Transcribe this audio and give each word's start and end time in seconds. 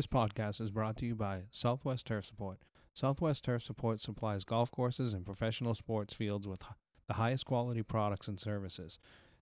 This 0.00 0.06
podcast 0.06 0.62
is 0.62 0.70
brought 0.70 0.96
to 0.96 1.04
you 1.04 1.14
by 1.14 1.42
Southwest 1.50 2.06
Turf 2.06 2.24
Support. 2.24 2.60
Southwest 2.94 3.44
Turf 3.44 3.62
Support 3.62 4.00
supplies 4.00 4.44
golf 4.44 4.70
courses 4.70 5.12
and 5.12 5.26
professional 5.26 5.74
sports 5.74 6.14
fields 6.14 6.48
with 6.48 6.62
the 7.06 7.12
highest 7.12 7.44
quality 7.44 7.82
products 7.82 8.26
and 8.26 8.40
services. 8.40 8.98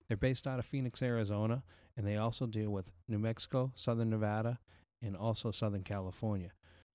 They're 0.09 0.17
based 0.17 0.49
out 0.49 0.59
of 0.59 0.67
Phoenix, 0.67 1.01
Arizona, 1.01 1.63
and 1.97 2.05
they 2.05 2.17
also 2.17 2.45
deal 2.47 2.71
with 2.71 2.91
New 3.07 3.21
Mexico, 3.21 3.71
Southern 3.77 4.11
Nevada, 4.11 4.59
and 5.01 5.17
also 5.17 5.53
Southern 5.53 5.85
California. 5.85 6.51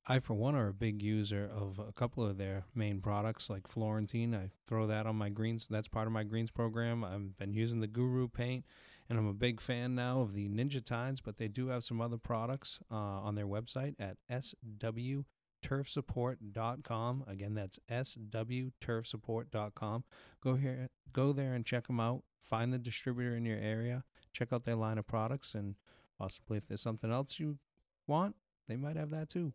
I, 0.05 0.19
for 0.19 0.33
one, 0.33 0.55
are 0.55 0.67
a 0.67 0.73
big 0.73 1.01
user 1.01 1.49
of 1.49 1.79
a 1.79 1.93
couple 1.93 2.25
of 2.25 2.37
their 2.37 2.65
main 2.75 2.99
products, 2.99 3.49
like 3.49 3.69
Floratine. 3.69 4.35
I 4.35 4.49
throw 4.67 4.87
that 4.87 5.05
on 5.05 5.15
my 5.15 5.29
greens. 5.29 5.67
That's 5.69 5.87
part 5.87 6.07
of 6.07 6.11
my 6.11 6.23
greens 6.23 6.51
program. 6.51 7.05
I've 7.05 7.37
been 7.37 7.53
using 7.53 7.79
the 7.79 7.87
Guru 7.87 8.27
paint, 8.27 8.65
and 9.13 9.19
I'm 9.19 9.29
a 9.29 9.33
big 9.33 9.61
fan 9.61 9.93
now 9.93 10.21
of 10.21 10.33
the 10.33 10.49
Ninja 10.49 10.83
Tides, 10.83 11.21
but 11.21 11.37
they 11.37 11.47
do 11.47 11.67
have 11.67 11.83
some 11.83 12.01
other 12.01 12.17
products 12.17 12.79
uh, 12.89 12.95
on 12.95 13.35
their 13.35 13.45
website 13.45 13.93
at 13.99 14.17
swturfsupport.com. 14.31 17.23
Again, 17.27 17.53
that's 17.53 17.77
swturfsupport.com. 17.87 20.03
Go 20.43 20.55
here, 20.55 20.89
go 21.13 21.31
there 21.31 21.53
and 21.53 21.63
check 21.63 21.85
them 21.85 21.99
out. 21.99 22.23
Find 22.41 22.73
the 22.73 22.79
distributor 22.79 23.35
in 23.35 23.45
your 23.45 23.59
area. 23.59 24.03
Check 24.31 24.51
out 24.51 24.65
their 24.65 24.77
line 24.77 24.97
of 24.97 25.05
products, 25.05 25.53
and 25.53 25.75
possibly 26.17 26.57
if 26.57 26.67
there's 26.67 26.81
something 26.81 27.11
else 27.11 27.39
you 27.39 27.59
want, 28.07 28.35
they 28.67 28.77
might 28.77 28.95
have 28.95 29.11
that 29.11 29.29
too. 29.29 29.53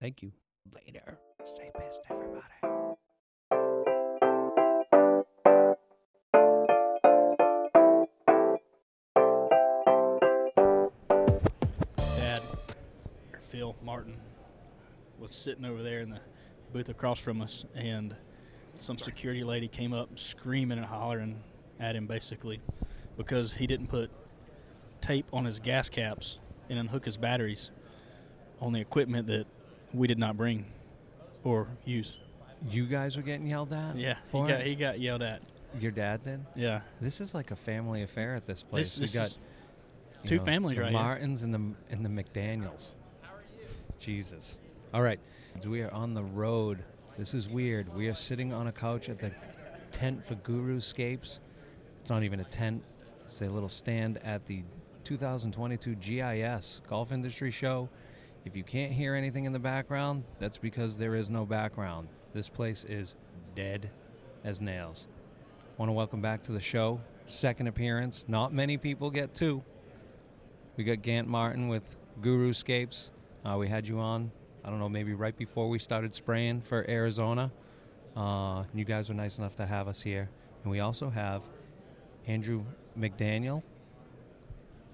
Thank 0.00 0.22
you. 0.22 0.32
Later. 0.72 1.18
Stay 1.44 1.70
pissed, 1.78 2.00
Martin, 13.84 14.16
was 15.18 15.30
sitting 15.32 15.64
over 15.64 15.82
there 15.82 16.00
in 16.00 16.10
the 16.10 16.20
booth 16.72 16.88
across 16.88 17.18
from 17.18 17.40
us, 17.40 17.64
and 17.74 18.16
some 18.76 18.96
security 18.98 19.44
lady 19.44 19.68
came 19.68 19.92
up 19.92 20.18
screaming 20.18 20.78
and 20.78 20.86
hollering 20.86 21.42
at 21.78 21.94
him 21.94 22.06
basically 22.06 22.60
because 23.16 23.54
he 23.54 23.66
didn't 23.66 23.86
put 23.88 24.10
tape 25.00 25.26
on 25.32 25.44
his 25.44 25.60
gas 25.60 25.88
caps 25.88 26.38
and 26.68 26.78
unhook 26.78 27.04
his 27.04 27.16
batteries 27.16 27.70
on 28.60 28.72
the 28.72 28.80
equipment 28.80 29.26
that 29.28 29.46
we 29.92 30.06
did 30.08 30.18
not 30.18 30.36
bring 30.36 30.64
or 31.44 31.68
use. 31.84 32.20
You 32.68 32.86
guys 32.86 33.16
were 33.16 33.22
getting 33.22 33.46
yelled 33.46 33.72
at? 33.72 33.96
Yeah, 33.96 34.16
he 34.32 34.42
got 34.42 34.62
he 34.62 34.74
got 34.74 34.98
yelled 34.98 35.22
at. 35.22 35.42
Your 35.78 35.90
dad 35.90 36.24
did? 36.24 36.40
Yeah, 36.54 36.80
This 37.00 37.20
is 37.20 37.34
like 37.34 37.50
a 37.50 37.56
family 37.56 38.02
affair 38.02 38.34
at 38.36 38.46
this 38.46 38.62
place. 38.62 38.96
this 38.96 39.12
we 39.12 39.18
got 39.18 39.36
two 40.24 40.40
families 40.40 40.76
the 40.76 40.82
right 40.82 40.92
here. 40.92 41.00
Martins 41.00 41.42
and 41.42 41.52
the 41.52 41.60
and 41.90 42.04
the 42.04 42.08
McDaniels. 42.08 42.94
Jesus. 44.04 44.58
All 44.92 45.00
right. 45.00 45.18
We 45.66 45.80
are 45.80 45.92
on 45.94 46.12
the 46.12 46.22
road. 46.22 46.84
This 47.16 47.32
is 47.32 47.48
weird. 47.48 47.88
We 47.96 48.08
are 48.08 48.14
sitting 48.14 48.52
on 48.52 48.66
a 48.66 48.72
couch 48.72 49.08
at 49.08 49.18
the 49.18 49.32
tent 49.92 50.26
for 50.26 50.34
Guru 50.34 50.78
Scapes. 50.78 51.40
It's 52.02 52.10
not 52.10 52.22
even 52.22 52.40
a 52.40 52.44
tent. 52.44 52.82
It's 53.24 53.40
a 53.40 53.48
little 53.48 53.68
stand 53.68 54.18
at 54.22 54.44
the 54.44 54.62
2022 55.04 55.94
GIS 55.94 56.82
Golf 56.86 57.12
Industry 57.12 57.50
Show. 57.50 57.88
If 58.44 58.54
you 58.54 58.62
can't 58.62 58.92
hear 58.92 59.14
anything 59.14 59.46
in 59.46 59.54
the 59.54 59.58
background, 59.58 60.24
that's 60.38 60.58
because 60.58 60.98
there 60.98 61.14
is 61.14 61.30
no 61.30 61.46
background. 61.46 62.08
This 62.34 62.50
place 62.50 62.84
is 62.86 63.14
dead 63.54 63.88
as 64.44 64.60
nails. 64.60 65.06
Want 65.78 65.88
to 65.88 65.94
welcome 65.94 66.20
back 66.20 66.42
to 66.42 66.52
the 66.52 66.60
show. 66.60 67.00
Second 67.24 67.68
appearance. 67.68 68.26
Not 68.28 68.52
many 68.52 68.76
people 68.76 69.10
get 69.10 69.34
two. 69.34 69.62
We 70.76 70.84
got 70.84 71.00
Gant 71.00 71.26
Martin 71.26 71.68
with 71.68 71.96
Guru 72.20 72.52
Scapes. 72.52 73.10
Uh, 73.44 73.56
we 73.58 73.68
had 73.68 73.86
you 73.86 73.98
on, 73.98 74.30
I 74.64 74.70
don't 74.70 74.78
know, 74.78 74.88
maybe 74.88 75.12
right 75.12 75.36
before 75.36 75.68
we 75.68 75.78
started 75.78 76.14
spraying 76.14 76.62
for 76.62 76.88
Arizona. 76.88 77.50
Uh, 78.16 78.64
you 78.72 78.84
guys 78.84 79.08
were 79.08 79.14
nice 79.14 79.38
enough 79.38 79.56
to 79.56 79.66
have 79.66 79.88
us 79.88 80.00
here. 80.00 80.30
And 80.62 80.70
we 80.70 80.80
also 80.80 81.10
have 81.10 81.42
Andrew 82.26 82.64
McDaniel. 82.98 83.62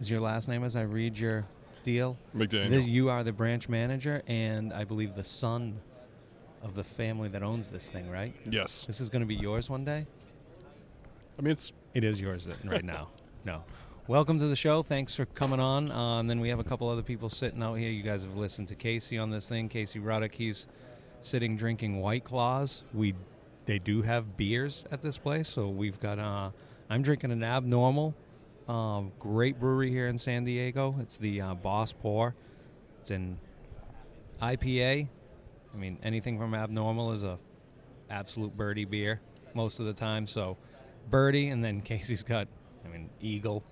Is 0.00 0.10
your 0.10 0.20
last 0.20 0.48
name 0.48 0.64
as 0.64 0.74
I 0.74 0.82
read 0.82 1.18
your 1.18 1.46
deal? 1.84 2.16
McDaniel. 2.34 2.86
You 2.88 3.08
are 3.10 3.22
the 3.22 3.32
branch 3.32 3.68
manager 3.68 4.22
and 4.26 4.72
I 4.72 4.84
believe 4.84 5.14
the 5.14 5.24
son 5.24 5.78
of 6.62 6.74
the 6.74 6.84
family 6.84 7.28
that 7.28 7.42
owns 7.42 7.70
this 7.70 7.86
thing, 7.86 8.10
right? 8.10 8.34
yes. 8.50 8.84
This 8.86 9.00
is 9.00 9.10
going 9.10 9.20
to 9.20 9.26
be 9.26 9.36
yours 9.36 9.70
one 9.70 9.84
day? 9.84 10.06
I 11.38 11.42
mean, 11.42 11.52
it's 11.52 11.72
It 11.94 12.04
is 12.04 12.20
yours 12.20 12.48
right 12.64 12.84
now. 12.84 13.08
No. 13.42 13.64
Welcome 14.10 14.40
to 14.40 14.48
the 14.48 14.56
show. 14.56 14.82
Thanks 14.82 15.14
for 15.14 15.24
coming 15.24 15.60
on. 15.60 15.92
Uh, 15.92 16.18
and 16.18 16.28
then 16.28 16.40
we 16.40 16.48
have 16.48 16.58
a 16.58 16.64
couple 16.64 16.88
other 16.88 17.00
people 17.00 17.28
sitting 17.28 17.62
out 17.62 17.74
here. 17.74 17.90
You 17.90 18.02
guys 18.02 18.24
have 18.24 18.36
listened 18.36 18.66
to 18.66 18.74
Casey 18.74 19.16
on 19.16 19.30
this 19.30 19.48
thing. 19.48 19.68
Casey 19.68 20.00
Ruddock, 20.00 20.34
he's 20.34 20.66
sitting 21.22 21.56
drinking 21.56 22.00
White 22.00 22.24
Claws. 22.24 22.82
We 22.92 23.14
they 23.66 23.78
do 23.78 24.02
have 24.02 24.36
beers 24.36 24.84
at 24.90 25.00
this 25.00 25.16
place, 25.16 25.46
so 25.46 25.68
we've 25.68 26.00
got. 26.00 26.18
Uh, 26.18 26.50
I'm 26.90 27.02
drinking 27.02 27.30
an 27.30 27.44
Abnormal, 27.44 28.16
um, 28.66 29.12
great 29.20 29.60
brewery 29.60 29.92
here 29.92 30.08
in 30.08 30.18
San 30.18 30.42
Diego. 30.42 30.96
It's 30.98 31.16
the 31.16 31.40
uh, 31.40 31.54
Boss 31.54 31.92
Pour. 31.92 32.34
It's 32.98 33.12
in 33.12 33.38
IPA. 34.42 35.06
I 35.72 35.76
mean, 35.76 35.98
anything 36.02 36.36
from 36.36 36.52
Abnormal 36.52 37.12
is 37.12 37.22
a 37.22 37.38
absolute 38.10 38.56
birdie 38.56 38.86
beer 38.86 39.20
most 39.54 39.78
of 39.78 39.86
the 39.86 39.94
time. 39.94 40.26
So 40.26 40.56
birdie, 41.08 41.50
and 41.50 41.62
then 41.62 41.80
Casey's 41.80 42.24
got, 42.24 42.48
I 42.84 42.88
mean, 42.88 43.08
Eagle. 43.20 43.62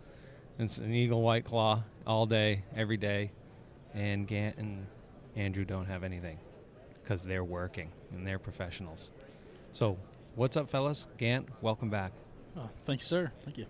It's 0.59 0.79
an 0.79 0.93
Eagle 0.93 1.23
White 1.23 1.45
Claw 1.45 1.83
all 2.07 2.27
day, 2.27 2.65
every 2.75 2.97
day. 2.97 3.31
And 3.95 4.27
Gant 4.27 4.57
and 4.59 4.87
Andrew 5.37 5.65
don't 5.65 5.87
have 5.87 6.05
anything 6.05 6.39
because 7.03 7.23
they're 7.23 7.45
working 7.45 7.91
and 8.13 8.27
they're 8.27 8.39
professionals. 8.39 9.11
So, 9.73 9.97
what's 10.35 10.57
up, 10.57 10.69
fellas? 10.69 11.07
Gant, 11.17 11.49
welcome 11.63 11.91
back. 11.91 12.13
Oh, 12.57 12.69
thank 12.85 13.01
you, 13.01 13.07
sir. 13.07 13.33
Thank 13.45 13.59
you. 13.59 13.67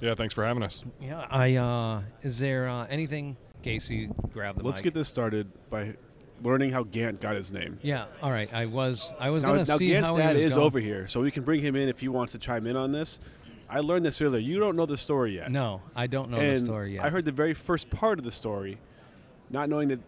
yeah. 0.00 0.14
Thanks 0.14 0.32
for 0.34 0.44
having 0.44 0.62
us. 0.62 0.82
Yeah, 1.00 1.26
I. 1.30 1.56
uh 1.56 2.02
Is 2.22 2.38
there 2.38 2.68
uh, 2.68 2.86
anything? 2.86 3.36
Casey, 3.62 4.08
grab 4.32 4.56
the 4.58 4.62
Let's 4.62 4.78
mic. 4.78 4.84
get 4.84 4.94
this 4.94 5.08
started 5.08 5.50
by 5.70 5.94
learning 6.42 6.70
how 6.70 6.82
Gant 6.84 7.20
got 7.20 7.34
his 7.34 7.50
name. 7.50 7.78
Yeah, 7.82 8.04
all 8.22 8.30
right. 8.30 8.52
I 8.52 8.66
was. 8.66 9.12
I 9.18 9.30
was 9.30 9.42
Now, 9.42 9.50
gonna 9.52 9.64
now 9.64 9.78
see 9.78 9.88
Gant's 9.88 10.08
how 10.10 10.16
dad 10.16 10.30
he 10.36 10.44
was 10.44 10.52
is 10.52 10.54
going. 10.56 10.66
over 10.66 10.80
here, 10.80 11.06
so 11.08 11.20
we 11.22 11.30
can 11.30 11.42
bring 11.44 11.60
him 11.60 11.74
in 11.74 11.88
if 11.88 12.00
he 12.00 12.08
wants 12.08 12.32
to 12.32 12.38
chime 12.38 12.66
in 12.66 12.76
on 12.76 12.92
this. 12.92 13.18
I 13.68 13.80
learned 13.80 14.04
this 14.04 14.20
earlier. 14.20 14.40
You 14.40 14.58
don't 14.58 14.76
know 14.76 14.86
the 14.86 14.96
story 14.96 15.36
yet. 15.36 15.50
No, 15.50 15.82
I 15.96 16.06
don't 16.06 16.30
know 16.30 16.38
and 16.38 16.56
the 16.56 16.64
story 16.64 16.94
yet. 16.94 17.04
I 17.04 17.10
heard 17.10 17.24
the 17.24 17.32
very 17.32 17.54
first 17.54 17.90
part 17.90 18.18
of 18.18 18.24
the 18.24 18.30
story, 18.30 18.78
not 19.50 19.68
knowing 19.68 19.88
that 19.88 20.00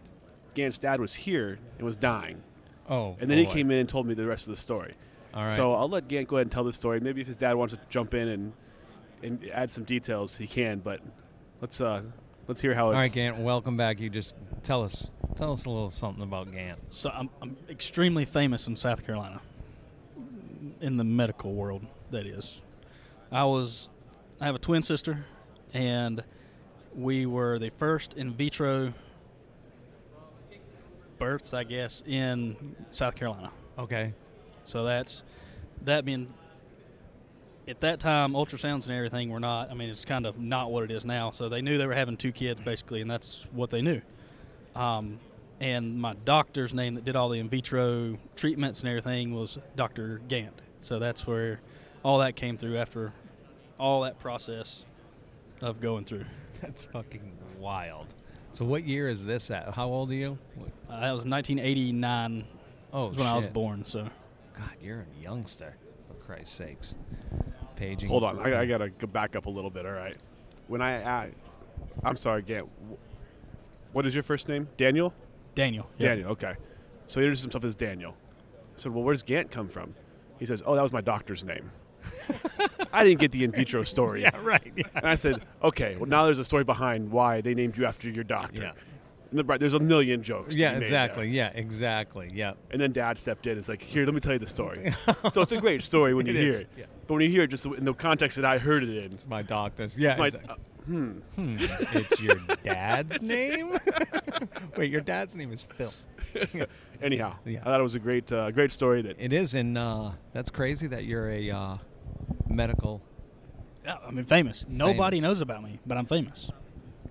Gant's 0.53 0.77
dad 0.77 0.99
was 0.99 1.13
here 1.13 1.59
and 1.77 1.85
was 1.85 1.95
dying. 1.95 2.41
Oh, 2.89 3.17
And 3.19 3.29
then 3.29 3.37
he 3.37 3.45
came 3.45 3.69
in 3.71 3.79
and 3.79 3.89
told 3.89 4.07
me 4.07 4.13
the 4.13 4.25
rest 4.25 4.47
of 4.47 4.55
the 4.55 4.61
story. 4.61 4.93
All 5.33 5.43
right. 5.43 5.51
So 5.51 5.73
I'll 5.73 5.89
let 5.89 6.07
Gant 6.07 6.27
go 6.27 6.37
ahead 6.37 6.45
and 6.45 6.51
tell 6.51 6.63
the 6.63 6.73
story. 6.73 6.99
Maybe 6.99 7.21
if 7.21 7.27
his 7.27 7.37
dad 7.37 7.55
wants 7.55 7.73
to 7.73 7.79
jump 7.89 8.13
in 8.13 8.27
and 8.27 8.53
and 9.23 9.49
add 9.51 9.71
some 9.71 9.83
details, 9.83 10.35
he 10.37 10.47
can. 10.47 10.79
But 10.79 11.01
let's 11.61 11.81
uh 11.81 12.03
let's 12.47 12.61
hear 12.61 12.73
how 12.73 12.87
All 12.87 12.91
it. 12.93 12.95
right, 12.95 13.11
Gant. 13.11 13.37
Welcome 13.37 13.75
back. 13.77 13.99
You 13.99 14.09
just 14.09 14.35
tell 14.63 14.83
us 14.83 15.09
tell 15.35 15.51
us 15.51 15.65
a 15.65 15.69
little 15.69 15.91
something 15.91 16.23
about 16.23 16.51
Gant. 16.51 16.79
So 16.91 17.09
I'm, 17.09 17.29
I'm 17.41 17.57
extremely 17.69 18.25
famous 18.25 18.67
in 18.67 18.75
South 18.75 19.05
Carolina, 19.05 19.41
in 20.81 20.97
the 20.97 21.03
medical 21.03 21.53
world. 21.53 21.85
That 22.11 22.25
is, 22.25 22.61
I 23.31 23.43
was. 23.45 23.89
I 24.39 24.45
have 24.45 24.55
a 24.55 24.59
twin 24.59 24.81
sister, 24.81 25.25
and 25.73 26.23
we 26.95 27.25
were 27.25 27.59
the 27.59 27.69
first 27.69 28.13
in 28.13 28.33
vitro 28.33 28.93
births, 31.17 31.53
I 31.53 31.63
guess, 31.63 32.03
in 32.05 32.75
South 32.91 33.15
Carolina. 33.15 33.51
Okay. 33.77 34.13
So 34.65 34.83
that's 34.83 35.23
that 35.83 36.05
being 36.05 36.33
at 37.67 37.81
that 37.81 37.99
time 37.99 38.33
ultrasounds 38.33 38.85
and 38.85 38.95
everything 38.95 39.29
were 39.29 39.39
not. 39.39 39.69
I 39.69 39.73
mean, 39.73 39.89
it's 39.89 40.05
kind 40.05 40.25
of 40.25 40.39
not 40.39 40.71
what 40.71 40.83
it 40.83 40.91
is 40.91 41.05
now. 41.05 41.31
So 41.31 41.49
they 41.49 41.61
knew 41.61 41.77
they 41.77 41.87
were 41.87 41.93
having 41.93 42.17
two 42.17 42.31
kids 42.31 42.61
basically, 42.61 43.01
and 43.01 43.09
that's 43.09 43.45
what 43.51 43.69
they 43.69 43.81
knew. 43.81 44.01
Um, 44.75 45.19
and 45.59 45.99
my 45.99 46.13
doctor's 46.13 46.73
name 46.73 46.95
that 46.95 47.05
did 47.05 47.15
all 47.15 47.29
the 47.29 47.39
in 47.39 47.49
vitro 47.49 48.17
treatments 48.35 48.81
and 48.81 48.89
everything 48.89 49.33
was 49.33 49.57
Dr. 49.75 50.21
Gant. 50.27 50.61
So 50.81 50.99
that's 50.99 51.25
where 51.25 51.59
all 52.07 52.19
that 52.19 52.37
came 52.37 52.55
through 52.57 52.77
after 52.77 53.11
all 53.77 54.01
that 54.03 54.17
process 54.17 54.85
of 55.59 55.81
going 55.81 56.05
through. 56.05 56.23
That's 56.61 56.83
fucking 56.83 57.33
wild. 57.59 58.13
So 58.53 58.63
what 58.63 58.85
year 58.85 59.09
is 59.09 59.25
this 59.25 59.51
at? 59.51 59.73
How 59.73 59.87
old 59.87 60.09
are 60.11 60.15
you? 60.15 60.37
What- 60.55 60.69
Uh, 60.89 61.01
that 61.01 61.11
was 61.11 61.25
1989 61.25 62.45
Oh, 62.93 63.07
was 63.07 63.17
when 63.17 63.27
I 63.27 63.35
was 63.35 63.45
born. 63.45 63.83
So 63.85 64.03
God, 64.57 64.71
you're 64.81 65.01
a 65.01 65.21
youngster. 65.21 65.75
For 66.07 66.13
Christ's 66.25 66.55
sakes. 66.55 66.95
Paging. 67.75 68.07
Hold 68.07 68.23
on, 68.23 68.39
I, 68.39 68.61
I 68.61 68.65
gotta 68.65 68.89
go 68.89 69.05
back 69.05 69.35
up 69.35 69.45
a 69.45 69.49
little 69.49 69.69
bit. 69.69 69.85
All 69.85 69.91
right. 69.91 70.15
When 70.67 70.81
I, 70.81 71.03
I 71.03 71.31
I'm 72.05 72.15
sorry, 72.15 72.41
Gant. 72.41 72.67
What 73.91 74.05
is 74.05 74.13
your 74.13 74.23
first 74.23 74.47
name? 74.47 74.69
Daniel. 74.77 75.13
Daniel. 75.55 75.89
yeah. 75.97 76.09
Daniel. 76.09 76.31
Okay. 76.31 76.53
So 77.07 77.19
he 77.19 77.25
introduced 77.25 77.43
himself 77.43 77.65
as 77.65 77.75
Daniel. 77.75 78.15
I 78.51 78.77
said, 78.77 78.93
"Well, 78.93 79.03
where's 79.03 79.21
Gant 79.23 79.51
come 79.51 79.67
from?" 79.69 79.93
He 80.39 80.45
says, 80.45 80.63
"Oh, 80.65 80.73
that 80.75 80.81
was 80.81 80.93
my 80.93 81.01
doctor's 81.01 81.43
name." 81.43 81.69
I 82.93 83.03
didn't 83.03 83.19
get 83.19 83.31
the 83.31 83.43
in 83.43 83.51
vitro 83.51 83.83
story. 83.83 84.21
Yeah, 84.27 84.31
right. 84.41 84.71
Yeah. 84.75 84.83
And 84.95 85.05
I 85.07 85.15
said, 85.15 85.41
"Okay, 85.63 85.95
well 85.97 86.09
now 86.09 86.25
there's 86.25 86.39
a 86.39 86.43
story 86.45 86.63
behind 86.63 87.11
why 87.11 87.41
they 87.41 87.53
named 87.53 87.77
you 87.77 87.85
after 87.85 88.09
your 88.09 88.23
doctor." 88.23 88.61
Yeah. 88.63 88.71
And 89.29 89.39
the- 89.39 89.43
right, 89.43 89.59
there's 89.59 89.73
a 89.73 89.79
million 89.79 90.23
jokes. 90.23 90.55
Yeah, 90.55 90.71
exactly. 90.77 91.29
Yeah, 91.29 91.51
exactly. 91.53 92.29
Yeah. 92.33 92.53
And 92.71 92.79
then 92.81 92.93
Dad 92.93 93.17
stepped 93.17 93.45
in. 93.45 93.57
It's 93.57 93.67
like, 93.69 93.81
here, 93.81 94.05
let 94.05 94.13
me 94.13 94.21
tell 94.21 94.33
you 94.33 94.39
the 94.39 94.47
story. 94.47 94.93
so 95.31 95.41
it's 95.41 95.51
a 95.51 95.59
great 95.59 95.83
story 95.83 96.13
when 96.13 96.25
you 96.27 96.33
It 96.33 96.37
hear 96.39 96.47
is, 96.47 96.59
it, 96.61 96.69
yeah. 96.77 96.85
but 97.07 97.15
when 97.15 97.23
you 97.23 97.29
hear 97.29 97.43
it 97.43 97.47
just 97.49 97.65
in 97.65 97.83
the 97.85 97.93
context 97.93 98.37
that 98.37 98.45
I 98.45 98.57
heard 98.57 98.83
it 98.83 98.89
in, 98.89 99.11
It's 99.13 99.27
My 99.27 99.41
doctor's. 99.41 99.97
Yeah. 99.97 100.15
my, 100.15 100.27
exactly. 100.27 100.49
uh, 100.49 100.55
hmm. 100.85 101.11
Hmm, 101.35 101.57
it's 101.59 102.21
your 102.21 102.35
dad's 102.63 103.21
name? 103.21 103.77
Wait, 104.77 104.89
your 104.91 105.01
dad's 105.01 105.35
name 105.35 105.51
is 105.51 105.63
Phil. 105.63 105.93
Anyhow, 107.01 107.35
Yeah. 107.45 107.59
I 107.61 107.63
thought 107.65 107.79
it 107.79 107.83
was 107.83 107.95
a 107.95 107.99
great, 107.99 108.31
uh, 108.31 108.51
great 108.51 108.71
story. 108.71 109.01
That 109.01 109.17
It 109.19 109.33
is, 109.33 109.53
and 109.53 109.77
uh, 109.77 110.11
that's 110.33 110.49
crazy 110.49 110.87
that 110.87 111.05
you're 111.05 111.29
a 111.29 111.49
uh, 111.51 111.77
medical. 112.47 113.01
Yeah, 113.85 113.97
I 114.05 114.11
mean, 114.11 114.25
famous. 114.25 114.65
Nobody 114.67 115.17
Famous. 115.17 115.21
knows 115.29 115.41
about 115.41 115.63
me, 115.63 115.79
but 115.85 115.97
I'm 115.97 116.05
famous. 116.05 116.49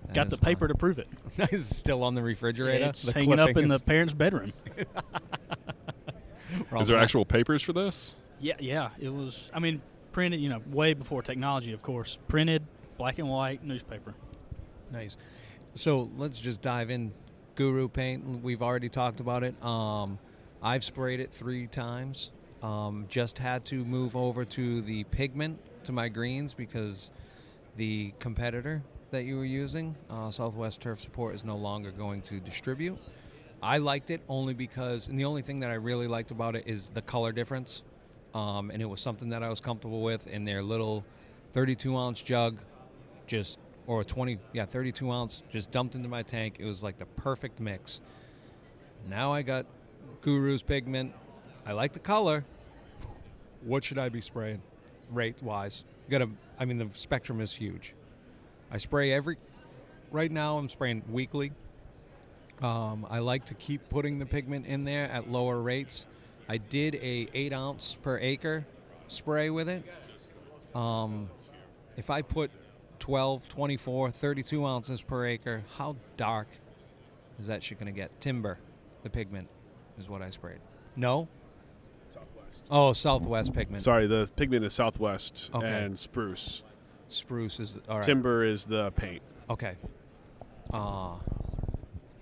that 0.05 0.13
Got 0.13 0.29
the 0.29 0.37
paper 0.37 0.67
fun. 0.67 0.69
to 0.69 0.75
prove 0.75 0.99
it. 0.99 1.07
it. 1.37 1.53
Is 1.53 1.75
still 1.75 2.03
on 2.03 2.15
the 2.15 2.21
refrigerator. 2.21 2.85
it's 2.85 3.01
The 3.03 3.13
hanging 3.13 3.39
up 3.39 3.55
in 3.57 3.67
the 3.67 3.79
parents' 3.79 4.13
bedroom. 4.13 4.53
Is 6.79 6.87
there 6.87 6.97
back. 6.97 7.03
actual 7.03 7.25
papers 7.25 7.61
for 7.61 7.73
this? 7.73 8.15
Yeah, 8.39 8.55
yeah. 8.59 8.89
It 8.99 9.09
was. 9.09 9.49
I 9.53 9.59
mean, 9.59 9.81
printed. 10.11 10.39
You 10.39 10.49
know, 10.49 10.61
way 10.67 10.93
before 10.93 11.21
technology, 11.21 11.71
of 11.73 11.81
course. 11.81 12.17
Printed, 12.27 12.63
black 12.97 13.19
and 13.19 13.27
white 13.29 13.63
newspaper. 13.63 14.13
Nice. 14.91 15.17
So 15.73 16.09
let's 16.17 16.39
just 16.39 16.61
dive 16.61 16.89
in. 16.89 17.11
Guru 17.57 17.87
paint. 17.89 18.43
We've 18.43 18.61
already 18.61 18.87
talked 18.87 19.19
about 19.19 19.43
it. 19.43 19.61
Um, 19.63 20.19
I've 20.61 20.83
sprayed 20.83 21.19
it 21.19 21.33
three 21.33 21.65
times. 21.65 22.29
Um, 22.61 23.07
just 23.09 23.39
had 23.39 23.65
to 23.65 23.83
move 23.83 24.15
over 24.15 24.45
to 24.45 24.81
the 24.83 25.03
pigment 25.05 25.59
to 25.85 25.91
my 25.91 26.07
greens 26.07 26.53
because 26.53 27.09
the 27.75 28.13
competitor 28.19 28.83
that 29.09 29.23
you 29.23 29.37
were 29.37 29.45
using, 29.45 29.95
uh, 30.07 30.29
Southwest 30.29 30.81
Turf 30.81 31.01
Support, 31.01 31.33
is 31.33 31.43
no 31.43 31.57
longer 31.57 31.89
going 31.91 32.21
to 32.23 32.39
distribute. 32.39 32.97
I 33.61 33.79
liked 33.79 34.11
it 34.11 34.21
only 34.29 34.53
because, 34.53 35.07
and 35.07 35.19
the 35.19 35.25
only 35.25 35.41
thing 35.41 35.61
that 35.61 35.71
I 35.71 35.75
really 35.75 36.07
liked 36.07 36.29
about 36.29 36.55
it 36.55 36.67
is 36.67 36.89
the 36.89 37.01
color 37.01 37.31
difference. 37.31 37.81
Um, 38.35 38.69
and 38.69 38.83
it 38.83 38.85
was 38.85 39.01
something 39.01 39.29
that 39.29 39.41
I 39.41 39.49
was 39.49 39.61
comfortable 39.61 40.03
with 40.03 40.27
in 40.27 40.45
their 40.45 40.61
little 40.61 41.03
32 41.53 41.97
ounce 41.97 42.21
jug, 42.21 42.59
just 43.25 43.57
or 43.87 44.01
a 44.01 44.05
20, 44.05 44.37
yeah, 44.53 44.65
32 44.65 45.09
ounce, 45.09 45.41
just 45.51 45.71
dumped 45.71 45.95
into 45.95 46.09
my 46.09 46.21
tank. 46.21 46.57
It 46.59 46.65
was 46.65 46.83
like 46.83 46.99
the 46.99 47.05
perfect 47.05 47.59
mix. 47.59 48.01
Now 49.09 49.33
I 49.33 49.41
got 49.41 49.65
Guru's 50.21 50.61
pigment. 50.61 51.13
I 51.65 51.71
like 51.71 51.93
the 51.93 51.99
color. 51.99 52.45
What 53.63 53.83
should 53.83 53.97
I 53.97 54.09
be 54.09 54.21
spraying, 54.21 54.61
rate 55.09 55.41
wise? 55.41 55.83
Got 56.09 56.19
to, 56.19 56.29
I 56.59 56.65
mean, 56.65 56.77
the 56.77 56.89
spectrum 56.93 57.41
is 57.41 57.53
huge. 57.53 57.93
I 58.69 58.77
spray 58.77 59.11
every. 59.11 59.37
Right 60.11 60.31
now, 60.31 60.57
I'm 60.57 60.69
spraying 60.69 61.03
weekly. 61.09 61.51
Um, 62.61 63.05
I 63.09 63.19
like 63.19 63.45
to 63.45 63.53
keep 63.53 63.89
putting 63.89 64.19
the 64.19 64.25
pigment 64.25 64.65
in 64.65 64.83
there 64.83 65.05
at 65.05 65.29
lower 65.29 65.61
rates. 65.61 66.05
I 66.49 66.57
did 66.57 66.95
a 66.95 67.27
eight 67.33 67.53
ounce 67.53 67.97
per 68.01 68.17
acre 68.17 68.65
spray 69.07 69.49
with 69.49 69.69
it. 69.69 69.83
Um, 70.75 71.29
if 71.97 72.09
I 72.09 72.21
put 72.21 72.51
12, 72.99 73.47
24, 73.47 74.11
32 74.11 74.65
ounces 74.65 75.01
per 75.01 75.25
acre, 75.25 75.63
how 75.77 75.95
dark 76.15 76.47
is 77.39 77.47
that 77.47 77.63
shit 77.63 77.79
going 77.79 77.91
to 77.93 77.97
get? 77.97 78.19
Timber, 78.19 78.57
the 79.03 79.09
pigment, 79.09 79.47
is 79.99 80.09
what 80.09 80.21
I 80.21 80.29
sprayed. 80.29 80.59
No? 80.95 81.27
Southwest. 82.05 82.59
Oh, 82.69 82.93
Southwest 82.93 83.53
pigment. 83.53 83.83
Sorry, 83.83 84.07
the 84.07 84.29
pigment 84.35 84.65
is 84.65 84.73
Southwest 84.73 85.49
Okay. 85.53 85.67
and 85.67 85.97
spruce. 85.97 86.63
Spruce 87.07 87.59
is 87.59 87.77
all 87.87 87.97
right. 87.97 88.05
Timber 88.05 88.43
is 88.43 88.65
the 88.65 88.91
paint. 88.91 89.21
Okay. 89.49 89.75
Uh, 90.73 91.15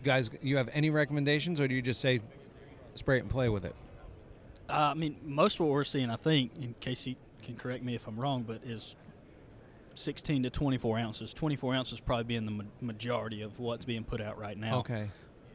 guys, 0.03 0.29
you 0.41 0.57
have 0.57 0.69
any 0.73 0.89
recommendations, 0.91 1.59
or 1.59 1.67
do 1.67 1.73
you 1.73 1.81
just 1.81 1.99
say 1.99 2.21
spray 2.93 3.17
it 3.17 3.21
and 3.21 3.29
play 3.29 3.49
with 3.49 3.65
it? 3.65 3.75
Uh, 4.69 4.73
I 4.73 4.93
mean, 4.93 5.17
most 5.23 5.55
of 5.55 5.61
what 5.61 5.69
we're 5.69 5.83
seeing, 5.83 6.09
I 6.11 6.15
think, 6.17 6.51
in 6.59 6.75
case 6.79 7.07
you 7.07 7.15
can 7.43 7.55
correct 7.55 7.83
me 7.83 7.95
if 7.95 8.07
I'm 8.07 8.19
wrong, 8.19 8.43
but 8.43 8.61
is 8.63 8.95
16 9.95 10.43
to 10.43 10.49
24 10.49 10.97
ounces. 10.99 11.33
24 11.33 11.75
ounces 11.75 11.99
probably 11.99 12.25
being 12.25 12.45
the 12.45 12.51
ma- 12.51 12.63
majority 12.81 13.41
of 13.41 13.59
what's 13.59 13.85
being 13.85 14.03
put 14.03 14.21
out 14.21 14.37
right 14.37 14.57
now. 14.57 14.79
Okay. 14.79 15.09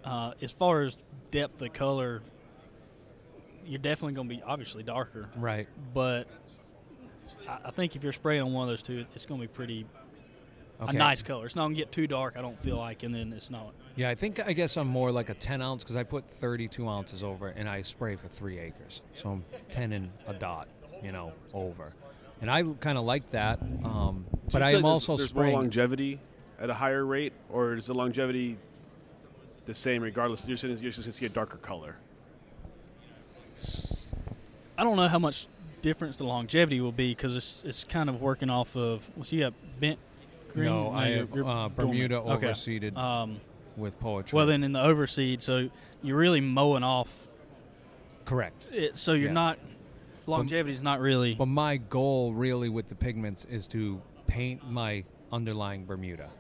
Uh, 0.05 0.33
as 0.43 0.51
far 0.53 0.83
as 0.83 0.97
depth 1.31 1.61
of 1.63 1.73
color, 1.73 2.23
you're 3.67 3.79
definitely 3.79 4.15
going 4.15 4.29
to 4.29 4.35
be 4.35 4.43
obviously 4.43 4.83
darker, 4.83 5.29
Right. 5.37 5.69
but 5.93 6.27
I, 7.49 7.59
I 7.67 7.71
think 7.71 7.95
if 7.97 8.03
you're 8.03 8.13
spraying 8.15 8.43
on 8.43 8.53
one 8.53 8.65
of 8.65 8.71
those 8.71 8.83
two, 8.83 9.05
it's 9.15 9.27
going 9.27 9.41
to 9.41 9.47
be 9.47 9.53
pretty 9.53 9.87
Okay. 10.83 10.97
a 10.97 10.99
nice 10.99 11.21
color. 11.21 11.45
It's 11.45 11.55
not 11.55 11.65
going 11.65 11.75
to 11.75 11.79
get 11.79 11.93
too 11.93 12.07
dark. 12.07 12.37
I 12.39 12.41
don't 12.41 12.59
feel 12.63 12.79
like, 12.79 13.03
and 13.03 13.15
then 13.15 13.35
it's 13.35 13.51
not. 13.51 13.75
Yeah, 13.97 14.09
I 14.09 14.15
think 14.15 14.41
I 14.41 14.55
guess 14.55 14.79
I'm 14.79 14.87
more 14.87 15.13
like 15.13 15.29
a 15.29 15.35
10 15.35 15.61
ounce 15.61 15.83
because 15.83 15.95
I 15.95 16.05
put 16.05 16.27
32 16.27 16.89
ounces 16.89 17.23
over 17.23 17.49
and 17.49 17.69
I 17.69 17.83
spray 17.83 18.17
for 18.17 18.29
three 18.29 18.59
acres, 18.59 19.03
so 19.13 19.29
I'm 19.29 19.45
10 19.71 19.93
and 19.93 20.11
a 20.27 20.33
dot, 20.33 20.69
you 21.03 21.13
know, 21.13 21.35
over. 21.53 21.93
And 22.41 22.51
I 22.51 22.63
kind 22.81 22.97
of 22.97 23.05
like 23.05 23.31
that, 23.33 23.61
um, 23.85 24.25
but 24.51 24.63
I 24.63 24.71
am 24.71 24.77
said 24.77 24.83
there's- 24.83 24.85
also 24.85 25.17
there's 25.17 25.29
spraying. 25.29 25.53
more 25.53 25.61
longevity 25.61 26.21
at 26.59 26.71
a 26.71 26.75
higher 26.75 27.05
rate, 27.05 27.33
or 27.51 27.75
is 27.75 27.87
the 27.87 27.95
longevity 27.95 28.57
the 29.67 29.75
same 29.75 30.03
regardless? 30.03 30.47
You're 30.49 30.57
saying 30.57 30.79
you're 30.79 30.91
just 30.91 30.99
going 31.01 31.05
to 31.05 31.13
see 31.13 31.27
a 31.27 31.29
darker 31.29 31.59
color. 31.59 31.97
I 34.79 34.85
don't 34.85 34.97
know 34.97 35.09
how 35.09 35.19
much 35.19 35.47
difference 35.83 36.19
the 36.19 36.25
longevity 36.25 36.81
will 36.81 36.93
be 36.93 37.11
because 37.15 37.37
it's 37.37 37.63
it's 37.65 37.85
kind 37.85 38.09
of 38.09 38.21
working 38.21 38.49
off 38.51 38.75
of. 38.77 39.09
Well, 39.17 39.25
so 39.25 39.37
you 39.37 39.45
have 39.45 39.55
bent 39.79 39.99
green. 40.53 40.67
no, 40.67 40.89
I 40.91 41.09
you're- 41.09 41.19
have 41.21 41.35
you're 41.35 41.45
uh, 41.45 41.69
dormant. 41.69 41.77
Bermuda 41.77 42.21
Okay. 42.21 42.47
overseeded 42.49 42.97
Um, 42.97 43.41
with 43.77 43.99
poa 44.01 44.23
triv. 44.23 44.33
well, 44.35 44.47
then 44.47 44.65
in 44.65 44.73
the 44.73 44.81
overseed, 44.83 45.43
so 45.43 45.69
you're 46.03 46.17
really 46.17 46.41
mowing 46.41 46.83
off 46.83 47.29
correct. 48.25 48.67
it. 48.73 48.97
So 48.97 49.13
you're 49.13 49.29
Yeah. 49.29 49.33
not 49.35 49.59
longevity 50.31 50.75
is 50.75 50.83
not 50.83 51.01
really. 51.01 51.35
But 51.35 51.47
my 51.47 51.77
goal 51.77 52.33
really 52.33 52.69
with 52.69 52.89
the 52.89 52.95
pigments 52.95 53.45
is 53.51 53.67
to 53.69 54.01
paint 54.27 54.69
my 54.71 55.05
underlying 55.33 55.85
Bermuda. 55.87 56.31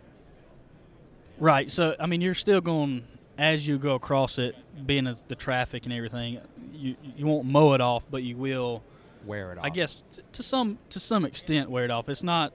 Right. 1.38 1.70
So 1.70 1.94
I 1.98 2.06
mean, 2.06 2.20
you're 2.20 2.34
still 2.34 2.60
going 2.60 3.04
as 3.38 3.66
you 3.66 3.78
go 3.78 3.94
across 3.94 4.38
it, 4.38 4.54
being 4.86 5.06
as 5.06 5.22
the 5.28 5.34
traffic 5.34 5.84
and 5.84 5.92
everything. 5.92 6.40
You 6.72 6.96
you 7.16 7.26
won't 7.26 7.46
mow 7.46 7.72
it 7.74 7.80
off, 7.80 8.04
but 8.10 8.22
you 8.22 8.36
will. 8.36 8.82
Wear 9.26 9.52
it 9.52 9.58
off. 9.58 9.64
I 9.66 9.68
guess 9.68 10.02
t- 10.12 10.22
to 10.32 10.42
some 10.42 10.78
to 10.88 10.98
some 10.98 11.26
extent 11.26 11.68
wear 11.70 11.84
it 11.84 11.90
off. 11.90 12.08
It's 12.08 12.22
not 12.22 12.54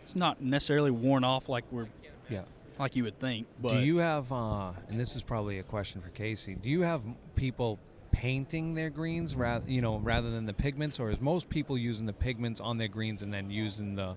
it's 0.00 0.16
not 0.16 0.40
necessarily 0.40 0.90
worn 0.90 1.22
off 1.22 1.50
like 1.50 1.64
we're 1.70 1.88
Yeah. 2.30 2.44
like 2.78 2.96
you 2.96 3.04
would 3.04 3.20
think. 3.20 3.46
But 3.60 3.72
Do 3.72 3.78
you 3.80 3.98
have, 3.98 4.32
uh, 4.32 4.72
and 4.88 4.98
this 4.98 5.16
is 5.16 5.22
probably 5.22 5.58
a 5.58 5.62
question 5.62 6.00
for 6.00 6.08
Casey, 6.08 6.54
do 6.54 6.70
you 6.70 6.80
have 6.80 7.02
people 7.34 7.78
painting 8.20 8.74
their 8.74 8.88
greens 8.90 9.34
rather, 9.34 9.68
you 9.70 9.82
know, 9.82 9.98
rather 9.98 10.30
than 10.30 10.46
the 10.46 10.52
pigments, 10.52 10.98
or 10.98 11.10
is 11.10 11.20
most 11.20 11.48
people 11.50 11.76
using 11.76 12.06
the 12.06 12.12
pigments 12.12 12.60
on 12.60 12.78
their 12.78 12.88
greens 12.88 13.20
and 13.22 13.32
then 13.32 13.50
using 13.50 13.94
the? 13.94 14.14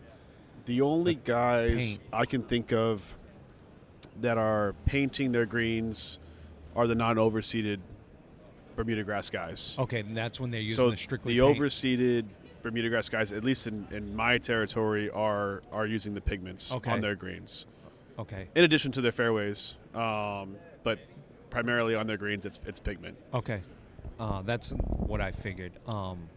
The 0.66 0.82
only 0.82 1.16
The 1.16 1.22
guys 1.26 1.78
paint. 1.92 2.02
I 2.14 2.26
can 2.26 2.44
think 2.44 2.72
of 2.72 3.18
that 4.22 4.38
are 4.38 4.74
painting 4.86 5.32
their 5.32 5.46
greens 5.46 6.20
are 6.76 6.88
the 6.88 6.96
non-overseeded 6.96 7.80
Bermuda 8.76 9.04
grass 9.04 9.30
guys. 9.30 9.76
Okay, 9.78 10.00
and 10.00 10.16
that's 10.16 10.40
when 10.40 10.52
they're 10.52 10.62
using 10.62 10.76
so 10.76 10.92
the 10.92 10.98
strictly 10.98 11.34
the 11.38 11.42
paint. 11.46 11.58
overseeded 11.60 12.26
Bermuda 12.64 12.88
grass 12.90 13.10
guys, 13.10 13.32
at 13.34 13.44
least 13.44 13.68
in, 13.68 13.86
in 13.92 14.16
my 14.16 14.38
territory, 14.38 15.10
are 15.10 15.62
are 15.74 15.86
using 15.86 16.14
the 16.14 16.22
pigments 16.22 16.72
Okay. 16.72 16.92
on 16.92 17.02
their 17.02 17.16
greens. 17.16 17.66
Okay, 18.18 18.48
In 18.56 18.64
addition 18.66 18.92
to 18.94 19.02
their 19.02 19.14
fairways, 19.14 19.76
um, 19.96 20.56
but 20.84 21.00
primarily 21.50 21.96
on 21.96 22.06
their 22.08 22.18
greens, 22.18 22.46
it's 22.46 22.60
it's 22.66 22.80
pigment. 22.80 23.18
okay, 23.34 23.62
uh, 24.20 24.42
that's 24.44 24.70
what 24.70 25.22
I 25.22 25.32
figured. 25.32 25.72
Um, 25.88 26.30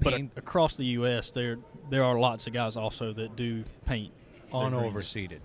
but 0.00 0.14
paint 0.14 0.32
a- 0.36 0.38
across 0.40 0.76
the 0.76 0.84
U.S., 0.86 1.30
there 1.30 1.58
there 1.90 2.04
are 2.04 2.18
lots 2.18 2.46
of 2.46 2.52
guys 2.52 2.76
also 2.76 3.12
that 3.12 3.36
do 3.36 3.64
paint 3.86 4.12
on 4.52 4.72
overseeded. 4.72 5.40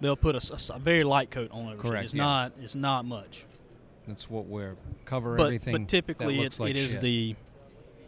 They'll 0.00 0.16
put 0.16 0.34
a 0.36 0.78
very 0.78 1.04
light 1.04 1.30
coat 1.30 1.50
on 1.52 1.66
overseed. 1.66 1.78
Correct, 1.80 2.04
It's 2.06 2.14
yeah. 2.14 2.22
not 2.24 2.52
it's 2.60 2.74
not 2.74 3.04
much. 3.04 3.44
That's 4.06 4.28
what 4.28 4.46
we're 4.46 4.76
cover 5.06 5.36
But 5.36 5.44
everything. 5.44 5.72
but 5.72 5.88
typically 5.88 6.40
it, 6.42 6.58
like 6.60 6.70
it 6.70 6.76
is 6.76 6.92
shit. 6.92 7.00
the 7.00 7.36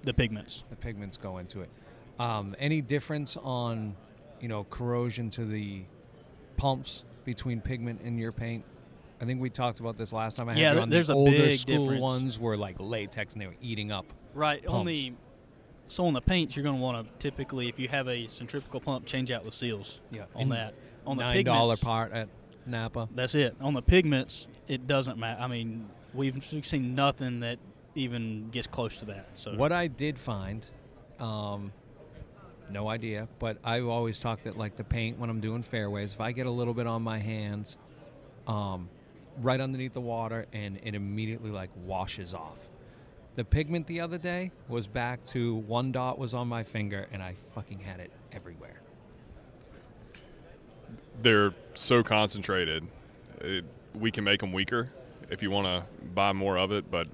the 0.04 0.12
pigments. 0.12 0.64
the 0.70 0.76
pigments 0.76 1.16
go 1.16 1.38
into 1.38 1.62
it. 1.62 1.70
Um, 2.18 2.54
any 2.58 2.80
difference 2.80 3.36
on, 3.36 3.96
you 4.40 4.48
know, 4.48 4.64
corrosion 4.70 5.30
to 5.30 5.44
the 5.44 5.82
pumps 6.56 7.02
between 7.24 7.60
pigment 7.60 8.00
and 8.04 8.18
your 8.18 8.32
paint? 8.32 8.64
I 9.20 9.24
think 9.24 9.40
we 9.40 9.48
talked 9.50 9.80
about 9.80 9.96
this 9.96 10.12
last 10.12 10.36
time. 10.36 10.48
I 10.48 10.52
had 10.52 10.60
Yeah, 10.60 10.74
you 10.74 10.80
on. 10.80 10.90
there's 10.90 11.06
the 11.06 11.14
a 11.14 11.16
older 11.16 11.30
big 11.30 11.58
school 11.58 11.78
difference. 11.84 12.00
ones 12.02 12.38
were 12.38 12.56
like 12.56 12.76
latex 12.78 13.32
and 13.32 13.42
they 13.42 13.46
were 13.46 13.54
eating 13.62 13.90
up. 13.90 14.06
Right. 14.34 14.64
Pumps. 14.64 14.86
the 14.86 15.12
so 15.88 16.04
on 16.06 16.12
the 16.14 16.20
paints, 16.20 16.56
you're 16.56 16.64
going 16.64 16.76
to 16.76 16.82
want 16.82 17.06
to 17.06 17.18
typically, 17.18 17.68
if 17.68 17.78
you 17.78 17.88
have 17.88 18.08
a 18.08 18.26
centrifugal 18.28 18.80
pump, 18.80 19.06
change 19.06 19.30
out 19.30 19.44
the 19.44 19.52
seals 19.52 20.00
Yeah, 20.10 20.22
on 20.34 20.42
and 20.42 20.52
that. 20.52 20.74
On 21.06 21.16
the 21.16 21.22
Nine 21.22 21.44
dollar 21.44 21.76
part 21.76 22.12
at 22.12 22.28
Napa. 22.66 23.08
That's 23.14 23.34
it. 23.36 23.54
On 23.60 23.72
the 23.72 23.82
pigments, 23.82 24.48
it 24.66 24.86
doesn't 24.88 25.16
matter. 25.18 25.40
I 25.40 25.46
mean, 25.46 25.88
we've 26.12 26.44
seen 26.64 26.94
nothing 26.96 27.40
that 27.40 27.58
even 27.94 28.50
gets 28.50 28.66
close 28.66 28.96
to 28.98 29.04
that. 29.06 29.28
So 29.36 29.54
What 29.54 29.70
I 29.72 29.86
did 29.86 30.18
find, 30.18 30.66
um, 31.20 31.72
no 32.68 32.88
idea, 32.88 33.28
but 33.38 33.58
I've 33.62 33.86
always 33.86 34.18
talked 34.18 34.44
that 34.44 34.58
like 34.58 34.76
the 34.76 34.82
paint 34.84 35.18
when 35.20 35.30
I'm 35.30 35.40
doing 35.40 35.62
fairways, 35.62 36.12
if 36.12 36.20
I 36.20 36.32
get 36.32 36.46
a 36.46 36.50
little 36.50 36.74
bit 36.74 36.88
on 36.88 37.00
my 37.02 37.20
hands, 37.20 37.76
um, 38.48 38.88
right 39.42 39.60
underneath 39.60 39.92
the 39.92 40.00
water, 40.00 40.46
and 40.52 40.78
it 40.82 40.94
immediately 40.94 41.50
like 41.50 41.70
washes 41.84 42.34
off. 42.34 42.58
The 43.34 43.44
pigment 43.44 43.86
the 43.86 44.00
other 44.00 44.18
day 44.18 44.50
was 44.68 44.86
back 44.86 45.24
to 45.26 45.56
one 45.56 45.92
dot 45.92 46.18
was 46.18 46.32
on 46.34 46.48
my 46.48 46.64
finger, 46.64 47.06
and 47.12 47.22
I 47.22 47.34
fucking 47.54 47.80
had 47.80 48.00
it 48.00 48.10
everywhere. 48.32 48.80
They're 51.22 51.52
so 51.74 52.02
concentrated. 52.02 52.86
It, 53.40 53.64
we 53.94 54.10
can 54.10 54.24
make 54.24 54.40
them 54.40 54.52
weaker 54.52 54.90
if 55.30 55.42
you 55.42 55.50
want 55.50 55.66
to 55.66 55.84
buy 56.14 56.32
more 56.32 56.56
of 56.58 56.72
it, 56.72 56.90
but 56.90 57.08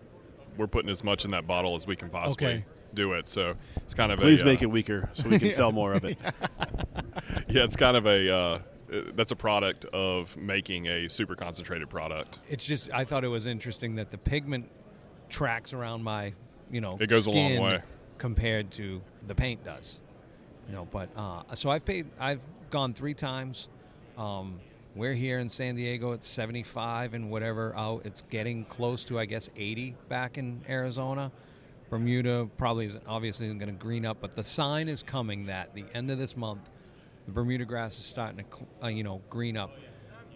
we're 0.56 0.66
putting 0.66 0.90
as 0.90 1.02
much 1.02 1.24
in 1.24 1.30
that 1.32 1.46
bottle 1.46 1.74
as 1.76 1.86
we 1.86 1.96
can 1.96 2.08
possibly 2.10 2.46
Okay. 2.46 2.64
do 2.94 3.12
it. 3.14 3.26
So 3.26 3.54
it's 3.76 3.94
kind 3.94 4.12
of 4.12 4.20
Please 4.20 4.42
a, 4.42 4.44
make 4.44 4.60
uh, 4.60 4.66
it 4.66 4.70
weaker 4.70 5.10
so 5.14 5.28
we 5.28 5.38
can 5.38 5.52
sell 5.52 5.72
more 5.72 5.94
of 5.94 6.04
it. 6.04 6.18
yeah, 7.48 7.64
it's 7.64 7.76
kind 7.76 7.96
of 7.96 8.06
a 8.06 8.30
uh, 8.30 8.36
uh, 8.36 8.58
that's 9.14 9.32
a 9.32 9.36
product 9.36 9.84
of 9.86 10.36
making 10.36 10.86
a 10.88 11.08
super 11.08 11.34
concentrated 11.34 11.88
product. 11.90 12.38
It's 12.48 12.64
just 12.64 12.90
I 12.92 13.04
thought 13.04 13.24
it 13.24 13.28
was 13.28 13.46
interesting 13.46 13.94
that 13.96 14.10
the 14.10 14.18
pigment 14.18 14.68
tracks 15.28 15.72
around 15.72 16.02
my, 16.02 16.32
you 16.70 16.80
know, 16.80 16.96
It 17.00 17.06
goes 17.08 17.26
a 17.26 17.30
long 17.30 17.58
way. 17.58 17.82
compared 18.18 18.70
to 18.72 19.00
the 19.26 19.34
paint 19.34 19.64
does. 19.64 20.00
You 20.68 20.74
know, 20.74 20.86
but 20.90 21.08
uh, 21.16 21.42
so 21.54 21.70
I've 21.70 21.84
paid. 21.84 22.06
I've 22.20 22.40
gone 22.70 22.94
three 22.94 23.14
times. 23.14 23.68
Um, 24.16 24.60
we're 24.94 25.14
here 25.14 25.38
in 25.38 25.48
San 25.48 25.74
Diego. 25.74 26.12
It's 26.12 26.26
75 26.26 27.14
and 27.14 27.30
whatever 27.30 27.74
out. 27.76 28.02
It's 28.04 28.22
getting 28.30 28.64
close 28.66 29.04
to 29.06 29.18
I 29.18 29.24
guess 29.24 29.48
80 29.56 29.96
back 30.08 30.38
in 30.38 30.60
Arizona. 30.68 31.32
Bermuda 31.90 32.48
probably 32.56 32.86
is 32.86 32.98
obviously 33.06 33.46
going 33.48 33.66
to 33.66 33.72
green 33.72 34.06
up, 34.06 34.18
but 34.20 34.34
the 34.36 34.44
sign 34.44 34.88
is 34.88 35.02
coming 35.02 35.46
that 35.46 35.74
the 35.74 35.84
end 35.94 36.10
of 36.10 36.18
this 36.18 36.36
month, 36.36 36.70
the 37.26 37.32
Bermuda 37.32 37.64
grass 37.64 37.98
is 37.98 38.04
starting 38.04 38.44
to, 38.44 38.84
uh, 38.84 38.88
you 38.88 39.04
know, 39.04 39.20
green 39.30 39.56
up. 39.56 39.70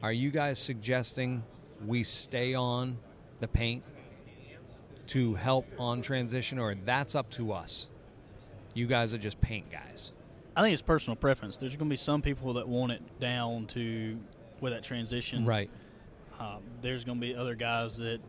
Are 0.03 0.13
you 0.13 0.31
guys 0.31 0.59
suggesting 0.59 1.43
we 1.85 2.03
stay 2.03 2.55
on 2.55 2.99
the 3.41 3.49
paint 3.49 3.83
to 5.09 5.35
help 5.35 5.67
on 5.79 6.03
transition, 6.03 6.59
or 6.59 6.75
that's 6.85 7.15
up 7.15 7.31
to 7.31 7.53
us? 7.53 7.87
You 8.75 8.87
guys 8.87 9.15
are 9.15 9.19
just 9.19 9.41
paint 9.41 9.71
guys. 9.71 10.13
I 10.55 10.63
think 10.63 10.73
it's 10.73 10.83
personal 10.83 11.17
preference. 11.17 11.57
There's 11.57 11.73
going 11.73 11.89
to 11.89 11.93
be 11.93 11.97
some 11.97 12.23
people 12.23 12.55
that 12.55 12.69
want 12.69 12.93
it 12.93 13.03
down 13.21 13.67
to 13.69 14.19
where 14.61 14.73
that 14.73 14.83
transition. 14.83 15.45
Right. 15.45 15.71
Um, 16.39 16.63
there's 16.83 17.05
going 17.05 17.21
to 17.21 17.27
be 17.27 17.35
other 17.35 17.55
guys 17.55 17.97
that 17.97 18.21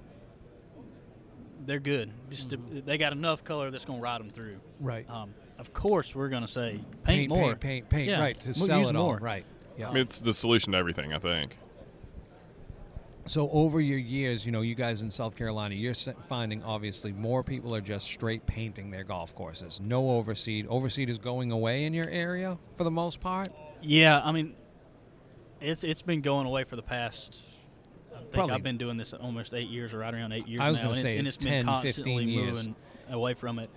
they're 1.66 1.80
good. 1.80 2.12
Just 2.30 2.50
to, 2.52 2.58
they 2.58 2.98
got 2.98 3.12
enough 3.12 3.44
color 3.44 3.72
that's 3.72 3.86
going 3.86 4.00
to 4.00 4.04
ride 4.04 4.22
them 4.22 4.30
through. 4.30 4.58
Right. 4.80 5.10
Um, 5.10 5.34
of 5.60 5.74
course, 5.74 6.14
we're 6.16 6.30
going 6.30 6.44
to 6.44 6.48
say 6.48 6.80
paint, 7.04 7.30
more. 7.30 7.50
paint, 7.56 7.60
paint, 7.60 7.90
paint. 7.90 8.10
Yeah, 8.10 8.20
Right. 8.22 8.40
To 8.40 8.48
we'll 8.48 8.68
sell 8.68 8.80
use 8.80 8.90
it 8.90 8.94
more. 8.94 9.18
Right. 9.18 9.46
Yeah. 9.78 9.90
I 9.90 9.94
mean, 9.94 10.02
it's 10.04 10.20
the 10.20 10.34
solution 10.34 10.72
to 10.74 10.78
everything. 10.78 11.14
I 11.14 11.20
think. 11.20 11.58
So 13.26 13.50
over 13.52 13.82
your 13.82 13.98
years, 13.98 14.46
you 14.46 14.54
know, 14.54 14.62
you 14.62 14.74
guys 14.74 15.02
in 15.02 15.12
South 15.12 15.36
Carolina, 15.36 15.76
you're 15.76 15.94
finding 16.30 16.64
obviously 16.64 17.12
more 17.12 17.44
people 17.44 17.76
are 17.76 17.82
just 17.82 18.06
straight 18.08 18.46
painting 18.46 18.90
their 18.90 19.04
golf 19.04 19.36
courses. 19.36 19.82
No 19.84 20.04
overseed. 20.04 20.66
Overseed 20.68 21.10
is 21.10 21.20
going 21.20 21.52
away 21.52 21.84
in 21.84 21.94
your 21.94 22.08
area 22.08 22.58
for 22.78 22.86
the 22.86 22.92
most 22.92 23.20
part. 23.20 23.50
Yeah, 23.82 24.22
I 24.24 24.32
mean, 24.32 24.56
it's 25.60 25.84
it's 25.84 26.02
been 26.02 26.22
going 26.22 26.48
away 26.48 26.64
for 26.64 26.78
the 26.78 26.82
past. 26.82 27.38
I 28.16 28.20
think 28.20 28.32
Probably- 28.32 28.56
I've 28.56 28.64
been 28.64 28.78
doing 28.78 28.96
this 28.98 29.14
almost 29.14 29.54
eight 29.54 29.70
years, 29.70 29.94
or 29.94 30.00
right 30.00 30.14
around 30.14 30.32
eight 30.32 30.48
years 30.48 30.62
I 30.62 30.70
was 30.70 30.78
now, 30.78 30.84
gonna 30.86 30.94
and, 30.94 31.02
say 31.02 31.16
it, 31.16 31.20
and 31.20 31.28
it's 31.28 31.36
it's 31.36 31.44
been 31.46 31.66
constantly 31.66 32.26
15 32.26 32.30
years. 32.30 32.58
moving 32.58 32.76
away 33.10 33.34
from 33.34 33.60
it. 33.60 33.70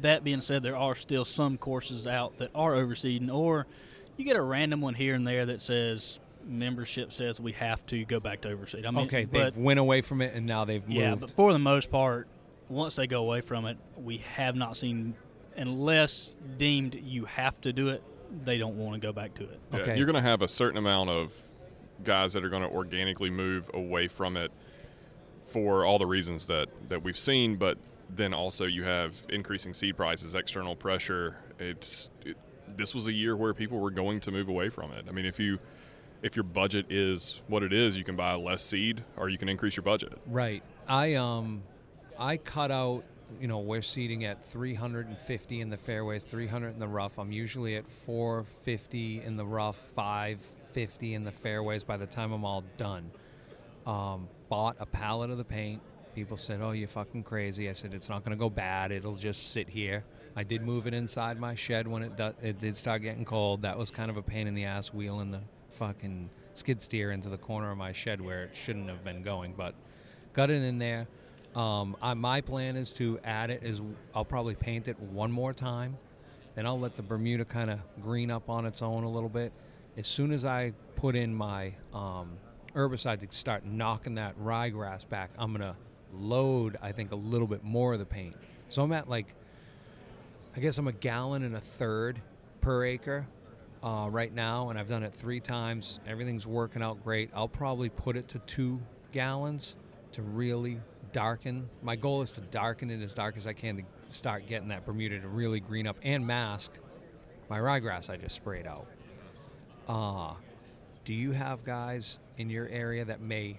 That 0.00 0.24
being 0.24 0.40
said, 0.40 0.62
there 0.62 0.76
are 0.76 0.94
still 0.94 1.24
some 1.24 1.58
courses 1.58 2.06
out 2.06 2.38
that 2.38 2.50
are 2.54 2.72
overseeding, 2.72 3.32
or 3.32 3.66
you 4.16 4.24
get 4.24 4.36
a 4.36 4.42
random 4.42 4.80
one 4.80 4.94
here 4.94 5.14
and 5.14 5.26
there 5.26 5.46
that 5.46 5.60
says 5.60 6.18
membership 6.44 7.12
says 7.12 7.38
we 7.38 7.52
have 7.52 7.84
to 7.86 8.04
go 8.04 8.18
back 8.18 8.40
to 8.42 8.48
overseed. 8.48 8.84
I 8.86 8.90
mean, 8.90 9.06
okay, 9.06 9.24
but 9.24 9.54
they've 9.54 9.56
went 9.56 9.78
away 9.78 10.00
from 10.00 10.20
it 10.22 10.34
and 10.34 10.46
now 10.46 10.64
they've 10.64 10.86
moved. 10.86 11.00
yeah, 11.00 11.14
but 11.14 11.30
for 11.30 11.52
the 11.52 11.58
most 11.58 11.90
part, 11.90 12.26
once 12.68 12.96
they 12.96 13.06
go 13.06 13.20
away 13.20 13.40
from 13.42 13.66
it, 13.66 13.76
we 13.96 14.18
have 14.18 14.56
not 14.56 14.76
seen, 14.76 15.14
unless 15.56 16.32
deemed 16.56 16.94
you 16.94 17.26
have 17.26 17.60
to 17.60 17.72
do 17.72 17.88
it, 17.90 18.02
they 18.44 18.58
don't 18.58 18.76
want 18.76 18.94
to 18.94 19.06
go 19.06 19.12
back 19.12 19.34
to 19.34 19.42
it. 19.42 19.60
Yeah, 19.72 19.78
Okay. 19.80 19.96
You're 19.96 20.06
going 20.06 20.22
to 20.22 20.28
have 20.28 20.42
a 20.42 20.48
certain 20.48 20.78
amount 20.78 21.10
of 21.10 21.32
guys 22.02 22.32
that 22.32 22.44
are 22.44 22.48
going 22.48 22.62
to 22.62 22.70
organically 22.70 23.30
move 23.30 23.70
away 23.74 24.08
from 24.08 24.36
it 24.36 24.50
for 25.46 25.84
all 25.84 25.98
the 25.98 26.06
reasons 26.06 26.46
that, 26.46 26.68
that 26.88 27.02
we've 27.02 27.18
seen, 27.18 27.56
but 27.56 27.76
then 28.14 28.34
also 28.34 28.64
you 28.64 28.84
have 28.84 29.14
increasing 29.28 29.74
seed 29.74 29.96
prices, 29.96 30.34
external 30.34 30.76
pressure. 30.76 31.36
It's 31.58 32.10
it, 32.24 32.36
this 32.76 32.94
was 32.94 33.06
a 33.06 33.12
year 33.12 33.36
where 33.36 33.54
people 33.54 33.78
were 33.78 33.90
going 33.90 34.20
to 34.20 34.30
move 34.30 34.48
away 34.48 34.68
from 34.68 34.92
it. 34.92 35.06
I 35.08 35.12
mean, 35.12 35.26
if 35.26 35.38
you 35.38 35.58
if 36.22 36.36
your 36.36 36.44
budget 36.44 36.86
is 36.90 37.40
what 37.48 37.62
it 37.62 37.72
is, 37.72 37.96
you 37.96 38.04
can 38.04 38.16
buy 38.16 38.34
less 38.34 38.62
seed 38.62 39.02
or 39.16 39.28
you 39.28 39.38
can 39.38 39.48
increase 39.48 39.76
your 39.76 39.82
budget. 39.82 40.18
Right. 40.26 40.62
I 40.86 41.14
um 41.14 41.62
I 42.18 42.36
cut 42.36 42.70
out, 42.70 43.04
you 43.40 43.48
know, 43.48 43.58
we're 43.58 43.82
seeding 43.82 44.24
at 44.24 44.44
350 44.46 45.60
in 45.60 45.70
the 45.70 45.76
fairways, 45.76 46.24
300 46.24 46.70
in 46.70 46.78
the 46.78 46.88
rough. 46.88 47.18
I'm 47.18 47.32
usually 47.32 47.76
at 47.76 47.90
450 47.90 49.22
in 49.22 49.36
the 49.36 49.44
rough, 49.44 49.76
550 49.76 51.14
in 51.14 51.24
the 51.24 51.32
fairways 51.32 51.82
by 51.82 51.96
the 51.96 52.06
time 52.06 52.32
I'm 52.32 52.44
all 52.44 52.64
done. 52.76 53.10
Um, 53.86 54.28
bought 54.48 54.76
a 54.78 54.86
pallet 54.86 55.30
of 55.30 55.38
the 55.38 55.44
paint. 55.44 55.80
People 56.14 56.36
said, 56.36 56.60
"Oh, 56.60 56.72
you're 56.72 56.88
fucking 56.88 57.24
crazy." 57.24 57.68
I 57.68 57.72
said, 57.72 57.94
"It's 57.94 58.08
not 58.08 58.24
going 58.24 58.36
to 58.36 58.40
go 58.40 58.50
bad. 58.50 58.92
It'll 58.92 59.16
just 59.16 59.52
sit 59.52 59.68
here." 59.68 60.04
I 60.34 60.44
did 60.44 60.62
move 60.62 60.86
it 60.86 60.94
inside 60.94 61.38
my 61.38 61.54
shed 61.54 61.86
when 61.86 62.02
it 62.02 62.16
do- 62.16 62.34
it 62.42 62.58
did 62.58 62.76
start 62.76 63.02
getting 63.02 63.24
cold. 63.24 63.62
That 63.62 63.76
was 63.76 63.90
kind 63.90 64.10
of 64.10 64.16
a 64.16 64.22
pain 64.22 64.46
in 64.46 64.54
the 64.54 64.64
ass 64.64 64.92
wheeling 64.92 65.30
the 65.30 65.40
fucking 65.72 66.30
skid 66.54 66.80
steer 66.80 67.12
into 67.12 67.28
the 67.28 67.38
corner 67.38 67.70
of 67.70 67.76
my 67.76 67.92
shed 67.92 68.20
where 68.20 68.44
it 68.44 68.56
shouldn't 68.56 68.88
have 68.88 69.04
been 69.04 69.22
going, 69.22 69.54
but 69.56 69.74
got 70.32 70.50
it 70.50 70.62
in 70.62 70.78
there. 70.78 71.06
Um, 71.54 71.96
I, 72.00 72.14
my 72.14 72.40
plan 72.40 72.76
is 72.76 72.92
to 72.94 73.18
add 73.24 73.50
it. 73.50 73.62
Is 73.62 73.80
I'll 74.14 74.24
probably 74.24 74.54
paint 74.54 74.88
it 74.88 74.98
one 74.98 75.30
more 75.30 75.52
time, 75.52 75.98
then 76.54 76.66
I'll 76.66 76.80
let 76.80 76.96
the 76.96 77.02
Bermuda 77.02 77.44
kind 77.44 77.70
of 77.70 77.80
green 78.02 78.30
up 78.30 78.48
on 78.48 78.64
its 78.64 78.80
own 78.80 79.04
a 79.04 79.10
little 79.10 79.28
bit. 79.28 79.52
As 79.96 80.06
soon 80.06 80.32
as 80.32 80.44
I 80.46 80.72
put 80.96 81.14
in 81.14 81.34
my 81.34 81.74
um, 81.92 82.38
herbicide 82.74 83.20
to 83.20 83.36
start 83.36 83.66
knocking 83.66 84.14
that 84.14 84.38
ryegrass 84.38 85.06
back, 85.06 85.30
I'm 85.38 85.52
gonna 85.52 85.76
load. 86.12 86.78
I 86.82 86.92
think 86.92 87.12
a 87.12 87.16
little 87.16 87.46
bit 87.46 87.64
more 87.64 87.92
of 87.92 87.98
the 87.98 88.06
paint. 88.06 88.36
So 88.68 88.82
I'm 88.82 88.92
at 88.92 89.08
like, 89.08 89.26
I 90.56 90.60
guess 90.60 90.78
I'm 90.78 90.88
a 90.88 90.92
gallon 90.92 91.42
and 91.44 91.56
a 91.56 91.60
third 91.60 92.20
per 92.60 92.84
acre 92.84 93.26
uh, 93.82 94.08
right 94.10 94.32
now, 94.32 94.70
and 94.70 94.78
I've 94.78 94.88
done 94.88 95.02
it 95.02 95.14
three 95.14 95.40
times. 95.40 96.00
Everything's 96.06 96.46
working 96.46 96.82
out 96.82 97.02
great. 97.02 97.30
I'll 97.34 97.48
probably 97.48 97.88
put 97.88 98.16
it 98.16 98.28
to 98.28 98.38
two 98.40 98.80
gallons 99.12 99.74
to 100.12 100.22
really 100.22 100.80
darken. 101.12 101.68
My 101.82 101.96
goal 101.96 102.22
is 102.22 102.32
to 102.32 102.40
darken 102.40 102.90
it 102.90 103.02
as 103.02 103.14
dark 103.14 103.36
as 103.36 103.46
I 103.46 103.52
can 103.52 103.76
to 103.78 103.82
start 104.08 104.46
getting 104.46 104.68
that 104.68 104.84
Bermuda 104.84 105.20
to 105.20 105.28
really 105.28 105.60
green 105.60 105.86
up 105.86 105.96
and 106.02 106.26
mask 106.26 106.72
my 107.52 107.58
ryegrass 107.58 108.08
I 108.08 108.16
just 108.16 108.36
sprayed 108.36 108.66
out. 108.66 108.86
Uh, 109.86 110.32
do 111.04 111.12
you 111.12 111.32
have 111.32 111.64
guys 111.64 112.18
in 112.38 112.48
your 112.48 112.66
area 112.68 113.04
that 113.04 113.20
may 113.20 113.58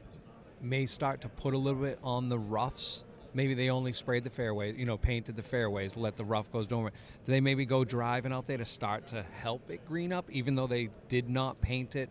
may 0.63 0.85
start 0.85 1.21
to 1.21 1.29
put 1.29 1.53
a 1.53 1.57
little 1.57 1.81
bit 1.81 1.99
on 2.03 2.29
the 2.29 2.39
roughs? 2.39 3.03
Maybe 3.35 3.53
they 3.55 3.69
only 3.69 3.93
sprayed 3.93 4.23
the 4.23 4.29
fairways, 4.29 4.75
you 4.77 4.85
know, 4.85 4.97
painted 4.97 5.35
the 5.35 5.43
fairways, 5.43 5.97
let 5.97 6.15
the 6.15 6.23
rough 6.23 6.51
goes 6.51 6.67
dormant. 6.67 6.95
Do 7.25 7.31
they 7.31 7.41
maybe 7.41 7.65
go 7.65 7.83
driving 7.83 8.31
out 8.31 8.45
there 8.45 8.57
to 8.57 8.65
start 8.65 9.07
to 9.07 9.23
help 9.23 9.69
it 9.71 9.85
green 9.87 10.13
up, 10.13 10.29
even 10.29 10.55
though 10.55 10.67
they 10.67 10.89
did 11.09 11.29
not 11.29 11.59
paint 11.59 11.95
it 11.95 12.09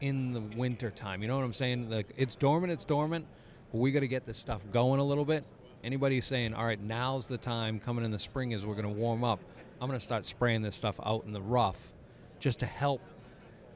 in 0.00 0.32
the 0.32 0.40
winter 0.40 0.90
time? 0.90 1.20
You 1.22 1.28
know 1.28 1.36
what 1.36 1.44
I'm 1.44 1.52
saying? 1.52 1.90
Like 1.90 2.12
it's 2.16 2.36
dormant, 2.36 2.72
it's 2.72 2.84
dormant, 2.84 3.26
but 3.72 3.78
we 3.78 3.90
got 3.90 4.00
to 4.00 4.08
get 4.08 4.24
this 4.24 4.38
stuff 4.38 4.62
going 4.72 5.00
a 5.00 5.04
little 5.04 5.24
bit. 5.24 5.44
Anybody 5.82 6.20
saying, 6.20 6.54
all 6.54 6.64
right, 6.64 6.80
now's 6.80 7.26
the 7.26 7.38
time 7.38 7.80
coming 7.80 8.04
in 8.04 8.10
the 8.10 8.18
spring 8.18 8.54
as 8.54 8.64
we're 8.64 8.74
going 8.74 8.86
to 8.86 9.00
warm 9.00 9.24
up. 9.24 9.40
I'm 9.80 9.88
going 9.88 9.98
to 9.98 10.04
start 10.04 10.24
spraying 10.24 10.62
this 10.62 10.74
stuff 10.74 10.98
out 11.04 11.24
in 11.26 11.32
the 11.32 11.42
rough 11.42 11.92
just 12.38 12.60
to 12.60 12.66
help 12.66 13.02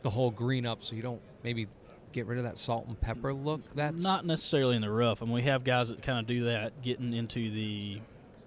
the 0.03 0.11
whole 0.11 0.31
green 0.31 0.67
up 0.67 0.83
so 0.83 0.95
you 0.95 1.03
don't 1.03 1.21
maybe 1.43 1.67
get 2.13 2.27
rid 2.27 2.39
of 2.39 2.45
that 2.45 2.59
salt 2.59 2.87
and 2.89 3.01
pepper 3.01 3.33
look. 3.33 3.61
That's 3.75 4.03
not 4.03 4.27
necessarily 4.27 4.77
in 4.77 4.83
the 4.83 4.91
rough. 4.91 5.23
I 5.23 5.25
mean, 5.27 5.35
we 5.35 5.43
have 5.43 5.65
guys 5.65 5.89
that 5.89 6.03
kind 6.03 6.19
of 6.19 6.27
do 6.27 6.45
that, 6.45 6.83
getting 6.83 7.13
into 7.13 7.51
the. 7.51 8.01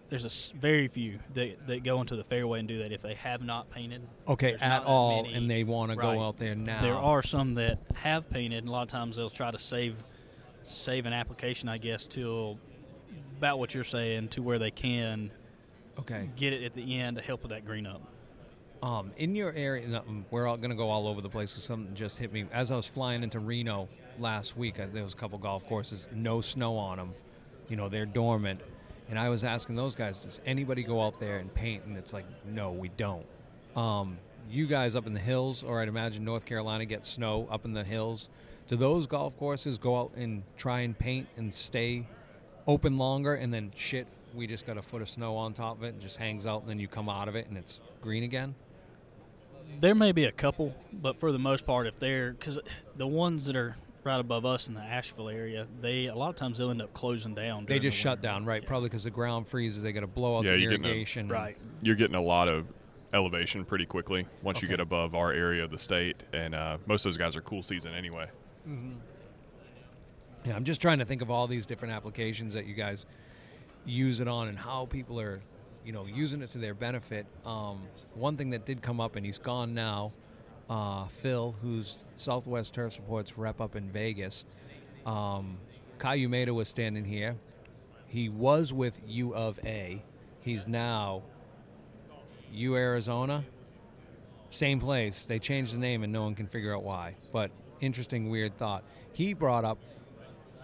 There's 0.10 0.25
a 0.53 0.55
very 0.58 0.88
few 0.89 1.17
that, 1.34 1.65
that 1.67 1.84
go 1.84 2.00
into 2.00 2.15
the 2.15 2.24
fairway 2.24 2.60
and 2.60 2.67
do 2.67 2.79
that 2.79 2.91
if 2.91 3.01
they 3.01 3.15
have 3.15 3.41
not 3.41 3.72
painted. 3.72 4.01
okay 4.27 4.53
at 4.60 4.84
all, 4.84 5.24
many- 5.24 5.34
and 5.34 5.50
they 5.50 5.63
want 5.63 5.91
to 5.91 5.98
Right. 5.98 6.15
go 6.15 6.22
out 6.24 6.38
there 6.38 6.53
now. 6.53 6.82
There 6.82 6.93
are 6.96 7.24
some 7.24 7.55
that 7.55 7.79
have 7.96 8.29
painted, 8.29 8.60
and 8.60 8.67
a 8.67 8.72
lot 8.72 8.84
of 8.84 8.89
times 8.89 9.15
they'll 9.15 9.29
try 9.32 9.50
to 9.50 9.58
save 9.60 9.96
save 10.65 11.05
an 11.05 11.13
application, 11.13 11.67
I 11.67 11.77
guess, 11.77 12.05
till 12.05 12.58
about 13.38 13.60
what 13.60 13.74
you're 13.74 13.84
saying, 13.84 14.29
to 14.29 14.41
where 14.41 14.58
they 14.60 14.72
can 14.72 15.32
okay. 16.00 16.29
get 16.38 16.53
it 16.53 16.63
at 16.63 16.74
the 16.74 17.00
end 17.00 17.17
to 17.17 17.22
help 17.22 17.41
with 17.41 17.50
that 17.51 17.65
green 17.65 17.86
up. 17.86 18.01
Um, 18.84 19.13
in 19.16 19.34
your 19.34 19.54
area, 19.54 19.88
mm, 19.88 20.25
we're 20.30 20.46
all 20.46 20.58
going 20.58 20.70
to 20.70 20.75
go 20.75 20.90
all 20.90 21.08
over 21.08 21.22
the 21.22 21.30
place 21.30 21.54
because 21.54 21.63
something 21.63 21.96
just 21.96 22.18
hit 22.18 22.34
me. 22.34 22.46
As 22.52 22.70
I 22.70 22.75
was 22.75 22.86
flying 22.86 23.24
into 23.24 23.40
Reno 23.40 23.88
last 24.20 24.58
week, 24.58 24.75
there 24.75 25.04
was 25.06 25.13
a 25.13 25.16
couple 25.16 25.38
golf 25.38 25.66
courses, 25.68 26.10
no 26.13 26.42
snow 26.42 26.75
on 26.75 26.98
them. 26.98 27.13
You 27.70 27.78
know, 27.78 27.88
they're 27.88 28.06
dormant. 28.06 28.60
And 29.10 29.18
I 29.18 29.30
was 29.30 29.46
asking 29.46 29.78
those 29.78 29.96
guys, 29.96 30.20
does 30.20 30.42
anybody 30.46 30.84
go 30.84 31.02
out 31.02 31.18
there 31.18 31.38
and 31.38 31.54
paint? 31.54 31.86
And 31.86 31.96
it's 31.96 32.12
like, 32.12 32.25
no, 32.46 32.74
we 32.74 32.90
don't. 32.90 33.25
Um, 33.78 34.18
you 34.50 34.68
guys 34.68 34.98
up 34.98 35.08
in 35.08 35.13
the 35.13 35.20
hills, 35.20 35.63
or 35.63 35.82
I'd 35.82 35.88
imagine 35.88 36.25
North 36.25 36.44
Carolina 36.44 36.84
gets 36.84 37.08
snow 37.08 37.48
up 37.50 37.63
in 37.63 37.72
the 37.72 37.86
hills. 37.86 38.28
Do 38.68 38.75
those 38.75 39.08
golf 39.08 39.38
courses 39.38 39.78
go 39.78 39.98
out 39.98 40.12
and 40.18 40.44
try 40.58 40.82
and 40.82 40.98
paint 41.00 41.30
and 41.38 41.54
stay 41.54 42.06
open 42.68 42.98
longer, 42.98 43.36
and 43.36 43.54
then 43.54 43.72
shit, 43.78 44.08
we 44.36 44.46
just 44.46 44.68
got 44.68 44.78
a 44.78 44.82
foot 44.82 45.02
of 45.02 45.10
snow 45.10 45.38
on 45.38 45.54
top 45.54 45.78
of 45.78 45.84
it 45.86 45.94
and 45.94 46.02
just 46.02 46.18
hangs 46.18 46.46
out, 46.46 46.62
and 46.62 46.70
then 46.70 46.80
you 46.80 46.90
come 46.90 47.08
out 47.08 47.30
of 47.30 47.38
it 47.38 47.48
and 47.48 47.58
it's 47.58 47.80
green 48.02 48.24
again? 48.24 48.56
There 49.80 49.96
may 49.96 50.12
be 50.12 50.25
a 50.25 50.32
couple, 50.32 50.75
but 50.92 51.20
for 51.20 51.32
the 51.32 51.39
most 51.39 51.65
part, 51.65 51.88
if 51.88 52.00
they're 52.00 52.34
because 52.34 52.60
the 52.96 53.08
ones 53.08 53.46
that 53.46 53.56
are 53.56 53.75
right 54.03 54.20
above 54.20 54.46
us 54.46 54.68
in 54.68 54.74
the 54.74 54.82
Asheville 54.82 55.30
area, 55.30 55.68
they 55.82 56.06
a 56.08 56.15
lot 56.15 56.30
of 56.30 56.36
times 56.36 56.58
they'll 56.58 56.70
end 56.72 56.82
up 56.82 56.94
closing 56.94 57.34
down. 57.36 57.65
They 57.65 57.80
just 57.80 57.98
the 57.98 58.01
shut 58.01 58.22
down, 58.22 58.46
right? 58.46 58.62
Yeah. 58.63 58.68
Probably 58.68 58.89
because 58.89 59.03
the 59.03 59.10
ground 59.12 59.48
freezes. 59.48 59.84
They 59.84 59.92
got 59.94 60.01
to 60.01 60.08
blow 60.08 60.38
out 60.38 60.46
Yeah, 60.46 60.51
the 60.51 60.60
you 60.60 60.70
get 60.70 60.82
no- 60.82 60.89
irrigation. 60.89 61.27
Right. 61.30 61.58
You're 61.82 61.96
getting 61.96 62.15
a 62.15 62.22
lot 62.22 62.48
of 62.48 62.65
elevation 63.13 63.63
pretty 63.63 63.86
quickly 63.86 64.25
once 64.42 64.62
you 64.62 64.68
get 64.68 64.80
above 64.80 65.13
our 65.15 65.32
area 65.32 65.63
of 65.63 65.70
the 65.72 65.77
state, 65.80 66.24
and 66.34 66.56
uh, 66.56 66.77
most 66.88 67.06
of 67.06 67.12
those 67.12 67.18
guys 67.18 67.36
are 67.36 67.42
cool 67.42 67.62
season 67.62 67.94
anyway. 67.94 68.27
Yeah, 70.46 70.56
I'm 70.56 70.63
just 70.65 70.82
trying 70.82 71.00
to 71.00 71.06
think 71.06 71.22
of 71.22 71.30
all 71.32 71.48
these 71.48 71.65
different 71.65 71.94
applications 71.94 72.53
that 72.53 72.65
you 72.65 72.74
guys 72.74 73.06
use 73.86 74.20
it 74.20 74.27
on 74.27 74.48
and 74.48 74.58
how 74.58 74.86
people 74.88 75.20
are, 75.20 75.42
you 75.86 75.92
know, 75.92 76.06
using 76.06 76.42
it 76.42 76.50
to 76.52 76.58
their 76.58 76.74
benefit. 76.74 77.25
Um, 77.46 77.82
one 78.16 78.38
thing 78.38 78.52
that 78.52 78.66
did 78.66 78.82
come 78.82 79.00
up, 79.00 79.16
and 79.16 79.25
he's 79.25 79.40
gone 79.40 79.74
now, 79.74 80.13
uh, 80.70 81.08
Phil, 81.08 81.56
who's 81.62 82.06
Southwest 82.16 82.74
Turf 82.74 82.94
Supports 82.94 83.38
rep 83.38 83.60
up 83.62 83.75
in 83.75 83.90
Vegas. 83.90 84.46
Um, 85.06 85.58
Kai 86.00 86.20
Umeda 86.20 86.54
was 86.54 86.68
standing 86.68 87.06
here. 87.06 87.36
He 88.08 88.30
was 88.30 88.72
with 88.72 89.00
U 89.08 89.34
of 89.34 89.60
A. 89.66 90.02
He's 90.42 90.68
now 90.68 91.24
U 92.52 92.75
Arizona. 92.75 93.44
Same 94.50 94.80
place. 94.80 95.25
They 95.25 95.40
changed 95.40 95.74
the 95.74 95.80
name 95.80 96.04
and 96.04 96.13
no 96.13 96.24
one 96.24 96.36
can 96.36 96.46
figure 96.46 96.75
out 96.75 96.84
why. 96.84 97.16
But 97.32 97.52
interesting, 97.82 98.30
weird 98.30 98.58
thought. 98.58 98.84
He 99.13 99.34
brought 99.34 99.66
up 99.66 99.80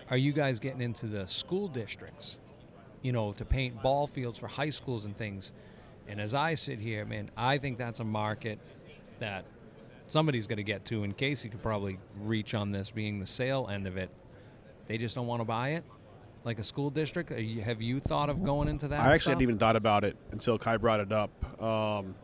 are 0.10 0.18
you 0.18 0.32
guys 0.32 0.60
getting 0.60 0.82
into 0.82 1.06
the 1.06 1.28
school 1.28 1.68
districts, 1.68 2.38
you 3.02 3.12
know, 3.12 3.34
to 3.34 3.46
paint 3.46 3.82
ball 3.82 4.08
fields 4.08 4.38
for 4.38 4.48
high 4.48 4.70
schools 4.70 5.06
and 5.06 5.18
things? 5.18 5.52
And 6.08 6.20
as 6.20 6.34
I 6.34 6.56
sit 6.56 6.80
here, 6.80 7.06
man, 7.06 7.30
I 7.38 7.58
think 7.58 7.78
that's 7.78 8.00
a 8.00 8.04
market 8.04 8.60
that 9.20 9.46
somebody's 10.08 10.48
going 10.48 10.58
to 10.58 10.64
get 10.64 10.86
to. 10.86 11.04
And 11.04 11.16
Casey 11.16 11.50
could 11.50 11.62
probably 11.62 12.00
reach 12.22 12.54
on 12.54 12.72
this, 12.72 12.90
being 12.90 13.20
the 13.20 13.28
sale 13.28 13.68
end 13.72 13.86
of 13.88 13.96
it. 13.98 14.10
They 14.88 14.98
just 14.98 15.14
don't 15.14 15.28
want 15.28 15.42
to 15.42 15.46
buy 15.46 15.70
it, 15.74 15.84
like 16.44 16.58
a 16.58 16.64
school 16.64 16.90
district. 16.90 17.32
Are 17.32 17.40
you, 17.40 17.62
have 17.62 17.80
you 17.82 18.00
thought 18.00 18.30
of 18.30 18.44
going 18.44 18.68
into 18.68 18.88
that? 18.88 19.00
I 19.00 19.04
actually 19.04 19.20
stuff? 19.20 19.30
hadn't 19.32 19.44
even 19.44 19.58
thought 19.60 19.76
about 19.76 20.04
it 20.04 20.18
until 20.32 20.58
Kai 20.58 20.78
brought 20.78 21.00
it 21.00 21.12
up. 21.12 21.30
Um, 21.62 22.16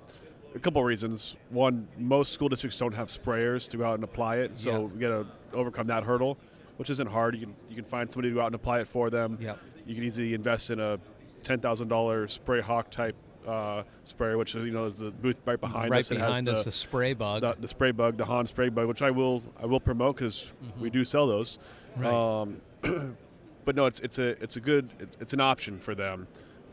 a 0.55 0.60
couple 0.60 0.82
of 0.82 0.88
reasons. 0.88 1.36
One, 1.51 1.88
most 1.98 2.32
school 2.32 2.50
districts 2.50 2.79
don't 2.79 2.94
have 2.94 3.10
sprayers 3.10 3.70
to 3.70 3.77
go 3.77 3.86
out 3.86 3.96
and 3.96 4.03
apply 4.03 4.38
it, 4.38 4.58
so 4.58 4.72
Yeah. 4.72 4.77
we 4.79 5.00
got 5.00 5.10
to 5.10 5.27
overcome 5.53 5.86
that 5.88 6.03
hurdle, 6.05 6.39
which 6.77 6.89
isn't 6.89 7.08
hard. 7.08 7.36
You 7.36 7.41
can 7.46 7.55
you 7.70 7.75
can 7.75 7.86
find 7.86 8.10
somebody 8.12 8.29
to 8.29 8.36
go 8.36 8.41
out 8.41 8.48
and 8.48 8.55
apply 8.55 8.79
it 8.79 8.88
for 8.88 9.10
them. 9.12 9.38
Yep. 9.39 9.60
You 9.86 9.96
can 9.96 10.04
easily 10.04 10.34
invest 10.34 10.72
in 10.72 10.80
a 10.80 11.00
ten 11.44 11.60
thousand 11.60 11.88
dollar 11.88 12.27
spray 12.27 12.62
hawk 12.62 12.89
type 12.89 13.15
uh, 13.48 13.84
sprayer, 14.04 14.38
which 14.38 14.56
is 14.56 14.65
you 14.65 14.72
know 14.72 14.86
is 14.86 14.98
the 14.98 15.12
booth 15.12 15.38
right 15.46 15.60
behind 15.60 15.92
right 15.92 16.00
us. 16.00 16.12
It 16.12 16.15
behind 16.15 16.48
has 16.48 16.60
us, 16.60 16.63
the, 16.63 16.70
the 16.72 16.75
spray 16.75 17.13
bug. 17.13 17.42
the, 17.42 17.56
the 17.60 17.68
spray 17.68 17.92
bug, 17.92 18.18
the 18.18 18.25
Han 18.25 18.48
spray 18.48 18.70
bug, 18.70 18.88
which 18.88 19.01
I 19.01 19.12
will 19.12 19.44
I 19.62 19.65
will 19.65 19.80
promote 19.80 20.15
because 20.18 20.51
we 20.80 20.89
do 20.89 21.06
sell 21.06 21.27
those. 21.27 21.60
Right. 21.96 22.13
Um, 22.13 22.62
but 23.65 23.75
no, 23.75 23.86
it's 23.86 24.00
it's 24.00 24.20
a 24.20 24.42
it's 24.42 24.56
a 24.56 24.60
good 24.60 24.89
it's, 25.00 25.18
it's 25.20 25.34
an 25.34 25.42
option 25.42 25.80
for 25.80 25.96
them. 25.96 26.27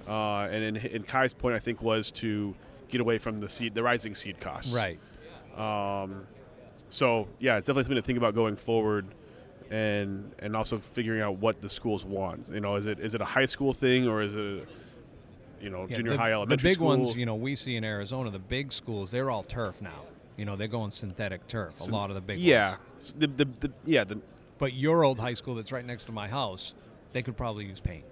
Uh, 0.07 0.49
and 0.51 0.65
in, 0.65 0.77
in 0.77 1.03
Kai's 1.05 1.33
point, 1.33 1.55
I 1.55 1.61
think 1.61 1.81
was 1.81 2.11
to 2.13 2.55
get 2.89 3.01
away 3.01 3.19
from 3.19 3.41
the 3.41 3.49
seed 3.49 3.75
the 3.75 3.83
rising 3.83 4.15
seed 4.15 4.41
costs. 4.41 4.75
right. 4.75 4.99
Um, 5.57 6.27
so 6.91 7.29
yeah, 7.39 7.57
it's 7.57 7.67
definitely 7.67 7.85
something 7.85 7.97
to 7.97 8.07
think 8.07 8.19
about 8.19 8.35
going 8.35 8.57
forward, 8.57 9.07
and 9.73 10.35
and 10.39 10.55
also 10.55 10.79
figuring 10.79 11.23
out 11.23 11.39
what 11.39 11.63
the 11.63 11.69
schools 11.69 12.05
want. 12.05 12.49
You 12.49 12.61
know, 12.61 12.77
is 12.77 12.87
it 12.87 13.01
is 13.01 13.15
it 13.15 13.23
a 13.23 13.25
high 13.25 13.47
school 13.47 13.73
thing 13.73 14.07
or 14.07 14.23
is 14.23 14.35
it 14.35 14.69
you 15.61 15.71
know 15.71 15.87
Yeah, 15.89 15.97
junior 15.97 16.13
the, 16.13 16.19
high 16.19 16.33
elementary 16.33 16.57
The 16.57 16.69
big 16.69 16.75
school? 16.75 16.89
ones, 16.89 17.17
you 17.17 17.25
know, 17.25 17.35
we 17.35 17.57
see 17.57 17.77
in 17.77 17.83
Arizona, 17.83 18.31
the 18.31 18.39
big 18.39 18.71
schools, 18.71 19.11
they're 19.11 19.31
all 19.31 19.43
turf 19.43 19.81
now. 19.81 20.03
You 20.37 20.45
know, 20.45 20.57
they're 20.57 20.69
going 20.69 20.91
synthetic 20.91 21.47
turf. 21.47 21.81
A 21.81 21.85
lot 21.85 22.11
of 22.11 22.15
the 22.15 22.21
big 22.21 22.39
yeah, 22.39 22.77
ones. 22.95 23.15
The, 23.19 23.27
the, 23.27 23.45
the 23.61 23.73
yeah 23.87 24.05
the 24.05 24.21
But 24.59 24.75
your 24.75 25.05
old 25.05 25.19
high 25.19 25.35
school 25.35 25.55
that's 25.55 25.73
right 25.73 25.85
next 25.85 26.05
to 26.05 26.13
my 26.13 26.29
house, 26.29 26.75
they 27.15 27.23
could 27.23 27.37
probably 27.37 27.65
use 27.65 27.81
paint. 27.81 28.05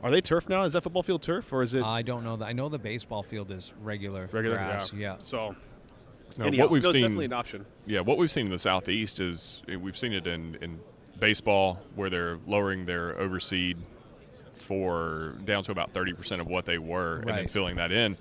Are 0.00 0.12
they 0.12 0.20
turf 0.20 0.48
now? 0.48 0.62
Is 0.62 0.74
that 0.74 0.82
football 0.82 1.02
field 1.02 1.22
turf 1.22 1.52
or 1.52 1.64
is 1.64 1.74
it 1.74 1.82
I 1.82 2.02
don't 2.02 2.22
know 2.22 2.36
that. 2.36 2.44
I 2.44 2.52
know 2.52 2.68
the 2.68 2.78
baseball 2.78 3.24
field 3.24 3.50
is 3.50 3.72
regular, 3.82 4.28
regular 4.30 4.58
grass. 4.58 4.92
Yeah. 4.92 5.16
So 5.18 5.56
Now, 6.38 6.46
anyhow, 6.46 6.64
what 6.64 6.70
we've 6.70 6.82
no, 6.84 6.92
seen, 6.92 7.02
definitely 7.02 7.24
an 7.26 7.32
option. 7.32 7.66
yeah, 7.84 8.00
what 8.00 8.16
we've 8.16 8.30
seen 8.30 8.46
in 8.46 8.52
the 8.52 8.58
southeast 8.58 9.18
is 9.18 9.60
eh, 9.68 9.74
we've 9.74 9.98
seen 9.98 10.12
it 10.12 10.26
in, 10.26 10.56
in 10.62 10.78
baseball 11.18 11.82
where 11.96 12.08
they're 12.08 12.38
lowering 12.46 12.86
their 12.86 13.18
overseed 13.20 13.76
for 14.56 15.34
down 15.44 15.64
to 15.64 15.72
about 15.72 15.92
thirty 15.92 16.12
percent 16.12 16.40
of 16.40 16.46
what 16.46 16.64
they 16.64 16.78
were, 16.78 17.16
and 17.18 17.28
then 17.28 17.48
filling 17.48 17.76
that 17.76 17.90
in. 17.90 18.16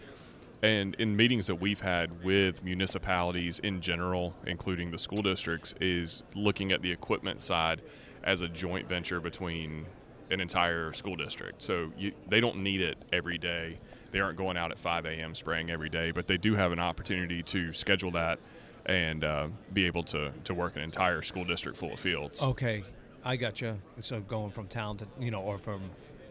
And 0.63 0.95
in 0.95 1.15
meetings 1.15 1.45
that 1.47 1.55
we've 1.55 1.81
had 1.81 2.23
with 2.23 2.63
municipalities 2.63 3.59
in 3.59 3.79
general, 3.79 4.35
including 4.47 4.89
the 4.89 4.97
school 4.97 5.21
districts, 5.21 5.75
is 5.79 6.23
looking 6.33 6.71
at 6.71 6.81
the 6.81 6.91
equipment 6.91 7.43
side 7.43 7.81
as 8.23 8.41
a 8.41 8.47
joint 8.47 8.89
venture 8.89 9.19
between 9.19 9.85
an 10.31 10.39
entire 10.41 10.93
school 10.93 11.15
district. 11.15 11.61
So 11.61 11.91
you, 11.97 12.11
they 12.27 12.39
don't 12.39 12.57
need 12.57 12.81
it 12.81 12.97
every 13.13 13.37
day. 13.37 13.77
They 14.11 14.19
aren't 14.19 14.37
going 14.37 14.57
out 14.57 14.71
at 14.71 14.79
5 14.79 15.05
a.m. 15.05 15.35
spraying 15.35 15.69
every 15.69 15.89
day, 15.89 16.11
but 16.11 16.27
they 16.27 16.37
do 16.37 16.55
have 16.55 16.71
an 16.71 16.79
opportunity 16.79 17.43
to 17.43 17.73
schedule 17.73 18.11
that 18.11 18.39
and 18.85 19.23
uh, 19.23 19.47
be 19.73 19.85
able 19.85 20.03
to, 20.03 20.31
to 20.45 20.53
work 20.53 20.75
an 20.77 20.81
entire 20.81 21.21
school 21.21 21.43
district 21.43 21.77
full 21.77 21.93
of 21.93 21.99
fields. 21.99 22.41
Okay, 22.41 22.83
I 23.25 23.35
got 23.35 23.59
you. 23.59 23.77
So 23.99 24.21
going 24.21 24.51
from 24.51 24.67
town 24.67 24.97
to, 24.97 25.07
you 25.19 25.29
know, 25.31 25.41
or 25.41 25.57
from, 25.57 25.81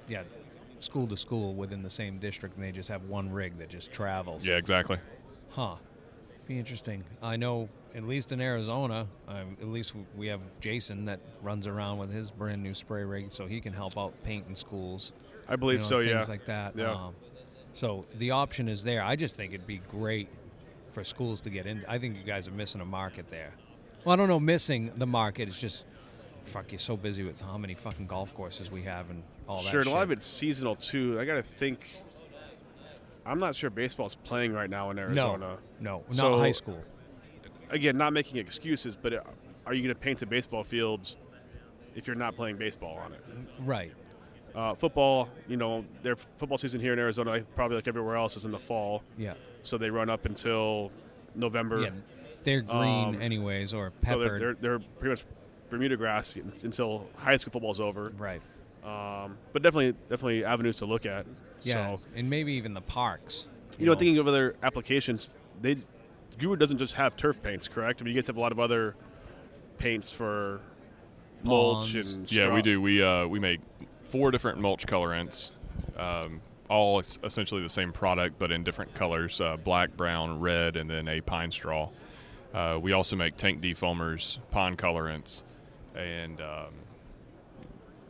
yeah, 0.08 0.22
school 0.80 1.06
to 1.08 1.16
school 1.16 1.54
within 1.54 1.82
the 1.82 1.90
same 1.90 2.18
district, 2.18 2.56
and 2.56 2.64
they 2.64 2.72
just 2.72 2.88
have 2.88 3.02
one 3.04 3.30
rig 3.30 3.58
that 3.58 3.68
just 3.68 3.92
travels. 3.92 4.46
Yeah, 4.46 4.56
exactly. 4.56 4.96
Huh. 5.50 5.76
Be 6.46 6.58
interesting. 6.58 7.04
I 7.22 7.36
know, 7.36 7.68
at 7.94 8.04
least 8.04 8.30
in 8.32 8.40
Arizona, 8.40 9.06
um, 9.28 9.56
at 9.60 9.66
least 9.68 9.92
we 10.16 10.28
have 10.28 10.40
Jason 10.60 11.04
that 11.06 11.18
runs 11.42 11.66
around 11.66 11.98
with 11.98 12.10
his 12.12 12.30
brand 12.30 12.62
new 12.62 12.72
spray 12.72 13.02
rig, 13.02 13.32
so 13.32 13.46
he 13.46 13.60
can 13.60 13.72
help 13.72 13.98
out 13.98 14.14
painting 14.22 14.54
schools. 14.54 15.12
I 15.48 15.56
believe 15.56 15.80
you 15.80 15.84
know, 15.84 15.88
so. 15.88 15.98
Things 16.00 16.10
Yeah. 16.10 16.24
like 16.32 16.46
that. 16.46 16.76
Yeah. 16.76 16.92
Um, 16.92 17.14
so 17.76 18.06
the 18.18 18.30
option 18.30 18.68
is 18.70 18.82
there. 18.82 19.02
I 19.02 19.16
just 19.16 19.36
think 19.36 19.52
it'd 19.52 19.66
be 19.66 19.82
great 19.90 20.28
for 20.92 21.04
schools 21.04 21.42
to 21.42 21.50
get 21.50 21.66
in. 21.66 21.84
I 21.86 21.98
think 21.98 22.16
you 22.16 22.22
guys 22.22 22.48
are 22.48 22.52
missing 22.52 22.80
a 22.80 22.86
market 22.86 23.30
there. 23.30 23.52
Well, 24.02 24.14
I 24.14 24.16
don't 24.16 24.28
know, 24.28 24.40
missing 24.40 24.92
the 24.96 25.06
market. 25.06 25.46
It's 25.48 25.60
just, 25.60 25.84
fuck, 26.46 26.72
you're 26.72 26.78
so 26.78 26.96
busy 26.96 27.22
with 27.22 27.38
how 27.42 27.58
many 27.58 27.74
fucking 27.74 28.06
golf 28.06 28.34
courses 28.34 28.70
we 28.70 28.82
have 28.84 29.10
and 29.10 29.22
all 29.46 29.62
that 29.62 29.70
sure, 29.70 29.80
and 29.80 29.84
shit. 29.88 29.92
a 29.92 29.94
lot 29.94 30.04
of 30.04 30.10
it's 30.10 30.26
seasonal 30.26 30.74
too. 30.74 31.18
I 31.20 31.26
got 31.26 31.34
to 31.34 31.42
think. 31.42 31.86
I'm 33.26 33.38
not 33.38 33.54
sure 33.54 33.68
baseball's 33.68 34.14
playing 34.14 34.54
right 34.54 34.70
now 34.70 34.90
in 34.90 34.98
Arizona. 34.98 35.58
No, 35.78 36.02
not 36.08 36.16
So- 36.16 36.38
high 36.38 36.52
school. 36.52 36.82
Again, 37.68 37.98
not 37.98 38.14
making 38.14 38.38
excuses, 38.38 38.96
but 38.96 39.12
uh, 39.12 39.20
are 39.66 39.74
you 39.74 39.82
going 39.82 39.94
to 39.94 40.00
paint 40.00 40.20
the 40.20 40.26
baseball 40.26 40.64
fields 40.64 41.16
if 41.94 42.06
you're 42.06 42.16
not 42.16 42.36
playing 42.36 42.56
baseball 42.56 42.96
on 42.96 43.12
it? 43.12 43.20
Right. 43.58 43.92
Uh, 44.56 44.74
football, 44.74 45.28
you 45.48 45.56
know, 45.58 45.84
their 46.02 46.16
football 46.16 46.56
season 46.56 46.80
here 46.80 46.94
in 46.94 46.98
Arizona, 46.98 47.42
probably 47.54 47.76
like 47.76 47.86
everywhere 47.86 48.16
else, 48.16 48.36
is 48.38 48.46
in 48.46 48.50
the 48.50 48.58
fall. 48.58 49.02
Yeah. 49.18 49.34
So 49.62 49.76
they 49.76 49.90
run 49.90 50.08
up 50.08 50.24
until 50.24 50.90
November. 51.34 51.82
Yeah. 51.82 51.90
They're 52.42 52.62
green 52.62 53.16
Um, 53.16 53.20
anyways, 53.20 53.74
or 53.74 53.92
So 54.08 54.18
they're, 54.18 54.38
they're, 54.38 54.54
they're 54.54 54.78
pretty 54.78 55.10
much 55.10 55.24
Bermuda 55.68 55.96
grass 55.96 56.36
until 56.62 57.06
high 57.16 57.36
school 57.36 57.52
football's 57.52 57.80
over. 57.80 58.12
right. 58.16 58.40
Um, 58.82 59.36
but 59.52 59.62
definitely, 59.62 59.92
definitely 60.08 60.44
avenues 60.44 60.76
to 60.76 60.86
look 60.86 61.06
at. 61.06 61.26
Yeah, 61.62 61.96
So, 61.96 62.00
and 62.14 62.30
maybe 62.30 62.52
even 62.52 62.72
the 62.72 62.80
parks. 62.80 63.46
you 63.78 63.84
know, 63.86 63.94
thinking 63.94 64.16
of 64.18 64.28
other 64.28 64.54
applications, 64.62 65.28
they 65.60 65.76
Guru 66.38 66.54
doesn't 66.54 66.78
just 66.78 66.94
have 66.94 67.16
turf 67.16 67.42
paints, 67.42 67.66
correct? 67.66 68.00
I 68.00 68.04
mean, 68.04 68.14
you 68.14 68.20
guys 68.20 68.28
have 68.28 68.36
a 68.36 68.40
lot 68.40 68.52
of 68.52 68.60
other 68.60 68.94
paints 69.78 70.10
for 70.12 70.60
mulch 71.42 71.92
Ponds. 71.94 72.12
and 72.12 72.30
Yeah, 72.30 72.54
we 72.54 72.62
do. 72.62 72.80
We 72.80 73.02
uh, 73.02 73.26
we 73.26 73.40
make 73.40 73.60
four 74.10 74.30
different 74.30 74.58
mulch 74.58 74.86
colorants, 74.86 75.50
um, 75.96 76.40
all 76.68 77.00
essentially 77.00 77.62
the 77.62 77.68
same 77.68 77.92
product 77.92 78.38
but 78.38 78.50
in 78.50 78.64
different 78.64 78.94
colors: 78.94 79.40
uh, 79.40 79.56
black, 79.56 79.96
brown, 79.96 80.40
red, 80.40 80.76
and 80.76 80.90
then 80.90 81.08
a 81.08 81.20
pine 81.20 81.50
straw. 81.50 81.88
Uh, 82.54 82.78
we 82.80 82.92
also 82.92 83.16
make 83.16 83.36
tank 83.36 83.60
defoamers, 83.60 84.38
pond 84.50 84.78
colorants, 84.78 85.42
and 85.94 86.40
um, 86.40 86.72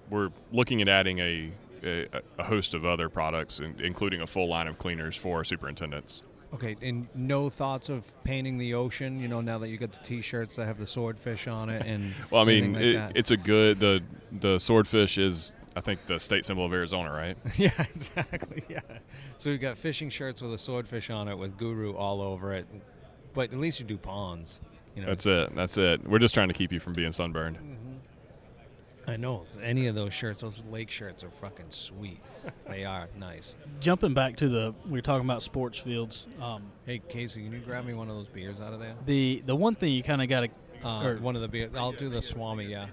we're 0.09 0.31
looking 0.53 0.81
at 0.83 0.89
adding 0.89 1.19
a, 1.19 1.51
a, 1.83 2.07
a 2.39 2.45
host 2.45 2.75
of 2.75 2.85
other 2.85 3.09
products, 3.09 3.59
in, 3.59 3.75
including 3.81 4.21
a 4.21 4.27
full 4.27 4.49
line 4.49 4.69
of 4.69 4.79
cleaners 4.79 5.17
for 5.17 5.39
our 5.39 5.45
superintendents. 5.45 6.23
Okay, 6.55 6.77
and 6.81 7.09
no 7.13 7.51
thoughts 7.51 7.89
of 7.89 8.05
painting 8.23 8.57
the 8.57 8.75
ocean. 8.75 9.19
You 9.19 9.27
know, 9.27 9.41
now 9.41 9.59
that 9.59 9.69
you 9.69 9.79
got 9.79 9.91
the 9.91 10.05
T-shirts 10.05 10.55
that 10.57 10.67
have 10.67 10.79
the 10.79 10.87
swordfish 10.87 11.49
on 11.49 11.69
it, 11.69 11.85
and 11.85 12.15
Well, 12.31 12.41
I 12.41 12.45
mean, 12.45 12.75
like 12.75 12.83
it, 12.83 13.13
it's 13.17 13.33
a 13.33 13.37
good 13.37 13.81
the 13.81 14.01
the 14.31 14.59
swordfish 14.61 15.19
is 15.19 15.56
I 15.77 15.81
think 15.83 16.07
the 16.07 16.19
state 16.19 16.45
symbol 16.47 16.65
of 16.65 16.73
Arizona, 16.73 17.13
right? 17.13 17.37
yeah, 17.59 17.71
exactly. 17.95 18.65
Yeah. 18.69 18.81
So 19.39 19.51
we've 19.51 19.61
got 19.61 19.77
fishing 19.77 20.09
shirts 20.11 20.41
with 20.41 20.53
a 20.55 20.59
swordfish 20.59 21.11
on 21.11 21.29
it 21.29 21.37
with 21.37 21.57
Guru 21.59 21.95
all 21.95 22.21
over 22.23 22.53
it. 22.55 22.67
but 23.35 23.53
at 23.53 23.59
least 23.59 23.79
you 23.79 23.87
do 23.87 23.99
ponds. 23.99 24.59
You 24.95 25.03
know, 25.03 25.09
That's 25.09 25.27
it. 25.27 25.55
That's 25.55 25.77
it. 25.77 26.09
We're 26.09 26.19
just 26.19 26.33
trying 26.35 26.49
to 26.49 26.55
keep 26.55 26.73
you 26.73 26.81
from 26.81 26.95
being 26.95 27.13
sunburned. 27.13 27.59
I 29.09 29.17
know 29.17 29.45
any 29.63 29.87
of 29.87 29.95
those 29.95 30.13
shirts, 30.13 30.41
those 30.41 30.65
lake 30.69 30.91
shirts 30.91 31.23
are 31.23 31.31
fucking 31.31 31.67
sweet. 31.69 32.19
they 32.69 32.85
are 32.85 33.07
nice. 33.17 33.55
Jumping 33.79 34.15
back 34.15 34.37
to 34.39 34.49
the 34.49 34.75
we 34.87 34.93
were 34.93 35.01
talking 35.03 35.25
about 35.25 35.43
sports 35.43 35.79
fields. 35.79 36.27
Um, 36.41 36.65
Hey 36.87 37.01
Casey, 37.09 37.45
can 37.45 37.53
you 37.53 37.61
grab 37.61 37.85
me 37.85 37.95
one 37.95 38.09
of 38.11 38.17
those 38.17 38.27
beers 38.27 38.61
out 38.61 38.73
of 38.73 38.81
there? 38.81 38.95
the 39.05 39.43
the 39.47 39.55
one 39.55 39.75
thing 39.77 39.93
you 39.93 40.03
kind 40.03 40.23
of 40.23 40.29
got 40.29 40.41
to 40.41 40.49
Uh, 40.85 41.05
Or- 41.07 41.17
one 41.19 41.37
of 41.37 41.43
the 41.43 41.49
beers. 41.49 41.71
I'll 41.77 41.93
do 41.93 42.09
the 42.09 42.21
Swami. 42.23 42.65
Yeah. 42.67 42.87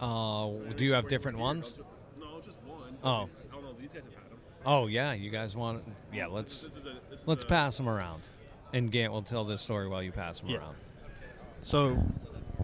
Uh, 0.00 0.50
do 0.76 0.84
you 0.84 0.92
have 0.92 1.08
different 1.08 1.38
ones? 1.38 1.76
No, 2.18 2.40
just 2.44 2.56
one. 2.66 2.96
Oh. 3.02 3.08
I 3.08 3.54
don't 3.54 3.62
know. 3.62 3.72
These 3.80 3.88
guys 3.92 4.02
have 4.04 4.14
had 4.22 4.30
them. 4.30 4.38
Oh 4.66 4.86
yeah, 4.86 5.12
you 5.12 5.30
guys 5.30 5.54
want? 5.56 5.84
Yeah, 6.12 6.26
let's 6.26 6.66
let's 7.26 7.44
pass 7.44 7.76
them 7.76 7.88
around, 7.88 8.28
and 8.72 8.90
Gant 8.90 9.12
will 9.12 9.22
tell 9.22 9.44
this 9.44 9.62
story 9.62 9.88
while 9.88 10.02
you 10.02 10.12
pass 10.12 10.40
them 10.40 10.50
Yeah. 10.50 10.58
around. 10.58 10.76
So 11.62 12.02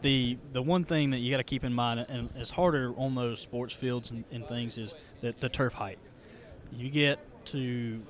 the 0.02 0.38
the 0.52 0.62
one 0.62 0.84
thing 0.84 1.10
that 1.10 1.18
you 1.18 1.30
got 1.30 1.38
to 1.38 1.44
keep 1.44 1.64
in 1.64 1.72
mind, 1.74 2.04
and 2.08 2.30
it's 2.36 2.50
harder 2.50 2.94
on 2.96 3.14
those 3.14 3.40
sports 3.40 3.74
fields 3.74 4.10
and, 4.10 4.24
and 4.32 4.46
things, 4.46 4.78
is 4.78 4.94
that 5.20 5.40
the 5.40 5.48
turf 5.48 5.74
height. 5.74 5.98
You 6.72 6.88
get 6.90 7.18
to 7.46 8.00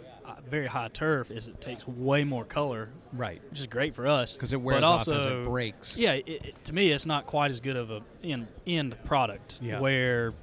very 0.49 0.66
high 0.66 0.88
turf, 0.88 1.31
is 1.31 1.49
it 1.49 1.61
takes 1.61 1.87
way 1.87 2.25
more 2.25 2.45
color, 2.45 2.88
Right, 3.12 3.40
which 3.51 3.61
is 3.61 3.66
great 3.66 3.95
for 3.95 4.07
us 4.07 4.35
because 4.35 4.53
it 4.53 4.61
wears 4.61 4.81
but 4.81 4.87
off 4.87 5.09
also, 5.09 5.16
as 5.16 5.27
it 5.27 5.45
breaks. 5.45 5.97
Yeah, 5.97 6.12
it, 6.12 6.29
it, 6.29 6.64
to 6.66 6.73
me, 6.73 6.90
it's 6.90 7.07
not 7.07 7.27
quite 7.27 7.51
as 7.51 7.61
good 7.61 7.77
of 7.77 7.90
a 7.90 8.03
end, 8.23 8.49
end 8.66 8.97
product. 9.05 9.59
Yeah. 9.61 9.81
Where 9.81 10.35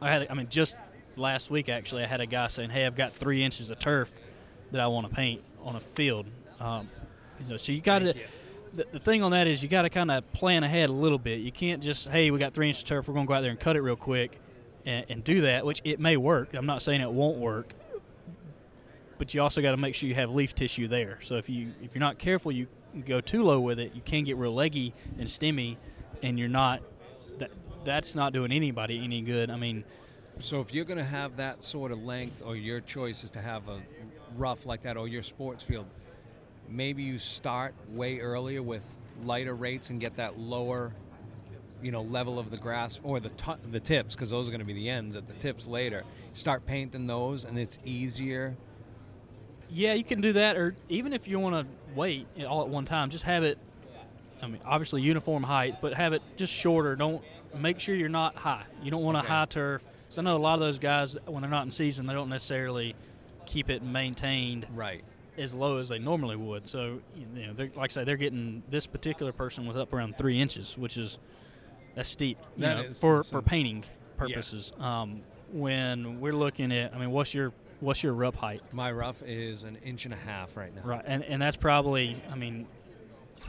I 0.00 0.10
had, 0.10 0.26
I 0.30 0.34
mean, 0.34 0.48
just 0.48 0.78
last 1.16 1.50
week 1.50 1.68
actually, 1.68 2.04
I 2.04 2.06
had 2.06 2.20
a 2.20 2.26
guy 2.26 2.48
saying, 2.48 2.70
"Hey, 2.70 2.86
I've 2.86 2.96
got 2.96 3.12
three 3.12 3.42
inches 3.42 3.70
of 3.70 3.78
turf 3.78 4.10
that 4.72 4.80
I 4.80 4.86
want 4.86 5.08
to 5.08 5.14
paint 5.14 5.42
on 5.62 5.76
a 5.76 5.80
field." 5.80 6.26
Um, 6.60 6.88
you 7.40 7.48
know, 7.50 7.56
so 7.56 7.72
you 7.72 7.80
got 7.80 8.00
to. 8.00 8.14
The, 8.74 8.86
the 8.92 8.98
thing 8.98 9.22
on 9.22 9.30
that 9.30 9.46
is 9.46 9.62
you 9.62 9.70
got 9.70 9.82
to 9.82 9.90
kind 9.90 10.10
of 10.10 10.30
plan 10.32 10.62
ahead 10.62 10.90
a 10.90 10.92
little 10.92 11.18
bit. 11.18 11.40
You 11.40 11.52
can't 11.52 11.82
just, 11.82 12.08
"Hey, 12.08 12.30
we 12.30 12.38
got 12.38 12.52
three 12.52 12.68
inches 12.68 12.82
of 12.82 12.88
turf. 12.88 13.08
We're 13.08 13.14
going 13.14 13.26
to 13.26 13.28
go 13.28 13.34
out 13.34 13.40
there 13.40 13.50
and 13.50 13.60
cut 13.60 13.76
it 13.76 13.80
real 13.82 13.96
quick." 13.96 14.40
And, 14.84 15.04
and 15.08 15.24
do 15.24 15.40
that, 15.40 15.66
which 15.66 15.80
it 15.82 15.98
may 15.98 16.16
work. 16.16 16.54
I'm 16.54 16.64
not 16.64 16.80
saying 16.80 17.00
it 17.00 17.10
won't 17.10 17.38
work, 17.38 17.72
but 19.18 19.32
you 19.34 19.42
also 19.42 19.62
got 19.62 19.70
to 19.72 19.76
make 19.76 19.94
sure 19.94 20.08
you 20.08 20.14
have 20.14 20.30
leaf 20.30 20.54
tissue 20.54 20.88
there. 20.88 21.18
So 21.22 21.36
if 21.36 21.48
you 21.48 21.72
if 21.82 21.94
you're 21.94 22.00
not 22.00 22.18
careful, 22.18 22.52
you 22.52 22.66
go 23.04 23.20
too 23.20 23.42
low 23.42 23.60
with 23.60 23.78
it, 23.78 23.94
you 23.94 24.00
can 24.00 24.24
get 24.24 24.36
real 24.36 24.54
leggy 24.54 24.94
and 25.18 25.28
stemmy, 25.28 25.76
and 26.22 26.38
you're 26.38 26.48
not 26.48 26.82
that 27.38 27.50
that's 27.84 28.14
not 28.14 28.32
doing 28.32 28.52
anybody 28.52 29.02
any 29.02 29.20
good. 29.20 29.50
I 29.50 29.56
mean, 29.56 29.84
So 30.38 30.60
if 30.60 30.74
you're 30.74 30.84
going 30.84 30.98
to 30.98 31.04
have 31.04 31.36
that 31.36 31.64
sort 31.64 31.92
of 31.92 32.02
length, 32.02 32.42
or 32.44 32.56
your 32.56 32.80
choice 32.80 33.24
is 33.24 33.30
to 33.32 33.40
have 33.40 33.68
a 33.68 33.80
rough 34.36 34.66
like 34.66 34.82
that, 34.82 34.96
or 34.96 35.08
your 35.08 35.22
sports 35.22 35.64
field, 35.64 35.86
maybe 36.68 37.02
you 37.02 37.18
start 37.18 37.74
way 37.90 38.18
earlier 38.20 38.62
with 38.62 38.82
lighter 39.24 39.54
rates 39.54 39.88
and 39.88 39.98
get 39.98 40.16
that 40.16 40.38
lower, 40.38 40.92
you 41.82 41.90
know, 41.90 42.02
level 42.02 42.38
of 42.38 42.50
the 42.50 42.58
grass 42.58 43.00
or 43.02 43.18
the 43.18 43.30
t- 43.30 43.52
the 43.70 43.80
tips, 43.80 44.14
because 44.14 44.28
those 44.28 44.46
are 44.46 44.50
going 44.50 44.60
to 44.60 44.66
be 44.66 44.74
the 44.74 44.90
ends 44.90 45.16
at 45.16 45.26
the 45.26 45.32
tips 45.34 45.66
later. 45.66 46.04
Start 46.34 46.66
painting 46.66 47.06
those, 47.06 47.44
and 47.44 47.58
it's 47.58 47.78
easier. 47.84 48.56
Yeah, 49.70 49.94
you 49.94 50.04
can 50.04 50.20
do 50.20 50.32
that, 50.34 50.56
or 50.56 50.74
even 50.88 51.12
if 51.12 51.26
you 51.28 51.38
want 51.38 51.54
to 51.66 51.94
wait 51.94 52.26
all 52.46 52.62
at 52.62 52.68
one 52.68 52.84
time, 52.84 53.10
just 53.10 53.24
have 53.24 53.42
it. 53.44 53.58
I 54.42 54.46
mean, 54.48 54.60
obviously 54.64 55.00
uniform 55.02 55.42
height, 55.42 55.80
but 55.80 55.94
have 55.94 56.12
it 56.12 56.22
just 56.36 56.52
shorter. 56.52 56.94
Don't 56.94 57.22
make 57.58 57.80
sure 57.80 57.94
you're 57.94 58.08
not 58.08 58.36
high. 58.36 58.64
You 58.82 58.90
don't 58.90 59.02
want 59.02 59.16
a 59.16 59.20
Okay. 59.20 59.28
high 59.28 59.46
turf. 59.46 59.82
So 60.10 60.20
I 60.20 60.24
know 60.24 60.36
a 60.36 60.38
lot 60.38 60.54
of 60.54 60.60
those 60.60 60.78
guys 60.78 61.16
when 61.26 61.40
they're 61.40 61.50
not 61.50 61.64
in 61.64 61.70
season, 61.70 62.06
they 62.06 62.12
don't 62.12 62.28
necessarily 62.28 62.94
keep 63.46 63.70
it 63.70 63.82
maintained 63.82 64.66
Right. 64.74 65.02
as 65.38 65.54
low 65.54 65.78
as 65.78 65.88
they 65.88 65.98
normally 65.98 66.36
would. 66.36 66.68
So, 66.68 67.00
you 67.16 67.46
know, 67.46 67.52
they're, 67.54 67.70
like 67.74 67.90
I 67.90 67.94
say, 67.94 68.04
they're 68.04 68.16
getting 68.16 68.62
this 68.70 68.86
particular 68.86 69.32
person 69.32 69.66
was 69.66 69.76
up 69.76 69.92
around 69.92 70.16
three 70.18 70.38
inches, 70.40 70.76
which 70.76 70.96
is 70.98 71.18
that's 71.94 72.08
steep 72.10 72.38
you 72.56 72.62
That 72.62 72.74
know, 72.76 72.92
for 72.92 73.22
some- 73.22 73.40
for 73.40 73.42
painting 73.42 73.84
purposes. 74.18 74.72
Um, 74.78 75.22
when 75.50 76.20
we're 76.20 76.34
looking 76.34 76.72
at, 76.72 76.94
I 76.94 76.98
mean, 76.98 77.10
what's 77.10 77.32
your 77.32 77.52
what's 77.80 78.02
your 78.02 78.12
rough 78.14 78.34
height? 78.34 78.62
My 78.72 78.90
rough 78.92 79.22
is 79.22 79.62
an 79.62 79.76
inch 79.84 80.04
and 80.04 80.14
a 80.14 80.18
half 80.18 80.56
right 80.56 80.74
now. 80.74 80.82
Right, 80.84 81.04
and 81.06 81.22
and 81.24 81.40
that's 81.40 81.56
probably, 81.56 82.22
I 82.30 82.34
mean, 82.34 82.66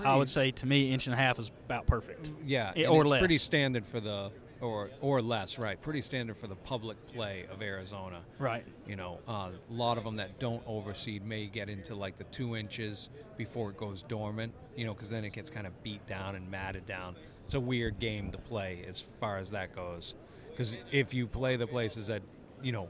I 0.04 0.16
would 0.16 0.30
say 0.30 0.52
to 0.52 0.66
me, 0.66 0.92
inch 0.94 1.08
and 1.08 1.13
a 1.13 1.18
half 1.18 1.40
is 1.40 1.52
about 1.66 1.88
perfect. 1.88 2.32
Yeah, 2.46 2.74
Eh, 2.76 2.82
and 2.84 2.88
or 2.92 3.02
it's 3.04 3.12
less. 3.12 3.20
pretty 3.20 3.38
standard 3.38 3.86
for 3.88 4.00
the 4.00 4.32
or 4.62 4.90
or 5.02 5.22
less, 5.22 5.58
right? 5.58 5.80
Pretty 5.82 6.02
standard 6.02 6.36
for 6.38 6.48
the 6.48 6.56
public 6.56 6.98
play 7.08 7.46
of 7.52 7.62
Arizona. 7.62 8.22
Right. 8.40 8.66
You 8.88 8.96
know, 8.96 9.20
uh, 9.28 9.50
a 9.70 9.74
lot 9.74 9.98
of 9.98 10.04
them 10.04 10.16
that 10.18 10.40
don't 10.40 10.63
overseed 10.68 11.24
may 11.26 11.46
get 11.48 11.70
into 11.70 11.96
like 11.96 12.18
the 12.18 12.24
two 12.26 12.56
inches 12.56 13.10
before 13.38 13.70
it 13.70 13.78
goes 13.78 14.02
dormant. 14.04 14.54
You 14.76 14.86
know, 14.86 14.94
because 14.94 15.10
then 15.10 15.24
it 15.26 15.34
gets 15.34 15.50
kind 15.50 15.68
of 15.68 15.84
beat 15.84 16.06
down 16.08 16.36
and 16.36 16.50
matted 16.50 16.86
down. 16.86 17.16
It's 17.46 17.54
a 17.56 17.60
weird 17.60 18.00
game 18.00 18.32
to 18.32 18.38
play 18.38 18.84
as 18.88 19.04
far 19.20 19.38
as 19.38 19.52
that 19.52 19.76
goes. 19.76 20.16
Because 20.50 20.76
if 20.92 21.13
you 21.13 21.28
play 21.28 21.56
the 21.56 21.68
places 21.68 22.08
that, 22.08 22.22
you 22.63 22.72
know, 22.72 22.90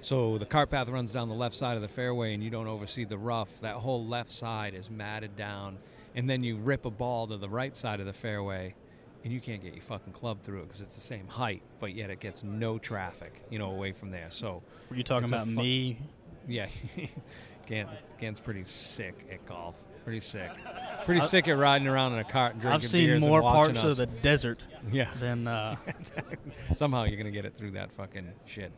so 0.00 0.38
the 0.38 0.46
cart 0.46 0.70
path 0.70 0.88
runs 0.88 1.12
down 1.12 1.28
the 1.28 1.34
left 1.34 1.54
side 1.54 1.76
of 1.76 1.82
the 1.82 1.88
fairway 1.88 2.34
and 2.34 2.42
you 2.42 2.50
don't 2.50 2.66
oversee 2.68 3.04
the 3.04 3.18
rough, 3.18 3.60
that 3.60 3.76
whole 3.76 4.06
left 4.06 4.32
side 4.32 4.74
is 4.74 4.90
matted 4.90 5.36
down. 5.36 5.78
And 6.14 6.28
then 6.28 6.42
you 6.42 6.56
rip 6.56 6.84
a 6.84 6.90
ball 6.90 7.26
to 7.28 7.36
the 7.36 7.48
right 7.48 7.74
side 7.76 8.00
of 8.00 8.06
the 8.06 8.12
fairway 8.12 8.74
and 9.24 9.32
you 9.32 9.40
can't 9.40 9.62
get 9.62 9.74
your 9.74 9.82
fucking 9.82 10.12
club 10.12 10.42
through 10.42 10.60
it 10.60 10.68
because 10.68 10.80
it's 10.80 10.94
the 10.94 11.00
same 11.00 11.26
height, 11.26 11.62
but 11.80 11.94
yet 11.94 12.10
it 12.10 12.20
gets 12.20 12.42
no 12.42 12.78
traffic, 12.78 13.42
you 13.50 13.58
know, 13.58 13.70
away 13.70 13.92
from 13.92 14.10
there. 14.10 14.30
So, 14.30 14.62
Were 14.90 14.96
you 14.96 15.02
talking 15.02 15.28
about 15.28 15.46
fu- 15.46 15.52
me? 15.52 15.98
yeah, 16.46 16.68
Gant, 17.66 17.88
Gant's 18.20 18.40
pretty 18.40 18.64
sick 18.64 19.26
at 19.30 19.44
golf. 19.46 19.74
Pretty 20.04 20.20
sick. 20.20 20.50
Pretty 21.04 21.20
sick 21.20 21.48
at 21.48 21.58
riding 21.58 21.86
around 21.86 22.14
in 22.14 22.20
a 22.20 22.24
cart 22.24 22.52
and 22.54 22.62
drinking 22.62 22.84
I've 22.84 22.90
seen 22.90 23.20
more 23.20 23.42
parts 23.42 23.78
us. 23.78 23.84
of 23.84 23.96
the 23.96 24.06
desert 24.06 24.62
yeah. 24.90 25.10
than 25.20 25.46
uh, 25.46 25.76
Somehow 26.76 27.04
you're 27.04 27.18
gonna 27.18 27.30
get 27.30 27.44
it 27.44 27.54
through 27.54 27.72
that 27.72 27.92
fucking 27.92 28.32
shit. 28.46 28.72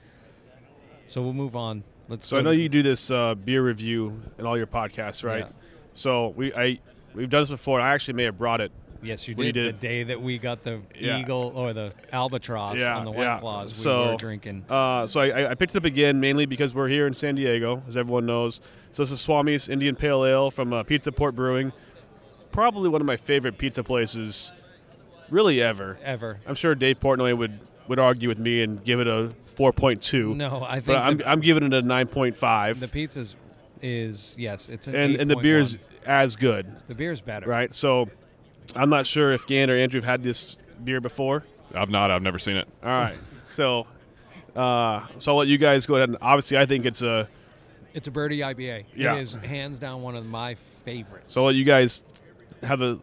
So 1.10 1.20
we'll 1.22 1.32
move 1.32 1.56
on. 1.56 1.82
Let's. 2.08 2.28
So 2.28 2.38
I 2.38 2.40
know 2.40 2.52
you 2.52 2.68
do 2.68 2.84
this 2.84 3.10
uh, 3.10 3.34
beer 3.34 3.64
review 3.64 4.22
in 4.38 4.46
all 4.46 4.56
your 4.56 4.68
podcasts, 4.68 5.24
right? 5.24 5.40
Yeah. 5.40 5.48
So 5.92 6.28
we 6.36 6.54
I 6.54 6.78
we've 7.16 7.28
done 7.28 7.42
this 7.42 7.48
before. 7.48 7.80
I 7.80 7.92
actually 7.94 8.14
may 8.14 8.22
have 8.24 8.38
brought 8.38 8.60
it. 8.60 8.70
Yes, 9.02 9.26
you 9.26 9.34
did. 9.34 9.54
did- 9.54 9.74
The 9.74 9.78
day 9.80 10.02
that 10.04 10.22
we 10.22 10.38
got 10.38 10.62
the 10.62 10.82
Yeah. 10.96 11.18
eagle 11.18 11.52
or 11.56 11.72
the 11.72 11.92
albatross 12.12 12.78
Yeah, 12.78 12.96
on 12.96 13.06
the 13.06 13.12
yeah. 13.12 13.32
white 13.34 13.40
claws, 13.40 13.76
we 13.76 13.82
So- 13.82 14.10
were 14.10 14.16
drinking. 14.18 14.64
Uh, 14.70 15.08
so 15.08 15.20
I, 15.20 15.50
I 15.50 15.54
picked 15.56 15.74
it 15.74 15.78
up 15.78 15.84
again 15.84 16.20
mainly 16.20 16.46
because 16.46 16.74
we're 16.74 16.86
here 16.88 17.08
in 17.08 17.14
San 17.14 17.34
Diego, 17.34 17.82
as 17.88 17.96
everyone 17.96 18.26
knows. 18.26 18.60
So 18.92 19.02
this 19.02 19.10
is 19.10 19.20
Swami's 19.20 19.68
Indian 19.68 19.96
Pale 19.96 20.24
Ale 20.26 20.50
from 20.52 20.72
uh, 20.72 20.82
Pizza 20.84 21.10
Port 21.10 21.34
Brewing. 21.34 21.72
Probably 22.52 22.88
one 22.88 23.00
of 23.00 23.06
my 23.06 23.16
favorite 23.16 23.58
pizza 23.58 23.82
places, 23.82 24.52
really 25.28 25.60
ever. 25.62 25.98
Ever. 26.04 26.38
I'm 26.46 26.54
sure 26.54 26.74
Dave 26.76 27.00
Portnoy 27.00 27.36
would, 27.36 27.58
would 27.88 27.98
argue 27.98 28.28
with 28.28 28.38
me 28.38 28.62
and 28.62 28.84
give 28.84 29.00
it 29.00 29.08
a 29.08 29.32
4.2. 29.56 30.36
No, 30.36 30.64
I 30.66 30.74
think 30.74 30.86
but 30.86 30.96
I'm, 30.98 31.16
the, 31.18 31.28
I'm 31.28 31.40
giving 31.40 31.64
it 31.64 31.72
a 31.72 31.82
9.5. 31.82 32.80
the 32.80 32.88
pizzas 32.88 33.34
is 33.82 34.34
yes, 34.38 34.68
it's 34.68 34.86
an 34.86 34.94
and 34.94 35.16
and 35.16 35.30
the 35.30 35.36
8.1. 35.36 35.42
beer's 35.42 35.78
as 36.06 36.36
good, 36.36 36.66
the 36.88 36.94
beer's 36.94 37.20
better. 37.20 37.48
right? 37.48 37.74
So 37.74 38.08
I'm 38.74 38.90
not 38.90 39.06
sure 39.06 39.32
if 39.32 39.46
Gant 39.46 39.70
or 39.70 39.76
Andrew 39.78 40.00
have 40.00 40.08
had 40.08 40.22
this 40.22 40.56
beer 40.82 41.00
before. 41.00 41.44
I've 41.74 41.90
not. 41.90 42.10
I've 42.10 42.22
never 42.22 42.38
seen 42.38 42.56
it. 42.56 42.68
All 42.82 42.90
right, 42.90 43.16
so 43.50 43.86
uh, 44.56 45.06
so 45.18 45.32
I'll 45.32 45.38
let 45.38 45.48
you 45.48 45.58
guys 45.58 45.86
go 45.86 45.96
ahead. 45.96 46.08
And 46.08 46.18
obviously, 46.20 46.58
I 46.58 46.66
think 46.66 46.84
it's 46.86 47.02
a. 47.02 47.28
It's 47.92 48.06
a 48.06 48.10
birdie 48.10 48.38
IBA. 48.38 48.84
Yeah. 48.94 49.16
It 49.16 49.22
is 49.22 49.34
hands 49.34 49.80
down 49.80 50.02
one 50.02 50.14
of 50.14 50.24
my 50.24 50.54
favorites. 50.84 51.34
So 51.34 51.40
I'll 51.40 51.46
let 51.48 51.56
you 51.56 51.64
guys 51.64 52.04
have 52.62 52.82
a 52.82 52.98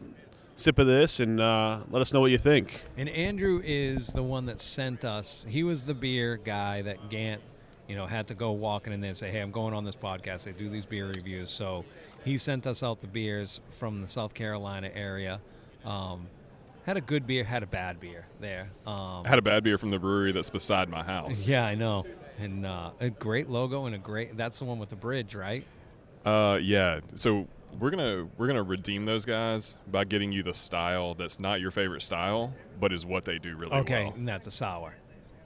sip 0.58 0.78
of 0.78 0.86
this 0.86 1.20
and 1.20 1.40
uh, 1.40 1.80
let 1.90 2.02
us 2.02 2.12
know 2.12 2.20
what 2.20 2.30
you 2.30 2.38
think. 2.38 2.82
And 2.96 3.08
Andrew 3.08 3.60
is 3.64 4.08
the 4.08 4.22
one 4.22 4.46
that 4.46 4.60
sent 4.60 5.04
us. 5.04 5.46
He 5.48 5.62
was 5.62 5.84
the 5.84 5.94
beer 5.94 6.36
guy 6.36 6.82
that 6.82 7.10
Gant, 7.10 7.40
you 7.86 7.94
know, 7.96 8.06
had 8.06 8.26
to 8.28 8.34
go 8.34 8.50
walking 8.52 8.92
in 8.92 9.00
there 9.00 9.08
and 9.08 9.16
say, 9.16 9.30
"Hey, 9.30 9.40
I'm 9.40 9.52
going 9.52 9.72
on 9.72 9.84
this 9.84 9.96
podcast. 9.96 10.44
They 10.44 10.52
do 10.52 10.68
these 10.68 10.84
beer 10.84 11.06
reviews." 11.06 11.50
So 11.50 11.84
he 12.24 12.36
sent 12.36 12.66
us 12.66 12.82
out 12.82 13.00
the 13.00 13.06
beers 13.06 13.60
from 13.78 14.02
the 14.02 14.08
South 14.08 14.34
Carolina 14.34 14.90
area. 14.94 15.40
Um, 15.84 16.26
had 16.84 16.96
a 16.96 17.00
good 17.00 17.26
beer, 17.26 17.44
had 17.44 17.62
a 17.62 17.66
bad 17.66 18.00
beer 18.00 18.26
there. 18.40 18.70
Um, 18.86 19.22
I 19.24 19.28
had 19.28 19.38
a 19.38 19.42
bad 19.42 19.62
beer 19.62 19.78
from 19.78 19.90
the 19.90 19.98
brewery 19.98 20.32
that's 20.32 20.50
beside 20.50 20.88
my 20.88 21.04
house. 21.04 21.46
yeah, 21.46 21.64
I 21.64 21.74
know. 21.74 22.04
And 22.38 22.64
uh, 22.66 22.90
a 23.00 23.10
great 23.10 23.48
logo 23.48 23.86
and 23.86 23.94
a 23.94 23.98
great. 23.98 24.36
That's 24.36 24.58
the 24.58 24.64
one 24.64 24.78
with 24.78 24.88
the 24.90 24.96
bridge, 24.96 25.34
right? 25.34 25.64
Uh, 26.24 26.58
yeah. 26.60 27.00
So 27.14 27.46
we're 27.78 27.90
gonna 27.90 28.26
we're 28.36 28.46
gonna 28.46 28.62
redeem 28.62 29.04
those 29.04 29.24
guys 29.24 29.76
by 29.90 30.04
getting 30.04 30.32
you 30.32 30.42
the 30.42 30.54
style 30.54 31.14
that's 31.14 31.38
not 31.40 31.60
your 31.60 31.70
favorite 31.70 32.02
style, 32.02 32.52
but 32.80 32.92
is 32.92 33.04
what 33.06 33.24
they 33.24 33.38
do 33.38 33.56
really 33.56 33.72
Okay, 33.72 34.04
well. 34.04 34.14
and 34.14 34.28
that's 34.28 34.46
a 34.46 34.50
sour. 34.50 34.94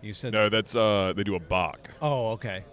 You 0.00 0.14
said 0.14 0.32
No, 0.32 0.48
that's 0.48 0.74
uh, 0.74 1.12
they 1.16 1.22
do 1.24 1.34
a 1.36 1.40
bock. 1.40 1.90
Oh, 2.00 2.30
okay. 2.32 2.64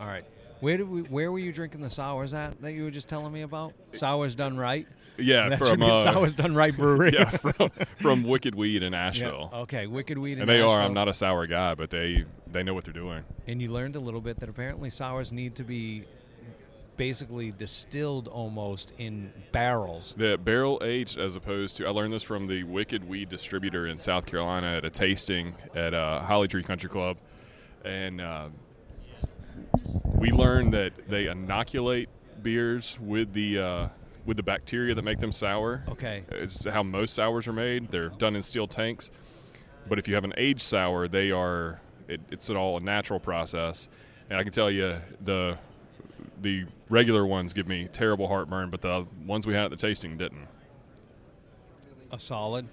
All 0.00 0.06
right. 0.06 0.24
Where 0.60 0.76
did 0.76 0.88
we? 0.88 1.02
Where 1.02 1.30
were 1.32 1.38
you 1.38 1.52
drinking 1.52 1.80
the 1.80 1.90
sours 1.90 2.34
at 2.34 2.60
that 2.62 2.72
you 2.72 2.84
were 2.84 2.90
just 2.90 3.08
telling 3.08 3.32
me 3.32 3.42
about? 3.42 3.72
Sours 3.92 4.34
done 4.34 4.56
right. 4.56 4.86
Yeah, 5.20 5.48
that 5.48 5.58
from 5.58 5.82
uh, 5.82 6.04
sours 6.04 6.36
done 6.36 6.54
right 6.54 6.76
brewery. 6.76 7.12
yeah 7.18 7.30
from, 7.30 7.70
from 8.00 8.22
Wicked 8.24 8.54
Weed 8.54 8.84
in 8.84 8.92
Yeah. 8.92 9.06
Asheville. 9.06 9.50
Okay, 9.52 9.88
Wicked 9.88 10.16
Weed. 10.18 10.34
in 10.34 10.40
And 10.42 10.48
they 10.48 10.60
are. 10.60 10.80
I'm 10.80 10.94
not 10.94 11.08
a 11.08 11.14
sour 11.14 11.46
guy, 11.48 11.74
but 11.74 11.90
they 11.90 12.24
they 12.52 12.62
know 12.62 12.74
what 12.74 12.84
they're 12.84 12.92
doing. 12.92 13.24
And 13.48 13.60
you 13.60 13.72
learned 13.72 13.96
a 13.96 14.00
little 14.00 14.20
bit 14.20 14.38
that 14.40 14.48
apparently 14.48 14.90
sours 14.90 15.32
need 15.32 15.56
to 15.56 15.64
be 15.64 16.04
basically 16.98 17.52
distilled 17.52 18.28
almost 18.28 18.92
in 18.98 19.32
barrels. 19.52 20.14
The 20.18 20.36
barrel 20.36 20.82
aged, 20.84 21.18
as 21.18 21.36
opposed 21.36 21.78
to, 21.78 21.86
I 21.86 21.90
learned 21.90 22.12
this 22.12 22.22
from 22.24 22.46
the 22.46 22.64
Wicked 22.64 23.08
Weed 23.08 23.30
distributor 23.30 23.86
in 23.86 23.98
South 23.98 24.26
Carolina 24.26 24.76
at 24.76 24.84
a 24.84 24.90
tasting 24.90 25.54
at 25.74 25.94
uh, 25.94 26.20
Holly 26.20 26.48
Tree 26.48 26.62
Country 26.62 26.90
Club, 26.90 27.16
and 27.84 28.20
uh, 28.20 28.48
we 30.16 30.30
learned 30.30 30.74
that 30.74 30.92
they 31.08 31.28
inoculate 31.28 32.10
beers 32.42 32.98
with 33.00 33.32
the 33.32 33.58
uh, 33.58 33.88
with 34.26 34.36
the 34.36 34.42
bacteria 34.42 34.94
that 34.94 35.02
make 35.02 35.20
them 35.20 35.32
sour. 35.32 35.84
Okay. 35.88 36.24
It's 36.30 36.64
how 36.64 36.82
most 36.82 37.14
sours 37.14 37.48
are 37.48 37.52
made. 37.52 37.90
They're 37.90 38.10
done 38.10 38.36
in 38.36 38.42
steel 38.42 38.66
tanks, 38.66 39.10
but 39.88 39.98
if 39.98 40.06
you 40.06 40.14
have 40.16 40.24
an 40.24 40.34
aged 40.36 40.60
sour, 40.60 41.08
they 41.08 41.30
are 41.30 41.80
it, 42.08 42.20
it's 42.30 42.50
all 42.50 42.76
a 42.76 42.80
natural 42.80 43.20
process. 43.20 43.88
And 44.28 44.38
I 44.38 44.42
can 44.42 44.52
tell 44.52 44.70
you 44.70 44.96
the 45.24 45.56
the 46.42 46.66
regular 46.88 47.26
ones 47.26 47.52
give 47.52 47.66
me 47.68 47.88
terrible 47.92 48.28
heartburn, 48.28 48.70
but 48.70 48.80
the 48.80 49.06
ones 49.26 49.46
we 49.46 49.54
had 49.54 49.64
at 49.64 49.70
the 49.70 49.76
tasting 49.76 50.16
didn't. 50.16 50.46
A 52.12 52.18
solid. 52.18 52.66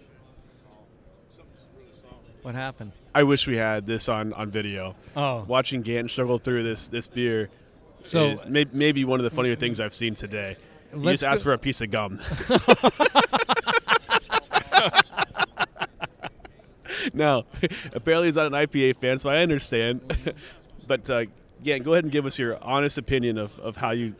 What 2.41 2.55
happened? 2.55 2.91
I 3.13 3.23
wish 3.23 3.47
we 3.47 3.57
had 3.57 3.87
this 3.87 4.07
on, 4.07 4.31
on 4.33 4.51
video. 4.51 4.95
Oh, 5.15 5.43
Watching 5.47 5.81
Gant 5.81 6.11
struggle 6.11 6.37
through 6.37 6.63
this 6.63 6.87
this 6.87 7.07
beer 7.07 7.49
So- 8.03 8.31
is 8.31 8.45
may, 8.45 8.65
maybe 8.71 9.03
one 9.03 9.19
of 9.19 9.23
the 9.23 9.31
funnier 9.31 9.55
things 9.55 9.79
I've 9.79 9.93
seen 9.95 10.15
today. 10.15 10.55
You 10.95 11.03
just 11.11 11.23
asked 11.23 11.43
go- 11.43 11.49
for 11.49 11.53
a 11.53 11.57
piece 11.57 11.81
of 11.81 11.91
gum. 11.91 12.21
no, 17.13 17.45
apparently 17.93 18.27
he's 18.27 18.35
not 18.35 18.47
an 18.47 18.53
IPA 18.53 18.97
fan, 18.97 19.19
so 19.19 19.29
I 19.29 19.37
understand. 19.37 20.15
but 20.87 21.09
uh, 21.09 21.25
Gant, 21.65 21.83
go 21.83 21.93
ahead 21.93 22.05
and 22.05 22.11
give 22.11 22.25
us 22.25 22.39
your 22.39 22.57
honest 22.63 22.97
opinion 22.97 23.37
of, 23.37 23.57
of 23.59 23.75
how 23.75 23.91
you. 23.91 24.15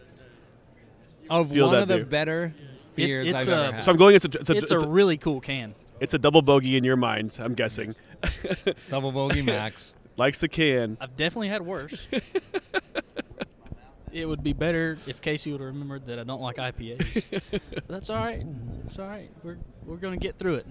of 1.29 1.51
feel 1.51 1.67
one 1.67 1.75
that 1.75 1.81
of 1.83 1.87
the 1.87 1.95
beer. 1.97 2.05
better 2.05 2.53
beers 2.95 3.29
it's 3.29 3.41
I've 3.41 3.47
a- 3.47 3.63
ever 3.63 3.71
had. 3.75 3.83
So 3.83 3.91
I'm 3.91 3.97
going. 3.97 4.15
It's 4.15 4.25
a, 4.25 4.39
it's 4.39 4.49
a, 4.49 4.53
It's 4.57 4.71
a 4.71 4.79
really 4.87 5.17
cool 5.17 5.39
can. 5.39 5.75
it's 5.99 6.13
a 6.13 6.19
double 6.19 6.41
bogey 6.41 6.75
in 6.75 6.83
your 6.83 6.97
mind. 6.97 7.37
I'm 7.39 7.53
guessing. 7.53 7.95
Double 8.89 9.11
Bogey 9.11 9.43
Max. 9.43 9.93
Likes 10.17 10.41
a 10.41 10.47
can. 10.47 10.97
I've 10.99 11.15
definitely 11.15 11.49
had 11.49 11.61
worse. 11.61 12.07
it 14.11 14.25
would 14.25 14.41
be 14.43 14.53
better 14.53 14.97
if 15.05 15.21
Casey 15.21 15.51
would 15.51 15.61
have 15.61 15.67
remembered 15.67 16.07
that 16.07 16.17
I 16.19 16.23
don't 16.23 16.41
like 16.41 16.55
IPAs. 16.55 17.23
But 17.29 17.83
that's 17.87 18.09
all 18.09 18.17
right. 18.17 18.43
It's 18.87 18.97
all 18.97 19.07
right. 19.07 19.29
We're 19.43 19.57
we're 19.85 19.97
gonna 19.97 20.17
get 20.17 20.39
through 20.39 20.55
it. 20.55 20.65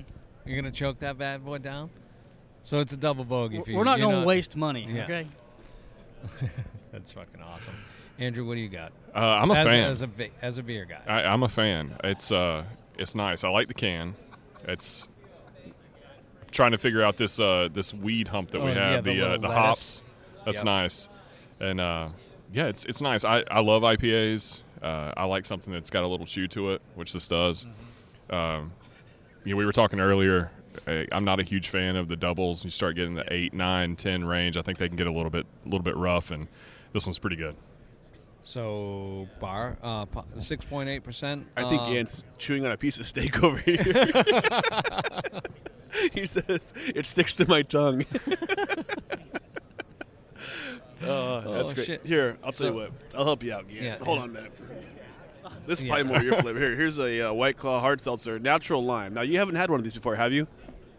You're 0.47 0.57
gonna 0.57 0.73
choke 0.73 0.99
that 1.01 1.19
bad 1.19 1.45
boy 1.45 1.59
down. 1.59 1.91
So 2.65 2.81
it's 2.81 2.93
a 2.93 2.97
double 2.97 3.25
bogey. 3.25 3.63
for 3.63 3.71
you. 3.71 3.77
We're 3.77 3.85
not 3.85 3.99
You're 3.99 4.11
gonna 4.11 4.27
waste 4.27 4.57
money. 4.57 4.89
Yeah. 4.91 5.05
Okay. 5.05 5.27
That's 6.93 7.13
fucking 7.13 7.43
awesome. 7.43 7.75
Andrew, 8.19 8.47
what 8.47 8.55
do 8.55 8.61
you 8.61 8.69
got? 8.69 8.93
Uh, 9.15 9.19
I'm 9.19 9.51
a 9.51 9.55
as, 9.55 9.67
fan. 9.67 9.91
as 9.91 10.03
a 10.03 10.09
as 10.43 10.59
a 10.59 10.63
beer 10.63 10.85
guy. 10.85 11.01
I, 11.07 11.25
I'm 11.25 11.43
a 11.43 11.49
fan. 11.49 11.97
It's 12.05 12.31
uh, 12.31 12.65
it's 12.99 13.15
nice. 13.15 13.43
I 13.45 13.49
like 13.49 13.69
the 13.69 13.75
can. 13.75 14.15
It's 14.69 15.09
trying 16.53 16.73
to 16.73 16.79
figure 16.79 17.03
out 17.03 17.17
this 17.17 17.41
uh, 17.41 17.69
this 17.73 17.93
weed 17.93 18.29
hump 18.29 18.51
that 18.53 18.61
Oh, 18.61 18.65
we 18.67 18.73
yeah, 18.73 18.91
have. 18.93 19.05
the 19.05 19.17
the 19.19 19.27
uh, 19.27 19.37
the 19.39 19.49
hops. 19.49 20.03
That's 20.45 20.59
Yep. 20.59 20.65
nice. 20.65 21.09
And 21.61 21.81
uh, 21.81 22.09
yeah, 22.53 22.67
it's 22.67 22.85
it's 22.85 23.01
nice. 23.01 23.25
I, 23.25 23.43
I 23.51 23.61
love 23.61 23.83
IPAs. 23.83 24.61
Uh, 24.83 25.13
I 25.17 25.25
like 25.25 25.47
something 25.47 25.73
that's 25.73 25.91
got 25.91 26.05
a 26.05 26.07
little 26.07 26.27
chew 26.27 26.47
to 26.49 26.73
it, 26.73 26.83
which 26.95 27.13
this 27.13 27.27
does. 27.27 27.65
Mm-hmm. 27.65 28.35
Um, 28.35 28.73
you 29.45 29.53
know, 29.53 29.57
we 29.57 29.65
were 29.67 29.73
talking 29.73 29.99
earlier. 29.99 30.51
Uh, 30.87 31.05
I'm 31.13 31.25
not 31.25 31.41
a 31.41 31.43
huge 31.45 31.69
fan 31.69 31.97
of 31.97 32.09
the 32.09 32.17
doubles. 32.17 32.65
You 32.65 32.71
start 32.71 32.97
getting 32.97 33.15
the 33.15 33.25
eight, 33.33 33.53
nine, 33.55 33.97
ten 33.97 34.25
range. 34.25 34.57
I 34.57 34.63
think 34.63 34.79
they 34.79 34.89
can 34.89 34.97
get 34.97 35.07
a 35.07 35.13
little 35.13 35.31
bit 35.31 35.47
a 35.65 35.69
little 35.69 35.83
bit 35.83 35.97
rough, 35.97 36.31
and 36.31 36.49
this 36.93 37.07
one's 37.07 37.19
pretty 37.19 37.37
good. 37.37 37.57
So 38.43 39.27
bar 39.41 39.77
uh, 39.83 40.05
six 40.39 40.65
point 40.65 40.89
eight 40.91 41.01
percent. 41.05 41.47
I 41.57 41.69
think 41.69 41.83
Gant's 41.87 42.25
chewing 42.39 42.65
on 42.67 42.73
a 42.73 42.77
piece 42.77 42.99
of 42.99 43.07
steak 43.07 43.43
over 43.43 43.57
here. 43.59 43.77
he 46.13 46.27
says 46.27 46.73
it 46.95 47.07
sticks 47.07 47.33
to 47.35 47.49
my 47.49 47.63
tongue. 47.63 48.05
oh, 51.03 51.41
that's 51.57 51.73
Oh, 51.73 51.75
great. 51.75 51.87
shit. 51.87 52.05
Here, 52.07 52.37
I'll 52.45 52.53
tell 52.53 52.59
So- 52.59 52.67
you 52.67 52.75
what. 52.75 52.91
I'll 53.15 53.25
help 53.25 53.43
you 53.43 53.53
out, 53.53 53.69
Gant. 53.69 53.83
Yeah, 53.83 53.99
Hold 54.05 54.19
yeah. 54.19 54.23
on 54.25 54.31
a 54.31 54.33
minute. 54.33 54.53
This 55.67 55.79
is 55.79 55.85
Yeah. 55.85 55.95
probably 55.95 56.13
more 56.13 56.23
your 56.23 56.35
flavor. 56.43 56.59
Here, 56.59 56.77
here's 56.77 56.99
a 56.99 57.29
uh, 57.29 57.33
White 57.33 57.57
Claw 57.57 57.81
hard 57.81 58.01
seltzer, 58.01 58.39
natural 58.39 58.85
lime. 58.85 59.15
Now 59.15 59.23
you 59.23 59.39
haven't 59.39 59.55
had 59.57 59.71
one 59.71 59.81
of 59.81 59.85
these 59.85 59.95
before, 59.95 60.17
have 60.17 60.33
you? 60.33 60.47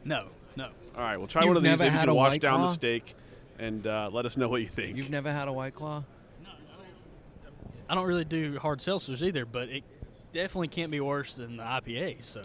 No, 0.05 0.27
no. 0.55 0.69
All 0.95 1.01
right, 1.01 1.17
well 1.17 1.27
try 1.27 1.41
You've 1.41 1.49
one 1.49 1.57
of 1.57 1.63
these. 1.63 1.71
never 1.71 1.83
Maybe 1.83 1.93
you 1.93 1.97
had 1.99 2.05
can 2.05 2.09
a 2.09 2.15
wash 2.15 2.31
White 2.33 2.41
down 2.41 2.61
the 2.61 2.67
Claw? 2.67 2.73
steak 2.73 3.15
and 3.59 3.85
uh, 3.87 4.09
let 4.11 4.25
us 4.25 4.37
know 4.37 4.47
what 4.47 4.61
you 4.61 4.67
think. 4.69 4.95
You've 4.97 5.09
never 5.09 5.31
had 5.31 5.47
a 5.47 5.53
white 5.53 5.75
claw? 5.75 6.03
No. 6.43 6.49
I 7.89 7.95
don't 7.95 8.05
really 8.07 8.25
do 8.25 8.57
hard 8.59 8.79
seltzers 8.79 9.21
either, 9.21 9.45
but 9.45 9.69
it 9.69 9.83
definitely 10.33 10.67
can't 10.67 10.91
be 10.91 10.99
worse 10.99 11.35
than 11.35 11.57
the 11.57 11.63
IPA. 11.63 12.23
So 12.23 12.41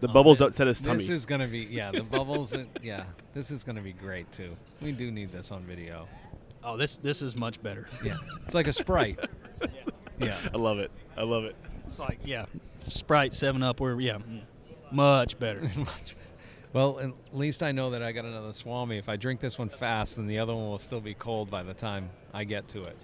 the 0.00 0.08
bubbles 0.08 0.40
man. 0.40 0.48
outside 0.48 0.66
his 0.68 0.80
tummy. 0.80 0.98
This 0.98 1.08
is 1.08 1.26
gonna 1.26 1.46
be 1.48 1.60
yeah. 1.60 1.90
The 1.90 2.02
bubbles. 2.16 2.52
and- 2.52 2.68
yeah, 2.82 3.04
this 3.34 3.50
is 3.50 3.64
gonna 3.64 3.82
be 3.82 3.92
great 3.92 4.30
too. 4.32 4.56
We 4.80 4.92
do 4.92 5.10
need 5.10 5.32
this 5.32 5.50
on 5.50 5.62
video. 5.64 6.06
oh, 6.64 6.76
this 6.76 6.98
this 6.98 7.22
is 7.22 7.36
much 7.36 7.62
better. 7.62 7.86
Yeah, 8.04 8.16
it's 8.44 8.54
like 8.54 8.66
a 8.66 8.72
sprite. 8.72 9.18
Yeah. 10.18 10.38
I 10.54 10.56
love 10.56 10.78
it. 10.78 10.90
I 11.14 11.24
love 11.24 11.44
it. 11.44 11.54
It's 11.84 11.98
like 11.98 12.20
yeah, 12.24 12.46
Sprite, 12.88 13.34
Seven 13.34 13.62
Up. 13.62 13.80
We're 13.80 14.00
yeah, 14.00 14.14
mm, 14.14 14.40
much 14.90 15.38
better. 15.38 15.60
Well, 16.76 17.00
at 17.00 17.12
least 17.32 17.62
I 17.62 17.72
know 17.72 17.88
that 17.88 18.02
I 18.02 18.12
got 18.12 18.26
another 18.26 18.52
Swami. 18.52 18.98
If 18.98 19.08
I 19.08 19.16
drink 19.16 19.40
this 19.40 19.58
one 19.58 19.70
fast, 19.70 20.16
then 20.16 20.26
the 20.26 20.38
other 20.38 20.54
one 20.54 20.68
will 20.68 20.78
still 20.78 21.00
be 21.00 21.14
cold 21.14 21.50
by 21.50 21.62
the 21.62 21.72
time 21.72 22.10
I 22.34 22.44
get 22.44 22.68
to 22.68 22.82
it. 22.84 22.98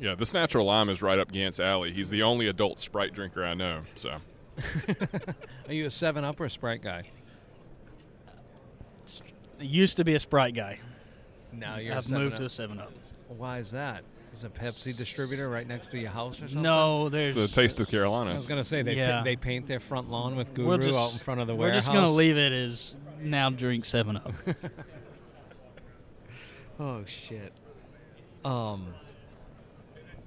Yeah, 0.00 0.16
this 0.16 0.34
natural 0.34 0.66
lime 0.66 0.88
is 0.88 1.02
right 1.02 1.20
up 1.20 1.30
Gant's 1.30 1.60
alley. 1.60 1.92
He's 1.92 2.08
the 2.10 2.24
only 2.24 2.48
adult 2.48 2.80
Sprite 2.80 3.14
drinker 3.14 3.44
I 3.44 3.54
know. 3.54 3.82
So 3.94 4.16
Are 5.68 5.72
you 5.72 5.86
a 5.86 5.90
Seven 5.90 6.24
Up 6.24 6.40
or 6.40 6.46
a 6.46 6.50
Sprite 6.50 6.82
guy? 6.82 7.04
I 9.60 9.62
used 9.62 9.98
to 9.98 10.04
be 10.04 10.16
a 10.16 10.20
Sprite 10.20 10.54
guy. 10.54 10.80
Now 11.52 11.76
you're. 11.76 11.94
a 11.94 11.98
I've 11.98 12.04
7 12.04 12.20
moved 12.20 12.32
Up. 12.34 12.38
to 12.40 12.46
a 12.46 12.50
Seven 12.50 12.80
Up. 12.80 12.92
Why 13.28 13.58
is 13.58 13.70
that? 13.70 14.02
Is 14.32 14.44
a 14.44 14.48
Pepsi 14.48 14.96
distributor 14.96 15.50
right 15.50 15.66
next 15.66 15.88
to 15.90 15.98
your 15.98 16.10
house 16.10 16.36
or 16.40 16.48
something? 16.48 16.62
No, 16.62 17.08
there's 17.10 17.36
it's 17.36 17.54
the 17.54 17.60
taste 17.60 17.80
of 17.80 17.88
Carolinas. 17.88 18.30
I 18.30 18.32
was 18.32 18.46
Carolinas. 18.46 18.48
gonna 18.48 18.64
say 18.64 18.82
they 18.82 18.96
Yeah. 18.96 19.18
pa- 19.18 19.24
they 19.24 19.36
paint 19.36 19.66
their 19.66 19.80
front 19.80 20.10
lawn 20.10 20.36
with 20.36 20.54
guru 20.54 20.78
just 20.78 20.96
out 20.98 21.12
in 21.12 21.18
front 21.18 21.40
of 21.40 21.46
the 21.46 21.54
we're 21.54 21.66
warehouse. 21.66 21.84
just 21.84 21.92
gonna 21.94 22.10
leave 22.10 22.38
it 22.38 22.50
as 22.52 22.96
now 23.20 23.50
drink 23.50 23.84
Seven 23.84 24.16
Up. 24.16 24.32
Oh 26.80 27.04
shit. 27.04 27.52
Um. 28.44 28.94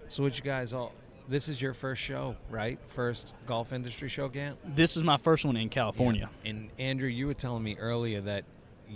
So 0.07 0.23
what 0.23 0.37
you 0.37 0.43
guys 0.43 0.73
all? 0.73 0.93
This 1.27 1.49
is 1.49 1.59
your 1.61 1.73
first 1.73 2.01
show, 2.01 2.35
right? 2.49 2.77
First 2.87 3.33
golf 3.47 3.73
industry 3.73 4.07
show, 4.09 4.29
Gant. 4.29 4.57
this 4.75 4.95
is 4.95 5.03
my 5.03 5.17
first 5.17 5.43
one 5.43 5.57
in 5.57 5.69
California. 5.69 6.29
And 6.45 6.69
Andrew, 6.77 7.07
you 7.09 7.25
were 7.25 7.33
telling 7.33 7.63
me 7.63 7.75
earlier 7.79 8.21
that 8.21 8.45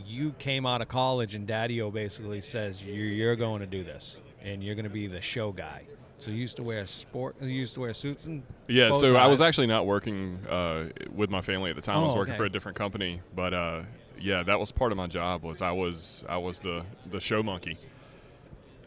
you 0.05 0.33
came 0.33 0.67
out 0.67 0.81
of 0.83 0.87
college 0.89 1.33
and 1.33 1.47
Daddy-O 1.47 1.89
basically 1.89 2.41
says 2.41 2.83
you're, 2.83 2.95
you're 3.07 3.35
going 3.35 3.61
to 3.61 3.65
do 3.65 3.83
this 3.83 4.17
and 4.43 4.63
you're 4.63 4.75
going 4.75 4.85
to 4.85 4.89
be 4.89 5.07
the 5.07 5.21
show 5.21 5.51
guy. 5.51 5.83
So 6.19 6.31
you 6.31 6.37
used 6.37 6.57
to 6.57 6.63
wear 6.63 6.85
sport, 6.85 7.37
you 7.41 7.47
used 7.47 7.75
to 7.75 7.79
wear 7.81 7.93
suits 7.93 8.25
and 8.25 8.43
Yeah, 8.67 8.91
so 8.91 9.15
I 9.15 9.27
was 9.27 9.39
actually 9.39 9.67
not 9.67 9.85
working 9.85 10.37
uh, 10.49 10.89
with 11.15 11.29
my 11.29 11.39
family 11.41 11.69
at 11.69 11.77
the 11.77 11.81
time. 11.81 11.97
I 11.99 12.03
was 12.03 12.13
Oh, 12.13 12.17
working 12.17 12.33
okay. 12.33 12.39
for 12.39 12.45
a 12.45 12.49
different 12.49 12.77
company, 12.77 13.21
but 13.35 13.53
uh, 13.53 13.81
yeah, 14.19 14.43
that 14.43 14.59
was 14.59 14.69
part 14.71 14.91
of 14.91 14.97
my 14.97 15.07
job. 15.07 15.43
Was 15.43 15.61
I 15.61 15.71
was 15.71 16.23
I 16.27 16.37
was 16.37 16.59
the 16.59 16.83
the 17.09 17.21
show 17.21 17.41
monkey. 17.41 17.77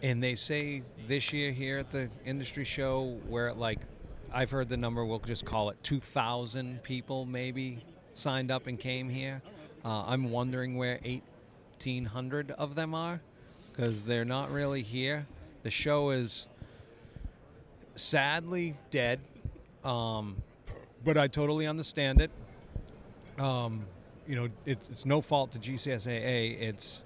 And 0.03 0.23
they 0.23 0.35
say 0.35 0.83
this 1.07 1.33
year 1.33 1.53
here 1.53 1.79
at 1.79 1.91
the 1.91 2.11
industry 2.27 2.65
show, 2.65 3.19
where 3.29 3.49
at 3.49 3.57
like, 3.57 3.79
I've 4.33 4.51
heard 4.51 4.69
the 4.69 4.77
number, 4.77 5.05
we'll 5.05 5.21
just 5.21 5.45
call 5.45 5.71
it 5.71 5.77
2,000 5.85 6.83
people 6.83 7.25
maybe 7.25 7.79
signed 8.13 8.51
up 8.51 8.67
and 8.67 8.81
came 8.81 9.09
here. 9.09 9.41
Uh, 9.85 10.03
I'm 10.07 10.31
wondering 10.33 10.77
where 10.77 10.99
1,800 11.05 12.51
of 12.53 12.75
them 12.75 12.95
are 12.97 13.21
because 13.71 14.05
they're 14.05 14.25
not 14.25 14.51
really 14.51 14.83
here. 14.83 15.25
The 15.63 15.71
show 15.71 16.11
is 16.11 16.49
sadly 17.95 18.77
dead, 18.91 19.21
um, 19.85 20.43
but 21.05 21.17
I 21.17 21.29
totally 21.29 21.67
understand 21.67 22.21
it. 22.21 22.31
Um, 23.39 23.85
you 24.27 24.37
know, 24.37 24.49
it's, 24.67 24.89
it's 24.89 25.07
no 25.07 25.21
fault 25.21 25.53
to 25.53 25.59
GCSAA. 25.59 26.61
It's 26.61 27.03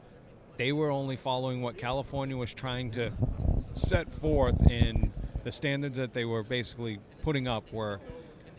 they 0.57 0.73
were 0.73 0.91
only 0.91 1.17
following 1.17 1.61
what 1.61 1.77
California 1.77 2.37
was 2.37 2.55
trying 2.55 2.91
to 2.93 3.13
set 3.75 4.13
forth, 4.13 4.59
and 4.71 5.13
the 5.45 5.53
standards 5.53 5.99
that 5.99 6.13
they 6.13 6.25
were 6.25 6.43
basically 6.43 6.99
putting 7.23 7.47
up 7.47 7.71
were. 7.73 8.01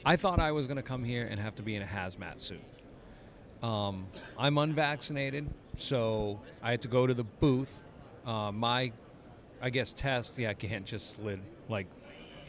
I 0.06 0.16
thought 0.16 0.40
I 0.40 0.52
was 0.52 0.68
going 0.68 0.78
to 0.78 0.84
come 0.84 1.04
here 1.04 1.28
and 1.30 1.40
have 1.40 1.56
to 1.56 1.64
be 1.64 1.76
in 1.76 1.82
a 1.82 1.86
hazmat 1.86 2.40
suit. 2.40 2.62
Um, 3.62 4.08
I'm 4.38 4.58
unvaccinated, 4.58 5.50
so 5.78 6.40
I 6.62 6.72
had 6.72 6.82
to 6.82 6.88
go 6.88 7.08
to 7.08 7.14
the 7.14 7.24
booth. 7.24 7.74
Uh, 8.26 8.52
my, 8.52 8.92
I 9.62 9.70
guess, 9.70 9.93
test. 9.93 10.38
Yeah, 10.38 10.54
Gant 10.54 10.86
just 10.86 11.13
slid 11.13 11.39
like 11.70 11.88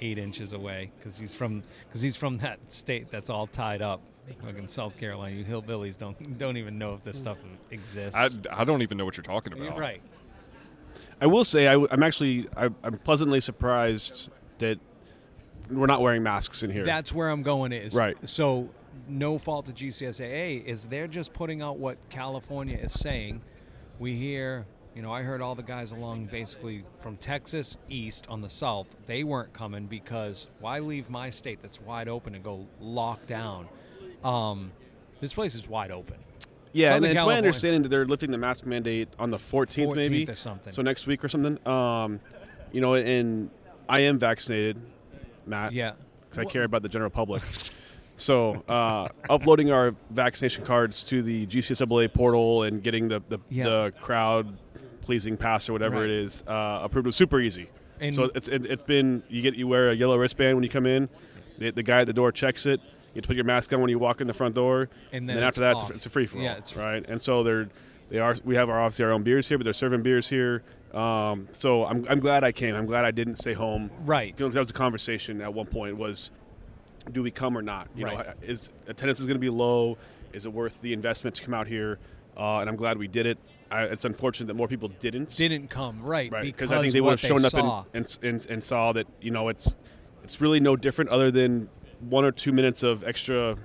eight 0.01 0.19
inches 0.19 0.53
away 0.53 0.91
because 0.99 1.19
he's 1.19 1.35
from 1.35 1.63
because 1.87 2.01
he's 2.01 2.17
from 2.17 2.39
that 2.39 2.59
state 2.69 3.11
that's 3.11 3.31
all 3.31 3.47
tied 3.47 3.83
up. 3.83 4.01
Like 4.45 4.59
in 4.59 4.69
South 4.69 4.97
Carolina, 4.99 5.35
you 5.35 5.45
hillbillies 5.45 5.97
don't 5.99 6.37
don't 6.39 6.59
even 6.59 6.79
know 6.79 6.95
if 6.95 7.03
this 7.03 7.19
stuff 7.19 7.39
exists. 7.71 8.17
I, 8.17 8.29
I 8.61 8.65
don't 8.65 8.83
even 8.83 8.99
know 8.99 9.07
what 9.07 9.17
you're 9.17 9.25
talking 9.25 9.55
about. 9.55 9.79
right. 9.79 10.03
I 11.21 11.27
will 11.27 11.45
say 11.45 11.67
I, 11.67 11.75
am 11.75 12.03
actually 12.03 12.47
I, 12.57 12.69
I'm 12.85 12.99
pleasantly 12.99 13.41
surprised 13.41 14.31
that 14.59 14.79
we're 15.71 15.87
not 15.87 16.03
wearing 16.03 16.23
masks 16.23 16.63
in 16.63 16.71
here. 16.71 16.85
That's 16.85 17.13
where 17.13 17.31
I'm 17.31 17.43
going 17.43 17.73
is 17.73 17.95
Right. 17.95 18.17
So 18.29 18.69
no 19.09 19.39
fault 19.39 19.67
to 19.67 19.73
GCSAA 19.73 20.65
is 20.65 20.85
they're 20.85 21.09
just 21.09 21.33
putting 21.33 21.63
out 21.63 21.79
what 21.79 21.97
California 22.11 22.77
is 22.77 22.93
saying. 22.93 23.43
We 23.99 24.15
hear, 24.15 24.67
you 24.95 25.03
know, 25.03 25.13
I 25.13 25.23
heard 25.23 25.41
all 25.41 25.55
the 25.55 25.63
guys 25.63 25.91
along 25.93 26.27
basically 26.27 26.85
from 27.01 27.17
Texas 27.17 27.77
east 27.89 28.27
on 28.29 28.41
the 28.41 28.49
south, 28.51 28.87
they 29.07 29.23
weren't 29.25 29.53
coming 29.53 29.87
because 29.87 30.49
why 30.61 30.79
leave 30.81 31.09
my 31.11 31.31
state 31.31 31.61
that's 31.63 31.81
wide 31.81 32.09
open 32.09 32.35
and 32.35 32.43
go 32.43 32.67
lock 32.81 33.27
down? 33.27 33.69
Um, 34.25 34.73
this 35.21 35.33
place 35.35 35.55
is 35.55 35.69
wide 35.69 35.91
open. 35.91 36.17
yeah, 36.73 36.95
and 36.95 37.05
Southern 37.05 37.17
it's 37.17 37.27
my 37.27 37.37
understanding 37.37 37.83
that 37.83 37.89
they're 37.89 38.07
lifting 38.07 38.31
the 38.31 38.39
mask 38.39 38.67
mandate 38.67 39.09
on 39.19 39.31
the 39.31 39.37
14th, 39.39 39.95
maybe 39.95 40.29
or 40.29 40.35
something. 40.35 40.73
So 40.73 40.83
next 40.83 41.07
week 41.07 41.25
or 41.25 41.29
something. 41.29 41.59
Um, 41.67 42.21
you 42.73 42.81
know, 42.81 42.95
and 42.95 43.51
I 43.89 44.01
am 44.01 44.19
vaccinated, 44.19 44.81
Matt. 45.47 45.73
Yeah. 45.73 45.93
because 46.29 46.39
I 46.47 46.51
care 46.51 46.65
about 46.65 46.83
the 46.83 46.89
general 46.89 47.11
public. 47.11 47.43
So, 48.21 48.65
uh, 48.69 49.09
uploading 49.31 49.71
our 49.71 49.95
vaccination 50.11 50.65
cards 50.65 51.05
to 51.05 51.23
the 51.23 51.47
GCSAA 51.47 52.13
portal 52.13 52.65
and 52.65 52.83
getting 52.83 53.07
the 53.07 53.23
the, 53.29 53.39
Yeah. 53.49 53.65
the 53.69 53.93
crowd 54.01 54.59
pleasing 55.09 55.39
pass 55.39 55.71
or 55.71 55.73
whatever 55.73 56.01
Right. 56.03 56.11
it 56.11 56.25
is 56.27 56.45
uh, 56.47 56.81
approved 56.83 57.07
was 57.07 57.17
super 57.17 57.41
easy. 57.41 57.71
And- 57.99 58.15
so 58.15 58.25
it's 58.35 58.47
it, 58.47 58.67
it's 58.67 58.83
been 58.83 59.23
you 59.31 59.41
get 59.41 59.55
you 59.55 59.67
wear 59.67 59.89
a 59.89 59.95
yellow 59.95 60.19
wristband 60.19 60.55
when 60.55 60.63
you 60.65 60.69
come 60.69 60.85
in. 60.85 61.09
The, 61.59 61.71
the 61.71 61.83
guy 61.83 62.03
at 62.03 62.07
the 62.07 62.13
door 62.13 62.31
checks 62.31 62.67
it. 62.67 62.79
You 63.15 63.23
put 63.23 63.35
your 63.35 63.47
mask 63.47 63.73
on 63.73 63.81
when 63.81 63.89
you 63.89 63.99
walk 63.99 64.21
in 64.21 64.27
the 64.27 64.35
front 64.35 64.55
door, 64.55 64.91
And 65.11 65.27
then, 65.27 65.37
then 65.37 65.45
after 65.45 65.61
that 65.63 65.77
it's 65.77 65.91
a, 65.91 65.93
it's 65.95 66.07
a 66.07 66.11
free 66.11 66.27
for 66.27 66.37
all. 66.37 66.45
Yeah, 66.45 66.53
it's- 66.59 66.77
right. 66.77 67.03
And 67.09 67.21
so 67.23 67.43
they're 67.43 67.69
they 68.11 68.19
are 68.19 68.37
we 68.45 68.55
have 68.57 68.69
our 68.69 68.79
obviously 68.79 69.07
our 69.07 69.13
own 69.13 69.23
beers 69.23 69.49
here, 69.49 69.57
but 69.57 69.65
they're 69.65 69.73
serving 69.73 70.03
beers 70.03 70.29
here. 70.29 70.63
Um, 70.93 71.49
so 71.53 71.87
I'm 71.87 72.05
I'm 72.11 72.21
glad 72.21 72.45
I 72.45 72.53
came. 72.53 72.75
I'm 72.75 72.87
glad 72.87 73.07
I 73.07 73.11
didn't 73.11 73.37
stay 73.37 73.55
home 73.55 73.91
Right. 74.05 74.35
you 74.39 74.45
know, 74.47 74.53
that 74.53 74.61
was 74.61 74.69
a 74.71 74.75
conversation 74.75 75.41
at 75.41 75.53
one 75.55 75.67
point 75.67 75.97
was, 75.97 76.31
do 77.11 77.23
we 77.23 77.31
come 77.31 77.57
or 77.57 77.63
not? 77.63 77.89
You 77.97 78.05
Right. 78.05 78.19
know, 78.27 78.33
is 78.43 78.71
attendance 78.87 79.19
is 79.21 79.25
going 79.27 79.37
to 79.37 79.41
be 79.41 79.49
low? 79.51 79.97
Is 80.35 80.45
it 80.45 80.53
worth 80.53 80.79
the 80.83 80.93
investment 80.93 81.35
to 81.37 81.43
come 81.43 81.55
out 81.55 81.67
here? 81.67 81.99
Uh, 82.37 82.59
and 82.61 82.69
I'm 82.69 82.77
glad 82.77 82.99
we 82.99 83.09
did 83.09 83.25
it. 83.27 83.39
I, 83.71 83.85
it's 83.85 84.05
unfortunate 84.05 84.47
that 84.47 84.55
more 84.55 84.69
people 84.69 84.89
didn't. 85.01 85.37
Didn't 85.37 85.69
come 85.69 86.03
right 86.03 86.33
right? 86.33 86.43
because 86.43 86.73
I 86.73 86.81
think 86.81 86.93
they 86.93 87.01
would 87.01 87.11
have 87.11 87.21
shown 87.21 87.45
up 87.45 87.55
and, 87.55 87.87
and, 87.95 88.19
and 88.23 88.47
and 88.51 88.65
saw 88.65 88.93
that 88.93 89.07
you 89.21 89.31
know 89.31 89.49
it's 89.49 89.77
it's 90.25 90.41
really 90.41 90.61
no 90.61 90.77
different 90.77 91.11
other 91.11 91.31
than 91.31 91.69
one 92.01 92.25
or 92.25 92.33
two 92.33 92.53
minutes 92.53 92.83
of 92.83 93.05
extra 93.05 93.57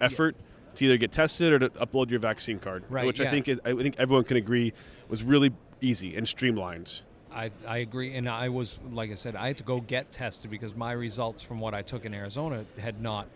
effort 0.00 0.36
to 0.76 0.84
either 0.84 0.96
get 0.96 1.12
tested 1.12 1.52
or 1.52 1.58
to 1.58 1.68
upload 1.70 2.10
your 2.10 2.20
vaccine 2.20 2.58
card, 2.58 2.84
Right, 2.88 3.06
which 3.06 3.20
yeah. 3.20 3.28
I 3.28 3.30
think 3.30 3.48
is, 3.48 3.60
I 3.64 3.74
think 3.74 3.96
everyone 3.98 4.24
can 4.24 4.36
agree 4.36 4.72
was 5.08 5.22
really 5.22 5.52
easy 5.80 6.16
and 6.16 6.28
streamlined. 6.28 7.00
I, 7.32 7.50
I 7.66 7.78
agree, 7.78 8.16
and 8.16 8.28
I 8.28 8.48
was 8.48 8.78
like 8.90 9.10
I 9.10 9.14
said, 9.14 9.36
I 9.36 9.48
had 9.48 9.56
to 9.58 9.62
go 9.62 9.80
get 9.80 10.10
tested 10.10 10.50
because 10.50 10.74
my 10.74 10.92
results 10.92 11.42
from 11.42 11.60
what 11.60 11.74
I 11.74 11.82
took 11.82 12.04
in 12.04 12.12
Arizona 12.12 12.64
had 12.78 13.00
not, 13.00 13.28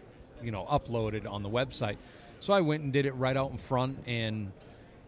you 0.42 0.50
know, 0.50 0.64
uploaded 0.64 1.30
on 1.30 1.42
the 1.42 1.48
website. 1.48 1.96
So 2.40 2.52
I 2.52 2.60
went 2.60 2.82
and 2.82 2.92
did 2.92 3.06
it 3.06 3.12
right 3.12 3.36
out 3.36 3.50
in 3.52 3.58
front, 3.58 4.02
and 4.06 4.52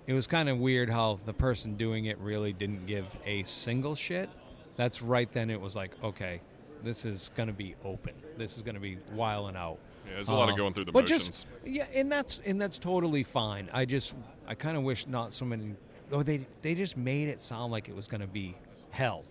it 0.07 0.13
was 0.13 0.27
kind 0.27 0.49
of 0.49 0.59
weird 0.59 0.89
how 0.91 1.19
the 1.27 1.33
person 1.33 1.77
doing 1.77 2.07
it 2.07 2.19
really 2.19 2.53
didn't 2.53 2.87
give 2.87 3.07
a 3.25 3.43
single 3.45 3.95
shit. 3.95 4.29
That's 4.77 5.03
right 5.03 5.31
then. 5.33 5.51
It 5.51 5.61
was 5.61 5.75
like, 5.75 5.93
okay, 6.05 6.41
this 6.85 7.05
is 7.05 7.31
going 7.37 7.49
to 7.49 7.53
be 7.53 7.75
open. 7.85 8.15
This 8.37 8.57
is 8.57 8.63
going 8.63 8.75
to 8.75 8.81
be 8.81 8.99
wiling 9.13 9.57
out. 9.57 9.79
Yeah, 10.07 10.15
there's 10.15 10.29
a 10.29 10.35
lot 10.35 10.45
of 10.49 10.53
Um, 10.53 10.59
going 10.59 10.75
through 10.75 10.85
the 10.85 10.93
but 10.93 11.03
motions. 11.05 11.27
Just, 11.27 11.47
yeah, 11.65 11.87
and 11.95 12.13
that's 12.13 12.41
and 12.47 12.61
that's 12.61 12.79
totally 12.79 13.25
fine. 13.25 13.69
I 13.73 13.85
just 13.85 14.15
I 14.47 14.55
kind 14.55 14.77
of 14.77 14.85
wish 14.85 15.07
not 15.07 15.33
so 15.33 15.45
many. 15.45 15.75
Oh, 16.13 16.23
they 16.23 16.47
they 16.63 16.75
just 16.75 16.97
made 16.97 17.29
it 17.29 17.41
sound 17.41 17.73
like 17.73 17.89
it 17.89 17.97
was 17.97 18.07
going 18.07 18.21
to 18.21 18.29
be 18.29 18.55
hell. 18.91 19.25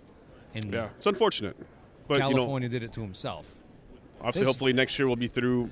And 0.53 0.73
Yeah, 0.73 0.89
it's 0.97 1.05
unfortunate, 1.07 1.55
but 2.07 2.15
you 2.15 2.19
know, 2.21 2.29
California 2.31 2.67
did 2.67 2.83
it 2.83 2.91
to 2.93 3.01
himself. 3.01 3.55
Obviously, 4.19 4.41
This- 4.41 4.47
hopefully 4.47 4.73
next 4.73 4.97
year 4.99 5.07
we'll 5.07 5.15
be 5.15 5.27
through 5.29 5.69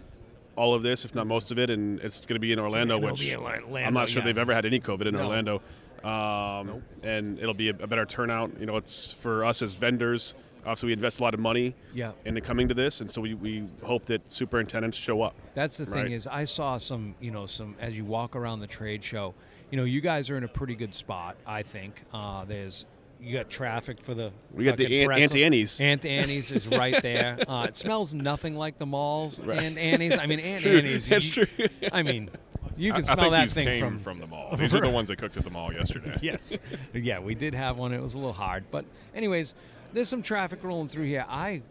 all 0.55 0.73
of 0.73 0.83
this, 0.83 1.03
if 1.05 1.15
not 1.15 1.25
most 1.27 1.51
of 1.51 1.57
it, 1.59 1.69
and 1.69 1.99
it's 2.01 2.21
going 2.21 2.35
to 2.35 2.39
be 2.39 2.51
in 2.51 2.59
Orlando, 2.59 2.97
It'll 2.97 3.11
which 3.11 3.27
in 3.27 3.37
Orlando, 3.39 3.75
I'm 3.77 3.93
not 3.93 4.09
sure 4.09 4.21
yeah. 4.21 4.27
they've 4.27 4.37
ever 4.37 4.53
had 4.53 4.65
any 4.65 4.79
COVID 4.79 5.07
in 5.07 5.15
No. 5.15 5.21
Orlando. 5.21 5.61
Um, 6.03 6.83
And 7.01 7.39
it'll 7.39 7.53
be 7.53 7.69
a, 7.69 7.71
a 7.71 7.87
better 7.87 8.05
turnout. 8.05 8.51
You 8.59 8.65
know, 8.65 8.77
it's 8.77 9.11
for 9.11 9.45
us 9.45 9.61
as 9.61 9.73
vendors. 9.73 10.33
Obviously, 10.65 10.87
we 10.87 10.93
invest 10.93 11.19
a 11.19 11.23
lot 11.23 11.33
of 11.33 11.39
money 11.39 11.75
Yeah. 11.93 12.11
into 12.25 12.39
coming 12.41 12.67
to 12.69 12.73
this, 12.73 13.01
and 13.01 13.09
so 13.11 13.19
we, 13.21 13.33
we 13.33 13.65
hope 13.83 14.05
that 14.05 14.31
superintendents 14.31 14.97
show 14.97 15.21
up. 15.21 15.35
That's 15.55 15.77
the 15.77 15.85
thing 15.85 16.03
Right. 16.03 16.11
is 16.11 16.25
I 16.27 16.45
saw 16.45 16.77
some, 16.77 17.15
you 17.19 17.31
know, 17.31 17.45
some 17.47 17.75
as 17.79 17.97
you 17.97 18.05
walk 18.05 18.35
around 18.35 18.59
the 18.61 18.67
trade 18.67 19.03
show, 19.03 19.33
you 19.71 19.77
know, 19.77 19.83
you 19.85 20.01
guys 20.01 20.29
are 20.29 20.37
in 20.37 20.43
a 20.43 20.47
pretty 20.47 20.75
good 20.75 20.93
spot, 20.93 21.35
I 21.47 21.63
think. 21.63 22.01
Uh, 22.13 22.45
there's 22.45 22.85
you 23.23 23.33
got 23.37 23.49
traffic 23.49 24.03
for 24.03 24.13
the 24.13 24.31
We 24.53 24.65
got 24.65 24.77
the 24.77 24.83
fucking 24.85 25.11
Aunt- 25.11 25.21
Auntie 25.21 25.43
Annie's. 25.45 25.79
Aunt 25.79 26.05
Annie's 26.21 26.51
is 26.51 26.67
right 26.67 27.01
there. 27.01 27.37
Uh, 27.47 27.65
it 27.69 27.75
smells 27.75 28.13
nothing 28.13 28.55
like 28.55 28.77
the 28.79 28.85
malls. 28.85 29.39
Right. 29.39 29.59
Aunt 29.59 29.77
Annie's. 29.77 30.17
I 30.17 30.25
mean, 30.25 30.39
Aunt 30.39 30.61
true. 30.61 30.77
Annie's. 30.77 31.07
That's 31.07 31.35
you- 31.37 31.45
true. 31.45 31.67
I 31.91 32.03
mean, 32.03 32.29
you 32.75 32.91
can 32.91 33.01
I 33.01 33.05
smell 33.05 33.17
think 33.17 33.31
that 33.31 33.41
these 33.41 33.53
thing 33.53 33.67
came 33.67 33.99
from, 33.99 34.17
the 34.17 34.27
mall. 34.27 34.55
These 34.57 34.75
are 34.75 34.81
the 34.81 34.89
ones 34.89 35.07
that 35.07 35.17
cooked 35.17 35.37
at 35.37 35.43
the 35.43 35.49
mall 35.49 35.71
yesterday. 35.73 36.17
yes. 36.21 36.57
Yeah, 36.93 37.19
we 37.19 37.35
did 37.35 37.53
have 37.53 37.77
one. 37.77 37.93
It 37.93 38.01
was 38.01 38.13
a 38.13 38.17
little 38.17 38.33
hard, 38.33 38.65
but 38.71 38.85
anyways, 39.15 39.55
there's 39.93 40.09
some 40.09 40.21
traffic 40.23 40.63
rolling 40.63 40.89
through 40.89 41.05
here. 41.05 41.25
I, 41.29 41.61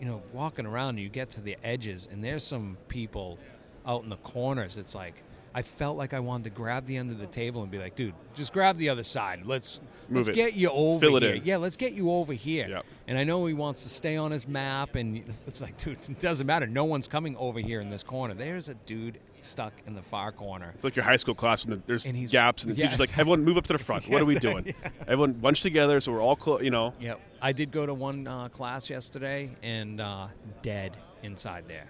you 0.00 0.06
know, 0.06 0.22
walking 0.32 0.66
around, 0.66 0.98
you 0.98 1.08
get 1.08 1.30
to 1.30 1.40
the 1.40 1.56
edges, 1.62 2.08
and 2.10 2.24
there's 2.24 2.42
some 2.42 2.78
people 2.88 3.38
out 3.86 4.02
in 4.02 4.08
the 4.08 4.16
corners. 4.16 4.76
It's 4.76 4.94
like 4.94 5.14
I 5.56 5.62
felt 5.62 5.96
like 5.96 6.12
I 6.12 6.20
wanted 6.20 6.44
to 6.44 6.50
grab 6.50 6.84
the 6.84 6.98
end 6.98 7.10
of 7.10 7.16
the 7.18 7.26
table 7.26 7.62
and 7.62 7.70
be 7.70 7.78
like, 7.78 7.96
dude, 7.96 8.12
just 8.34 8.52
grab 8.52 8.76
the 8.76 8.90
other 8.90 9.02
side. 9.02 9.46
Let's 9.46 9.80
Move 10.10 10.18
let's 10.18 10.28
it. 10.28 10.34
get 10.34 10.52
you 10.52 10.68
over 10.68 11.00
Fill 11.00 11.16
it 11.16 11.22
here. 11.22 11.34
in. 11.36 11.44
Yeah, 11.46 11.56
let's 11.56 11.76
get 11.78 11.94
you 11.94 12.10
over 12.10 12.34
here. 12.34 12.68
Yep. 12.68 12.84
And 13.08 13.16
I 13.16 13.24
know 13.24 13.46
he 13.46 13.54
wants 13.54 13.82
to 13.84 13.88
stay 13.88 14.18
on 14.18 14.32
his 14.32 14.46
map, 14.46 14.96
and 14.96 15.24
it's 15.46 15.62
like, 15.62 15.82
dude, 15.82 15.96
it 16.10 16.20
doesn't 16.20 16.46
matter. 16.46 16.66
No 16.66 16.84
one's 16.84 17.08
coming 17.08 17.36
over 17.38 17.58
here 17.58 17.80
in 17.80 17.88
this 17.88 18.02
corner. 18.02 18.34
There's 18.34 18.68
a 18.68 18.74
dude 18.74 19.18
stuck 19.40 19.72
in 19.86 19.94
the 19.94 20.02
far 20.02 20.30
corner. 20.30 20.72
It's 20.74 20.84
like 20.84 20.94
your 20.94 21.06
high 21.06 21.16
school 21.16 21.34
class 21.34 21.64
when 21.64 21.78
the, 21.78 21.82
there's 21.86 22.04
And 22.04 22.14
he's- 22.14 22.30
gaps, 22.30 22.64
and 22.64 22.72
the 22.74 22.76
yeah, 22.76 22.84
teacher's 22.84 23.00
like, 23.00 23.16
everyone 23.16 23.42
move 23.42 23.56
up 23.56 23.66
to 23.68 23.72
the 23.72 23.78
front. 23.78 24.06
What 24.10 24.20
are 24.20 24.26
we 24.26 24.34
doing? 24.38 24.74
Everyone 25.08 25.32
bunch 25.32 25.62
together 25.62 26.00
so 26.00 26.12
we're 26.12 26.20
all 26.22 26.36
close, 26.36 26.60
you 26.62 26.70
know. 26.70 26.92
Yep. 27.00 27.18
I 27.40 27.52
did 27.52 27.70
go 27.72 27.86
to 27.86 27.94
one 27.94 28.26
uh, 28.26 28.48
class 28.48 28.90
yesterday 28.90 29.50
and 29.62 30.02
uh, 30.02 30.26
dead 30.60 30.98
inside 31.22 31.64
there. 31.66 31.86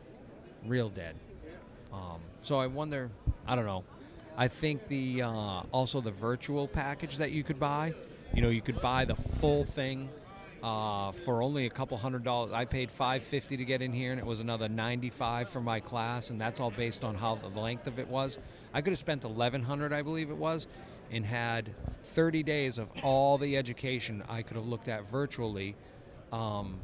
Real 0.64 0.88
dead. 0.88 1.16
Um, 1.92 2.20
so 2.42 2.59
I 2.59 2.66
wonder, 2.68 3.11
I 3.46 3.54
don't 3.54 3.66
know. 3.66 3.85
I 4.37 4.48
think 4.48 4.88
the 4.88 5.22
uh, 5.22 5.62
also 5.72 6.00
the 6.00 6.11
virtual 6.11 6.68
package 6.68 7.16
that 7.18 7.30
you 7.30 7.42
could 7.42 7.59
buy, 7.59 7.94
you 8.35 8.42
know, 8.42 8.50
you 8.50 8.61
could 8.61 8.80
buy 8.80 9.04
the 9.04 9.14
full 9.14 9.64
thing 9.64 10.11
uh, 10.62 11.12
for 11.12 11.42
only 11.42 11.66
a 11.66 11.70
couple 11.70 11.96
hundred 11.96 12.24
dollars. 12.24 12.52
I 12.52 12.64
paid 12.64 12.90
five 12.90 13.22
fifty 13.22 13.56
to 13.56 13.64
get 13.64 13.80
in 13.82 13.92
here, 13.92 14.11
and 14.11 14.20
it 14.20 14.26
was 14.26 14.40
another 14.40 14.68
ninety 14.68 15.11
five 15.11 15.48
for 15.48 15.61
my 15.61 15.80
class, 15.80 16.30
and 16.30 16.40
that's 16.40 16.61
all 16.61 16.70
based 16.70 17.04
on 17.04 17.14
how 17.14 17.37
the 17.37 17.48
length 17.61 17.87
of 17.87 17.98
it 17.98 18.09
was. 18.09 18.38
I 18.74 18.82
could 18.82 18.90
have 18.90 18.98
spent 18.98 19.24
eleven 19.24 19.62
hundred, 19.62 19.92
I 19.92 20.02
believe 20.02 20.30
it 20.30 20.37
was, 20.37 20.66
and 21.11 21.24
had 21.24 21.74
thirty 22.02 22.42
days 22.42 22.78
of 22.78 22.88
all 23.02 23.38
the 23.38 23.56
education 23.56 24.22
I 24.28 24.42
could 24.42 24.56
have 24.56 24.66
looked 24.66 24.88
at 24.88 25.09
virtually. 25.09 25.76
Um, 26.32 26.80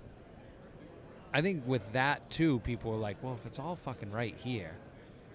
I 1.35 1.43
think 1.43 1.67
with 1.67 1.93
that 1.93 2.31
too, 2.31 2.61
people 2.61 2.93
were 2.93 2.99
like, 2.99 3.23
"Well, 3.23 3.35
if 3.35 3.45
it's 3.47 3.59
all 3.59 3.77
fucking 3.77 4.11
right 4.11 4.37
here, 4.39 4.77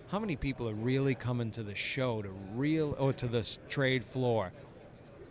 how 0.10 0.20
many 0.20 0.36
people 0.36 0.70
are 0.70 0.74
really 0.74 1.16
coming 1.16 1.52
to 1.52 1.64
the 1.64 1.76
show 1.76 2.22
to 2.22 2.30
real 2.56 2.96
or 2.98 3.14
to 3.14 3.28
this 3.28 3.58
trade 3.68 4.04
floor 4.04 4.52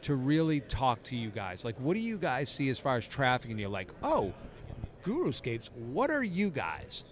to 0.03 0.15
really 0.15 0.61
talk 0.61 1.03
to 1.05 1.17
you 1.17 1.31
guys? 1.31 1.65
Like, 1.65 1.79
what 1.81 1.95
do 1.95 2.01
you 2.01 2.19
guys 2.19 2.49
see 2.51 2.69
as 2.69 2.79
far 2.79 2.97
as 2.97 3.07
traffic? 3.07 3.51
And 3.51 3.59
you're 3.59 3.69
like, 3.71 3.91
oh, 4.03 4.33
Guruscapes, 5.05 5.71
what 5.75 6.11
are 6.11 6.23
you 6.23 6.51
guys? 6.51 7.05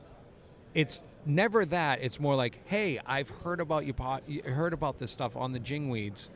It's 0.74 1.02
never 1.24 1.64
that. 1.66 2.00
It's 2.02 2.20
more 2.20 2.34
like, 2.34 2.58
hey, 2.66 3.00
I've 3.06 3.30
heard 3.30 3.60
about 3.60 3.86
you, 3.86 3.94
pot, 3.94 4.22
you 4.26 4.42
heard 4.42 4.72
about 4.72 4.98
this 4.98 5.10
stuff 5.10 5.36
on 5.36 5.52
the 5.52 5.60
Jingweeds. 5.60 6.28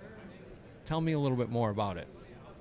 Tell 0.84 1.00
me 1.00 1.12
a 1.12 1.18
little 1.18 1.36
bit 1.36 1.50
more 1.50 1.70
about 1.70 1.98
it. 1.98 2.08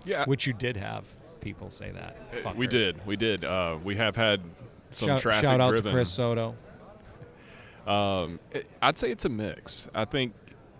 Yeah, 0.03 0.25
Which 0.25 0.45
you 0.47 0.53
did 0.53 0.75
have 0.77 1.05
people 1.39 1.69
say 1.69 1.91
that. 1.91 2.17
Uh, 2.45 2.53
we 2.55 2.67
did. 2.67 3.05
We 3.05 3.15
did. 3.15 3.45
Uh, 3.45 3.77
we 3.83 3.95
have 3.95 4.15
had 4.15 4.41
some 4.91 5.09
Shout, 5.09 5.19
traffic 5.21 5.43
shout 5.43 5.61
out 5.61 5.69
driven. 5.69 5.85
to 5.85 5.91
Chris 5.91 6.11
Soto. 6.11 6.55
Um, 7.87 8.39
it, 8.51 8.67
I'd 8.81 8.97
say 8.97 9.11
it's 9.11 9.25
a 9.25 9.29
mix. 9.29 9.87
I 9.95 10.05
think 10.05 10.33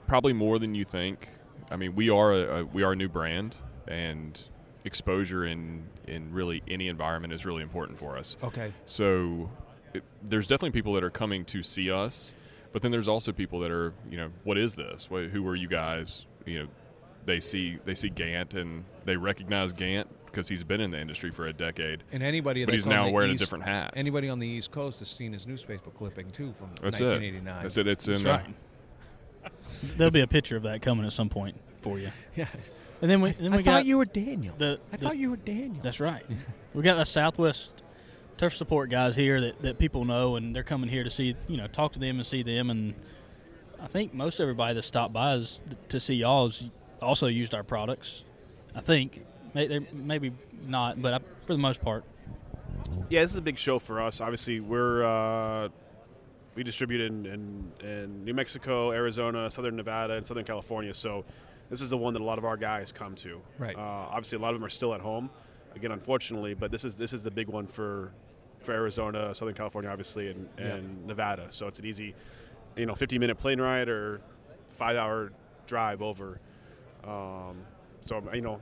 probably 0.08 0.34
more 0.34 0.60
than 0.60 0.76
you 0.76 0.86
think. 0.86 1.30
I 1.72 1.76
mean, 1.76 1.96
we 1.96 2.10
are 2.10 2.34
a, 2.34 2.60
a 2.60 2.66
we 2.66 2.84
are 2.84 2.92
a 2.92 2.96
new 2.96 3.10
brand, 3.10 3.56
and 3.88 4.40
exposure 4.84 5.46
in 5.46 5.84
in 6.06 6.34
really 6.34 6.64
any 6.68 6.88
environment 6.88 7.34
is 7.34 7.46
really 7.46 7.64
important 7.64 7.98
for 7.98 8.18
us. 8.18 8.38
Okay. 8.44 8.74
So 8.86 9.50
it, 9.94 10.04
there's 10.24 10.48
definitely 10.48 10.72
people 10.72 10.94
that 10.94 11.04
are 11.04 11.10
coming 11.10 11.46
to 11.46 11.64
see 11.64 11.92
us, 11.92 12.34
but 12.74 12.82
then 12.82 12.92
there's 12.92 13.08
also 13.08 13.32
people 13.32 13.60
that 13.62 13.72
are 13.72 13.94
you 14.10 14.18
know 14.18 14.30
what 14.44 14.58
is 14.58 14.76
this? 14.76 15.10
What, 15.10 15.26
who 15.26 15.48
are 15.48 15.56
you 15.56 15.68
guys? 15.68 16.26
You 16.46 16.64
know, 16.64 16.68
they 17.26 17.40
see 17.40 17.80
they 17.86 17.96
see 17.96 18.10
Gant 18.10 18.54
and 18.54 18.86
they 19.06 19.18
recognize 19.18 19.74
Gant 19.74 20.08
because 20.38 20.48
he's 20.48 20.64
been 20.64 20.80
in 20.80 20.92
the 20.92 21.00
industry 21.02 21.32
for 21.32 21.48
a 21.48 21.54
decade. 21.54 22.04
And 22.12 22.22
anybody 22.22 22.64
But 22.64 22.76
he's 22.76 22.86
now 22.86 23.02
on 23.02 23.08
the 23.08 23.14
wearing 23.14 23.32
a 23.32 23.34
East- 23.34 23.40
different 23.40 23.64
hat. 23.64 23.94
Anybody 23.96 24.30
on 24.30 24.38
the 24.38 24.48
East 24.48 24.70
Coast 24.70 25.00
has 25.00 25.10
seen 25.10 25.34
his 25.34 25.48
newspaper 25.48 25.90
clipping 25.90 26.30
too 26.30 26.54
from 26.60 26.70
That's 26.80 27.02
1989. 27.02 27.58
it. 27.60 27.64
That's 27.64 27.78
it. 27.78 27.88
It's 27.88 28.06
That's 28.06 28.20
in 28.20 28.24
the- 28.26 28.30
right. 28.30 29.52
There'll 29.98 30.12
be 30.12 30.22
a 30.22 30.28
picture 30.28 30.56
of 30.56 30.62
that 30.64 30.84
coming 30.84 31.08
at 31.08 31.14
some 31.14 31.28
point 31.28 31.60
for 31.82 31.98
you. 31.98 32.12
Yeah. 32.36 32.46
And 33.02 33.10
then 33.10 33.20
we, 33.22 33.32
then 33.32 33.50
we 33.52 33.58
I 33.58 33.62
got 33.64 33.72
thought 33.72 33.86
you 33.88 33.98
were 33.98 34.06
Daniel. 34.06 34.54
the, 34.60 34.80
I 34.94 34.98
the- 34.98 35.06
thought 35.06 35.18
you 35.18 35.32
were 35.32 35.38
Daniel. 35.38 35.80
That's 35.82 36.00
right. 36.00 36.24
we 36.76 36.84
got 36.84 36.98
the 36.98 37.06
Southwest 37.06 37.72
turf 38.38 38.56
support 38.56 38.92
guys 38.92 39.16
here 39.16 39.42
that, 39.42 39.60
that 39.64 39.80
people 39.80 40.06
know, 40.06 40.36
and 40.36 40.56
they're 40.56 40.62
coming 40.62 40.88
here 40.88 41.04
to 41.04 41.10
see 41.10 41.36
you 41.48 41.58
know 41.58 41.66
talk 41.66 41.94
to 41.94 42.00
them 42.00 42.18
and 42.18 42.26
see 42.28 42.44
them. 42.44 42.70
And 42.70 42.94
I 43.82 43.88
think 43.88 44.14
most 44.14 44.40
everybody 44.40 44.76
that 44.76 44.84
stopped 44.84 45.14
by 45.14 45.34
is 45.34 45.60
to 45.90 46.00
see 46.00 46.14
y'all 46.14 46.46
has 46.48 46.64
also 47.02 47.26
used 47.26 47.56
our 47.56 47.64
products. 47.64 48.24
I 48.76 48.82
think 48.82 49.16
May- 49.16 49.24
maybe 49.94 50.32
not, 50.66 51.02
but 51.02 51.14
I, 51.14 51.20
for 51.46 51.54
the 51.54 51.60
most 51.60 51.82
part. 51.82 52.04
Yeah, 53.10 53.22
this 53.22 53.32
is 53.32 53.38
a 53.38 53.42
big 53.42 53.58
show 53.58 53.80
for 53.80 54.02
us. 54.02 54.22
Obviously, 54.22 54.60
we're 54.60 55.04
uh, 55.04 55.70
we 56.56 56.64
distribute 56.64 57.02
in, 57.02 57.26
in, 57.26 57.72
in 57.88 58.26
New 58.26 58.34
Mexico, 58.34 58.92
Arizona, 58.92 59.50
Southern 59.50 59.76
Nevada, 59.76 60.16
and 60.16 60.26
Southern 60.26 60.44
California. 60.44 60.94
So 60.94 61.24
this 61.70 61.82
is 61.82 61.90
the 61.90 61.98
one 61.98 62.14
that 62.14 62.22
a 62.22 62.26
lot 62.26 62.38
of 62.38 62.46
our 62.46 62.58
guys 62.58 62.92
come 62.92 63.16
to. 63.16 63.42
Right. 63.60 63.76
Uh, 63.76 63.80
obviously, 63.80 64.38
a 64.38 64.42
lot 64.42 64.54
of 64.54 64.60
them 64.60 64.66
are 64.66 64.70
still 64.70 64.94
at 64.94 65.02
home. 65.02 65.30
Again, 65.76 65.92
unfortunately, 65.92 66.54
but 66.54 66.72
this 66.72 66.84
is 66.84 66.96
this 66.96 67.14
is 67.14 67.24
the 67.24 67.32
big 67.32 67.48
one 67.48 67.68
for 67.68 68.12
for 68.62 68.74
Arizona, 68.74 69.34
Southern 69.36 69.54
California, 69.54 69.90
obviously, 69.90 70.30
and, 70.30 70.50
and 70.58 71.06
Nevada. 71.06 71.48
So 71.52 71.68
it's 71.68 71.78
an 71.78 71.86
easy, 71.86 72.16
you 72.76 72.86
know, 72.86 72.96
15 72.96 73.20
minute 73.20 73.38
plane 73.38 73.62
ride 73.62 73.88
or 73.88 74.22
five 74.72 74.98
hour 74.98 75.32
drive 75.68 76.02
over. 76.02 76.40
Um, 77.04 77.58
so 78.02 78.24
you 78.34 78.42
know, 78.42 78.60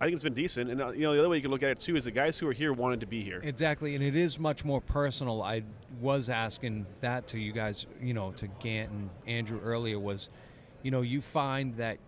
I 0.00 0.04
think 0.04 0.14
it's 0.14 0.22
been 0.22 0.34
decent. 0.34 0.70
And 0.70 0.80
uh, 0.80 0.90
you 0.90 1.02
know, 1.02 1.14
the 1.14 1.20
other 1.20 1.28
way 1.28 1.36
you 1.36 1.42
can 1.42 1.50
look 1.50 1.62
at 1.62 1.70
it 1.70 1.78
too 1.78 1.96
is 1.96 2.04
the 2.04 2.10
guys 2.10 2.36
who 2.36 2.46
are 2.48 2.52
here 2.52 2.72
wanted 2.72 3.00
to 3.00 3.06
be 3.06 3.22
here. 3.22 3.40
Exactly, 3.42 3.94
and 3.94 4.04
it 4.04 4.14
is 4.14 4.38
much 4.38 4.64
more 4.64 4.80
personal. 4.80 5.42
I 5.42 5.62
was 6.00 6.28
asking 6.28 6.86
that 7.00 7.26
to 7.28 7.38
you 7.38 7.52
guys, 7.52 7.86
you 8.00 8.12
know, 8.12 8.32
to 8.32 8.46
Gant 8.60 8.90
and 8.90 9.10
Andrew 9.26 9.60
earlier 9.60 9.98
was, 9.98 10.28
you 10.82 10.90
know, 10.90 11.00
you 11.00 11.20
find 11.22 11.76
that 11.76 11.98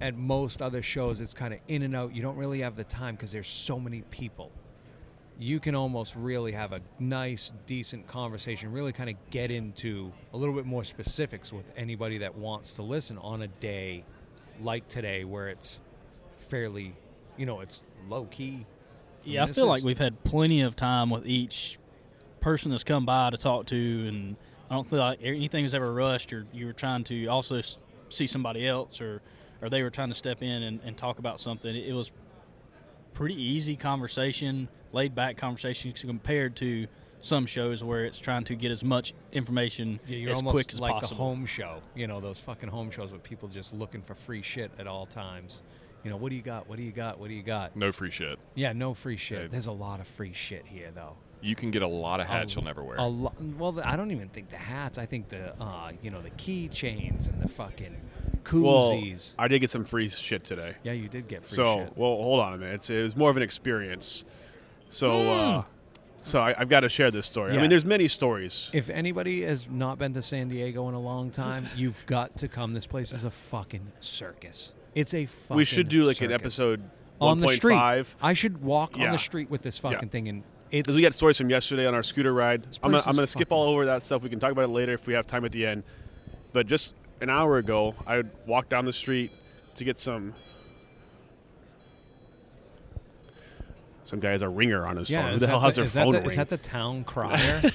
at 0.00 0.16
most 0.16 0.62
other 0.62 0.80
shows 0.80 1.20
it's 1.20 1.34
kind 1.34 1.52
of 1.52 1.60
in 1.68 1.82
and 1.82 1.94
out. 1.94 2.14
You 2.14 2.22
don't 2.22 2.36
really 2.36 2.60
have 2.60 2.76
the 2.76 2.84
time 2.84 3.16
because 3.16 3.32
there's 3.32 3.48
so 3.48 3.78
many 3.78 4.02
people. 4.10 4.50
You 5.38 5.60
can 5.60 5.74
almost 5.74 6.16
really 6.16 6.52
have 6.52 6.72
a 6.72 6.80
nice, 6.98 7.52
decent 7.66 8.08
conversation, 8.08 8.72
really 8.72 8.92
kind 8.92 9.10
of 9.10 9.16
get 9.30 9.50
into 9.50 10.10
a 10.32 10.36
little 10.36 10.54
bit 10.54 10.66
more 10.66 10.84
specifics 10.84 11.52
with 11.52 11.70
anybody 11.76 12.18
that 12.18 12.36
wants 12.36 12.72
to 12.74 12.82
listen 12.82 13.18
on 13.18 13.42
a 13.42 13.48
day 13.48 14.04
like 14.60 14.88
today 14.88 15.22
where 15.22 15.48
it's 15.48 15.78
fairly, 16.48 16.94
you 17.36 17.46
know, 17.46 17.60
it's 17.60 17.82
low 18.08 18.24
key. 18.24 18.66
Yeah, 19.24 19.42
I 19.42 19.46
this 19.46 19.56
feel 19.56 19.64
is- 19.66 19.68
like 19.70 19.82
we've 19.84 19.98
had 19.98 20.22
plenty 20.24 20.60
of 20.62 20.76
time 20.76 21.10
with 21.10 21.26
each 21.26 21.78
person 22.40 22.70
that's 22.70 22.84
come 22.84 23.04
by 23.04 23.30
to 23.30 23.36
talk 23.36 23.66
to, 23.66 23.76
and 24.08 24.36
I 24.70 24.74
don't 24.74 24.88
feel 24.88 25.00
like 25.00 25.18
anything 25.22 25.64
is 25.64 25.74
ever 25.74 25.92
rushed, 25.92 26.32
or 26.32 26.46
you 26.52 26.66
were 26.66 26.72
trying 26.72 27.04
to 27.04 27.26
also 27.26 27.60
see 28.08 28.26
somebody 28.26 28.66
else, 28.66 29.00
or 29.00 29.20
or 29.60 29.68
they 29.68 29.82
were 29.82 29.90
trying 29.90 30.08
to 30.08 30.14
step 30.14 30.40
in 30.40 30.62
and, 30.62 30.80
and 30.84 30.96
talk 30.96 31.18
about 31.18 31.40
something. 31.40 31.74
It, 31.74 31.88
it 31.88 31.92
was 31.92 32.12
pretty 33.12 33.34
easy 33.34 33.74
conversation, 33.74 34.68
laid 34.92 35.14
back 35.16 35.36
conversation 35.36 35.92
compared 35.92 36.54
to 36.56 36.86
some 37.20 37.44
shows 37.46 37.82
where 37.82 38.04
it's 38.04 38.20
trying 38.20 38.44
to 38.44 38.54
get 38.54 38.70
as 38.70 38.84
much 38.84 39.12
information 39.32 39.98
Yeah, 40.06 40.16
you're 40.18 40.30
as 40.30 40.42
quick 40.42 40.72
as 40.72 40.78
like 40.78 40.92
possible. 40.92 41.16
the 41.16 41.22
home 41.24 41.44
show. 41.46 41.82
You 41.96 42.06
know, 42.06 42.20
those 42.20 42.38
fucking 42.38 42.68
home 42.68 42.92
shows 42.92 43.10
with 43.10 43.24
people 43.24 43.48
just 43.48 43.74
looking 43.74 44.02
for 44.02 44.14
free 44.14 44.42
shit 44.42 44.70
at 44.78 44.86
all 44.86 45.06
times. 45.06 45.64
You 46.04 46.10
know, 46.10 46.16
what 46.16 46.30
do 46.30 46.36
you 46.36 46.42
got? 46.42 46.68
What 46.68 46.76
do 46.78 46.82
you 46.84 46.92
got? 46.92 47.18
What 47.18 47.28
do 47.28 47.34
you 47.34 47.42
got? 47.42 47.76
No 47.76 47.90
free 47.92 48.10
shit. 48.10 48.38
Yeah, 48.54 48.72
no 48.72 48.94
free 48.94 49.16
shit. 49.16 49.42
Yeah. 49.42 49.48
There's 49.50 49.66
a 49.66 49.72
lot 49.72 50.00
of 50.00 50.06
free 50.06 50.32
shit 50.32 50.64
here, 50.66 50.90
though. 50.94 51.16
You 51.40 51.54
can 51.54 51.70
get 51.70 51.82
a 51.82 51.86
lot 51.88 52.18
of 52.20 52.26
hats 52.26 52.52
A- 52.52 52.56
you'll 52.56 52.64
never 52.64 52.82
wear. 52.82 52.96
A 52.98 53.06
lo- 53.06 53.32
well, 53.58 53.80
I 53.84 53.96
don't 53.96 54.10
even 54.10 54.28
think 54.28 54.48
the 54.50 54.56
hats. 54.56 54.98
I 54.98 55.06
think 55.06 55.28
the, 55.28 55.54
uh, 55.62 55.92
you 56.02 56.10
know, 56.10 56.20
the 56.20 56.30
keychains 56.30 57.28
and 57.28 57.40
the 57.42 57.48
fucking 57.48 57.96
Well, 58.52 58.92
koozies. 58.92 59.34
I 59.38 59.46
did 59.48 59.60
get 59.60 59.70
some 59.70 59.84
free 59.84 60.08
shit 60.08 60.42
today. 60.44 60.74
yeah, 60.82 60.92
you 60.92 61.08
did 61.08 61.28
get 61.28 61.42
free 61.48 61.56
so, 61.56 61.76
shit. 61.84 61.96
well, 61.96 62.16
hold 62.16 62.40
on 62.40 62.54
a 62.54 62.58
minute. 62.58 62.74
It's, 62.76 62.90
it 62.90 63.02
was 63.02 63.16
more 63.16 63.30
of 63.30 63.36
an 63.36 63.42
experience. 63.44 64.24
So, 64.88 65.12
uh, 65.30 65.62
so 66.24 66.40
I, 66.40 66.54
I've 66.58 66.68
got 66.68 66.80
to 66.80 66.88
share 66.88 67.10
this 67.10 67.26
story. 67.26 67.52
I 67.52 67.54
Hmm. 67.54 67.60
Mean, 67.62 67.70
there's 67.70 67.84
many 67.84 68.08
stories. 68.08 68.68
If 68.72 68.90
anybody 68.90 69.42
has 69.42 69.68
not 69.68 69.98
been 69.98 70.14
to 70.14 70.22
San 70.22 70.48
Diego 70.48 70.88
in 70.88 70.94
a 70.94 71.00
long 71.00 71.30
time, 71.30 71.68
you've 71.76 72.04
got 72.06 72.36
to 72.38 72.48
come. 72.48 72.72
This 72.74 72.86
place 72.86 73.12
is 73.12 73.22
a 73.24 73.30
fucking 73.30 73.92
circus. 74.00 74.72
It's 74.98 75.14
a 75.14 75.26
fucking. 75.26 75.56
we 75.56 75.64
should 75.64 75.88
do 75.88 76.02
like 76.02 76.20
an 76.22 76.32
episode 76.32 76.82
on 77.20 77.38
the 77.38 77.54
street. 77.54 77.76
1.5. 77.76 78.14
I 78.20 78.32
should 78.32 78.60
walk 78.62 78.98
on 78.98 79.12
the 79.12 79.18
street 79.18 79.48
with 79.48 79.62
this 79.62 79.78
fucking 79.78 79.98
Yeah. 80.02 80.08
thing, 80.08 80.28
and 80.28 80.42
it's 80.72 80.86
Because 80.86 80.96
we 80.96 81.02
got 81.02 81.14
stories 81.14 81.38
from 81.38 81.50
yesterday 81.50 81.86
on 81.86 81.94
our 81.94 82.02
scooter 82.02 82.34
ride. 82.34 82.64
I'm 82.64 82.68
place 82.68 82.80
gonna, 82.82 82.96
I'm 83.04 83.10
is 83.10 83.16
gonna 83.16 83.26
skip 83.28 83.52
all 83.52 83.68
over 83.68 83.86
that 83.86 84.02
stuff. 84.02 84.22
We 84.22 84.28
can 84.28 84.40
talk 84.40 84.50
about 84.50 84.64
it 84.64 84.72
later 84.72 84.92
if 84.94 85.06
we 85.06 85.14
have 85.14 85.24
time 85.24 85.44
at 85.44 85.52
the 85.52 85.64
end. 85.64 85.84
But 86.52 86.66
just 86.66 86.94
an 87.20 87.30
hour 87.30 87.58
ago, 87.58 87.94
I 88.08 88.24
walked 88.44 88.70
down 88.70 88.86
the 88.86 88.92
street 88.92 89.30
to 89.76 89.84
get 89.84 90.00
some. 90.00 90.34
Some 94.02 94.18
guy 94.18 94.32
has 94.32 94.42
a 94.42 94.48
ringer 94.48 94.84
on 94.84 94.96
his 94.96 95.10
yeah. 95.10 95.20
phone. 95.20 95.28
Who 95.28 95.34
is 95.36 95.40
the 95.42 95.46
that 95.46 95.50
hell 95.52 95.60
has 95.60 95.76
their 95.76 95.84
is 95.84 95.92
that 95.92 96.04
phone 96.04 96.12
the, 96.12 96.18
ring? 96.20 96.30
Is 96.30 96.36
that 96.36 96.48
the 96.48 96.56
town 96.56 97.04
crier? 97.04 97.62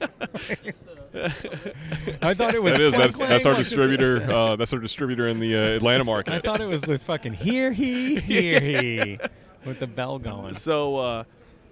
I 2.22 2.34
thought 2.34 2.54
it 2.54 2.62
was. 2.62 2.72
that 2.72 2.80
is 2.80 2.94
that's 2.94 3.16
clang, 3.16 3.30
that's 3.30 3.46
our 3.46 3.54
distributor. 3.54 4.22
Uh, 4.30 4.56
that's 4.56 4.72
our 4.72 4.78
distributor 4.78 5.28
in 5.28 5.40
the 5.40 5.54
uh, 5.56 5.76
Atlanta 5.76 6.04
market. 6.04 6.34
I 6.34 6.40
thought 6.40 6.60
it 6.60 6.66
was 6.66 6.82
the 6.82 6.98
fucking 6.98 7.34
here 7.34 7.72
he 7.72 8.18
here 8.20 8.60
he 8.60 9.18
with 9.64 9.78
the 9.80 9.86
bell 9.86 10.18
going. 10.18 10.54
So, 10.54 10.96
uh, 10.98 11.24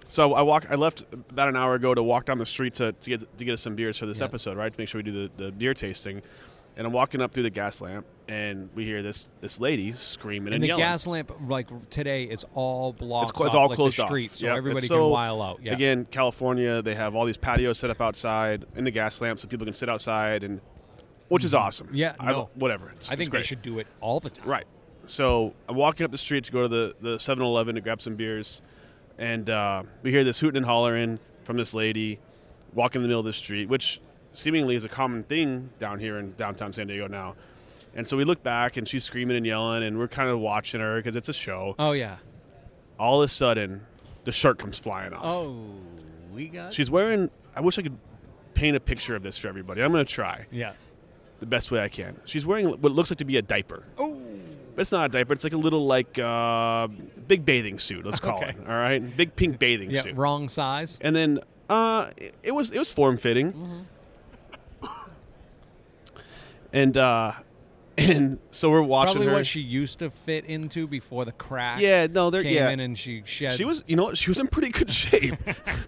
so 0.09 0.35
I 0.35 0.43
walk. 0.43 0.67
I 0.71 0.75
left 0.77 1.05
about 1.13 1.49
an 1.49 1.57
hour 1.57 1.75
ago 1.75 1.95
to 1.95 2.03
walk 2.03 2.27
down 2.27 2.39
the 2.39 2.47
street 2.47 2.75
to, 2.75 2.93
to 2.93 3.11
get 3.11 3.39
to 3.39 3.45
get 3.45 3.53
us 3.53 3.61
some 3.61 3.75
beers 3.77 3.99
for 3.99 4.07
this 4.07 4.19
Yeah. 4.21 4.25
episode, 4.27 4.57
right? 4.57 4.73
To 4.73 4.81
make 4.81 4.89
sure 4.89 4.99
we 4.99 5.03
do 5.11 5.29
the, 5.37 5.45
the 5.45 5.53
beer 5.53 5.75
tasting. 5.75 6.23
And 6.77 6.87
I'm 6.87 6.93
walking 6.93 7.23
up 7.23 7.33
through 7.33 7.45
the 7.45 7.51
Gaslamp, 7.51 8.05
and 8.29 8.69
we 8.75 8.85
hear 8.85 9.03
this 9.03 9.27
this 9.41 9.61
lady 9.61 9.93
screaming 9.93 10.49
and, 10.49 10.55
And 10.57 10.63
the 10.65 10.69
yelling. 10.69 10.83
gas 10.83 11.07
lamp, 11.07 11.33
like 11.47 11.69
today, 11.91 12.25
is 12.25 12.45
all 12.55 12.93
blocked. 12.93 13.31
It's 13.31 13.33
clo- 13.37 13.47
it's 13.47 13.55
off, 13.55 13.61
all 13.63 13.69
like 13.69 13.77
closed 13.77 13.99
the 13.99 14.03
off. 14.03 14.09
street, 14.09 14.35
so 14.35 14.47
Yep. 14.47 14.57
everybody 14.57 14.85
It's 14.87 14.91
can 14.93 14.97
so- 14.99 15.09
while 15.09 15.41
out. 15.43 15.61
Yeah. 15.63 15.73
Again, 15.75 16.07
California, 16.11 16.83
they 16.83 16.95
have 16.95 17.15
all 17.15 17.25
these 17.25 17.37
patios 17.37 17.79
set 17.79 17.91
up 17.91 18.01
outside 18.01 18.65
in 18.75 18.85
the 18.85 18.93
Gaslamp, 18.93 19.39
so 19.39 19.47
people 19.49 19.65
can 19.65 19.75
sit 19.75 19.89
outside, 19.89 20.43
and 20.43 20.61
which 21.29 21.45
is 21.45 21.55
awesome. 21.55 21.87
Mm-hmm. 21.89 21.97
Yeah, 21.97 22.15
I 22.19 22.33
no. 22.33 22.51
whatever. 22.55 22.87
It's- 22.91 23.11
I 23.11 23.17
think 23.17 23.31
they 23.31 23.43
should 23.43 23.63
do 23.63 23.79
it 23.79 23.87
all 24.01 24.21
the 24.21 24.31
time. 24.31 24.49
Right. 24.49 24.67
So 25.07 25.55
I'm 25.69 25.77
walking 25.77 26.05
up 26.05 26.11
the 26.11 26.19
street 26.19 26.45
to 26.45 26.53
go 26.53 26.63
to 26.63 26.69
the, 26.69 26.95
the 27.01 27.17
7-Eleven 27.19 27.77
to 27.77 27.81
grab 27.81 28.01
some 28.03 28.17
beers, 28.17 28.61
and 29.19 29.49
uh, 29.49 29.85
we 30.03 30.11
hear 30.11 30.25
this 30.25 30.41
hooting 30.41 30.57
and 30.57 30.67
hollering 30.67 31.21
from 31.45 31.57
this 31.59 31.73
lady 31.73 32.19
walking 32.75 32.99
in 32.99 33.03
the 33.05 33.09
middle 33.09 33.21
of 33.21 33.27
the 33.27 33.33
street, 33.33 33.69
which 33.69 34.01
seemingly 34.33 34.75
is 34.75 34.85
a 34.85 34.89
common 34.89 35.23
thing 35.23 35.71
down 35.79 35.99
here 36.01 36.19
in 36.19 36.35
downtown 36.37 36.73
San 36.73 36.89
Diego 36.89 37.07
now. 37.07 37.35
And 37.97 38.07
so 38.07 38.17
we 38.17 38.25
look 38.25 38.43
back, 38.43 38.77
and 38.77 38.87
she's 38.87 39.05
screaming 39.05 39.37
and 39.37 39.47
yelling, 39.47 39.83
and 39.83 39.99
we're 39.99 40.07
kind 40.09 40.29
of 40.29 40.39
watching 40.39 40.81
her 40.81 40.97
because 40.97 41.17
it's 41.17 41.29
a 41.29 41.33
show. 41.33 41.75
Oh 41.79 41.93
yeah. 41.93 42.19
All 42.99 43.23
of 43.23 43.25
a 43.27 43.29
sudden, 43.29 43.87
the 44.25 44.33
shirt 44.33 44.59
comes 44.59 44.79
flying 44.79 45.13
off. 45.13 45.23
Oh, 45.25 45.65
we 46.33 46.49
got. 46.49 46.73
She's 46.73 46.91
wearing. 46.91 47.31
I 47.55 47.61
wish 47.61 47.79
I 47.79 47.83
could 47.83 47.97
paint 48.55 48.77
a 48.77 48.81
picture 48.81 49.17
of 49.17 49.23
this 49.23 49.37
for 49.39 49.49
everybody. 49.49 49.83
I'm 49.83 49.93
going 49.93 50.05
to 50.05 50.11
try 50.13 50.47
yeah. 50.51 50.73
the 51.41 51.47
best 51.47 51.71
way 51.71 51.81
I 51.81 51.89
can. 51.89 52.21
She's 52.25 52.47
wearing 52.47 52.69
what 52.69 52.83
looks 52.93 53.11
like 53.11 53.19
to 53.19 53.25
be 53.25 53.37
a 53.39 53.43
diaper. 53.43 53.85
Oh. 53.99 54.21
But 54.75 54.83
it's 54.83 54.93
not 54.93 55.07
a 55.07 55.09
diaper. 55.09 55.33
It's 55.33 55.45
like 55.45 55.55
a 55.55 55.59
little 55.59 55.87
like 55.87 56.19
uh, 56.19 56.89
big 57.27 57.45
bathing 57.47 57.79
suit. 57.79 58.05
Let's 58.05 58.21
call 58.21 58.37
Okay. 58.39 58.51
it. 58.51 58.57
All 58.69 58.75
right, 58.75 59.17
big 59.17 59.35
pink 59.37 59.59
bathing 59.59 59.91
Yeah. 59.91 60.03
suit. 60.03 60.17
Wrong 60.17 60.49
size. 60.51 60.99
And 61.01 61.17
then 61.17 61.41
uh, 61.71 62.11
it- 62.19 62.35
it 62.43 62.51
was 62.53 62.71
it 62.71 62.79
was 62.79 62.91
form 62.91 63.17
fitting. 63.17 63.53
Mm-hmm. 63.53 64.87
And 66.73 66.97
uh, 66.99 67.33
and 67.99 68.39
so 68.51 68.71
we're 68.71 68.83
watching 68.83 69.15
Probably 69.15 69.27
her. 69.29 69.33
what 69.35 69.47
she 69.47 69.61
used 69.61 69.99
to 70.01 70.11
fit 70.11 70.45
into 70.45 70.87
before 70.87 71.25
the 71.25 71.33
crack. 71.33 71.81
yeah, 71.81 72.07
no, 72.07 72.31
they're 72.31 72.43
Came 72.43 72.55
yeah. 72.55 72.71
in 72.71 72.81
and 72.81 72.99
she 72.99 73.23
shed. 73.25 73.55
she 73.57 73.65
was, 73.65 73.83
you 73.87 73.97
know, 73.97 74.13
she 74.15 74.31
was 74.31 74.39
in 74.39 74.49
pretty 74.49 74.69
good 74.71 74.91
shape. 74.93 75.35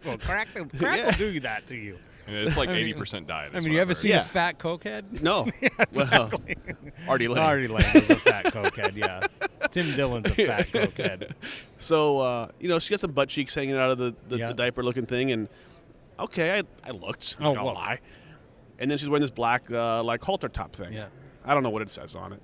well, 0.05 0.19
crack. 0.19 0.49
The, 0.55 0.65
crack 0.79 0.99
Yeah. 0.99 1.07
will 1.07 1.13
do 1.33 1.41
that 1.41 1.67
to 1.69 1.77
you. 1.77 1.99
And 2.27 2.37
it's 2.37 2.59
like 2.59 2.69
eighty 2.69 2.93
percent 2.93 3.27
diet. 3.27 3.53
I 3.55 3.61
mean, 3.61 3.65
what 3.65 3.73
you 3.73 3.79
I've 3.79 3.83
ever 3.83 3.89
heard. 3.91 3.97
seen 3.97 4.11
Yeah. 4.11 4.21
a 4.21 4.25
fat 4.25 4.59
cokehead? 4.59 5.23
no, 5.23 5.49
exactly. 5.63 6.57
well, 6.67 7.09
Artie 7.09 7.27
Lange. 7.27 7.39
Artie 7.43 7.69
Lange 7.69 7.87
was 7.95 8.11
a 8.11 8.17
fat 8.17 8.45
cokehead. 8.47 8.95
Yeah. 8.97 9.27
Tim 9.71 9.95
Dillon's 9.97 10.31
a 10.31 10.35
fat 10.35 10.67
cokehead. 10.69 11.33
So 11.79 12.19
uh, 12.19 12.49
you 12.61 12.69
know, 12.69 12.79
she 12.79 12.91
got 12.91 13.01
some 13.01 13.13
butt 13.13 13.31
cheeks 13.31 13.55
hanging 13.55 13.77
out 13.77 13.91
of 13.93 13.97
the, 13.99 14.15
the, 14.29 14.37
Yeah. 14.37 14.49
the 14.49 14.55
diaper 14.55 14.83
looking 14.83 15.07
thing, 15.07 15.33
and 15.33 15.49
okay, 16.19 16.59
I, 16.59 16.65
I 16.87 16.91
looked. 16.91 17.37
Oh, 17.41 17.45
not 17.45 17.55
gonna 17.55 17.65
well. 17.65 17.75
lie. 17.75 18.01
And 18.79 18.91
then 18.91 18.99
she's 18.99 19.09
wearing 19.09 19.23
this 19.23 19.31
black 19.31 19.71
uh, 19.71 20.03
like 20.03 20.23
halter 20.23 20.49
top 20.51 20.77
thing. 20.77 20.93
Yeah. 20.93 21.07
I 21.49 21.55
don't 21.55 21.63
know 21.63 21.71
what 21.71 21.83
it 21.83 21.91
says 21.91 22.15
on 22.15 22.33
it. 22.33 22.43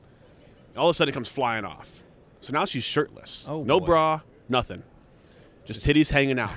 All 0.76 0.88
of 0.88 0.90
a 0.90 0.94
sudden, 0.94 1.12
it 1.12 1.14
comes 1.14 1.28
flying 1.28 1.64
off. 1.64 2.02
So 2.40 2.52
now 2.52 2.64
she's 2.64 2.84
shirtless. 2.84 3.46
Oh, 3.48 3.62
no 3.62 3.78
boy. 3.80 3.86
bra, 3.86 4.20
nothing. 4.48 4.82
Just 5.64 5.82
titties 5.86 6.10
hanging 6.10 6.38
out. 6.38 6.50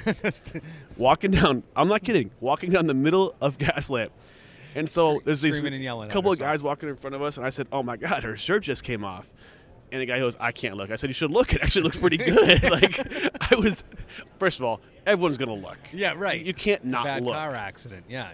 walking 0.98 1.32
down. 1.32 1.64
I'm 1.76 1.88
not 1.88 2.04
kidding. 2.04 2.32
Walking 2.42 2.72
down 2.72 2.88
the 2.88 2.94
middle 2.94 3.36
of 3.40 3.58
Gaslamp. 3.58 4.10
And 4.76 4.90
so 4.90 5.22
there's 5.24 5.42
these 5.42 5.58
screaming 5.58 5.76
and 5.76 5.84
yelling 5.84 6.10
at 6.10 6.14
couple 6.14 6.32
of 6.32 6.38
herself. 6.40 6.54
guys 6.54 6.64
walking 6.64 6.90
in 6.90 6.96
front 6.98 7.16
of 7.16 7.22
us, 7.22 7.38
and 7.38 7.46
I 7.46 7.50
said, 7.50 7.68
"Oh 7.72 7.82
my 7.84 7.96
God, 7.96 8.24
her 8.24 8.36
shirt 8.36 8.64
just 8.64 8.84
came 8.84 9.04
off." 9.06 9.32
And 9.92 10.02
the 10.02 10.06
guy 10.06 10.20
goes, 10.20 10.36
"I 10.40 10.52
can't 10.52 10.76
look." 10.76 10.92
I 10.92 10.98
said, 10.98 11.10
"You 11.10 11.14
should 11.14 11.32
look. 11.32 11.54
It 11.54 11.62
actually 11.64 11.84
looks 11.84 11.98
pretty 11.98 12.18
good." 12.18 12.62
like 12.70 13.00
I 13.52 13.56
was. 13.56 13.84
First 14.40 14.60
of 14.60 14.66
all, 14.66 14.82
everyone's 15.06 15.38
gonna 15.38 15.54
look. 15.56 15.78
Yeah, 15.94 16.14
right. 16.18 16.44
You 16.46 16.54
can't 16.54 16.84
It's 16.84 16.94
a 16.94 16.98
not 16.98 17.06
bad 17.06 17.24
look. 17.24 17.34
car 17.34 17.56
accident. 17.56 18.06
Yeah. 18.10 18.32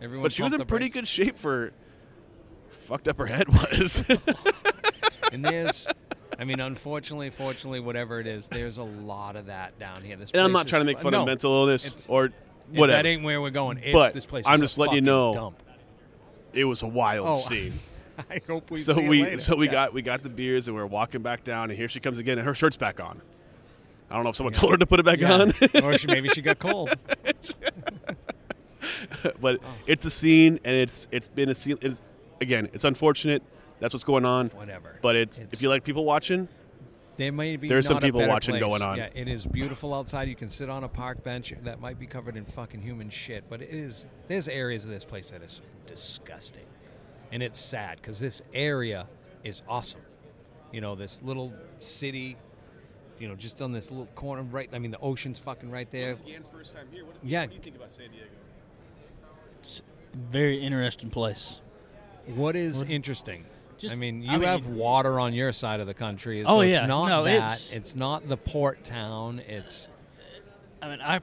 Everyone. 0.00 0.24
But 0.24 0.32
she 0.32 0.42
was 0.42 0.52
in 0.54 0.58
pumped 0.58 0.68
the 0.68 0.72
pretty 0.72 0.84
brakes. 0.86 0.94
good 0.94 1.08
shape 1.08 1.36
for 1.36 1.72
fucked 2.86 3.08
up 3.08 3.18
her 3.18 3.26
head 3.26 3.48
was. 3.70 4.04
And 5.32 5.44
there's 5.44 5.88
I 6.38 6.44
mean, 6.44 6.60
unfortunately, 6.60 7.30
fortunately, 7.30 7.80
whatever 7.80 8.20
it 8.20 8.26
is, 8.28 8.46
there's 8.46 8.78
a 8.78 8.82
lot 8.84 9.34
of 9.36 9.46
that 9.46 9.76
down 9.78 10.02
here. 10.02 10.16
This 10.16 10.30
And 10.30 10.40
I'm 10.40 10.52
not 10.52 10.68
trying 10.68 10.82
to 10.82 10.86
make 10.86 11.00
fun 11.00 11.12
no, 11.12 11.20
of 11.22 11.26
mental 11.26 11.52
illness 11.52 12.06
or 12.08 12.30
whatever. 12.70 13.02
That 13.02 13.06
ain't 13.08 13.24
where 13.24 13.40
we're 13.40 13.50
going. 13.50 13.78
It's, 13.82 13.92
But 13.92 14.12
this 14.12 14.24
place 14.24 14.44
I'm 14.46 14.56
is 14.56 14.60
a 14.60 14.64
just 14.64 14.78
letting 14.78 14.94
you 14.94 15.00
know 15.00 15.34
Dump. 15.34 15.62
it 16.52 16.64
was 16.64 16.82
a 16.82 16.86
wild 16.86 17.26
Oh, 17.28 17.34
scene. 17.48 17.72
I 18.30 18.40
hope 18.46 18.70
we 18.70 18.78
so 18.78 18.94
see 18.94 19.08
we 19.08 19.22
later. 19.24 19.38
so 19.38 19.56
we 19.56 19.66
Yeah. 19.66 19.72
got 19.72 19.92
we 19.94 20.00
got 20.02 20.22
the 20.22 20.28
beers 20.28 20.68
and 20.68 20.76
we 20.76 20.80
are 20.82 20.86
walking 20.86 21.22
back 21.22 21.42
down 21.42 21.70
and 21.70 21.78
here 21.78 21.88
she 21.88 21.98
comes 22.00 22.18
again 22.18 22.38
and 22.38 22.46
her 22.46 22.54
shirt's 22.54 22.76
back 22.76 23.00
on. 23.00 23.20
I 24.10 24.14
don't 24.14 24.22
know 24.22 24.30
if 24.30 24.36
someone 24.36 24.52
told 24.54 24.72
her 24.72 24.78
to 24.78 24.86
put 24.86 25.00
it 25.00 25.04
back 25.06 25.18
Yeah. 25.18 25.32
on, 25.32 25.52
or 25.82 25.98
she, 25.98 26.06
maybe 26.06 26.28
she 26.28 26.40
got 26.40 26.60
cold. 26.60 26.94
but 29.40 29.58
Oh. 29.62 29.74
it's 29.86 30.04
a 30.04 30.10
scene 30.10 30.60
and 30.64 30.76
it's 30.76 31.08
it's 31.10 31.28
been 31.28 31.48
a 31.48 31.54
scene. 31.54 31.78
It's, 31.80 32.00
again, 32.40 32.68
it's 32.72 32.84
unfortunate. 32.84 33.42
That's 33.80 33.92
what's 33.94 34.04
going 34.04 34.24
on. 34.24 34.48
Whatever. 34.50 34.98
But 35.02 35.16
it's, 35.16 35.38
It's- 35.38 35.52
if 35.54 35.62
you 35.62 35.68
like 35.68 35.84
people 35.84 36.04
watching, 36.04 36.48
There 37.18 37.32
may 37.32 37.56
be 37.56 37.66
There's 37.68 37.86
some 37.86 37.94
not 37.94 38.02
a 38.02 38.06
people 38.06 38.20
better 38.20 38.30
watching 38.32 38.52
place. 38.52 38.62
going 38.62 38.82
on. 38.82 38.98
Yeah, 38.98 39.08
it 39.14 39.26
is 39.26 39.46
beautiful 39.46 39.94
outside. 39.94 40.28
You 40.28 40.36
can 40.36 40.48
sit 40.50 40.68
on 40.68 40.84
a 40.84 40.88
park 40.88 41.24
bench 41.24 41.54
that 41.62 41.80
might 41.80 41.98
be 41.98 42.06
covered 42.06 42.36
in 42.36 42.44
fucking 42.44 42.82
human 42.82 43.08
shit, 43.08 43.44
but 43.48 43.62
it 43.62 43.70
is. 43.70 44.04
There's 44.28 44.48
areas 44.48 44.84
of 44.84 44.90
this 44.90 45.02
place 45.04 45.30
that 45.30 45.42
is 45.42 45.62
disgusting, 45.86 46.66
and 47.32 47.42
it's 47.42 47.58
sad 47.58 47.96
because 48.02 48.18
this 48.20 48.42
area 48.52 49.06
is 49.44 49.62
awesome. 49.66 50.02
You 50.72 50.82
know, 50.82 50.94
this 50.94 51.22
little 51.22 51.54
city. 51.80 52.36
You 53.18 53.28
know, 53.28 53.34
just 53.34 53.62
on 53.62 53.72
this 53.72 53.90
little 53.90 54.08
corner, 54.14 54.42
right? 54.42 54.68
I 54.74 54.78
mean, 54.78 54.90
the 54.90 54.98
ocean's 55.00 55.38
fucking 55.38 55.70
right 55.70 55.90
there. 55.90 56.16
Gant's 56.16 56.50
first 56.50 56.74
time 56.74 56.86
here. 56.92 57.06
What, 57.06 57.16
Yeah. 57.22 57.46
do 57.46 57.54
you 57.54 57.60
think 57.62 57.76
about 57.76 57.94
San 57.94 58.10
Diego? 58.10 58.26
It's 59.60 59.80
very 60.14 60.62
interesting 60.62 61.08
place. 61.08 61.60
What 62.34 62.56
is 62.56 62.82
interesting? 62.82 63.44
Just- 63.78 63.94
I 63.94 63.96
mean, 63.96 64.22
you 64.22 64.30
I 64.30 64.38
mean- 64.38 64.42
have 64.48 64.66
water 64.68 65.20
on 65.20 65.34
your 65.34 65.52
side 65.52 65.80
of 65.80 65.86
the 65.86 65.94
country. 65.94 66.42
Oh, 66.44 66.60
yeah. 66.62 66.78
it's 66.78 66.86
not 66.88 67.08
No, 67.08 67.24
that. 67.24 67.34
it's- 67.34 67.72
it's 67.72 67.94
not 67.94 68.28
the 68.28 68.36
port 68.36 68.82
town. 68.84 69.40
It's 69.46 69.88
I 70.82 70.88
mean, 70.90 71.00
I 71.00 71.20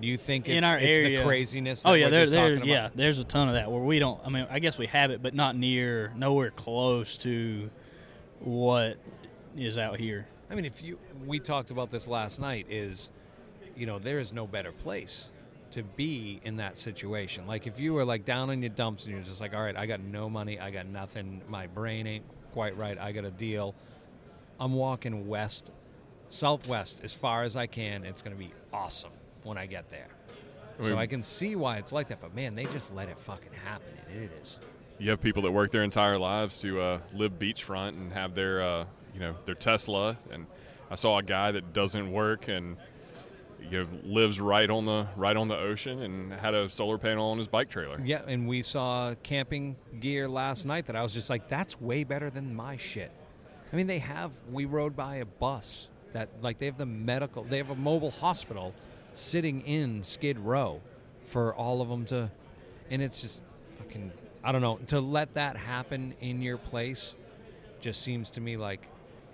Do 0.00 0.06
you 0.08 0.16
think 0.16 0.48
it's, 0.48 0.56
in 0.56 0.64
our 0.64 0.78
it's 0.78 0.96
area. 0.96 1.18
the 1.18 1.24
craziness? 1.24 1.82
Oh, 1.84 1.90
that 1.90 1.92
oh 1.92 1.94
yeah, 1.94 2.04
we're 2.06 2.26
there, 2.26 2.56
there, 2.56 2.64
yeah. 2.66 2.88
There's 2.94 3.18
a 3.18 3.24
ton 3.24 3.48
of 3.48 3.54
that 3.54 3.70
where 3.70 3.82
we 3.82 3.98
don't. 3.98 4.20
I 4.24 4.30
mean, 4.30 4.46
I 4.50 4.58
guess 4.58 4.78
we 4.78 4.86
have 4.86 5.10
it, 5.10 5.22
but 5.22 5.34
not 5.34 5.56
near, 5.56 6.12
nowhere 6.16 6.50
close 6.50 7.16
to 7.18 7.70
what 8.40 8.96
is 9.56 9.76
out 9.78 9.98
here. 10.00 10.26
I 10.50 10.54
mean, 10.54 10.64
if 10.64 10.82
you 10.82 10.98
we 11.26 11.38
talked 11.38 11.70
about 11.70 11.90
this 11.90 12.08
last 12.08 12.40
night, 12.40 12.66
is 12.70 13.10
you 13.76 13.86
know 13.86 13.98
there 13.98 14.18
is 14.18 14.32
no 14.32 14.46
better 14.46 14.72
place 14.72 15.30
to 15.72 15.82
be 15.82 16.40
in 16.44 16.56
that 16.56 16.78
situation. 16.78 17.46
Like 17.46 17.66
if 17.66 17.78
you 17.78 17.94
were 17.94 18.04
like 18.04 18.24
down 18.24 18.50
in 18.50 18.62
your 18.62 18.70
dumps 18.70 19.04
and 19.04 19.14
you're 19.14 19.22
just 19.22 19.40
like, 19.40 19.54
all 19.54 19.62
right, 19.62 19.76
I 19.76 19.86
got 19.86 20.00
no 20.00 20.30
money, 20.30 20.58
I 20.58 20.70
got 20.70 20.86
nothing, 20.86 21.42
my 21.48 21.66
brain 21.66 22.06
ain't 22.06 22.24
quite 22.52 22.76
right, 22.76 22.98
I 22.98 23.12
got 23.12 23.24
a 23.24 23.30
deal. 23.30 23.74
I'm 24.60 24.74
walking 24.74 25.26
west, 25.26 25.72
southwest 26.28 27.02
as 27.02 27.12
far 27.12 27.44
as 27.44 27.56
I 27.56 27.66
can. 27.66 28.04
It's 28.04 28.22
going 28.22 28.36
to 28.36 28.38
be 28.38 28.52
awesome 28.72 29.10
when 29.42 29.58
I 29.58 29.66
get 29.66 29.90
there. 29.90 30.08
I 30.80 30.84
so 30.84 30.96
I 30.96 31.06
can 31.06 31.22
see 31.22 31.56
why 31.56 31.78
it's 31.78 31.92
like 31.92 32.08
that, 32.08 32.20
but 32.20 32.34
man, 32.34 32.54
they 32.54 32.64
just 32.66 32.92
let 32.94 33.08
it 33.08 33.18
fucking 33.18 33.52
happen, 33.64 33.92
and 34.08 34.24
it 34.24 34.30
is. 34.42 34.58
You 34.98 35.10
have 35.10 35.20
people 35.20 35.42
that 35.42 35.50
work 35.50 35.70
their 35.70 35.82
entire 35.82 36.18
lives 36.18 36.58
to 36.58 36.80
uh, 36.80 36.98
live 37.12 37.38
beachfront 37.38 37.90
and 37.90 38.12
have 38.12 38.34
their, 38.34 38.62
uh, 38.62 38.84
you 39.12 39.20
know, 39.20 39.34
their 39.46 39.54
Tesla. 39.54 40.16
And 40.30 40.46
I 40.90 40.94
saw 40.94 41.18
a 41.18 41.22
guy 41.22 41.50
that 41.52 41.72
doesn't 41.72 42.12
work 42.12 42.48
and 42.48 42.76
you 43.70 43.78
know 43.82 43.88
lives 44.04 44.40
right 44.40 44.68
on 44.68 44.84
the 44.84 45.06
right 45.16 45.36
on 45.36 45.48
the 45.48 45.56
ocean 45.56 46.02
and 46.02 46.32
had 46.32 46.54
a 46.54 46.68
solar 46.68 46.98
panel 46.98 47.30
on 47.30 47.38
his 47.38 47.48
bike 47.48 47.70
trailer. 47.70 48.00
Yeah, 48.04 48.22
and 48.26 48.48
we 48.48 48.62
saw 48.62 49.14
camping 49.22 49.76
gear 50.00 50.28
last 50.28 50.64
night 50.66 50.86
that 50.86 50.96
I 50.96 51.02
was 51.02 51.14
just 51.14 51.30
like, 51.30 51.48
that's 51.48 51.80
way 51.80 52.04
better 52.04 52.30
than 52.30 52.54
my 52.54 52.76
shit. 52.76 53.10
I 53.72 53.76
mean, 53.76 53.86
they 53.86 54.00
have, 54.00 54.32
we 54.50 54.66
rode 54.66 54.94
by 54.94 55.16
a 55.16 55.24
bus 55.24 55.88
that, 56.12 56.28
like, 56.42 56.58
they 56.58 56.66
have 56.66 56.76
the 56.76 56.86
medical, 56.86 57.42
they 57.44 57.56
have 57.56 57.70
a 57.70 57.74
mobile 57.74 58.10
hospital 58.10 58.74
sitting 59.14 59.62
in 59.62 60.04
Skid 60.04 60.38
Row 60.38 60.80
for 61.24 61.54
all 61.54 61.80
of 61.80 61.88
them 61.88 62.04
to, 62.06 62.30
and 62.90 63.00
it's 63.00 63.22
just 63.22 63.42
fucking, 63.78 64.12
I 64.44 64.52
don't 64.52 64.60
know, 64.60 64.78
to 64.88 65.00
let 65.00 65.34
that 65.34 65.56
happen 65.56 66.14
in 66.20 66.42
your 66.42 66.58
place 66.58 67.14
just 67.80 68.02
seems 68.02 68.30
to 68.32 68.40
me 68.40 68.56
like 68.56 68.86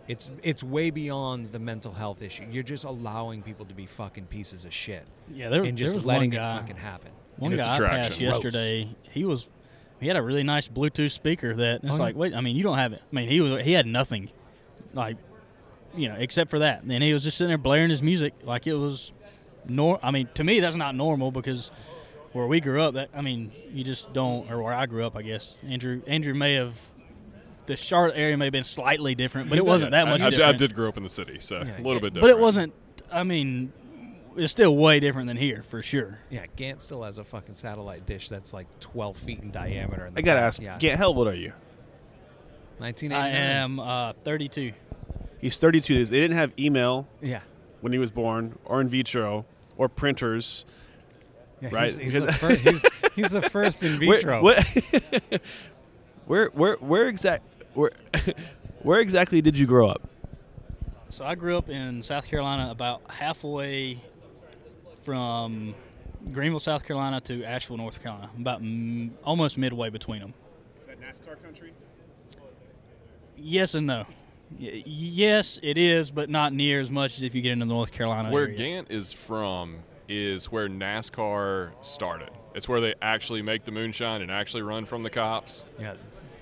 it's 0.08 0.30
it's 0.42 0.64
way 0.64 0.90
beyond 0.90 1.52
the 1.52 1.58
mental 1.58 1.92
health 1.92 2.22
issue. 2.22 2.44
You're 2.50 2.62
just 2.62 2.84
allowing 2.84 3.42
people 3.42 3.66
to 3.66 3.74
be 3.74 3.86
fucking 3.86 4.26
pieces 4.26 4.64
of 4.64 4.72
shit 4.72 5.04
Yeah, 5.32 5.48
there, 5.50 5.62
and 5.64 5.76
just 5.78 5.92
there 5.92 5.98
was 5.98 6.04
letting 6.06 6.30
one 6.30 6.36
it 6.38 6.40
guy. 6.40 6.58
fucking 6.60 6.76
happen. 6.76 7.10
One 7.36 7.52
And 7.52 7.60
guy 7.60 7.68
I 7.70 7.74
attraction. 7.76 8.10
passed 8.10 8.20
yesterday. 8.20 8.88
He 9.10 9.24
was 9.24 9.48
he 10.00 10.06
had 10.08 10.16
a 10.16 10.22
really 10.22 10.42
nice 10.44 10.66
Bluetooth 10.68 11.10
speaker 11.12 11.54
that 11.54 11.82
it's 11.82 11.92
Oh, 11.92 11.96
yeah. 11.96 12.02
like 12.02 12.16
wait 12.16 12.34
I 12.34 12.40
mean 12.40 12.56
you 12.56 12.62
don't 12.62 12.78
have 12.78 12.92
it. 12.92 13.02
I 13.12 13.14
mean 13.14 13.28
he 13.28 13.40
was 13.40 13.62
he 13.64 13.72
had 13.72 13.86
nothing, 13.86 14.30
like 14.94 15.16
you 15.94 16.08
know 16.08 16.16
except 16.18 16.50
for 16.50 16.58
that. 16.60 16.82
And 16.82 17.02
he 17.02 17.12
was 17.12 17.22
just 17.22 17.36
sitting 17.36 17.48
there 17.48 17.58
blaring 17.58 17.90
his 17.90 18.02
music 18.02 18.34
like 18.42 18.66
it 18.66 18.74
was 18.74 19.12
nor. 19.66 19.98
I 20.02 20.10
mean 20.10 20.28
to 20.34 20.42
me 20.44 20.60
that's 20.60 20.76
not 20.76 20.94
normal 20.94 21.30
because 21.30 21.70
where 22.32 22.46
we 22.46 22.60
grew 22.60 22.80
up 22.82 22.94
that 22.94 23.10
I 23.14 23.20
mean 23.22 23.52
you 23.72 23.84
just 23.84 24.12
don't 24.12 24.50
or 24.50 24.62
where 24.62 24.74
I 24.74 24.86
grew 24.86 25.04
up 25.04 25.16
I 25.16 25.22
guess 25.22 25.58
Andrew 25.66 26.00
Andrew 26.06 26.34
may 26.34 26.54
have. 26.54 26.78
The 27.68 27.76
Charlotte 27.76 28.16
area 28.16 28.36
may 28.36 28.46
have 28.46 28.52
been 28.52 28.64
slightly 28.64 29.14
different, 29.14 29.48
but 29.48 29.56
it 29.58 29.64
wasn't 29.64 29.92
that 29.92 30.08
much 30.08 30.20
I, 30.22 30.26
I, 30.26 30.30
different. 30.30 30.58
did 30.58 30.74
grow 30.74 30.88
up 30.88 30.96
in 30.96 31.02
the 31.04 31.08
city, 31.08 31.36
so 31.38 31.56
Yeah, 31.58 31.62
a 31.62 31.78
little 31.78 31.94
yeah. 31.94 31.98
bit 32.00 32.14
different. 32.14 32.20
but 32.22 32.30
it 32.30 32.38
wasn't. 32.38 32.74
I 33.12 33.22
mean, 33.22 33.72
it's 34.36 34.50
still 34.50 34.74
way 34.76 35.00
different 35.00 35.28
than 35.28 35.36
here 35.36 35.62
for 35.68 35.82
sure. 35.82 36.18
Yeah, 36.30 36.46
Gant 36.56 36.82
still 36.82 37.02
has 37.04 37.18
a 37.18 37.24
fucking 37.24 37.54
satellite 37.54 38.06
dish 38.06 38.28
that's 38.28 38.52
like 38.52 38.66
12 38.80 39.16
feet 39.16 39.40
in 39.40 39.50
diameter. 39.50 40.06
In 40.06 40.14
the 40.14 40.18
I 40.20 40.22
gotta 40.22 40.40
ask, 40.40 40.60
Yeah, 40.60 40.78
Gant, 40.78 40.98
how 40.98 41.06
old 41.08 41.28
are 41.28 41.34
you? 41.34 41.52
1989. 42.78 43.14
I 43.22 43.28
am 43.60 43.80
uh, 43.80 44.12
32. 44.24 44.72
He's 45.40 45.58
32. 45.58 46.06
They 46.06 46.20
didn't 46.20 46.36
have 46.36 46.52
email 46.58 47.06
Yeah. 47.20 47.40
when 47.80 47.92
he 47.92 47.98
was 47.98 48.10
born, 48.10 48.58
or 48.64 48.80
in 48.80 48.88
vitro, 48.88 49.44
or 49.76 49.88
printers. 49.88 50.64
yeah 51.60 51.68
Right, 51.72 51.88
He's, 51.88 51.98
he's, 51.98 52.12
the 52.24 52.32
fir- 52.40 52.54
he's, 52.56 52.84
he's 53.14 53.30
the 53.30 53.42
first 53.42 53.82
in 53.82 53.98
Where- 54.06 54.16
vitro. 54.18 54.42
what- 54.42 54.64
where, 56.26 56.46
where, 56.48 56.74
where 56.76 57.08
exact, 57.08 57.44
where, 57.78 57.92
where 58.82 59.00
exactly 59.00 59.40
did 59.40 59.56
you 59.56 59.66
grow 59.66 59.88
up? 59.88 60.02
So 61.10 61.24
I 61.24 61.36
grew 61.36 61.56
up 61.56 61.70
in 61.70 62.02
South 62.02 62.26
Carolina, 62.26 62.70
about 62.70 63.02
halfway 63.08 63.98
from 65.04 65.74
Greenville, 66.32 66.60
South 66.60 66.84
Carolina, 66.84 67.20
to 67.22 67.44
Asheville, 67.44 67.78
North 67.78 68.02
Carolina. 68.02 68.30
About 68.38 68.60
m- 68.60 69.16
almost 69.24 69.56
midway 69.56 69.88
between 69.90 70.20
them. 70.20 70.34
Is 70.82 70.86
that 70.88 71.00
NASCAR 71.00 71.42
country? 71.42 71.72
Yes 73.36 73.74
and 73.74 73.86
no. 73.86 74.04
Y- 74.58 74.82
yes, 74.84 75.60
it 75.62 75.78
is, 75.78 76.10
but 76.10 76.28
not 76.28 76.52
near 76.52 76.80
as 76.80 76.90
much 76.90 77.16
as 77.16 77.22
if 77.22 77.34
you 77.34 77.40
get 77.40 77.52
into 77.52 77.64
the 77.64 77.72
North 77.72 77.92
Carolina 77.92 78.30
Where 78.30 78.44
area. 78.44 78.56
Gant 78.56 78.90
is 78.90 79.12
from 79.12 79.78
is 80.08 80.50
where 80.50 80.68
NASCAR 80.68 81.70
started. 81.82 82.30
It's 82.54 82.68
where 82.68 82.80
they 82.80 82.94
actually 83.00 83.42
make 83.42 83.64
the 83.64 83.70
moonshine 83.70 84.20
and 84.20 84.30
actually 84.30 84.62
run 84.62 84.84
from 84.84 85.04
the 85.04 85.10
cops. 85.10 85.64
yeah. 85.78 85.94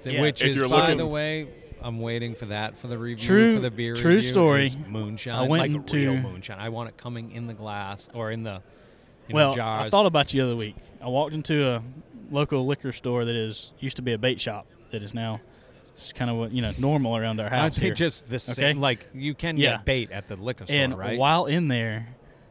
The- 0.06 0.12
Yeah. 0.14 0.20
Which 0.22 0.40
If 0.42 0.48
is, 0.50 0.56
you're 0.56 0.68
by 0.68 0.82
looking- 0.82 0.98
the 0.98 1.06
way, 1.06 1.48
I'm 1.82 2.00
waiting 2.00 2.34
for 2.34 2.46
that 2.46 2.78
for 2.78 2.86
the 2.86 2.96
review 2.96 3.26
True- 3.26 3.54
for 3.56 3.60
the 3.60 3.70
beer 3.70 3.94
true 3.96 4.14
review, 4.16 4.28
story. 4.30 4.70
moonshine. 4.88 5.34
I 5.34 5.42
went 5.48 5.60
like 5.62 5.70
into- 5.72 5.96
real 5.96 6.16
moonshine. 6.16 6.58
I 6.58 6.68
want 6.68 6.88
it 6.88 6.96
coming 6.96 7.32
in 7.32 7.46
the 7.48 7.54
glass 7.54 8.08
or 8.14 8.30
in 8.30 8.42
the 8.44 8.62
you 9.28 9.34
know, 9.34 9.34
well, 9.34 9.52
jars. 9.54 9.86
I 9.86 9.90
thought 9.90 10.06
about 10.06 10.32
you 10.32 10.40
the 10.42 10.46
other 10.46 10.56
week. 10.56 10.76
I 11.02 11.08
walked 11.08 11.34
into 11.34 11.68
a 11.68 11.82
local 12.30 12.64
liquor 12.66 12.92
store 12.92 13.24
that 13.24 13.34
is 13.34 13.72
used 13.80 13.96
to 13.96 14.02
be 14.02 14.12
a 14.12 14.18
bait 14.18 14.40
shop 14.40 14.66
that 14.90 15.02
is 15.02 15.12
now 15.12 15.40
it's 15.94 16.12
kind 16.12 16.30
of 16.30 16.36
what 16.36 16.52
you 16.52 16.62
know 16.62 16.72
normal 16.78 17.16
around 17.16 17.40
our 17.40 17.48
house 17.48 17.60
Aren't 17.62 17.74
they 17.76 17.80
here. 17.86 17.94
just 17.94 18.28
the 18.30 18.38
same? 18.38 18.64
Okay. 18.64 18.74
Like 18.78 19.06
you 19.14 19.34
can 19.34 19.56
Yeah. 19.56 19.72
get 19.72 19.84
bait 19.84 20.10
at 20.12 20.28
the 20.28 20.36
liquor 20.36 20.66
store, 20.66 20.76
and 20.76 20.96
right? 20.96 21.18
while 21.18 21.46
in 21.46 21.66
there, 21.68 22.08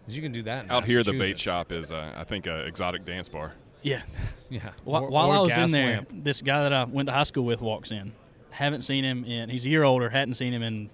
you 0.09 0.21
can 0.21 0.31
do 0.33 0.43
that 0.43 0.65
in 0.65 0.71
Out 0.71 0.85
here, 0.85 1.03
the 1.03 1.13
bait 1.13 1.39
shop 1.39 1.71
is, 1.71 1.91
uh, 1.91 2.11
I 2.17 2.23
think, 2.25 2.47
an 2.47 2.59
exotic 2.67 3.05
dance 3.05 3.29
bar. 3.29 3.53
Yeah, 3.85 4.01
Yeah. 4.49 4.71
Wh- 4.83 4.87
Or- 4.87 5.09
while 5.09 5.29
or 5.29 5.35
I 5.35 5.39
was 5.39 5.57
in 5.57 5.71
there, 5.71 5.95
lamp. 5.97 6.09
this 6.11 6.41
guy 6.41 6.63
that 6.63 6.73
I 6.73 6.83
went 6.83 7.07
to 7.07 7.13
high 7.13 7.23
school 7.23 7.45
with 7.45 7.61
walks 7.61 7.91
in. 7.91 8.11
Haven't 8.51 8.81
seen 8.83 9.03
him 9.03 9.23
in. 9.25 9.49
He's 9.49 9.65
a 9.65 9.69
year 9.69 9.83
older. 9.83 10.09
Hadn't 10.09 10.35
seen 10.35 10.53
him 10.53 10.63
in 10.63 10.89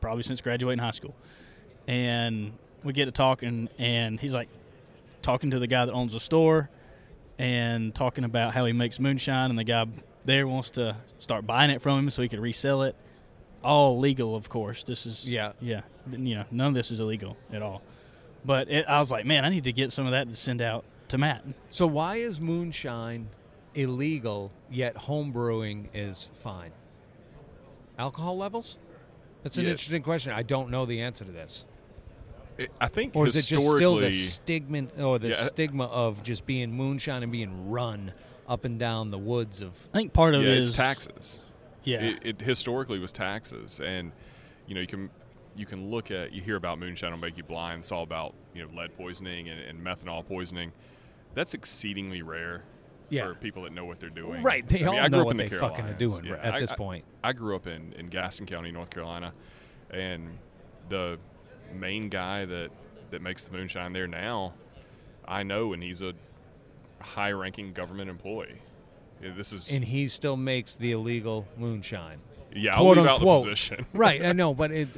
probably 0.00 0.22
since 0.22 0.40
graduating 0.40 0.82
high 0.82 0.92
school. 0.92 1.14
And 1.86 2.52
we 2.84 2.92
get 2.92 3.06
to 3.06 3.10
talking, 3.12 3.68
and 3.78 4.20
he's 4.20 4.32
like 4.34 4.48
talking 5.22 5.50
to 5.50 5.58
the 5.58 5.66
guy 5.66 5.84
that 5.86 5.92
owns 5.92 6.12
the 6.12 6.20
store, 6.20 6.70
and 7.38 7.94
talking 7.94 8.24
about 8.24 8.54
how 8.54 8.64
he 8.64 8.72
makes 8.72 8.98
moonshine, 8.98 9.50
and 9.50 9.58
the 9.58 9.64
guy 9.64 9.86
there 10.24 10.46
wants 10.46 10.70
to 10.72 10.96
start 11.18 11.46
buying 11.46 11.70
it 11.70 11.80
from 11.82 11.98
him 12.00 12.10
so 12.10 12.22
he 12.22 12.28
could 12.28 12.40
resell 12.40 12.82
it. 12.82 12.94
All 13.64 13.98
legal, 13.98 14.36
of 14.36 14.48
course. 14.48 14.84
This 14.84 15.04
is 15.06 15.28
Yeah. 15.28 15.52
yeah. 15.60 15.80
You 16.10 16.36
know, 16.36 16.44
none 16.50 16.68
of 16.68 16.74
this 16.74 16.90
is 16.90 17.00
illegal 17.00 17.36
at 17.52 17.60
all. 17.62 17.82
But 18.44 18.70
it, 18.70 18.86
I 18.88 19.00
was 19.00 19.10
like, 19.10 19.26
man, 19.26 19.44
I 19.44 19.48
need 19.48 19.64
to 19.64 19.72
get 19.72 19.92
some 19.92 20.06
of 20.06 20.12
that 20.12 20.28
to 20.28 20.36
send 20.36 20.62
out 20.62 20.84
to 21.08 21.18
Matt. 21.18 21.44
So 21.70 21.86
why 21.86 22.16
is 22.16 22.40
moonshine 22.40 23.28
illegal 23.74 24.52
yet 24.70 24.96
home 24.96 25.32
brewing 25.32 25.88
is 25.94 26.30
fine? 26.34 26.72
Alcohol 27.98 28.36
levels? 28.36 28.78
That's 29.42 29.56
an 29.58 29.64
Yeah. 29.64 29.70
interesting 29.72 30.02
question. 30.02 30.32
I 30.32 30.42
don't 30.42 30.70
know 30.70 30.86
the 30.86 31.00
answer 31.00 31.24
to 31.24 31.32
this. 31.32 31.64
It, 32.56 32.72
I 32.80 32.88
think 32.88 33.14
Or 33.14 33.26
is 33.26 33.36
it 33.36 33.42
just 33.42 33.64
still 33.70 33.96
the 33.96 34.10
stigma 34.10 34.88
or 34.98 35.18
the 35.18 35.28
Yeah. 35.28 35.46
stigma 35.46 35.84
of 35.84 36.22
just 36.24 36.44
being 36.44 36.72
moonshine 36.72 37.22
and 37.22 37.30
being 37.30 37.70
run 37.70 38.12
up 38.48 38.64
and 38.64 38.78
down 38.78 39.10
the 39.10 39.18
woods 39.18 39.60
of 39.60 39.88
I 39.94 39.98
think 39.98 40.12
part 40.12 40.34
of 40.34 40.42
yeah, 40.42 40.50
it's 40.50 40.70
taxes. 40.72 41.40
Yeah. 41.84 42.02
It, 42.02 42.18
it 42.22 42.40
historically 42.40 42.98
was 42.98 43.12
taxes, 43.12 43.80
and 43.80 44.10
you 44.66 44.74
know 44.74 44.80
you 44.80 44.86
can 44.88 45.10
you 45.56 45.66
can 45.66 45.88
look 45.90 46.10
at 46.10 46.32
you 46.32 46.42
hear 46.42 46.56
about 46.56 46.78
moonshine 46.78 47.12
will 47.12 47.18
make 47.18 47.36
you 47.36 47.44
blind. 47.44 47.80
It's 47.80 47.92
all 47.92 48.02
about 48.02 48.34
you 48.54 48.62
know 48.64 48.70
lead 48.74 48.96
poisoning 48.96 49.48
and, 49.48 49.60
and 49.60 49.80
methanol 49.80 50.26
poisoning. 50.26 50.72
That's 51.34 51.54
exceedingly 51.54 52.22
rare 52.22 52.62
Yeah. 53.10 53.26
for 53.28 53.34
people 53.34 53.62
that 53.64 53.72
know 53.72 53.84
what 53.84 54.00
they're 54.00 54.10
doing. 54.10 54.42
Right, 54.42 54.68
they 54.68 54.78
I 54.78 54.78
mean, 54.80 54.88
all 54.88 54.94
I 55.04 55.08
grew 55.08 55.10
know 55.10 55.20
up 55.20 55.26
what 55.26 55.30
in 55.32 55.36
the 55.38 55.42
they 55.44 55.48
fucking 55.56 55.84
are 55.84 55.94
Carolinas. 55.94 55.98
doing 56.20 56.24
Yeah, 56.26 56.36
at 56.42 56.54
I- 56.54 56.60
this 56.60 56.72
point. 56.72 57.04
I 57.22 57.32
grew 57.32 57.54
up 57.56 57.66
in, 57.66 57.92
in 57.94 58.08
Gaston 58.08 58.46
County, 58.46 58.70
North 58.72 58.90
Carolina, 58.90 59.32
and 59.90 60.38
the 60.88 61.18
main 61.74 62.08
guy 62.08 62.44
that, 62.44 62.70
that 63.10 63.22
makes 63.22 63.42
the 63.44 63.52
moonshine 63.52 63.92
there 63.92 64.06
now, 64.06 64.54
I 65.26 65.42
know, 65.42 65.72
and 65.74 65.82
he's 65.82 66.02
a 66.02 66.14
high 67.00 67.32
ranking 67.32 67.72
government 67.72 68.10
employee. 68.10 68.60
Yeah, 69.22 69.30
This 69.36 69.52
is 69.52 69.70
and 69.70 69.84
he 69.84 70.08
still 70.08 70.36
makes 70.36 70.74
the 70.74 70.92
illegal 70.92 71.46
moonshine. 71.56 72.18
yeah. 72.54 72.74
I'll 72.76 72.82
quote 72.84 72.96
leave 72.98 73.06
out 73.06 73.20
the 73.20 73.26
unquote. 73.26 73.44
position. 73.44 73.86
right, 73.92 74.24
I 74.24 74.32
know, 74.32 74.54
but 74.54 74.70
it, 74.70 74.88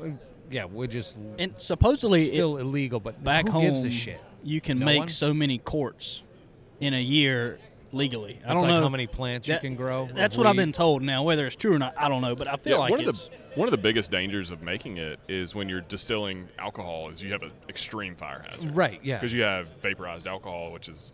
yeah, 0.50 0.64
we're 0.64 0.86
just 0.86 1.16
And 1.38 1.54
supposedly, 1.58 2.24
it- 2.24 2.28
still 2.28 2.56
illegal. 2.58 3.00
But 3.00 3.22
back 3.24 3.46
who 3.46 3.52
home, 3.52 3.62
gives 3.62 3.84
a 3.84 3.90
shit? 3.90 4.20
You 4.48 4.60
can 4.60 4.78
No 4.78 4.86
make 4.86 4.98
one? 5.00 5.08
so 5.08 5.32
many 5.34 5.58
quarts 5.58 6.22
in 6.80 6.94
a 6.94 7.00
year 7.00 7.58
legally. 7.92 8.38
I 8.44 8.48
don't 8.52 8.62
like 8.62 8.68
know 8.68 8.82
how 8.82 8.88
many 8.88 9.06
plants 9.06 9.48
you 9.48 9.58
can 9.58 9.74
grow. 9.76 10.08
That's 10.14 10.36
what 10.36 10.46
I've 10.46 10.56
been 10.56 10.72
told. 10.72 11.02
Now, 11.02 11.22
whether 11.22 11.46
it's 11.46 11.56
true 11.56 11.74
or 11.74 11.78
not, 11.78 11.94
I 11.96 12.08
don't 12.08 12.22
know. 12.22 12.34
But 12.34 12.48
I 12.48 12.56
feel 12.56 12.74
Yeah, 12.74 12.78
like 12.78 12.90
one 12.90 13.00
of 13.00 13.06
the 13.06 13.28
one 13.54 13.66
of 13.66 13.72
the 13.72 13.78
biggest 13.78 14.10
dangers 14.10 14.50
of 14.50 14.62
making 14.62 14.98
it 14.98 15.18
is 15.28 15.54
when 15.54 15.68
you're 15.68 15.80
distilling 15.80 16.48
alcohol 16.58 17.08
is 17.10 17.22
you 17.22 17.32
have 17.32 17.42
an 17.42 17.50
extreme 17.68 18.14
fire 18.14 18.44
hazard. 18.48 18.74
Right, 18.74 19.00
yeah. 19.02 19.16
Because 19.16 19.32
you 19.32 19.42
have 19.42 19.66
vaporized 19.82 20.26
alcohol, 20.26 20.70
which 20.70 20.88
is 20.88 21.12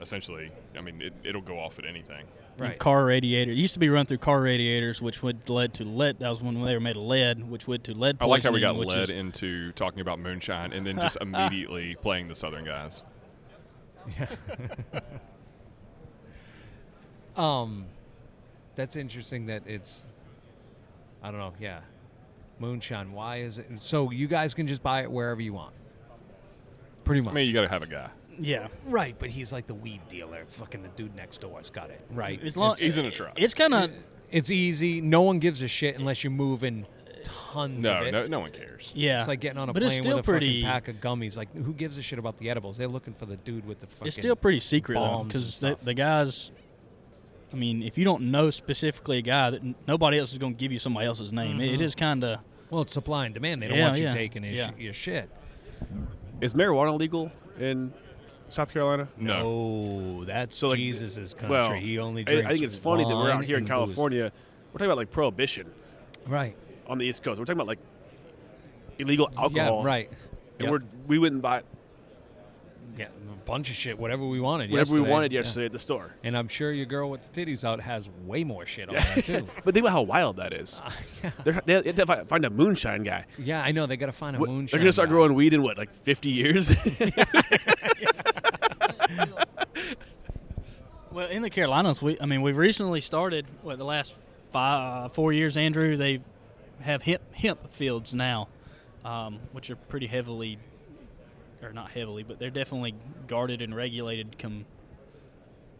essentially, 0.00 0.50
I 0.76 0.80
mean, 0.80 1.00
it, 1.00 1.12
it'll 1.22 1.42
go 1.42 1.58
off 1.60 1.78
at 1.78 1.84
anything. 1.86 2.24
Right. 2.58 2.78
car 2.78 3.04
radiator. 3.04 3.52
It 3.52 3.56
used 3.58 3.74
to 3.74 3.80
be 3.80 3.88
run 3.90 4.06
through 4.06 4.18
car 4.18 4.40
radiators, 4.40 5.02
which 5.02 5.22
would 5.22 5.48
led 5.50 5.74
to 5.74 5.84
lead. 5.84 6.20
That 6.20 6.30
was 6.30 6.42
when 6.42 6.54
they 6.62 6.72
were 6.74 6.80
made 6.80 6.96
of 6.96 7.02
lead, 7.02 7.50
which 7.50 7.68
led 7.68 7.84
to 7.84 7.92
lead. 7.94 8.16
I 8.20 8.24
like 8.26 8.42
how 8.42 8.50
we 8.50 8.60
got 8.60 8.74
poisoning, 8.76 8.88
which 8.88 8.96
led 8.96 9.02
is- 9.04 9.10
into 9.10 9.72
talking 9.72 10.00
about 10.00 10.18
moonshine 10.18 10.72
and 10.72 10.86
then 10.86 10.96
just 10.98 11.16
immediately 11.20 11.96
playing 12.02 12.28
the 12.28 12.34
Southern 12.34 12.64
guys. 12.64 13.02
Yeah. 14.18 14.26
Um, 17.36 17.84
that's 18.76 18.96
interesting 18.96 19.46
that 19.46 19.62
it's. 19.66 20.04
I 21.22 21.30
don't 21.30 21.40
know. 21.40 21.52
Yeah, 21.60 21.80
moonshine. 22.58 23.12
Why 23.12 23.40
is 23.40 23.58
it? 23.58 23.66
So 23.82 24.10
you 24.10 24.26
guys 24.26 24.54
can 24.54 24.66
just 24.66 24.82
buy 24.82 25.02
it 25.02 25.10
wherever 25.10 25.40
you 25.40 25.52
want. 25.52 25.74
Pretty 27.04 27.20
much. 27.20 27.30
I 27.30 27.34
mean, 27.34 27.46
you 27.46 27.52
got 27.52 27.62
to 27.62 27.68
have 27.68 27.82
a 27.82 27.86
guy. 27.86 28.08
Yeah, 28.38 28.68
right, 28.86 29.16
but 29.18 29.30
he's 29.30 29.52
like 29.52 29.66
the 29.66 29.74
weed 29.74 30.00
dealer. 30.08 30.44
Fucking 30.46 30.82
the 30.82 30.88
dude 30.88 31.14
next 31.14 31.40
door's 31.40 31.70
got 31.70 31.90
it. 31.90 32.00
Right. 32.10 32.42
As 32.42 32.56
long- 32.56 32.76
He's 32.76 32.98
in 32.98 33.06
a 33.06 33.10
truck. 33.10 33.32
it's 33.36 33.54
kind 33.54 33.74
of 33.74 33.90
It's 34.30 34.50
easy. 34.50 35.00
No 35.00 35.22
one 35.22 35.38
gives 35.38 35.62
a 35.62 35.68
shit 35.68 35.96
unless 35.98 36.24
you're 36.24 36.30
moving 36.32 36.86
tons 37.22 37.78
No, 37.80 38.00
of 38.00 38.06
it. 38.06 38.12
no, 38.12 38.26
no 38.26 38.40
one 38.40 38.50
cares. 38.52 38.92
yeah. 38.94 39.18
It's 39.18 39.28
like 39.28 39.40
getting 39.40 39.58
on 39.58 39.68
a 39.68 39.72
but 39.72 39.82
it's 39.82 39.94
plane 39.94 40.02
still 40.02 40.16
with 40.16 40.24
a 40.26 40.30
pretty. 40.30 40.62
fucking 40.62 40.72
pack 40.72 40.88
of 40.88 41.00
gummies. 41.00 41.36
Like, 41.36 41.54
who 41.54 41.72
gives 41.72 41.96
a 41.98 42.02
shit 42.02 42.18
about 42.18 42.38
the 42.38 42.50
edibles? 42.50 42.76
They're 42.76 42.88
looking 42.88 43.14
for 43.14 43.26
the 43.26 43.36
dude 43.36 43.66
with 43.66 43.80
the 43.80 43.86
fucking. 43.86 44.06
It's 44.08 44.16
still 44.16 44.36
pretty 44.36 44.60
secret 44.60 44.94
though, 44.94 45.00
bombs 45.00 45.20
and 45.22 45.28
because 45.28 45.46
the, 45.46 45.52
stuff. 45.52 45.78
the 45.84 45.94
guys. 45.94 46.50
I 47.52 47.56
mean, 47.56 47.82
if 47.82 47.96
you 47.96 48.04
don't 48.04 48.30
know 48.32 48.50
specifically 48.50 49.18
a 49.18 49.22
guy, 49.22 49.50
that 49.50 49.62
n- 49.62 49.76
nobody 49.86 50.18
else 50.18 50.32
is 50.32 50.38
going 50.38 50.54
to 50.54 50.58
give 50.58 50.72
you 50.72 50.78
somebody 50.80 51.06
else's 51.06 51.32
name. 51.32 51.60
It- 51.60 51.68
it 51.68 51.72
mm-hmm. 51.74 51.82
is 51.82 51.94
kind 51.94 52.22
of 52.24 52.40
Well, 52.70 52.82
it's 52.82 52.92
supply 52.92 53.24
and 53.26 53.32
demand. 53.34 53.62
They 53.62 53.68
don't 53.68 53.78
Yeah, 53.78 53.86
want 53.86 53.98
you 53.98 54.04
yeah, 54.04 54.10
taking 54.10 54.42
his, 54.42 54.58
yeah. 54.58 54.70
your 54.76 54.92
shit. 54.92 55.30
Is 56.40 56.54
marijuana 56.54 56.98
legal 56.98 57.30
in 57.58 57.92
South 58.48 58.72
Carolina? 58.72 59.08
No. 59.16 59.42
Oh, 60.20 60.24
that's 60.24 60.56
So, 60.56 60.68
like, 60.68 60.76
Jesus' 60.78 61.34
country. 61.34 61.48
Well, 61.50 61.72
he 61.72 61.98
only 61.98 62.22
I- 62.22 62.24
drinks. 62.24 62.46
I, 62.46 62.52
think 62.52 62.64
it's 62.64 62.76
funny 62.76 63.04
that 63.04 63.10
we're 63.14 63.30
out 63.30 63.44
here 63.44 63.56
in 63.56 63.62
and 63.64 63.68
booze. 63.68 63.74
California. 63.76 64.32
We're 64.72 64.78
talking 64.78 64.86
about 64.86 64.98
like 64.98 65.10
prohibition 65.10 65.70
Right. 66.26 66.56
on 66.86 66.98
the 66.98 67.06
East 67.06 67.22
Coast. 67.22 67.38
We're 67.38 67.44
talking 67.44 67.58
about 67.58 67.66
like 67.68 67.78
illegal 68.98 69.30
alcohol. 69.36 69.80
Yeah, 69.82 69.86
right. 69.86 70.08
And 70.58 70.68
Yep. 70.68 70.70
we're 70.70 70.80
we 71.06 71.18
wouldn't 71.18 71.42
buy 71.42 71.62
Yeah, 72.98 73.06
a 73.06 73.35
bunch 73.46 73.70
of 73.70 73.76
shit, 73.76 73.98
whatever 73.98 74.26
we 74.26 74.40
wanted. 74.40 74.70
whatever 74.70 74.92
we 74.92 74.98
yesterday. 74.98 75.10
wanted 75.12 75.32
Yeah. 75.32 75.38
yesterday 75.40 75.66
at 75.66 75.72
the 75.72 75.78
store. 75.78 76.10
And 76.22 76.36
I'm 76.36 76.48
sure 76.48 76.72
your 76.72 76.84
girl 76.86 77.08
with 77.08 77.32
the 77.32 77.40
titties 77.46 77.64
out 77.64 77.80
has 77.80 78.08
way 78.24 78.44
more 78.44 78.66
shit 78.66 78.88
on 78.90 78.96
Yeah. 78.96 79.14
there 79.14 79.22
too. 79.22 79.48
But 79.64 79.72
think 79.74 79.84
about 79.84 79.92
how 79.92 80.02
wild 80.02 80.36
that 80.36 80.52
is. 80.52 80.82
They're, 81.44 81.62
they 81.64 81.74
have 81.74 81.94
to 81.94 82.24
find 82.26 82.44
a 82.44 82.50
moonshine 82.50 83.02
guy. 83.04 83.24
yeah, 83.38 83.62
I 83.62 83.72
know. 83.72 83.86
They 83.86 83.96
got 83.96 84.06
to 84.06 84.12
find 84.12 84.36
a 84.36 84.40
What- 84.40 84.50
moonshine. 84.50 84.76
they're 84.78 84.84
gonna 84.84 84.92
start 84.92 85.08
guy. 85.08 85.14
growing 85.14 85.34
weed 85.34 85.52
in 85.54 85.62
what, 85.62 85.78
like 85.78 85.94
50 85.94 86.28
years? 86.28 86.70
well 91.12 91.28
in 91.28 91.42
the 91.42 91.50
Carolinas. 91.50 92.02
We, 92.02 92.18
I 92.20 92.26
mean, 92.26 92.42
we've 92.42 92.56
recently 92.56 93.00
started. 93.00 93.46
What 93.62 93.78
the 93.78 93.84
last 93.84 94.14
five, 94.52 95.12
four 95.14 95.32
years, 95.32 95.56
Andrew? 95.56 95.96
They 95.96 96.20
have 96.80 97.02
hemp 97.02 97.22
hemp 97.34 97.72
fields 97.72 98.12
now, 98.14 98.48
um, 99.04 99.38
which 99.52 99.70
are 99.70 99.76
pretty 99.76 100.06
heavily, 100.08 100.58
or 101.62 101.72
not 101.72 101.90
heavily, 101.90 102.22
but 102.22 102.38
they're 102.38 102.50
definitely 102.50 102.94
guarded 103.26 103.62
and 103.62 103.74
regulated. 103.74 104.38
Com- 104.38 104.66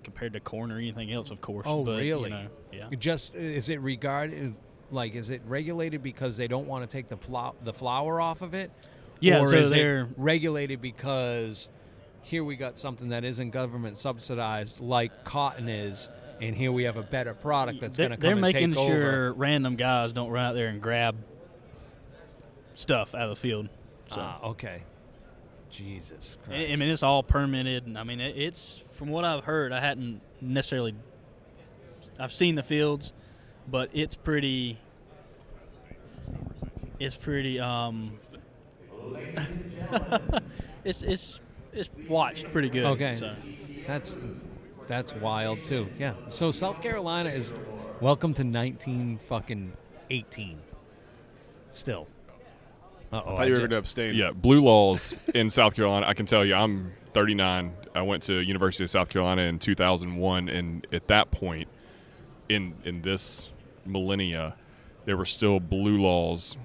compared 0.05 0.35
to 0.35 0.39
corn 0.41 0.71
or 0.71 0.79
anything 0.79 1.13
else, 1.13 1.31
of 1.31 1.41
course. 1.41 1.67
Oh, 1.69 1.83
but, 1.85 1.99
really? 1.99 2.31
You 2.31 2.37
know, 2.37 2.47
yeah. 2.73 2.89
Just 2.97 3.35
is 3.35 3.69
it 3.69 3.81
regarded 3.81 4.55
like 4.93 5.17
is 5.17 5.31
it 5.31 5.43
regulated 5.47 6.01
because 6.01 6.37
they 6.37 6.47
don't 6.47 6.69
want 6.69 6.89
to 6.89 6.97
take 6.97 7.09
the 7.09 7.17
flour 7.17 7.55
the 7.65 7.73
flour 7.73 8.21
off 8.21 8.41
of 8.41 8.55
it? 8.55 8.71
Yeah, 9.19 9.41
or 9.41 9.49
so 9.49 9.57
is 9.57 9.71
they're- 9.71 10.03
it 10.03 10.09
regulated 10.17 10.81
because 10.81 11.69
here 12.23 12.45
we 12.45 12.55
got 12.55 12.79
something 12.79 13.09
that 13.09 13.25
isn't 13.25 13.51
government 13.51 13.99
subsidized 13.99 14.79
like 14.81 15.25
cotton 15.25 15.69
is, 15.69 16.09
and 16.41 16.55
here 16.55 16.71
we 16.71 16.85
have 16.85 16.97
a 16.97 17.03
better 17.03 17.35
product 17.35 17.81
that's 17.81 17.99
going 17.99 18.11
to 18.11 18.17
come 18.17 18.23
they're 18.23 18.33
and 18.33 18.41
making 18.41 18.75
take 18.75 18.87
sure 18.87 19.07
over. 19.09 19.33
random 19.33 19.75
guys 19.75 20.13
don't 20.13 20.31
run 20.31 20.45
out 20.45 20.55
there 20.55 20.69
and 20.69 20.81
grab 20.81 21.17
stuff 22.77 23.15
out 23.15 23.23
of 23.23 23.31
the 23.31 23.37
field. 23.37 23.69
So. 24.09 24.17
Ah, 24.21 24.41
okay. 24.51 24.83
Jesus 25.77 26.39
Christ. 26.45 26.73
I 26.73 26.77
mean, 26.77 26.89
it's 26.89 27.03
all 27.03 27.23
permitted, 27.23 27.87
and 27.87 27.99
I 27.99 28.05
mean, 28.05 28.21
it, 28.21 28.37
it's 28.37 28.85
from 28.93 29.09
what 29.09 29.25
I've 29.25 29.45
heard. 29.45 29.73
I 29.73 29.81
hadn't 29.81 30.23
necessarily. 30.41 30.95
I've 32.19 32.33
seen 32.33 32.55
the 32.55 32.63
fields, 32.63 33.13
but 33.69 33.91
it's 33.93 34.15
pretty. 34.15 34.79
It's 36.99 37.17
pretty. 37.17 37.61
Um, 37.61 38.19
it's 40.85 41.03
it's 41.03 41.41
it's 41.73 41.91
watched 42.09 42.51
pretty 42.53 42.71
good. 42.71 42.87
Okay. 42.87 43.17
So. 43.17 43.35
That's 43.87 44.19
that's 44.87 45.13
wild 45.15 45.63
too. 45.63 45.89
Yeah. 45.99 46.15
So 46.29 46.53
South 46.53 46.81
Carolina 46.81 47.31
is 47.31 47.55
welcome 48.01 48.33
to 48.35 48.45
nineteen 48.45 49.21
fucking 49.29 49.73
eighteen. 50.11 50.59
Still. 51.73 52.09
Uh 53.13 53.23
oh. 53.25 53.33
I 53.33 53.37
thought 53.37 53.47
you 53.47 53.53
were 53.53 53.59
going 53.59 53.71
to 53.71 53.77
abstain. 53.79 54.15
Yeah, 54.15 54.33
blue 54.33 54.61
laws 54.61 55.17
in 55.35 55.51
South 55.51 55.75
Carolina. 55.75 56.07
I 56.07 56.15
can 56.15 56.27
tell 56.27 56.45
you, 56.45 56.55
I'm 56.55 56.93
39. 57.13 57.73
I 57.95 58.03
went 58.03 58.23
to 58.25 58.41
University 58.41 58.85
of 58.85 58.91
South 58.91 59.09
Carolina 59.09 59.43
in 59.43 59.59
2001, 59.59 60.49
and 60.49 60.87
at 60.93 61.07
that 61.09 61.31
point, 61.31 61.69
in 62.49 62.75
in 62.85 63.03
this 63.03 63.51
millennia, 63.85 64.57
there 65.05 65.17
were 65.17 65.25
still 65.27 65.61
blue 65.61 65.99
laws 65.99 66.57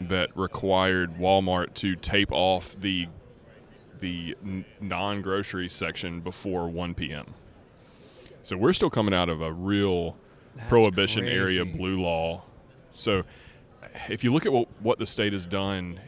that 0.00 0.36
required 0.36 1.16
Walmart 1.16 1.74
to 1.74 1.96
tape 1.96 2.32
off 2.32 2.76
the 2.78 3.08
the 4.00 4.36
non-grocery 4.80 5.68
section 5.68 6.20
before 6.20 6.68
1 6.68 6.94
p.m. 6.94 7.32
So 8.42 8.56
we're 8.56 8.74
still 8.74 8.90
coming 8.90 9.14
out 9.14 9.30
of 9.30 9.40
a 9.40 9.50
real 9.50 10.16
That's 10.54 10.68
prohibition 10.68 11.26
area 11.26 11.64
blue 11.64 12.02
law. 12.02 12.42
So 12.92 13.22
if 14.08 14.24
you 14.24 14.32
look 14.32 14.46
at 14.46 14.52
what, 14.52 14.68
what 14.80 14.98
the 14.98 15.06
state 15.06 15.32
has 15.32 15.46
done, 15.46 16.00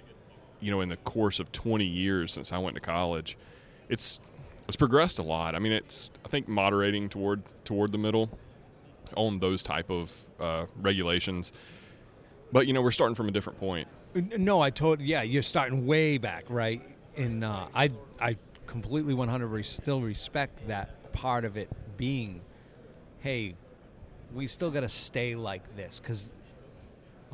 you 0.60 0.70
know, 0.70 0.80
in 0.80 0.88
the 0.88 0.96
course 0.96 1.38
of 1.38 1.52
20 1.52 1.84
years 1.84 2.32
since 2.32 2.52
I 2.52 2.58
went 2.58 2.74
to 2.74 2.80
college, 2.80 3.36
it's 3.88 4.20
it's 4.66 4.76
progressed 4.76 5.18
a 5.18 5.22
lot. 5.22 5.54
I 5.54 5.58
mean, 5.60 5.72
it's 5.72 6.10
I 6.24 6.28
think 6.28 6.48
moderating 6.48 7.08
toward 7.08 7.42
toward 7.64 7.92
the 7.92 7.98
middle 7.98 8.30
on 9.16 9.38
those 9.38 9.62
type 9.62 9.90
of 9.90 10.16
uh, 10.40 10.66
regulations. 10.76 11.52
But 12.52 12.66
you 12.66 12.72
know, 12.72 12.82
we're 12.82 12.90
starting 12.90 13.14
from 13.14 13.28
a 13.28 13.32
different 13.32 13.60
point. 13.60 13.88
No, 14.14 14.60
I 14.60 14.70
told 14.70 15.00
yeah, 15.00 15.22
you're 15.22 15.42
starting 15.42 15.86
way 15.86 16.18
back, 16.18 16.44
right? 16.48 16.82
And 17.16 17.44
uh, 17.44 17.68
I 17.74 17.90
I 18.20 18.36
completely 18.66 19.14
100 19.14 19.46
re- 19.46 19.62
still 19.62 20.00
respect 20.00 20.66
that 20.66 21.12
part 21.12 21.44
of 21.44 21.56
it 21.56 21.70
being, 21.96 22.40
hey, 23.20 23.54
we 24.34 24.46
still 24.46 24.70
got 24.70 24.80
to 24.80 24.88
stay 24.88 25.34
like 25.34 25.76
this 25.76 26.00
because 26.00 26.30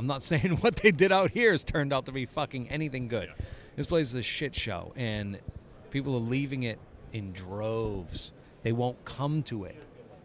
I'm 0.02 0.08
not 0.08 0.20
saying 0.32 0.56
what 0.56 0.76
they 0.76 0.90
did 0.90 1.12
out 1.12 1.30
here 1.30 1.52
has 1.52 1.62
turned 1.62 1.92
out 1.92 2.06
to 2.06 2.12
be 2.12 2.26
fucking 2.26 2.68
anything 2.70 3.06
good. 3.06 3.32
This 3.76 3.86
place 3.86 4.08
is 4.08 4.16
a 4.16 4.22
shit 4.22 4.52
show, 4.54 4.92
and 4.96 5.38
people 5.92 6.16
are 6.16 6.18
leaving 6.20 6.64
it 6.64 6.80
in 7.12 7.32
droves. 7.32 8.32
They 8.64 8.72
won't 8.72 9.02
come 9.04 9.44
to 9.44 9.64
it 9.64 9.76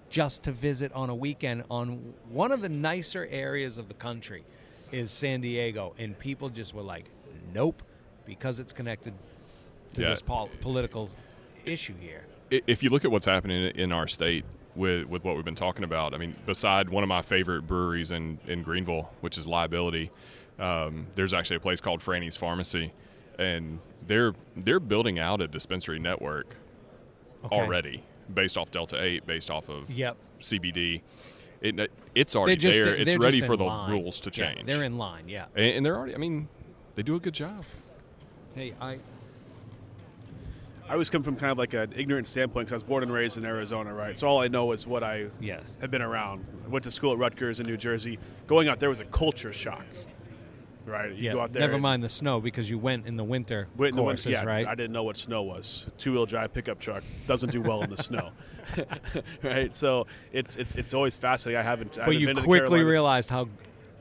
just 0.09 0.41
to 0.43 0.51
visit 0.51 0.91
on 0.93 1.09
a 1.11 1.15
weekend 1.15 1.63
on 1.69 2.13
one 2.29 2.51
of 2.51 2.61
the 2.61 2.69
nicer 2.69 3.27
areas 3.29 3.77
of 3.77 3.87
the 3.87 3.93
country 3.93 4.43
is 4.91 5.11
San 5.11 5.41
Diego, 5.41 5.93
and 5.99 6.17
people 6.17 6.49
just 6.49 6.73
were 6.73 6.81
like, 6.81 7.05
"Nope," 7.53 7.83
because 8.25 8.59
it's 8.59 8.73
connected 8.73 9.13
to 9.93 10.01
Yeah. 10.01 10.09
this 10.09 10.21
pol- 10.23 10.49
political 10.61 11.09
issue 11.65 11.93
here. 11.99 12.23
If 12.49 12.81
you 12.81 12.89
look 12.89 13.05
at 13.05 13.11
what's 13.11 13.25
happening 13.25 13.63
in 13.75 13.91
our 13.91 14.07
state 14.07 14.43
with 14.77 15.05
with 15.07 15.23
what 15.23 15.35
we've 15.35 15.43
been 15.45 15.55
talking 15.55 15.83
about. 15.83 16.13
I 16.13 16.17
mean, 16.17 16.35
beside 16.45 16.89
one 16.89 17.03
of 17.03 17.09
my 17.09 17.21
favorite 17.21 17.63
breweries 17.63 18.11
in 18.11 18.39
in 18.47 18.63
Greenville, 18.63 19.09
which 19.21 19.37
is 19.37 19.47
Liability, 19.47 20.11
um, 20.59 21.07
there's 21.15 21.33
actually 21.33 21.57
a 21.57 21.61
place 21.61 21.81
called 21.81 22.01
Franny's 22.01 22.37
Farmacy, 22.37 22.91
and 23.39 23.79
they're 24.05 24.33
they're 24.55 24.79
building 24.79 25.19
out 25.19 25.41
a 25.41 25.47
dispensary 25.47 25.99
network 25.99 26.55
Okay. 27.45 27.55
already 27.55 28.03
based 28.33 28.57
off 28.57 28.71
Delta 28.71 29.01
Eight, 29.01 29.25
based 29.27 29.49
off 29.51 29.69
of 29.69 29.89
Yep. 29.89 30.17
CBD. 30.41 31.01
It, 31.61 31.91
it's 32.13 32.35
already 32.35 32.55
just 32.55 32.83
there. 32.83 32.95
It's 32.95 33.17
ready 33.17 33.41
for 33.41 33.55
the 33.57 33.63
line. 33.63 33.89
rules 33.91 34.19
to 34.21 34.29
Yeah, 34.33 34.53
change. 34.53 34.67
they're 34.67 34.83
in 34.83 34.97
line. 34.97 35.27
Yeah. 35.29 35.45
and, 35.55 35.65
and 35.65 35.85
they're 35.85 35.95
already. 35.95 36.13
I 36.13 36.17
mean, 36.17 36.47
they 36.95 37.03
do 37.03 37.15
a 37.15 37.19
good 37.19 37.33
job. 37.33 37.63
Hey, 38.55 38.73
I 38.81 38.99
I 40.87 40.93
always 40.93 41.09
come 41.09 41.21
from 41.21 41.35
kind 41.35 41.51
of 41.51 41.57
like 41.57 41.73
an 41.73 41.93
ignorant 41.95 42.27
standpoint 42.27 42.67
because 42.67 42.73
I 42.73 42.77
was 42.77 42.83
born 42.83 43.03
and 43.03 43.11
raised 43.11 43.37
in 43.37 43.45
Arizona, 43.45 43.93
right? 43.93 44.17
So 44.17 44.27
all 44.27 44.39
I 44.39 44.47
know 44.47 44.71
is 44.71 44.87
what 44.87 45.03
I 45.03 45.27
yes. 45.39 45.61
have 45.81 45.91
been 45.91 46.01
around. 46.01 46.45
I 46.65 46.69
went 46.69 46.83
to 46.85 46.91
school 46.91 47.11
at 47.11 47.17
Rutgers 47.17 47.59
in 47.59 47.65
New 47.65 47.75
Jersey. 47.77 48.17
Going 48.47 48.69
out 48.69 48.79
there 48.79 48.89
was 48.89 49.01
a 49.01 49.05
culture 49.05 49.51
shock, 49.51 49.85
right? 50.85 51.11
You 51.13 51.23
Yeah. 51.23 51.33
go 51.33 51.41
out 51.41 51.51
there. 51.51 51.59
Never 51.59 51.77
mind 51.77 52.03
the 52.03 52.09
snow 52.09 52.39
because 52.39 52.69
you 52.69 52.77
went 52.77 53.05
in 53.05 53.17
the 53.17 53.23
winter 53.25 53.67
Wait, 53.75 53.89
in 53.89 53.95
the 53.97 54.03
winter, 54.03 54.29
yeah, 54.29 54.45
right? 54.45 54.65
I 54.65 54.75
didn't 54.75 54.93
know 54.93 55.03
what 55.03 55.17
snow 55.17 55.43
was. 55.43 55.87
Two 55.97 56.13
wheel 56.13 56.25
drive 56.25 56.53
pickup 56.53 56.79
truck 56.79 57.03
doesn't 57.27 57.51
do 57.51 57.61
well 57.61 57.81
in 57.83 57.89
the 57.89 57.97
snow, 57.97 58.29
right? 59.43 59.75
So 59.75 60.07
it's 60.31 60.55
it's 60.55 60.75
it's 60.75 60.93
always 60.93 61.17
fascinating. 61.17 61.59
I 61.59 61.63
haven't. 61.63 61.97
I 61.97 62.05
but 62.05 62.05
haven't 62.05 62.19
you 62.21 62.27
been 62.27 62.35
to 62.37 62.41
the 62.43 62.47
quickly 62.47 62.83
realized 62.83 63.29
how 63.29 63.49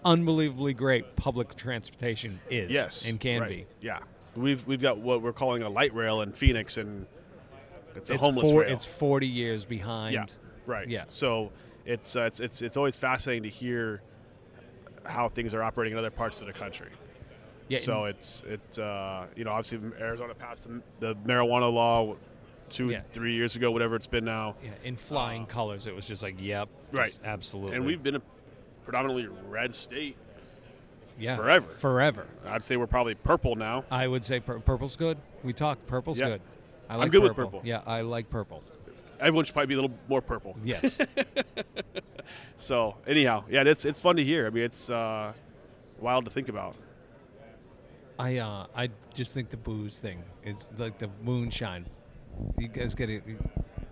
unbelievably 0.05 0.75
great 0.75 1.17
public 1.17 1.57
transportation 1.57 2.39
is. 2.49 2.71
yes, 2.71 3.07
and 3.07 3.19
can 3.19 3.41
right, 3.41 3.49
be. 3.51 3.67
Yeah, 3.81 3.99
we've 4.37 4.67
we've 4.67 4.81
got 4.81 4.99
what 4.99 5.23
we're 5.23 5.33
calling 5.33 5.63
a 5.63 5.69
light 5.69 5.95
rail 5.95 6.21
in 6.23 6.33
Phoenix, 6.33 6.77
and 6.77 7.07
it's 7.95 8.11
a 8.11 8.15
It's 8.15 8.23
homeless 8.23 8.51
four- 8.51 8.61
rail. 8.63 8.73
It's 8.73 8.85
forty 8.85 9.27
years 9.27 9.65
behind. 9.65 10.15
yeah, 10.15 10.27
right. 10.67 10.89
Yeah. 10.89 11.05
So 11.09 11.53
it's 11.85 12.17
uh, 12.17 12.23
it's 12.23 12.41
it's 12.41 12.63
it's 12.63 12.77
always 12.77 12.97
fascinating 12.97 13.45
to 13.45 13.49
hear 13.49 14.03
how 15.05 15.29
things 15.29 15.55
are 15.55 15.63
operating 15.63 15.93
in 15.93 15.99
other 15.99 16.11
parts 16.11 16.41
of 16.41 16.47
the 16.47 16.53
country. 16.53 16.91
Yeah. 17.69 17.79
so 17.79 18.05
it's 18.05 18.45
it 18.47 18.79
uh, 18.79 19.27
you 19.35 19.45
know 19.45 19.51
obviously 19.51 19.81
Arizona 19.99 20.35
passed 20.35 20.65
the, 20.65 20.81
the 21.01 21.15
marijuana 21.27 21.73
law 21.73 22.15
two 22.69 22.91
Yeah. 22.91 23.01
three 23.13 23.35
years 23.35 23.57
ago, 23.57 23.71
whatever 23.73 23.97
it's 23.97 24.07
been 24.07 24.25
now. 24.25 24.55
yeah, 24.63 24.71
in 24.85 24.97
flying 24.97 25.43
uh, 25.43 25.47
colors, 25.47 25.87
it 25.89 25.95
was 25.95 26.07
just 26.07 26.23
like, 26.23 26.35
yep, 26.41 26.69
Right. 26.93 27.17
absolutely. 27.25 27.77
And 27.77 27.85
we've 27.87 28.03
been 28.03 28.17
a 28.17 28.23
predominantly 28.85 29.29
red 29.49 29.73
state. 29.75 30.17
Yeah, 31.19 31.37
forever. 31.37 31.69
forever. 31.69 32.27
I'd 32.47 32.65
say 32.65 32.77
we're 32.77 32.87
probably 32.87 33.15
purple 33.15 33.55
now. 33.57 33.85
I 33.91 34.07
would 34.07 34.25
say 34.25 34.41
pur- 34.41 34.61
purple's 34.61 34.97
good. 34.97 35.19
We 35.43 35.53
talked. 35.53 35.87
Purple's 35.87 36.19
Yeah. 36.21 36.29
good. 36.29 36.41
I 36.89 36.95
I'm 36.95 37.01
like 37.01 37.13
good 37.13 37.23
with 37.23 37.35
purple. 37.35 37.59
purple. 37.61 37.69
Yeah, 37.69 37.83
I 37.87 38.03
like 38.03 38.31
purple. 38.31 38.63
Everyone 39.19 39.45
should 39.45 39.55
probably 39.55 39.69
be 39.69 39.75
a 39.75 39.81
little 39.83 39.97
more 40.09 40.21
purple. 40.21 40.57
Yes. 40.65 40.99
So 42.59 42.97
anyhow, 43.07 43.45
yeah, 43.51 43.63
it's 43.67 43.85
it's 43.85 44.01
fun 44.01 44.17
to 44.17 44.25
hear. 44.25 44.47
I 44.47 44.51
mean, 44.51 44.65
it's 44.65 44.89
uh, 44.91 45.33
wild 46.01 46.25
to 46.25 46.31
think 46.31 46.49
about. 46.49 46.75
I 48.19 48.39
uh, 48.39 48.67
I 48.75 48.91
just 49.15 49.35
think 49.35 49.51
the 49.51 49.57
booze 49.59 49.99
thing 49.99 50.23
is 50.43 50.69
like 50.79 50.99
the 50.99 51.11
moonshine. 51.23 51.87
You 52.59 52.69
guys 52.69 52.95
got 52.95 53.07
to 53.07 53.21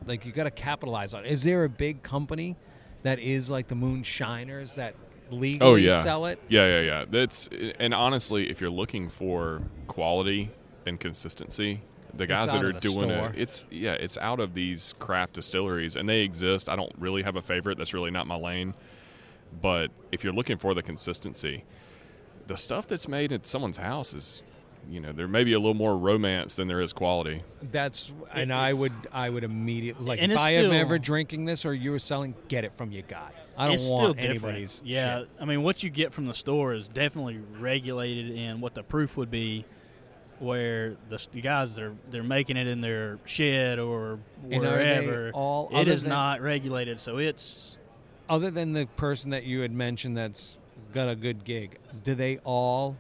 like 0.07 0.25
you 0.25 0.33
got 0.33 0.45
to 0.45 0.51
capitalize 0.51 1.15
on. 1.15 1.25
it. 1.27 1.31
Is 1.31 1.43
there 1.45 1.65
a 1.65 1.69
big 1.69 2.03
company 2.03 2.57
that 3.03 3.19
is 3.19 3.51
like 3.51 3.69
the 3.69 3.75
moonshiners 3.75 4.73
that 4.75 4.95
legally 5.39 5.71
Oh 5.71 5.75
yeah, 5.75 6.03
sell 6.03 6.27
it? 6.27 6.39
Yeah, 6.49 6.67
yeah, 6.67 6.81
yeah. 6.81 7.05
That's 7.09 7.49
and 7.79 7.95
honestly, 7.95 8.51
if 8.51 8.61
you're 8.61 8.71
looking 8.71 9.09
for 9.09 9.63
quality 9.87 10.51
and 10.87 10.99
consistency, 10.99 11.81
the 12.17 12.27
guys 12.27 12.53
that 12.53 12.63
are 12.63 12.73
doing 12.73 13.11
store. 13.11 13.29
it, 13.29 13.39
it's 13.39 13.65
yeah, 13.71 13.93
it's 13.93 14.19
out 14.19 14.41
of 14.41 14.55
these 14.55 14.95
craft 14.99 15.35
distilleries, 15.35 15.97
and 15.97 16.09
they 16.09 16.21
exist. 16.21 16.69
I 16.69 16.77
don't 16.77 16.93
really 16.99 17.23
have 17.23 17.37
a 17.37 17.43
favorite. 17.43 17.79
That's 17.79 17.95
really 17.95 18.11
not 18.11 18.27
my 18.27 18.37
lane. 18.37 18.75
But 19.61 19.91
if 20.11 20.25
you're 20.25 20.33
looking 20.33 20.59
for 20.59 20.75
the 20.75 20.83
consistency, 20.83 21.65
the 22.47 22.57
stuff 22.57 22.87
that's 22.87 23.09
made 23.09 23.33
at 23.33 23.47
someone's 23.47 23.77
house 23.77 24.13
is, 24.13 24.43
you 24.89 25.01
know, 25.01 25.13
there 25.13 25.29
may 25.29 25.45
be 25.45 25.53
a 25.53 25.59
little 25.59 25.75
more 25.75 25.97
romance 25.97 26.57
than 26.57 26.69
there 26.69 26.81
is 26.81 26.93
quality. 26.93 27.43
That's 27.63 28.11
and 28.33 28.53
I 28.53 28.73
would 28.73 28.93
I 29.13 29.31
would 29.31 29.45
immediately 29.45 30.07
like 30.07 30.21
if 30.21 30.31
it's 30.31 30.41
I 30.41 30.53
am 30.53 30.73
ever 30.73 30.99
drinking 30.99 31.45
this 31.45 31.65
or 31.65 31.75
you 31.75 31.91
were 31.91 31.99
selling, 31.99 32.35
get 32.49 32.65
it 32.65 32.73
from 32.77 32.93
your 32.93 33.03
guy. 33.03 33.31
I 33.57 33.67
don't 33.67 33.75
it's 33.75 33.89
want 33.89 33.99
still 33.99 34.15
different. 34.15 34.31
anybody's 34.45 34.81
Yeah, 34.85 35.21
shit. 35.21 35.29
I 35.41 35.45
mean, 35.45 35.63
what 35.63 35.83
you 35.83 35.91
get 35.91 36.13
from 36.13 36.27
the 36.27 36.35
store 36.35 36.75
is 36.75 36.89
definitely 36.89 37.39
regulated 37.59 38.31
in 38.31 38.61
what 38.61 38.75
the 38.75 38.83
proof 38.83 39.17
would 39.17 39.31
be. 39.31 39.65
Where 40.41 40.97
the, 41.11 41.25
the 41.33 41.41
guys 41.41 41.77
they're 41.77 41.93
they're 42.11 42.25
making 42.25 42.57
it 42.57 42.67
in 42.67 42.81
their 42.81 43.19
shed 43.25 43.79
or 43.79 44.19
And 44.51 44.55
are 44.55 44.73
wherever, 44.73 45.31
all 45.33 45.69
it 45.71 45.77
other 45.77 45.93
is 45.93 46.01
than- 46.03 46.11
not 46.11 46.41
regulated. 46.43 47.01
So 47.01 47.19
it's 47.19 47.77
Other 48.29 48.51
than 48.51 48.73
the 48.73 48.87
person 48.97 49.31
that 49.31 49.45
you 49.45 49.61
had 49.61 49.71
mentioned 49.73 50.17
that's 50.17 50.57
got 50.93 51.09
a 51.09 51.15
good 51.15 51.45
gig, 51.45 51.79
do 52.03 52.17
they 52.17 52.39
all 52.39 52.97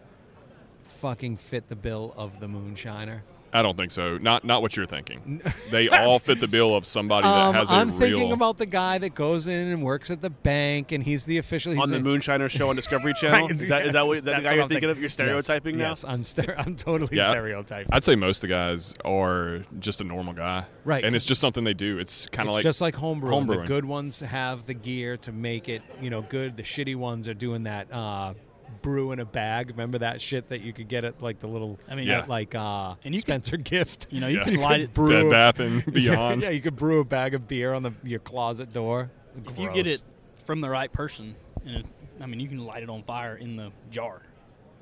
fucking 0.84 1.36
fit 1.38 1.68
the 1.68 1.76
bill 1.76 2.14
of 2.16 2.38
the 2.38 2.46
moonshiner? 2.46 3.22
I 3.54 3.62
don't 3.62 3.76
think 3.76 3.92
so. 3.92 4.18
Not 4.18 4.44
not 4.44 4.60
what 4.62 4.76
you're 4.76 4.84
thinking. 4.86 5.40
They 5.70 5.88
all 5.88 6.18
fit 6.18 6.40
the 6.40 6.46
bill 6.48 6.76
of 6.76 6.84
somebody 6.86 7.24
that 7.26 7.32
Um, 7.34 7.54
has 7.54 7.70
a 7.70 7.74
I'm 7.74 7.88
real. 7.90 7.98
thinking 7.98 8.32
about 8.32 8.58
the 8.58 8.66
guy 8.66 8.98
that 8.98 9.14
goes 9.14 9.46
in 9.46 9.68
and 9.68 9.82
works 9.82 10.10
at 10.10 10.20
the 10.22 10.30
bank, 10.30 10.92
and 10.92 11.02
he's 11.02 11.24
the 11.24 11.38
official. 11.38 11.72
He's 11.72 11.80
on 11.82 11.88
the 11.90 11.96
a- 11.96 12.00
Moonshiner 12.00 12.48
show 12.50 12.68
on 12.70 12.76
Discovery 12.76 13.14
Channel. 13.20 13.48
Right, 13.48 13.62
Is 13.62 13.68
that 13.68 13.86
is 13.86 13.92
that 13.94 14.06
what, 14.06 14.18
is 14.18 14.24
that 14.24 14.36
the 14.36 14.42
guy 14.42 14.48
what 14.50 14.54
you're 14.54 14.62
I'm 14.64 14.68
thinking 14.68 14.90
of? 14.90 15.00
You're 15.00 15.08
stereotyping 15.08 15.78
yes, 15.78 16.04
now. 16.04 16.10
Yes, 16.10 16.14
I'm 16.14 16.24
ster- 16.24 16.54
I'm 16.58 16.76
totally 16.76 17.16
Yeah. 17.16 17.28
stereotyping. 17.30 17.92
I'd 17.92 18.04
say 18.04 18.14
most 18.16 18.38
of 18.38 18.42
the 18.42 18.54
guys 18.54 18.94
are 19.04 19.64
just 19.78 20.00
a 20.00 20.04
normal 20.04 20.32
guy, 20.34 20.66
Right. 20.84 21.04
And 21.04 21.14
it's 21.16 21.24
just 21.24 21.40
something 21.40 21.64
they 21.64 21.74
do. 21.74 21.98
It's 21.98 22.26
kind 22.26 22.48
of 22.48 22.54
like 22.54 22.62
just 22.64 22.80
like 22.80 22.96
homebrewing. 22.96 23.46
The 23.46 23.66
good 23.66 23.84
ones 23.84 24.20
have 24.20 24.66
the 24.66 24.74
gear 24.74 25.16
to 25.18 25.32
make 25.32 25.68
it, 25.68 25.82
you 26.00 26.10
know, 26.10 26.22
good. 26.22 26.56
The 26.56 26.62
shitty 26.62 26.96
ones 26.96 27.28
are 27.28 27.34
doing 27.34 27.62
that 27.64 27.92
uh, 27.92 28.34
brew 28.82 29.12
in 29.12 29.18
a 29.20 29.24
bag. 29.24 29.70
Remember 29.70 29.98
that 29.98 30.20
shit 30.20 30.48
that 30.50 30.60
you 30.60 30.72
could 30.72 30.88
get 30.88 31.04
at 31.04 31.22
like 31.22 31.38
the 31.40 31.46
little, 31.46 31.78
I 31.88 31.94
mean, 31.94 32.06
Yeah. 32.06 32.24
like 32.28 32.54
uh, 32.54 32.94
And 33.04 33.14
you 33.14 33.20
could- 33.22 33.26
Spencer 33.26 33.56
gift. 33.56 34.06
you 34.10 34.20
know 34.20 34.28
you 34.28 34.38
Yeah. 34.38 34.44
can 34.44 34.56
light 34.56 34.80
it. 34.82 34.92
brew 34.94 35.08
Bed 35.10 35.26
a- 35.26 35.30
Bath 35.30 35.60
and 35.60 35.84
Beyond. 35.92 36.42
yeah, 36.42 36.50
you 36.50 36.60
could 36.60 36.76
brew 36.76 37.00
a 37.00 37.04
bag 37.04 37.34
of 37.34 37.48
beer 37.48 37.72
on 37.74 37.82
the 37.82 37.92
your 38.02 38.20
closet 38.20 38.72
door. 38.72 39.10
If 39.46 39.58
you 39.58 39.70
get 39.72 39.86
it 39.86 40.02
from 40.44 40.60
the 40.60 40.68
right 40.70 40.92
person, 40.92 41.34
and 41.64 41.76
it, 41.78 41.86
I 42.20 42.26
mean 42.26 42.40
you 42.40 42.48
can 42.48 42.58
light 42.64 42.82
it 42.82 42.90
on 42.90 43.02
fire 43.02 43.36
in 43.36 43.56
the 43.56 43.72
jar. 43.90 44.22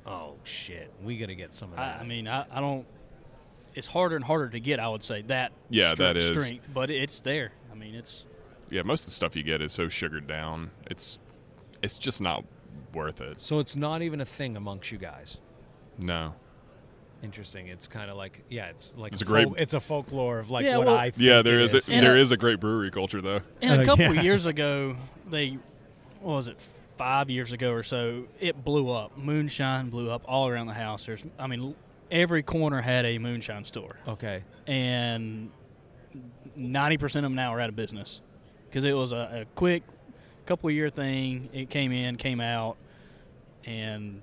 oh 0.05 0.35
shit, 0.43 0.91
we 1.03 1.17
gotta 1.17 1.35
get 1.35 1.53
some 1.53 1.69
of 1.71 1.77
that. 1.77 1.99
I 1.99 2.03
mean 2.03 2.27
I, 2.27 2.45
I 2.51 2.59
don't. 2.59 2.85
It's 3.75 3.87
harder 3.87 4.15
and 4.15 4.23
harder 4.25 4.49
to 4.49 4.59
get. 4.59 4.79
I 4.79 4.87
would 4.89 5.03
say 5.03 5.23
that. 5.23 5.51
Yeah, 5.69 5.93
stre- 5.93 5.97
that 5.97 6.17
is. 6.17 6.43
strength, 6.43 6.69
but 6.73 6.91
it's 6.91 7.21
there. 7.21 7.51
I 7.71 7.75
mean 7.75 7.95
it's 7.95 8.25
yeah, 8.69 8.81
most 8.83 9.01
of 9.01 9.05
the 9.05 9.11
stuff 9.11 9.35
you 9.35 9.43
get 9.43 9.61
is 9.61 9.71
so 9.71 9.87
sugared 9.89 10.27
down. 10.27 10.71
It's 10.91 11.17
it's 11.81 11.97
just 11.97 12.21
not 12.21 12.43
worth 12.93 13.21
it. 13.21 13.41
so 13.41 13.59
it's 13.59 13.75
not 13.75 14.01
even 14.01 14.21
a 14.21 14.25
thing 14.25 14.55
amongst 14.57 14.91
you 14.91 14.97
guys. 14.97 15.37
No. 15.97 16.33
Interesting. 17.23 17.67
It's 17.67 17.87
kind 17.87 18.11
of 18.11 18.17
like 18.17 18.43
yeah, 18.49 18.65
it's 18.67 18.93
like 18.97 19.13
It's 19.13 19.21
a 19.21 19.25
a 19.25 19.27
great- 19.27 19.47
folk- 19.47 19.59
it's 19.59 19.73
a 19.73 19.79
folklore 19.79 20.39
of 20.39 20.49
like 20.51 20.65
Yeah, 20.65 20.77
what 20.77 20.87
well- 20.87 20.97
I 20.97 21.11
think 21.11 21.21
Yeah, 21.23 21.41
there 21.41 21.59
it 21.59 21.63
is 21.63 21.73
a, 21.73 21.77
is. 21.77 21.89
And 21.89 22.05
there 22.05 22.17
a- 22.17 22.19
is 22.19 22.31
a 22.33 22.37
great 22.37 22.59
brewery 22.59 22.91
culture 22.91 23.21
though. 23.21 23.41
And 23.61 23.79
Uh, 23.79 23.83
a 23.83 23.85
couple 23.85 24.13
yeah. 24.13 24.21
years 24.21 24.45
ago, 24.45 24.95
they 25.29 25.57
what 26.21 26.33
was 26.35 26.47
it 26.49 26.57
five 26.97 27.29
years 27.29 27.51
ago 27.51 27.71
or 27.71 27.83
so? 27.83 28.25
It 28.39 28.63
blew 28.65 28.89
up. 28.91 29.17
Moonshine 29.17 29.89
blew 29.89 30.09
up 30.11 30.21
all 30.25 30.47
around 30.49 30.67
the 30.67 30.73
house. 30.73 31.05
There's, 31.05 31.23
I 31.39 31.47
mean, 31.47 31.75
every 32.11 32.43
corner 32.43 32.81
had 32.81 33.05
a 33.05 33.17
moonshine 33.19 33.65
store, 33.65 33.97
Okay. 34.07 34.43
and 34.67 35.49
ninety 36.55 36.97
percent 36.97 37.25
of 37.25 37.31
them 37.31 37.35
now 37.35 37.53
are 37.53 37.59
out 37.59 37.69
of 37.69 37.75
business 37.75 38.21
because 38.69 38.83
it 38.83 38.93
was 38.93 39.11
a, 39.11 39.41
a 39.41 39.45
quick 39.55 39.83
couple 40.45 40.69
year 40.71 40.89
thing. 40.89 41.49
It 41.53 41.69
came 41.69 41.91
in, 41.91 42.15
came 42.17 42.39
out, 42.41 42.75
and 43.65 44.21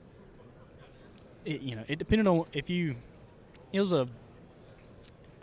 it 1.45 1.61
you 1.63 1.75
know 1.77 1.85
it 1.89 1.99
depended 1.99 2.27
on 2.27 2.45
if 2.53 2.69
you. 2.71 2.95
It 3.73 3.79
was 3.81 3.93
a, 3.93 4.09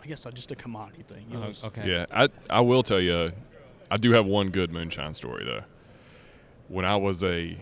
I 0.02 0.06
guess, 0.06 0.26
uh, 0.26 0.30
just 0.30 0.50
a 0.52 0.54
commodity 0.54 1.02
thing. 1.08 1.24
It 1.32 1.36
Oh, 1.36 1.48
was, 1.48 1.64
okay. 1.64 1.88
Yeah, 1.90 2.04
I 2.12 2.28
I 2.50 2.60
will 2.60 2.82
tell 2.82 3.00
you, 3.00 3.32
I 3.90 3.96
do 3.96 4.12
have 4.12 4.26
one 4.26 4.50
good 4.50 4.70
moonshine 4.70 5.14
story 5.14 5.44
though. 5.44 5.62
When 6.68 6.84
I 6.84 6.96
was 6.96 7.24
a 7.24 7.56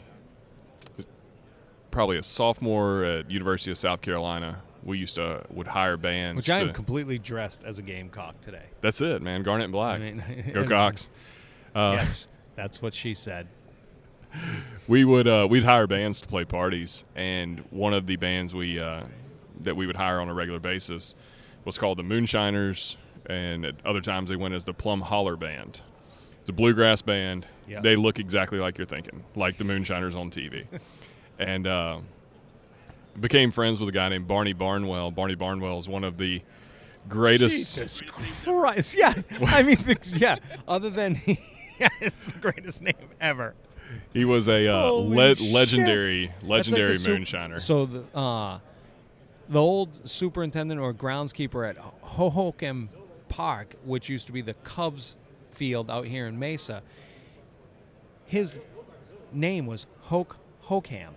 probably 1.90 2.18
a 2.18 2.22
sophomore 2.22 3.04
at 3.04 3.30
University 3.30 3.70
of 3.70 3.78
South 3.78 4.00
Carolina, 4.02 4.60
we 4.82 4.98
used 4.98 5.14
to 5.16 5.44
would 5.50 5.68
hire 5.68 5.96
bands. 5.96 6.36
Which 6.36 6.50
I 6.50 6.58
am 6.60 6.68
to- 6.68 6.72
completely 6.72 7.18
dressed 7.18 7.64
as 7.64 7.78
a 7.78 7.82
gamecock 7.82 8.40
today. 8.40 8.64
that's 8.80 9.00
it, 9.00 9.22
man. 9.22 9.42
Garnet 9.42 9.64
and 9.64 9.72
black. 9.72 10.00
I 10.00 10.10
mean, 10.12 10.50
Go 10.54 10.64
Cox. 10.66 11.08
Uh, 11.74 11.92
yes, 11.98 12.26
that's 12.54 12.80
what 12.80 12.94
she 12.94 13.12
said. 13.12 13.46
We 14.88 15.04
would 15.04 15.26
uh, 15.28 15.46
we'd 15.48 15.64
hire 15.64 15.86
bands 15.86 16.20
to 16.20 16.28
play 16.28 16.44
parties, 16.44 17.04
and 17.14 17.60
one 17.70 17.94
of 17.94 18.06
the 18.06 18.16
bands 18.16 18.54
we 18.54 18.78
uh, 18.78 19.04
that 19.60 19.76
we 19.76 19.86
would 19.86 19.96
hire 19.96 20.20
on 20.20 20.28
a 20.28 20.34
regular 20.34 20.60
basis 20.60 21.14
was 21.64 21.78
called 21.78 21.98
the 21.98 22.02
Moonshiners, 22.02 22.96
and 23.26 23.64
at 23.64 23.74
other 23.84 24.00
times 24.00 24.30
they 24.30 24.36
went 24.36 24.54
as 24.54 24.64
the 24.64 24.74
Plum 24.74 25.00
Holler 25.00 25.36
Band. 25.36 25.80
It's 26.40 26.50
a 26.50 26.52
bluegrass 26.52 27.02
band. 27.02 27.46
Yeah. 27.66 27.80
They 27.80 27.96
look 27.96 28.20
exactly 28.20 28.58
like 28.60 28.78
you're 28.78 28.86
thinking, 28.86 29.24
like 29.34 29.58
the 29.58 29.64
Moonshiners 29.64 30.14
on 30.14 30.30
TV, 30.30 30.66
and 31.38 31.66
uh, 31.66 31.98
became 33.18 33.50
friends 33.50 33.80
with 33.80 33.88
a 33.88 33.92
guy 33.92 34.08
named 34.08 34.28
Barney 34.28 34.52
Barnwell. 34.52 35.10
Barney 35.10 35.34
Barnwell 35.34 35.78
is 35.78 35.88
one 35.88 36.04
of 36.04 36.18
the 36.18 36.42
greatest. 37.08 37.56
Jesus 37.56 38.00
Christ! 38.44 38.94
Yeah, 38.94 39.14
I 39.46 39.62
mean, 39.62 39.76
the, 39.78 39.98
yeah. 40.14 40.36
Other 40.68 40.90
than 40.90 41.20
yeah, 41.26 41.88
it's 42.00 42.32
the 42.32 42.38
greatest 42.38 42.82
name 42.82 42.94
ever. 43.20 43.54
He 44.12 44.24
was 44.24 44.48
a 44.48 44.66
uh, 44.68 44.90
le- 44.90 45.36
shit. 45.36 45.40
legendary, 45.52 46.32
like 46.42 46.66
legendary 46.66 46.92
the 46.92 46.98
sup- 46.98 47.12
moonshiner. 47.12 47.60
So 47.60 47.86
the 47.86 48.18
uh, 48.18 48.58
the 49.48 49.60
old 49.60 50.08
superintendent 50.08 50.80
or 50.80 50.92
groundskeeper 50.92 51.68
at 51.68 51.76
Hohokam 52.02 52.88
Park, 53.28 53.74
which 53.84 54.08
used 54.08 54.26
to 54.26 54.32
be 54.32 54.40
the 54.40 54.54
Cubs 54.54 55.16
field 55.50 55.90
out 55.90 56.06
here 56.06 56.26
in 56.26 56.38
Mesa, 56.38 56.82
his 58.26 58.58
name 59.32 59.66
was 59.66 59.86
Hoke 60.02 60.36
Hokam. 60.66 61.10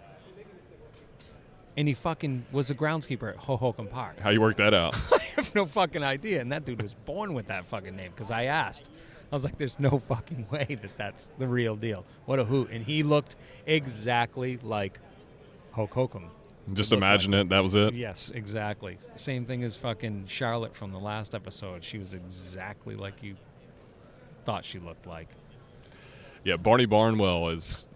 And 1.78 1.88
he 1.88 1.94
fucking 1.94 2.46
was 2.52 2.70
a 2.70 2.76
groundskeeper 2.76 3.30
at 3.30 3.38
Hohokam 3.38 3.90
Park. 3.90 4.20
How 4.20 4.32
you 4.32 4.42
work 4.42 4.58
that 4.58 4.74
out? 4.74 4.96
I 5.14 5.20
have 5.36 5.56
no 5.56 5.66
fucking 5.66 6.04
idea. 6.04 6.42
And 6.42 6.52
that 6.52 6.66
dude 6.66 6.82
was 6.82 6.94
born 6.94 7.34
with 7.34 7.48
that 7.48 7.66
fucking 7.66 7.96
name 7.96 8.12
because 8.14 8.32
I 8.32 8.46
asked. 8.46 8.90
I 9.32 9.36
was 9.36 9.44
like, 9.44 9.58
there's 9.58 9.80
no 9.80 10.00
fucking 10.00 10.48
way 10.52 10.78
that 10.82 10.98
that's 10.98 11.30
the 11.38 11.48
real 11.48 11.76
deal. 11.76 12.06
What 12.26 12.40
a 12.40 12.44
hoot. 12.46 12.70
And 12.72 12.84
he 12.84 13.04
looked 13.04 13.36
exactly 13.66 14.58
like 14.64 15.00
Hulk 15.72 15.92
Hogan. 15.94 16.30
Just 16.74 16.92
imagine 16.92 17.32
like 17.32 17.42
it. 17.42 17.50
That 17.50 17.64
was 17.64 17.74
it. 17.76 17.94
Yes, 17.94 18.32
exactly. 18.34 18.98
Same 19.16 19.46
thing 19.46 19.64
as 19.64 19.76
fucking 19.76 20.26
Charlotte 20.28 20.76
from 20.76 20.92
the 20.92 21.00
last 21.00 21.34
episode. 21.34 21.84
She 21.84 21.98
was 21.98 22.14
exactly 22.14 22.96
like 22.96 23.24
you 23.24 23.36
thought 24.46 24.66
she 24.66 24.78
looked 24.80 25.08
like. 25.08 25.28
Yeah, 26.44 26.58
Barney 26.58 26.86
Barnwell 26.86 27.50
is. 27.50 27.88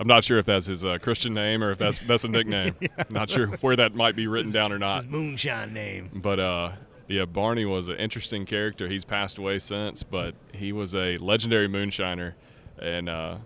I'm 0.00 0.06
not 0.06 0.22
sure 0.22 0.38
if 0.38 0.46
that's 0.46 0.66
his 0.66 0.84
uh, 0.84 0.98
Christian 0.98 1.34
name 1.34 1.62
or 1.62 1.72
if 1.72 1.78
that's 1.78 1.98
that's 1.98 2.22
a 2.22 2.28
nickname. 2.28 2.76
Not 3.10 3.28
sure 3.30 3.48
where 3.60 3.74
that 3.74 3.96
might 3.96 4.14
be 4.14 4.28
written 4.28 4.52
down 4.52 4.72
or 4.72 4.76
It's 4.76 4.80
not. 4.80 5.02
his 5.02 5.06
moonshine 5.10 5.72
name. 5.74 6.10
But 6.14 6.38
uh, 6.38 6.72
yeah, 7.08 7.24
Barney 7.24 7.64
was 7.64 7.88
an 7.88 7.96
interesting 7.96 8.44
character. 8.46 8.86
He's 8.88 9.04
passed 9.04 9.38
away 9.38 9.58
since, 9.58 10.02
but 10.02 10.34
he 10.54 10.72
was 10.72 10.94
a 10.94 11.16
legendary 11.16 11.68
moonshiner, 11.68 12.34
and 12.80 13.08
uh, 13.08 13.36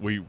we 0.00 0.22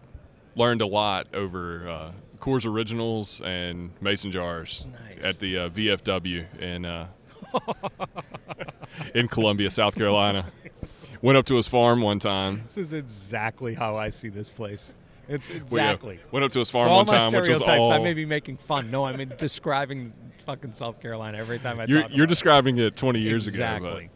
learned 0.56 0.82
a 0.82 0.86
lot 0.88 1.28
over 1.34 1.88
uh, 1.90 2.12
Coors 2.40 2.66
Originals 2.66 3.42
and 3.44 3.92
Mason 4.02 4.32
jars 4.32 4.86
Nice. 4.92 5.24
at 5.24 5.40
the 5.40 5.58
uh, 5.58 5.70
VFW 5.70 6.60
in 6.62 6.86
uh, 6.86 7.08
in 9.16 9.28
Columbia, 9.28 9.72
South 9.72 9.96
Carolina. 9.96 10.46
Went 11.22 11.38
up 11.38 11.46
to 11.46 11.56
his 11.56 11.70
farm 11.70 12.02
one 12.02 12.20
time. 12.20 12.64
This 12.66 12.78
is 12.78 12.92
exactly 12.92 13.74
how 13.74 13.96
I 13.96 14.10
see 14.10 14.28
this 14.28 14.50
place. 14.50 14.94
It's 15.30 15.50
We, 15.50 15.56
uh, 15.56 15.60
exactly. 15.62 16.20
went 16.32 16.44
up 16.44 16.52
to 16.52 16.60
his 16.60 16.70
farm 16.70 16.90
all 16.90 16.98
one 16.98 17.06
my 17.06 17.14
time, 17.14 17.32
which 17.32 17.48
was 17.48 17.58
stereotypes, 17.60 17.80
all. 17.80 17.92
I 17.94 18.00
may 18.00 18.14
be 18.14 18.26
making 18.26 18.58
fun. 18.58 18.92
No, 18.92 19.06
I'm 19.06 19.20
in 19.20 19.34
describing 19.38 20.12
fucking 20.46 20.74
South 20.74 21.02
Carolina 21.02 21.38
every 21.38 21.60
time 21.60 21.80
I 21.80 21.86
you're 21.86 22.02
talk. 22.02 22.12
you're 22.12 22.26
about 22.26 22.30
describing 22.30 22.78
it 22.78 22.98
20 22.98 23.20
years 23.22 23.48
exactly. 23.48 23.90
ago. 23.90 24.00
But 24.02 24.10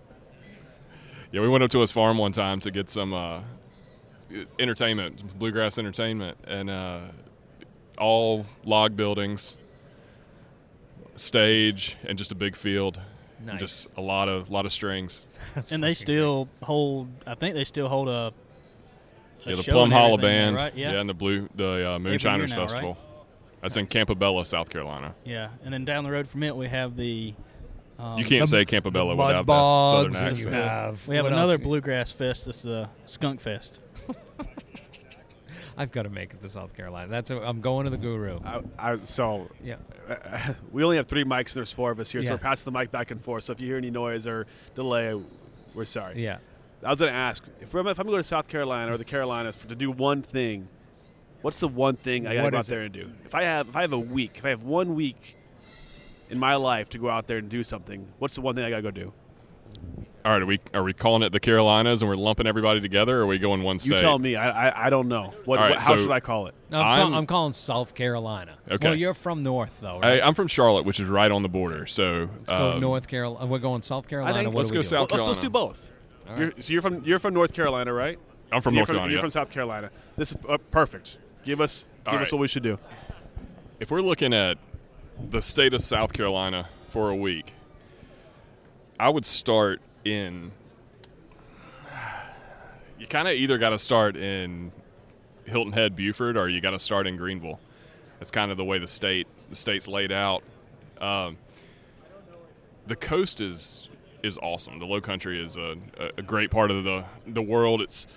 yeah, 1.32 1.42
we 1.42 1.48
went 1.48 1.64
up 1.64 1.72
to 1.72 1.80
his 1.80 1.92
farm 1.92 2.18
one 2.18 2.34
time 2.34 2.60
to 2.62 2.72
get 2.72 2.90
some 2.90 3.14
uh, 3.14 3.42
entertainment, 4.60 5.38
bluegrass 5.40 5.78
entertainment, 5.78 6.38
and 6.46 6.70
uh, 6.70 7.00
all 7.98 8.46
log 8.66 8.96
buildings, 8.96 9.56
stage, 11.16 11.98
and 12.06 12.18
just 12.18 12.32
a 12.32 12.36
big 12.36 12.56
field. 12.56 13.00
And 13.40 13.48
Nice. 13.48 13.60
Just 13.60 13.88
a 13.96 14.02
lot 14.02 14.30
of 14.30 14.50
lot 14.50 14.66
of 14.66 14.74
strings. 14.74 15.22
That's 15.56 15.72
and 15.72 15.84
they 15.84 15.94
fucking 15.94 16.06
still 16.06 16.50
hold. 16.64 17.08
I 17.26 17.36
think 17.36 17.56
they 17.56 17.64
still 17.64 17.88
hold 17.88 18.10
a. 18.10 18.34
a 19.46 19.50
Yeah, 19.50 19.56
the 19.56 19.64
Plum 19.64 19.86
and 19.86 19.94
Hollow 19.94 20.14
everything 20.16 20.30
there, 20.30 20.46
Band. 20.46 20.56
right? 20.56 20.76
Yeah. 20.76 21.00
and 21.00 21.10
the 21.10 21.14
blue 21.14 21.50
the 21.56 21.92
uh, 21.92 22.00
Moonshiners 22.00 22.52
now, 22.52 22.60
right? 22.62 22.70
Festival. 22.70 22.98
That's 23.62 23.76
in 23.78 23.88
Campobello, 23.88 24.46
South 24.46 24.70
Carolina. 24.70 25.16
Yeah, 25.26 25.50
and 25.66 25.74
then 25.74 25.84
down 25.86 26.04
the 26.04 26.12
road 26.12 26.28
from 26.30 26.44
it, 26.44 26.56
we 26.56 26.68
have 26.68 26.96
the. 26.96 27.34
Um, 28.00 28.20
You 28.20 28.26
can't 28.26 28.42
the- 28.42 28.48
say 28.48 28.66
Campobello 28.66 29.16
mud 29.18 29.28
without 29.28 29.46
that 29.48 29.92
southern 29.92 30.12
bogs 30.12 30.22
accent. 30.22 30.56
you 30.56 30.62
have 30.62 31.08
We 31.08 31.16
have 31.16 31.24
what 31.26 31.34
another 31.34 31.54
else? 31.54 31.64
bluegrass 31.64 32.12
fest. 32.12 32.46
This 32.46 32.60
is 32.60 32.66
a 32.68 32.90
skunk 33.08 33.42
fest. 33.42 33.80
I've 35.80 35.92
got 35.92 36.04
to 36.04 36.10
make 36.10 36.34
it 36.34 36.42
to 36.42 36.50
South 36.50 36.76
Carolina. 36.76 37.08
That's 37.10 37.30
a, 37.30 37.38
I'm 37.40 37.62
going 37.62 37.84
to 37.86 37.92
the 37.92 37.98
Guru. 37.98 38.40
I, 38.44 38.62
I, 38.80 38.98
so 39.04 39.48
yeah. 39.64 39.76
uh, 40.10 40.54
we 40.72 40.84
only 40.84 40.98
have 40.98 41.06
three 41.08 41.24
mics. 41.24 41.54
There's 41.54 41.72
four 41.72 41.92
of 41.92 42.00
us 42.00 42.10
here, 42.10 42.22
Yeah. 42.22 42.28
so 42.30 42.34
we're 42.34 42.40
passing 42.40 42.66
the 42.72 42.78
mic 42.78 42.92
back 42.92 43.12
and 43.12 43.24
forth. 43.24 43.44
So 43.44 43.54
if 43.54 43.60
you 43.60 43.68
hear 43.68 43.78
any 43.78 43.92
noise 43.92 44.26
or 44.26 44.48
delay, 44.74 45.20
we're 45.76 45.86
sorry. 45.86 46.24
Yeah. 46.24 46.38
I 46.84 46.90
was 46.90 47.00
going 47.00 47.12
to 47.12 47.18
ask 47.18 47.44
if, 47.62 47.74
we're, 47.74 47.82
if 47.82 48.00
I'm 48.00 48.06
going 48.06 48.08
to 48.08 48.12
go 48.12 48.18
to 48.18 48.24
South 48.24 48.48
Carolina 48.48 48.94
or 48.94 48.98
the 48.98 49.06
Carolinas 49.06 49.56
for, 49.56 49.68
to 49.68 49.76
do 49.76 49.90
one 49.92 50.22
thing, 50.22 50.68
what's 51.42 51.60
the 51.60 51.68
one 51.68 51.96
thing 51.96 52.28
I 52.28 52.36
got 52.36 52.44
to 52.44 52.52
go 52.52 52.58
out 52.58 52.62
is 52.62 52.68
it? 52.68 52.72
there 52.72 52.82
and 52.84 52.94
do? 52.94 53.12
If 53.26 53.34
I 53.34 53.44
have 53.44 53.70
if 53.70 53.76
I 53.76 53.82
have 53.82 53.94
a 53.94 54.00
week, 54.00 54.34
if 54.38 54.46
I 54.46 54.50
have 54.50 54.64
one 54.64 54.96
week 54.96 55.38
in 56.30 56.40
my 56.40 56.56
life 56.56 56.90
to 56.90 56.98
go 56.98 57.10
out 57.10 57.28
there 57.28 57.38
and 57.38 57.50
do 57.50 57.64
something, 57.64 58.08
what's 58.20 58.36
the 58.36 58.42
one 58.42 58.56
thing 58.56 58.64
I 58.64 58.70
got 58.70 58.78
to 58.78 58.82
go 58.84 58.92
do? 58.92 59.14
All 60.26 60.34
right, 60.34 60.42
are 60.42 60.46
we 60.46 60.60
are 60.74 60.84
we 60.84 60.92
calling 60.92 61.22
it 61.24 61.32
the 61.32 61.40
Carolinas 61.40 62.02
and 62.02 62.10
we're 62.10 62.18
lumping 62.18 62.48
everybody 62.48 62.82
together, 62.82 63.20
or 63.20 63.22
are 63.22 63.28
we 63.28 63.40
going 63.40 63.64
one 63.64 63.80
state? 63.80 63.94
You 63.94 63.98
tell 64.00 64.20
me. 64.20 64.36
I 64.36 64.68
I, 64.70 64.88
I 64.88 64.90
don't 64.90 65.08
know. 65.08 65.34
What, 65.46 65.60
All 65.60 65.66
right, 65.66 65.76
what 65.76 65.80
how 65.84 65.96
so- 65.96 66.02
should 66.04 66.12
I 66.12 66.20
call 66.20 66.48
it? 66.48 66.56
No, 66.70 66.80
I'm, 66.80 67.00
I'm- 67.00 67.14
I'm 67.14 67.26
calling 67.26 67.54
South 67.54 67.96
Carolina. 67.96 68.58
Okay. 68.70 68.90
Well, 68.90 68.96
you're 68.96 69.14
from 69.14 69.42
North 69.42 69.72
though, 69.80 70.00
I, 70.00 70.12
right? 70.18 70.22
I'm 70.22 70.34
from 70.34 70.50
Charlotte, 70.50 70.84
which 70.86 71.00
is 71.00 71.08
right 71.08 71.32
on 71.32 71.44
the 71.44 71.50
border. 71.50 71.86
So 71.86 72.30
Let's 72.40 72.50
go 72.50 72.72
um, 72.74 72.82
North 72.82 73.08
Carolina. 73.08 73.46
We're 73.46 73.60
going 73.60 73.82
South 73.84 74.08
Carolina. 74.10 74.38
think- 74.38 74.48
what 74.48 74.56
let's 74.58 74.68
do 74.68 74.74
go 74.74 74.80
we 74.80 74.84
do? 74.84 74.90
South 74.90 75.12
Well, 75.12 75.20
let's, 75.20 75.28
let's 75.30 75.40
do 75.40 75.50
both. 75.50 75.94
All 76.30 76.38
You're, 76.38 76.48
right. 76.48 76.64
so 76.64 76.74
you're 76.74 76.82
from 76.82 77.04
you're 77.04 77.20
from 77.20 77.34
North 77.34 77.54
Carolina, 77.54 77.94
right? 77.94 78.20
I'm 78.52 78.62
from 78.62 78.74
you're 78.74 78.80
North 78.82 78.88
from, 78.88 78.96
Carolina. 78.96 79.12
You're 79.12 79.18
yeah. 79.18 79.22
from 79.22 79.32
South 79.32 79.50
Carolina. 79.50 79.92
This 80.18 80.32
is 80.32 80.38
uh, 80.48 80.58
perfect. 80.72 81.18
Give 81.44 81.62
us 81.62 81.88
All 82.06 82.14
give 82.14 82.22
us 82.22 82.28
right. 82.28 82.34
what 82.34 82.42
we 82.42 82.48
should 82.48 82.64
do. 82.64 82.80
if 83.80 83.92
we're 83.92 84.02
looking 84.02 84.34
at 84.34 84.58
the 85.30 85.42
state 85.42 85.74
of 85.74 85.82
South 85.82 86.14
Carolina 86.14 86.70
for 86.90 87.10
a 87.10 87.16
week, 87.16 87.54
I 89.00 89.10
would 89.10 89.26
start 89.26 89.82
in. 90.04 90.52
You 93.00 93.06
kind 93.06 93.28
of 93.28 93.36
either 93.36 93.60
got 93.60 93.70
to 93.70 93.78
start 93.78 94.18
in 94.18 94.72
Hilton 95.46 95.72
Head, 95.72 95.96
Beaufort, 95.96 96.36
or 96.36 96.50
you 96.50 96.62
got 96.62 96.72
to 96.72 96.80
start 96.80 97.06
in 97.06 97.16
Greenville. 97.16 97.60
That's 98.18 98.32
kind 98.32 98.50
of 98.50 98.58
the 98.58 98.66
way 98.66 98.80
the 98.80 98.88
state 98.88 99.28
the 99.52 99.56
state's 99.56 99.88
laid 99.88 100.12
out. 100.12 100.42
Um, 101.00 101.38
the 102.88 102.96
coast 102.96 103.40
is 103.40 103.88
is 104.24 104.38
awesome. 104.40 104.80
The 104.80 104.86
Low 104.86 105.02
Country 105.02 105.44
is 105.44 105.58
a, 105.58 105.76
a 106.18 106.22
great 106.22 106.52
part 106.52 106.72
of 106.72 106.84
the 106.84 107.06
the 107.26 107.42
world. 107.42 107.82
It's 107.82 108.08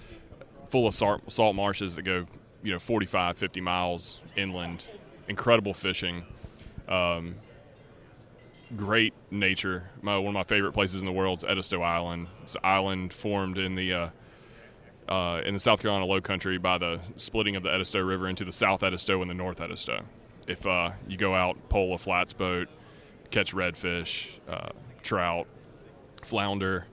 full 0.69 0.87
of 0.87 0.95
salt, 0.95 1.31
salt 1.31 1.55
marshes 1.55 1.97
that 1.97 2.03
go 2.03 2.27
you 2.63 2.73
know 2.73 2.79
45 2.79 3.37
50 3.39 3.61
miles 3.61 4.21
inland. 4.37 4.89
Incredible 5.29 5.75
fishing. 5.75 6.25
Um, 6.89 7.37
great 8.77 9.15
nature. 9.31 9.91
My, 10.03 10.17
one 10.17 10.29
of 10.29 10.35
my 10.35 10.45
favorite 10.45 10.73
places 10.73 11.01
in 11.01 11.07
the 11.07 11.13
world 11.13 11.39
is 11.39 11.45
edisto 11.45 11.83
island. 11.83 12.29
It's 12.43 12.55
an 12.55 12.61
island 12.65 13.13
formed 13.13 13.59
in 13.59 13.75
the 13.75 13.93
uh, 13.93 14.09
uh, 15.09 15.43
in 15.45 15.55
the 15.55 15.61
south 15.61 15.81
carolina 15.81 16.07
low 16.07 16.21
country 16.21 16.59
by 16.59 16.79
the 16.79 17.01
splitting 17.17 17.57
of 17.57 17.63
the 17.63 17.73
edisto 17.73 18.01
river 18.01 18.29
into 18.29 18.45
the 18.45 18.53
south 18.53 18.83
edisto 18.83 19.21
and 19.21 19.31
the 19.31 19.35
north 19.35 19.61
edisto. 19.61 20.05
If 20.47 20.67
uh, 20.67 20.93
you 21.09 21.17
go 21.17 21.35
out 21.35 21.57
pole 21.69 21.95
a 21.95 21.99
flats 21.99 22.33
boat 22.33 22.69
catch 23.31 23.55
redfish 23.55 24.27
uh, 24.49 24.71
trout 25.03 25.47
flounder. 26.25 26.87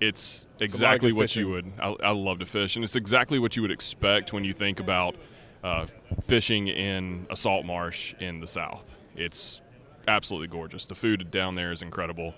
It's 0.00 0.46
exactly 0.60 1.10
good 1.10 1.18
what 1.18 1.36
you 1.36 1.48
would 1.48 1.72
I, 1.80 1.96
I 2.02 2.10
love 2.10 2.38
to 2.40 2.46
fish 2.46 2.76
and 2.76 2.84
it's 2.84 2.96
exactly 2.96 3.38
what 3.38 3.56
you 3.56 3.62
would 3.62 3.70
expect 3.70 4.32
when 4.32 4.44
you 4.44 4.52
think 4.52 4.78
about 4.78 5.16
uh, 5.64 5.86
fishing 6.28 6.68
in 6.68 7.26
a 7.30 7.36
salt 7.36 7.64
marsh 7.64 8.14
in 8.20 8.40
the 8.40 8.46
south. 8.46 8.94
It's 9.16 9.60
absolutely 10.06 10.48
gorgeous. 10.48 10.86
The 10.86 10.94
food 10.94 11.30
down 11.30 11.54
there 11.54 11.72
is 11.72 11.82
incredible. 11.82 12.34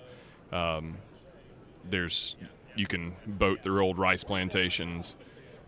Um, 0.51 0.97
there's 1.89 2.35
you 2.75 2.87
can 2.87 3.15
boat 3.25 3.61
through 3.61 3.83
old 3.83 3.97
rice 3.97 4.23
plantations. 4.23 5.15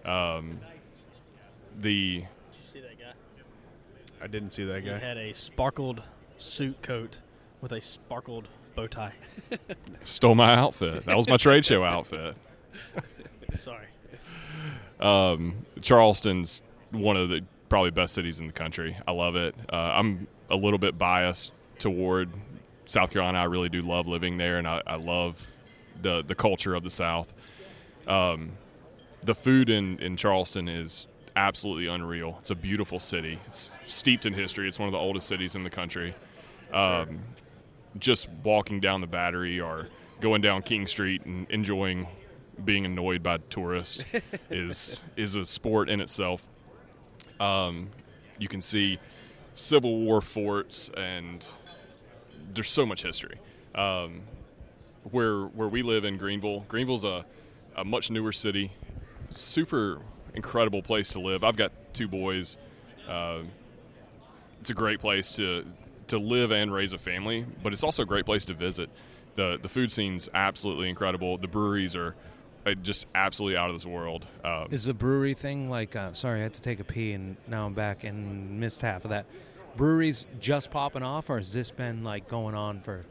Um, 0.06 0.60
the 1.80 2.16
Did 2.16 2.28
you 2.54 2.70
see 2.72 2.80
that 2.82 3.00
guy? 3.00 3.14
I 4.24 4.28
didn't 4.28 4.52
see 4.52 4.66
that 4.66 4.86
guy. 4.86 4.98
He 4.98 5.06
had 5.06 5.18
a 5.18 5.34
sparkled 5.34 6.02
suit 6.38 6.82
coat 6.82 7.18
with 7.60 7.72
a 7.72 7.82
sparkled 7.82 8.48
bow 8.76 8.88
tie. 8.88 9.14
stole 10.04 10.36
my 10.36 10.54
outfit 10.54 11.06
that 11.06 11.18
was 11.18 11.28
my 11.28 11.38
trade 11.38 11.66
show 11.66 11.84
outfit 11.84 12.36
Sorry. 13.62 13.86
Um, 15.00 15.66
Charleston's 15.82 16.64
one 16.92 17.18
of 17.18 17.30
the 17.30 17.42
probably 17.70 17.92
best 17.92 18.14
cities 18.14 18.40
in 18.40 18.48
the 18.48 18.54
country. 18.54 18.98
I 19.08 19.12
love 19.12 19.36
it. 19.36 19.56
Uh, 19.72 19.76
I'm 19.76 20.28
a 20.50 20.56
little 20.56 20.80
bit 20.80 20.98
biased 20.98 21.52
toward 21.80 22.30
South 22.86 23.12
Carolina. 23.12 23.40
I 23.40 23.46
really 23.46 23.70
do 23.70 23.82
love 23.82 24.08
living 24.08 24.38
there, 24.38 24.58
and 24.58 24.68
I, 24.68 24.82
I 24.86 24.96
love 24.96 25.48
the 26.02 26.24
the 26.24 26.36
culture 26.36 26.76
of 26.76 26.84
the 26.84 26.90
South. 26.90 27.34
Um, 28.08 28.54
the 29.24 29.36
food 29.36 29.70
in, 29.70 30.00
in 30.00 30.18
Charleston 30.18 30.68
is 30.68 31.08
absolutely 31.36 31.88
unreal. 31.88 32.38
It's 32.42 32.50
a 32.50 32.56
beautiful 32.56 33.00
city. 33.00 33.40
It's 33.48 33.70
steeped 33.86 34.26
in 34.26 34.34
history. 34.34 34.68
It's 34.68 34.80
one 34.80 34.88
of 34.88 34.94
the 34.94 34.98
oldest 34.98 35.28
cities 35.28 35.56
in 35.56 35.64
the 35.64 35.70
country. 35.70 36.16
Um, 36.74 37.20
just 37.98 38.30
walking 38.44 38.80
down 38.80 39.02
the 39.02 39.08
Battery 39.08 39.60
or 39.60 39.88
going 40.20 40.42
down 40.42 40.62
King 40.62 40.88
Street 40.88 41.26
and 41.26 41.50
enjoying 41.50 42.08
being 42.64 42.86
annoyed 42.86 43.24
by 43.24 43.38
tourists 43.50 44.04
is 44.50 45.04
is 45.16 45.36
a 45.36 45.46
sport 45.46 45.90
in 45.90 46.00
itself. 46.00 46.48
Um, 47.40 47.90
you 48.38 48.48
can 48.48 48.62
see 48.62 49.00
Civil 49.56 50.00
War 50.00 50.22
forts, 50.22 50.90
and 50.96 51.46
there's 52.54 52.70
so 52.70 52.86
much 52.86 53.04
history. 53.04 53.40
Um, 53.76 54.22
where 55.10 55.44
where 55.46 55.68
we 55.68 55.82
live 55.82 56.06
in 56.06 56.18
Greenville, 56.18 56.66
Greenville's 56.68 57.04
a 57.04 57.26
a 57.76 57.84
much 57.86 58.12
newer 58.12 58.32
city, 58.32 58.72
super 59.30 60.00
incredible 60.34 60.82
place 60.82 61.10
to 61.10 61.20
live. 61.20 61.44
I've 61.44 61.56
got 61.56 61.72
two 61.94 62.08
boys. 62.08 62.58
Uh, 63.08 63.40
it's 64.60 64.70
a 64.70 64.74
great 64.74 65.00
place 65.00 65.32
to 65.38 65.66
to 66.12 66.20
live 66.20 66.52
and 66.52 66.72
raise 66.74 66.94
a 66.94 66.98
family, 66.98 67.46
but 67.64 67.74
it's 67.74 67.84
also 67.84 68.04
a 68.04 68.06
great 68.06 68.26
place 68.26 68.46
to 68.46 68.54
visit. 68.54 68.90
the 69.36 69.58
The 69.62 69.70
food 69.70 69.92
scene's 69.92 70.30
absolutely 70.34 70.90
incredible. 70.90 71.38
The 71.38 71.48
breweries 71.48 71.96
are 71.96 72.16
uh, 72.66 72.74
just 72.76 73.08
absolutely 73.16 73.58
out 73.58 73.70
of 73.70 73.76
this 73.76 73.86
world. 73.86 74.28
Um, 74.46 74.68
Is 74.72 74.86
the 74.86 74.94
brewery 74.94 75.34
thing 75.34 75.70
like? 75.70 75.96
Uh, 75.96 76.14
sorry, 76.14 76.40
I 76.42 76.44
had 76.44 76.54
to 76.54 76.62
take 76.62 76.80
a 76.80 76.84
pee, 76.84 77.14
and 77.14 77.36
now 77.48 77.66
I'm 77.66 77.74
back 77.74 78.04
and 78.04 78.60
missed 78.60 78.82
half 78.82 79.04
of 79.04 79.10
that. 79.10 79.26
Breweries 79.78 80.26
just 80.40 80.70
popping 80.70 81.02
off, 81.02 81.30
or 81.30 81.38
has 81.38 81.54
this 81.54 81.72
been 81.72 82.04
like 82.04 82.28
going 82.28 82.54
on 82.56 82.82
for 82.82 83.06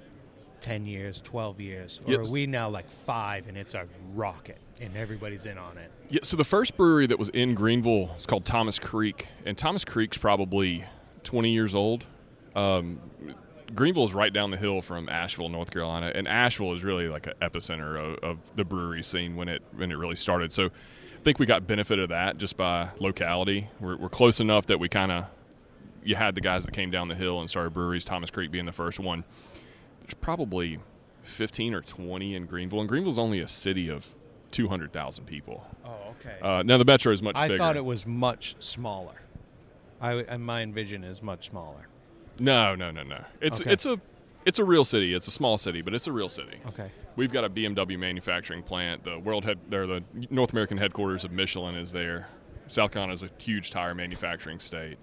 ten 0.61 0.85
years, 0.87 1.21
twelve 1.23 1.59
years, 1.61 2.01
or 2.07 2.13
Yes. 2.13 2.29
are 2.29 2.33
we 2.33 2.47
now 2.47 2.69
like 2.69 2.89
five 2.91 3.49
and 3.49 3.57
it's 3.57 3.75
a 3.75 3.87
rocket 4.15 4.59
and 4.81 4.95
everybody's 4.97 5.47
in 5.47 5.57
on 5.59 5.79
it? 5.79 5.91
Yeah, 6.11 6.21
so 6.23 6.37
the 6.37 6.45
first 6.45 6.77
brewery 6.77 7.07
that 7.07 7.19
was 7.19 7.31
in 7.31 7.55
Greenville 7.55 8.15
is 8.17 8.27
called 8.27 8.45
Thomas 8.45 8.79
Creek, 8.79 9.29
and 9.47 9.57
Thomas 9.57 9.85
Creek's 9.87 10.19
probably 10.19 10.85
20 11.25 11.51
years 11.51 11.75
old. 11.75 12.05
Um, 12.55 13.01
Greenville 13.75 14.05
is 14.05 14.13
right 14.13 14.33
down 14.33 14.51
the 14.51 14.57
hill 14.57 14.83
from 14.83 15.09
Asheville, 15.09 15.49
North 15.49 15.71
Carolina, 15.71 16.11
and 16.15 16.27
Asheville 16.27 16.75
is 16.75 16.83
really 16.83 17.09
like 17.09 17.27
an 17.27 17.35
epicenter 17.41 17.97
of, 17.97 18.19
of 18.25 18.39
the 18.57 18.65
brewery 18.65 19.03
scene 19.03 19.37
when 19.37 19.49
it 19.49 19.63
when 19.77 19.93
it 19.93 19.97
really 19.97 20.17
started. 20.17 20.53
So 20.53 20.67
I 20.67 21.23
think 21.23 21.39
we 21.39 21.47
got 21.47 21.67
benefit 21.67 21.99
of 21.99 22.09
that 22.09 22.39
just 22.39 22.57
by 22.57 22.89
locality. 22.99 23.69
We're, 23.79 23.97
we're 23.97 24.09
close 24.09 24.41
enough 24.41 24.67
that 24.67 24.81
we 24.81 24.89
kind 24.89 25.13
of 25.13 25.27
you 26.03 26.17
had 26.17 26.35
the 26.35 26.41
guys 26.41 26.65
that 26.65 26.73
came 26.73 26.91
down 26.91 27.09
the 27.09 27.15
hill 27.15 27.41
and 27.41 27.49
started 27.49 27.75
breweries. 27.75 28.05
Thomas 28.05 28.31
Creek 28.31 28.51
being 28.51 28.67
the 28.67 28.73
first 28.73 28.99
one. 28.99 29.25
There's 30.03 30.15
probably 30.15 30.79
15 31.25 31.75
or 31.75 31.83
20 31.83 32.35
in 32.35 32.47
Greenville, 32.47 32.81
and 32.81 32.89
Greenville's 32.89 33.19
only 33.19 33.41
a 33.41 33.49
city 33.49 33.89
of 33.89 34.15
200,000 34.51 35.27
people. 35.27 35.65
Oh, 35.85 36.15
okay. 36.19 36.37
Uh, 36.43 36.63
now 36.65 36.79
the 36.79 36.85
metro 36.85 37.13
is 37.13 37.23
much 37.23 37.35
bigger. 37.35 37.45
I 37.45 37.49
bigger. 37.49 37.59
thought 37.59 37.77
it 37.77 37.85
was 37.85 38.07
much 38.07 38.57
smaller. 38.59 39.21
I, 40.01 40.25
I 40.29 40.37
my 40.39 40.63
envision 40.63 41.05
is 41.05 41.23
much 41.23 41.51
smaller. 41.51 41.87
No, 42.41 42.75
no, 42.75 42.91
no, 42.91 43.03
no. 43.05 43.25
It's 43.41 43.61
Okay. 43.61 43.71
it's 43.73 43.87
a 43.87 44.01
it's 44.47 44.59
a 44.59 44.65
real 44.65 44.85
city. 44.87 45.13
It's 45.15 45.29
a 45.29 45.31
small 45.31 45.59
city, 45.59 45.83
but 45.83 45.95
it's 45.95 46.07
a 46.07 46.13
real 46.13 46.31
city. 46.31 46.59
Okay. 46.69 46.91
We've 47.15 47.31
got 47.31 47.45
a 47.45 47.51
BMW 47.51 47.99
manufacturing 47.99 48.63
plant. 48.63 49.05
The 49.05 49.19
world 49.19 49.45
head, 49.45 49.59
there, 49.69 49.87
the 49.87 50.03
North 50.31 50.53
American 50.53 50.79
headquarters 50.79 51.25
of 51.25 51.31
Michelin 51.33 51.75
is 51.75 51.93
there. 51.93 52.29
South 52.69 52.93
Carolina 52.93 53.13
is 53.13 53.23
a 53.23 53.31
huge 53.39 53.71
tire 53.71 53.95
manufacturing 53.95 54.59
state. 54.59 54.97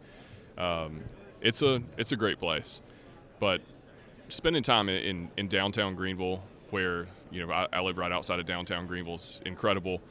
Um, 0.57 1.01
it's 1.41 1.61
a 1.61 1.83
it's 1.97 2.11
a 2.11 2.15
great 2.15 2.39
place, 2.39 2.81
but 3.39 3.61
spending 4.29 4.63
time 4.63 4.89
in, 4.89 4.95
in, 5.03 5.29
in 5.38 5.47
downtown 5.47 5.93
Greenville, 5.95 6.41
where 6.71 7.05
you 7.29 7.45
know 7.45 7.53
I, 7.53 7.67
I 7.71 7.81
live 7.81 7.97
right 7.97 8.11
outside 8.11 8.39
of 8.39 8.47
downtown 8.47 8.88
Greenville, 8.88 9.15
is 9.15 9.39
incredible. 9.45 10.01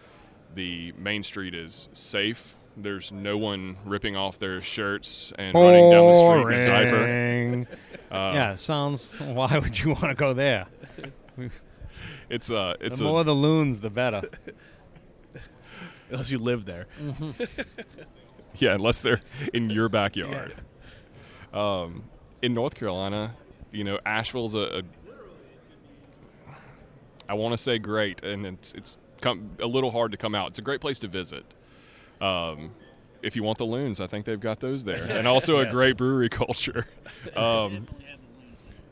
The 0.55 0.93
main 0.93 1.25
street 1.25 1.55
is 1.55 1.89
safe. 1.93 2.55
There's 2.77 3.11
no 3.11 3.39
one 3.39 3.77
ripping 3.85 4.17
off 4.17 4.39
their 4.39 4.61
shirts 4.61 5.33
and 5.39 5.55
running 5.55 5.91
down 5.91 6.13
the 6.13 6.43
street 6.43 6.55
in 6.55 6.61
a 6.61 6.67
diaper. 6.67 7.67
Uh, 8.09 8.31
yeah, 8.35 8.55
sounds. 8.55 9.11
Why 9.19 9.59
would 9.59 9.81
you 9.81 9.89
want 9.89 10.05
to 10.05 10.15
go 10.15 10.33
there? 10.33 10.69
It's 12.29 12.51
uh, 12.51 12.75
it's 12.81 12.99
the 12.99 13.05
a 13.05 13.09
more 13.09 13.25
the 13.25 13.35
loons, 13.35 13.81
the 13.81 13.91
better. 13.91 14.23
Unless 16.11 16.31
you 16.31 16.39
live 16.39 16.65
there. 16.65 16.87
Yeah, 18.59 18.75
unless 18.75 19.03
they're 19.03 19.21
in 19.53 19.71
your 19.71 19.89
backyard. 19.89 20.55
Um, 21.53 22.05
in 22.43 22.55
North 22.55 22.75
Carolina, 22.75 23.35
you 23.71 23.85
know, 23.85 23.99
Asheville's 24.07 24.55
a, 24.55 24.79
a 24.79 24.83
I 27.29 27.35
want 27.35 27.53
to 27.53 27.59
say 27.59 27.79
great, 27.79 28.23
and 28.25 28.47
it's 28.47 28.73
it's 28.73 28.97
come, 29.21 29.51
a 29.61 29.67
little 29.67 29.91
hard 29.91 30.13
to 30.13 30.17
come 30.17 30.35
out. 30.35 30.49
It's 30.49 30.59
a 30.59 30.63
great 30.63 30.81
place 30.81 30.99
to 31.01 31.09
visit. 31.09 31.45
Um, 32.21 32.71
if 33.23 33.35
you 33.35 33.43
want 33.43 33.59
the 33.59 33.65
loons, 33.65 34.01
I 34.01 34.07
think 34.07 34.25
they've 34.25 34.41
got 34.41 34.61
those 34.61 34.85
there, 34.85 35.05
and 35.09 35.27
also 35.27 35.59
a 35.59 35.67
great 35.67 35.97
brewery 35.97 36.29
culture. 36.29 36.87
Um, 37.35 37.89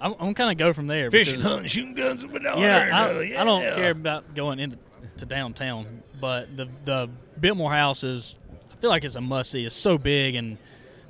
I'm, 0.00 0.14
I'm 0.18 0.32
kind 0.32 0.50
of 0.50 0.56
go 0.56 0.72
from 0.72 0.86
there. 0.86 1.10
Fishing, 1.10 1.36
because- 1.36 1.50
hunting, 1.52 1.68
shooting 1.68 1.94
guns 1.94 2.24
with 2.26 2.42
my 2.42 2.56
Yeah, 2.58 2.88
daughter. 2.88 3.18
I, 3.36 3.40
I 3.42 3.44
don't 3.44 3.74
care 3.74 3.90
about 3.90 4.34
going 4.34 4.58
into 4.58 4.78
to 5.18 5.26
downtown, 5.26 6.02
but 6.18 6.56
the 6.56 6.66
the 6.86 7.10
Biltmore 7.38 7.72
House 7.72 8.02
is. 8.02 8.38
I 8.72 8.76
feel 8.80 8.88
like 8.88 9.04
it's 9.04 9.16
a 9.16 9.20
must 9.20 9.50
see. 9.50 9.66
It's 9.66 9.74
so 9.76 9.98
big 9.98 10.34
and 10.34 10.56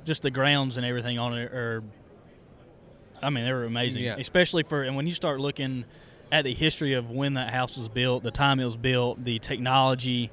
just 0.03 0.21
the 0.23 0.31
grounds 0.31 0.75
and 0.75 0.85
everything 0.85 1.17
on 1.17 1.37
it 1.37 1.53
are. 1.53 1.81
I 3.23 3.29
mean, 3.29 3.45
they 3.45 3.53
were 3.53 3.63
amazing, 3.63 4.03
Yeah. 4.03 4.17
especially 4.17 4.63
for 4.63 4.83
and 4.83 4.97
when 4.97 5.07
you 5.07 5.13
start 5.13 5.39
looking 5.39 5.85
at 6.29 6.43
the 6.43 6.53
history 6.53 6.93
of 6.95 7.09
when 7.09 7.35
that 7.35 7.53
house 7.53 7.77
was 7.77 7.87
built, 7.87 8.23
the 8.23 8.31
time 8.31 8.59
it 8.59 8.65
was 8.65 8.75
built, 8.75 9.23
the 9.23 9.39
technology 9.39 10.29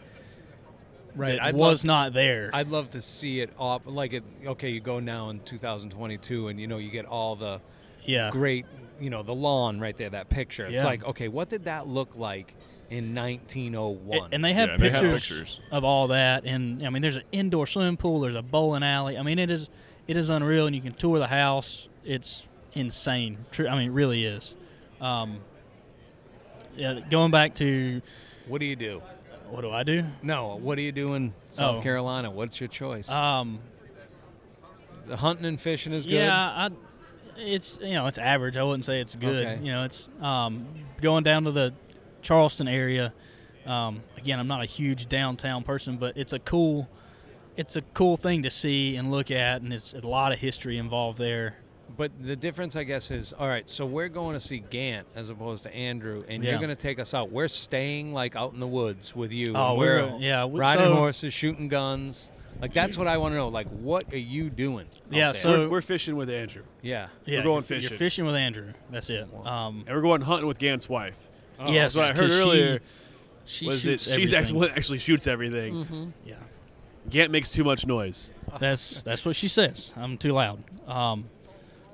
Right. 1.19 1.33
that 1.37 1.43
I'd 1.45 1.55
was 1.55 1.83
love, 1.83 1.85
not 1.85 2.12
there. 2.12 2.51
I'd 2.53 2.69
love 2.69 2.91
to 2.91 3.03
see 3.03 3.41
it 3.41 3.51
off. 3.59 3.83
Like 3.85 4.12
it. 4.12 4.23
Okay, 4.47 4.71
you 4.71 4.81
go 4.81 5.01
now 5.01 5.31
in 5.31 5.41
2022, 5.41 6.49
and 6.49 6.61
you 6.61 6.66
know 6.66 6.79
you 6.79 6.91
get 6.91 7.05
all 7.07 7.37
the 7.37 7.61
yeah, 8.05 8.31
great, 8.31 8.64
you 9.01 9.11
know, 9.11 9.23
the 9.23 9.35
lawn 9.35 9.81
right 9.81 9.97
there, 9.97 10.11
that 10.11 10.31
picture. 10.31 10.64
It's 10.66 10.83
Yeah. 10.83 10.87
like, 10.87 11.05
okay, 11.05 11.29
what 11.29 11.49
did 11.49 11.64
that 11.64 11.87
look 11.89 12.16
like 12.16 12.55
in 12.89 13.14
1901? 13.14 14.29
And 14.33 14.43
they 14.45 14.53
have 14.55 14.69
Yeah, 14.69 14.75
and 14.75 14.83
they 14.83 14.89
have 14.91 15.03
pictures, 15.03 15.29
pictures. 15.29 15.61
of 15.71 15.85
all 15.85 16.09
that, 16.09 16.45
and 16.45 16.87
I 16.87 16.91
mean, 16.91 17.03
there's 17.03 17.16
an 17.16 17.25
indoor 17.33 17.66
swimming 17.66 17.97
pool, 17.99 18.21
there's 18.21 18.35
a 18.37 18.43
bowling 18.43 18.83
alley. 18.83 19.19
I 19.19 19.23
mean, 19.23 19.39
it 19.39 19.51
is 19.51 19.69
it 20.07 20.16
is 20.16 20.31
unreal, 20.31 20.66
and 20.66 20.75
you 20.75 20.81
can 20.81 20.95
tour 20.95 21.19
the 21.19 21.27
house. 21.27 21.89
It's 22.05 22.47
insane. 22.73 23.45
True, 23.51 23.69
I 23.69 23.77
mean, 23.77 23.91
it 23.91 23.93
really 23.93 24.25
is. 24.25 24.55
Um, 25.03 25.41
yeah, 26.77 27.01
going 27.11 27.31
back 27.31 27.55
to 27.57 28.01
what 28.47 28.61
do 28.61 28.66
you 28.66 28.77
do? 28.77 29.03
What 29.51 29.63
do 29.63 29.71
I 29.71 29.83
do? 29.83 30.05
No, 30.23 30.57
what 30.57 30.75
do 30.77 30.83
you 30.83 30.93
do 30.93 31.15
in 31.15 31.33
South 31.51 31.77
Oh. 31.77 31.83
Carolina? 31.83 32.31
What's 32.31 32.61
your 32.61 32.69
choice? 32.69 33.09
Um, 33.11 33.61
the 35.07 35.17
hunting 35.17 35.47
and 35.47 35.61
fishing 35.61 35.93
is 35.93 36.05
good. 36.07 36.15
yeah, 36.15 36.37
I 36.37 36.71
It's 37.39 37.79
you 37.83 37.95
know 37.95 38.07
it's 38.07 38.19
average. 38.19 38.57
I 38.57 38.63
wouldn't 38.63 38.85
say 38.85 39.01
it's 39.01 39.15
good. 39.15 39.47
Okay. 39.47 39.61
You 39.65 39.73
know 39.73 39.85
it's 39.85 40.09
um, 40.21 40.67
going 41.01 41.25
down 41.25 41.45
to 41.45 41.53
the 41.53 41.73
Charleston 42.23 42.69
area. 42.69 43.13
Um, 43.65 44.03
again, 44.17 44.39
I'm 44.41 44.49
not 44.49 44.63
a 44.63 44.67
huge 44.67 45.09
downtown 45.09 45.63
person, 45.63 45.97
but 45.99 46.17
it's 46.17 46.33
a 46.33 46.39
cool 46.39 46.89
it's 47.57 47.77
a 47.77 47.83
cool 47.83 48.17
thing 48.17 48.43
to 48.45 48.51
see 48.51 48.97
and 48.97 49.11
look 49.11 49.31
at, 49.31 49.63
and 49.63 49.73
it's 49.73 49.93
a 49.93 50.07
lot 50.07 50.33
of 50.33 50.39
history 50.39 50.79
involved 50.79 51.19
there. 51.19 51.57
But 51.99 52.13
the 52.23 52.37
difference, 52.37 52.77
I 52.77 52.85
guess, 52.85 53.11
is 53.11 53.33
all 53.33 53.49
right. 53.49 53.69
So 53.69 53.85
we're 53.85 54.09
going 54.09 54.35
to 54.35 54.41
see 54.41 54.61
Gant 54.61 55.07
as 55.17 55.29
opposed 55.29 55.65
to 55.65 55.75
Andrew, 55.75 56.25
and 56.29 56.43
Yeah. 56.43 56.51
you're 56.51 56.59
going 56.61 56.71
to 56.71 56.75
take 56.77 56.99
us 57.01 57.13
out. 57.13 57.31
We're 57.33 57.49
staying 57.49 58.15
like 58.15 58.37
out 58.37 58.55
in 58.55 58.61
the 58.61 58.67
woods 58.69 59.15
with 59.17 59.33
you. 59.33 59.53
Oh, 59.57 59.75
we're- 59.75 60.03
we're 60.13 60.19
yeah, 60.21 60.45
we- 60.47 60.61
riding 60.61 60.87
so- 60.87 60.95
horses, 60.95 61.35
shooting 61.35 61.69
guns. 61.69 62.31
Like 62.63 62.73
that's 62.73 62.97
what 62.97 63.07
I 63.07 63.19
want 63.19 63.33
to 63.33 63.37
know. 63.37 63.49
Like, 63.49 63.69
what 63.69 64.13
are 64.13 64.19
you 64.19 64.49
doing? 64.49 64.87
Yeah, 65.11 65.33
so- 65.33 65.51
we're, 65.51 65.69
we're 65.69 65.81
fishing 65.81 66.17
with 66.17 66.31
Andrew, 66.31 66.63
yeah, 66.83 67.09
Yeah, 67.27 67.39
We're 67.41 67.43
going 67.45 67.55
you're, 67.57 67.63
fishing. 67.63 67.91
You're 67.91 67.99
fishing 67.99 68.27
with 68.27 68.35
Andrew. 68.37 68.73
That's 68.91 69.11
it. 69.11 69.29
Um, 69.45 69.85
and 69.87 69.95
we're 69.95 70.03
going 70.03 70.23
hunting 70.23 70.47
with 70.49 70.59
Gant's 70.59 70.89
wife. 70.89 71.19
yes, 71.69 71.95
So 71.95 72.03
I 72.03 72.13
heard 72.13 72.31
earlier 72.31 72.81
She, 73.45 73.67
was 73.67 73.85
it 73.87 74.01
shoots 74.01 74.15
she's 74.15 74.33
actually 74.33 74.71
actually 74.77 74.99
shoots 74.99 75.27
everything. 75.27 75.75
Mm-hmm. 75.85 76.05
Yeah, 76.25 76.35
Gant 77.11 77.31
makes 77.33 77.51
too 77.51 77.65
much 77.65 77.87
noise. 77.87 78.33
that's 78.61 79.03
that's 79.03 79.25
what 79.25 79.35
she 79.37 79.49
says. 79.49 79.93
I'm 79.97 80.17
too 80.17 80.33
loud. 80.33 80.63
Um, 80.87 81.29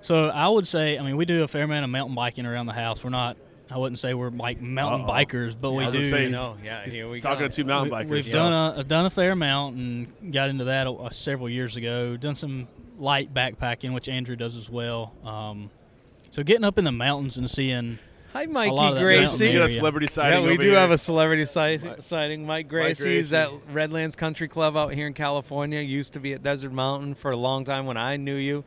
so 0.05 0.29
I 0.29 0.49
would 0.49 0.67
say, 0.67 0.99
I 0.99 1.03
mean, 1.03 1.17
we 1.17 1.25
do 1.25 1.43
a 1.43 1.49
fair 1.49 1.65
amount 1.65 1.85
of 1.85 1.91
mountain 1.91 2.15
biking 2.15 2.47
around 2.47 2.67
the 2.67 2.73
house. 2.73 3.03
We're 3.03 3.11
not. 3.11 3.37
I 3.71 3.79
wouldn't 3.79 3.99
say 3.99 4.13
we're 4.13 4.29
like 4.31 4.61
mountain 4.61 5.03
Uh-oh. 5.09 5.11
bikers, 5.13 5.57
but 5.59 5.71
I 5.71 5.73
we 5.73 5.85
was 5.87 5.95
do. 5.95 6.05
say, 6.05 6.17
I 6.17 6.21
he's- 6.29 6.33
know. 6.33 6.57
Yeah, 6.63 6.85
here 6.85 7.09
we 7.09 7.21
Talking 7.23 7.41
go. 7.45 7.49
to 7.49 7.55
two 7.55 7.65
mountain 7.65 7.97
we, 7.97 8.05
bikers. 8.05 8.11
We've 8.11 8.31
done 8.31 8.53
a 8.53 8.79
I've 8.81 8.89
done 8.89 9.07
a 9.07 9.11
fair 9.11 9.33
amount 9.33 9.77
and 9.77 10.33
got 10.33 10.51
into 10.51 10.65
that 10.65 10.87
uh, 10.87 11.09
several 11.11 11.49
years 11.49 11.75
ago. 11.77 12.17
Done 12.19 12.35
some 12.35 12.69
light 12.99 13.33
backpacking, 13.33 13.95
which 13.95 14.09
Andrew 14.09 14.37
does 14.37 14.55
as 14.55 14.69
well. 14.69 15.15
Um, 15.25 15.71
so 16.31 16.43
getting 16.43 16.65
up 16.65 16.77
in 16.79 16.85
the 16.85 16.93
mountains 16.93 17.39
and 17.39 17.51
seeing 17.51 17.99
Hi, 18.35 18.45
Mikey 18.47 18.77
of 18.77 18.95
that 18.95 19.01
you 19.01 19.07
Gracie. 19.07 19.47
got 19.53 19.57
a 19.57 19.59
area. 19.63 19.69
celebrity 19.71 20.07
Yeah, 20.17 20.41
we 20.41 20.51
over 20.51 20.57
do 20.63 20.69
here. 20.71 20.79
have 20.79 20.91
a 20.91 20.99
celebrity 20.99 21.45
sight- 21.47 22.03
sighting. 22.03 22.45
Mike 22.47 22.69
Gracie's 22.69 23.31
Gracie. 23.31 23.37
at 23.37 23.51
Redlands 23.73 24.15
Country 24.17 24.49
Club 24.49 24.77
out 24.77 24.93
here 24.93 25.07
in 25.07 25.15
California. 25.15 25.81
Used 25.81 26.13
to 26.15 26.21
be 26.21 26.33
at 26.35 26.43
Desert 26.43 26.73
Mountain 26.73 27.15
for 27.15 27.31
a 27.31 27.37
long 27.37 27.65
time 27.65 27.87
when 27.87 27.97
I 27.97 28.17
knew 28.17 28.35
you. 28.35 28.63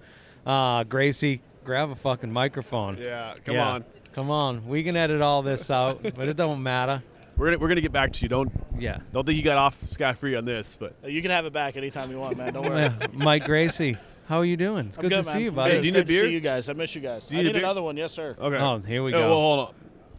Uh, 0.45 0.83
Gracie, 0.83 1.41
grab 1.65 1.89
a 1.89 1.95
fucking 1.95 2.31
microphone. 2.31 2.97
Yeah, 2.97 3.35
come 3.45 3.55
Yeah. 3.55 3.69
on. 3.69 3.85
Come 4.13 4.31
on. 4.31 4.67
We 4.67 4.83
can 4.83 4.95
edit 4.95 5.21
all 5.21 5.41
this 5.43 5.69
out, 5.69 6.01
but 6.15 6.27
it 6.27 6.35
don't 6.37 6.63
matter. 6.63 7.03
We're 7.35 7.47
gonna 7.47 7.57
we're 7.59 7.67
gonna 7.67 7.81
get 7.81 7.91
back 7.91 8.13
to 8.13 8.21
you. 8.23 8.29
Don't 8.29 8.51
Yeah. 8.79 8.97
don't 9.13 9.25
think 9.25 9.37
you 9.37 9.43
got 9.43 9.57
off 9.57 9.81
scot 9.83 10.17
free 10.17 10.35
on 10.35 10.45
this, 10.45 10.75
but 10.79 10.93
You 11.05 11.21
can 11.21 11.29
have 11.31 11.45
it 11.45 11.53
back 11.53 11.77
anytime 11.77 12.09
you 12.09 12.17
want, 12.19 12.37
man. 12.37 12.53
Don't 12.53 12.65
worry. 12.69 12.81
Yeah, 12.81 12.95
Mike 13.13 13.45
Gracie, 13.45 13.95
how 14.27 14.37
are 14.39 14.45
you 14.45 14.57
doing? 14.57 14.87
It's 14.87 14.97
I'm 14.97 15.03
good, 15.03 15.09
good, 15.11 15.23
to 15.23 15.25
man. 15.29 15.35
see 15.37 15.43
you, 15.43 15.49
I'm 15.49 15.55
buddy. 15.55 15.69
good. 15.71 15.75
Hey, 15.75 15.81
do 15.81 15.87
you 15.87 15.93
It's 15.99 16.07
need 16.09 16.15
a 16.15 16.19
beer? 16.21 16.29
see 16.29 16.33
you 16.33 16.39
guys. 16.39 16.67
I 16.69 16.73
miss 16.73 16.95
you 16.95 17.01
guys. 17.01 17.27
Do 17.27 17.35
you 17.35 17.41
I 17.41 17.43
need 17.43 17.49
a 17.49 17.53
need 17.53 17.59
beer? 17.59 17.63
another 17.65 17.83
one. 17.83 17.95
Yes, 17.97 18.11
sir. 18.13 18.35
okay. 18.39 18.57
Oh, 18.57 18.79
here 18.79 19.03
we 19.03 19.13
Oh, 19.13 19.19
go. 19.19 19.29
well, 19.29 19.39
hold 19.39 19.59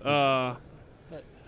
on. 0.05 0.07
Uh, 0.07 0.55
That- 0.55 0.61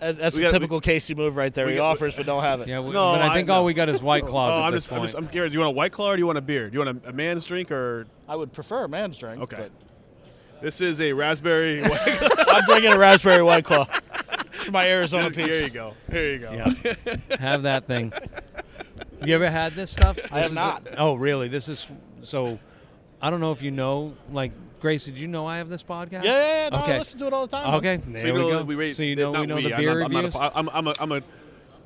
That's 0.01 0.35
We 0.35 0.41
a 0.41 0.45
got- 0.47 0.51
typical 0.53 0.81
Casey 0.81 1.13
move 1.13 1.35
right 1.35 1.53
there. 1.53 1.67
we 1.67 1.73
He 1.73 1.77
got- 1.77 1.91
offers 1.91 2.15
but 2.15 2.25
don't 2.25 2.41
have 2.41 2.59
it. 2.61 2.67
Yeah, 2.67 2.79
we, 2.79 2.91
No, 2.91 3.11
but 3.13 3.21
I 3.21 3.27
I- 3.29 3.33
think 3.35 3.47
no. 3.47 3.53
all 3.55 3.65
we 3.65 3.73
got 3.75 3.87
is 3.87 4.01
White 4.01 4.25
Claws 4.25 4.53
oh, 4.55 4.59
at 4.61 4.65
I'm 4.65 4.71
this 4.73 4.83
just, 4.85 4.93
I'm 4.93 5.01
just 5.03 5.15
I'm 5.15 5.27
curious. 5.27 5.51
Do 5.51 5.55
you 5.55 5.59
want 5.59 5.69
a 5.75 5.77
white 5.77 5.91
claw 5.91 6.11
or 6.11 6.15
do 6.15 6.19
you 6.19 6.25
want 6.25 6.39
a 6.39 6.41
beer? 6.41 6.69
Do 6.69 6.73
you 6.79 6.83
want 6.85 7.05
a, 7.05 7.09
a 7.09 7.13
man's 7.13 7.45
drink 7.45 7.71
or 7.71 8.07
I 8.27 8.35
would 8.35 8.51
prefer 8.51 8.85
a 8.85 8.89
man's 8.89 9.17
drink. 9.17 9.41
Okay. 9.43 9.57
but 9.57 9.71
this 10.61 10.81
is 10.81 10.99
a 11.01 11.13
raspberry? 11.13 11.81
white 11.87 11.99
I'm 12.49 12.65
bringing 12.65 12.91
a 12.93 12.97
raspberry 12.97 13.43
white 13.43 13.63
claw 13.65 13.85
for 14.53 14.71
my 14.71 14.87
Arizona 14.89 15.29
peeps. 15.29 15.47
Here 15.49 15.61
you 15.61 15.69
go. 15.69 15.93
Here 16.09 16.31
you 16.33 16.39
go. 16.39 16.51
Yeah. 16.51 17.15
have 17.39 17.63
that 17.63 17.85
thing. 17.87 18.11
You 19.23 19.35
ever 19.35 19.49
had 19.51 19.73
this 19.73 19.91
stuff? 19.91 20.17
I 20.31 20.41
have 20.41 20.53
not. 20.53 20.87
A, 20.87 20.97
oh, 20.97 21.13
really? 21.13 21.47
This 21.47 21.69
is 21.69 21.87
so. 22.23 22.57
I 23.21 23.29
don't 23.29 23.39
know 23.39 23.51
if 23.51 23.61
you 23.61 23.69
know. 23.69 24.13
Like, 24.31 24.51
Grace, 24.81 25.05
did 25.05 25.17
you 25.17 25.27
know 25.27 25.45
I 25.45 25.57
have 25.57 25.69
this 25.69 25.83
podcast? 25.83 26.23
Yeah, 26.23 26.33
yeah, 26.33 26.63
yeah. 26.63 26.69
No, 26.69 26.79
Okay. 26.83 26.95
I 26.95 26.97
listen 26.97 27.19
to 27.19 27.27
it 27.27 27.33
all 27.33 27.45
the 27.45 27.55
time. 27.55 27.65
man. 27.67 27.75
Okay, 27.75 28.01
So 28.03 28.11
there 28.13 28.27
you 28.27 28.33
we 28.33 28.39
know 28.39 28.49
go. 28.59 28.63
we 28.63 28.75
rate- 28.75 28.95
so 28.95 29.03
you 29.03 29.15
know 29.15 29.31
we 29.31 29.45
know 29.45 29.55
we, 29.57 29.63
the 29.63 29.75
I'm 29.75 29.79
beer 29.79 29.99
not- 29.99 30.05
I'm 30.05 30.11
not 30.11 30.19
a 30.19 30.23
reviews. 30.23 30.35
po- 30.35 30.51
I'm, 30.55 30.69
I'm 30.69 30.87
a 30.87 30.95
I'm 30.99 31.11
a 31.11 31.21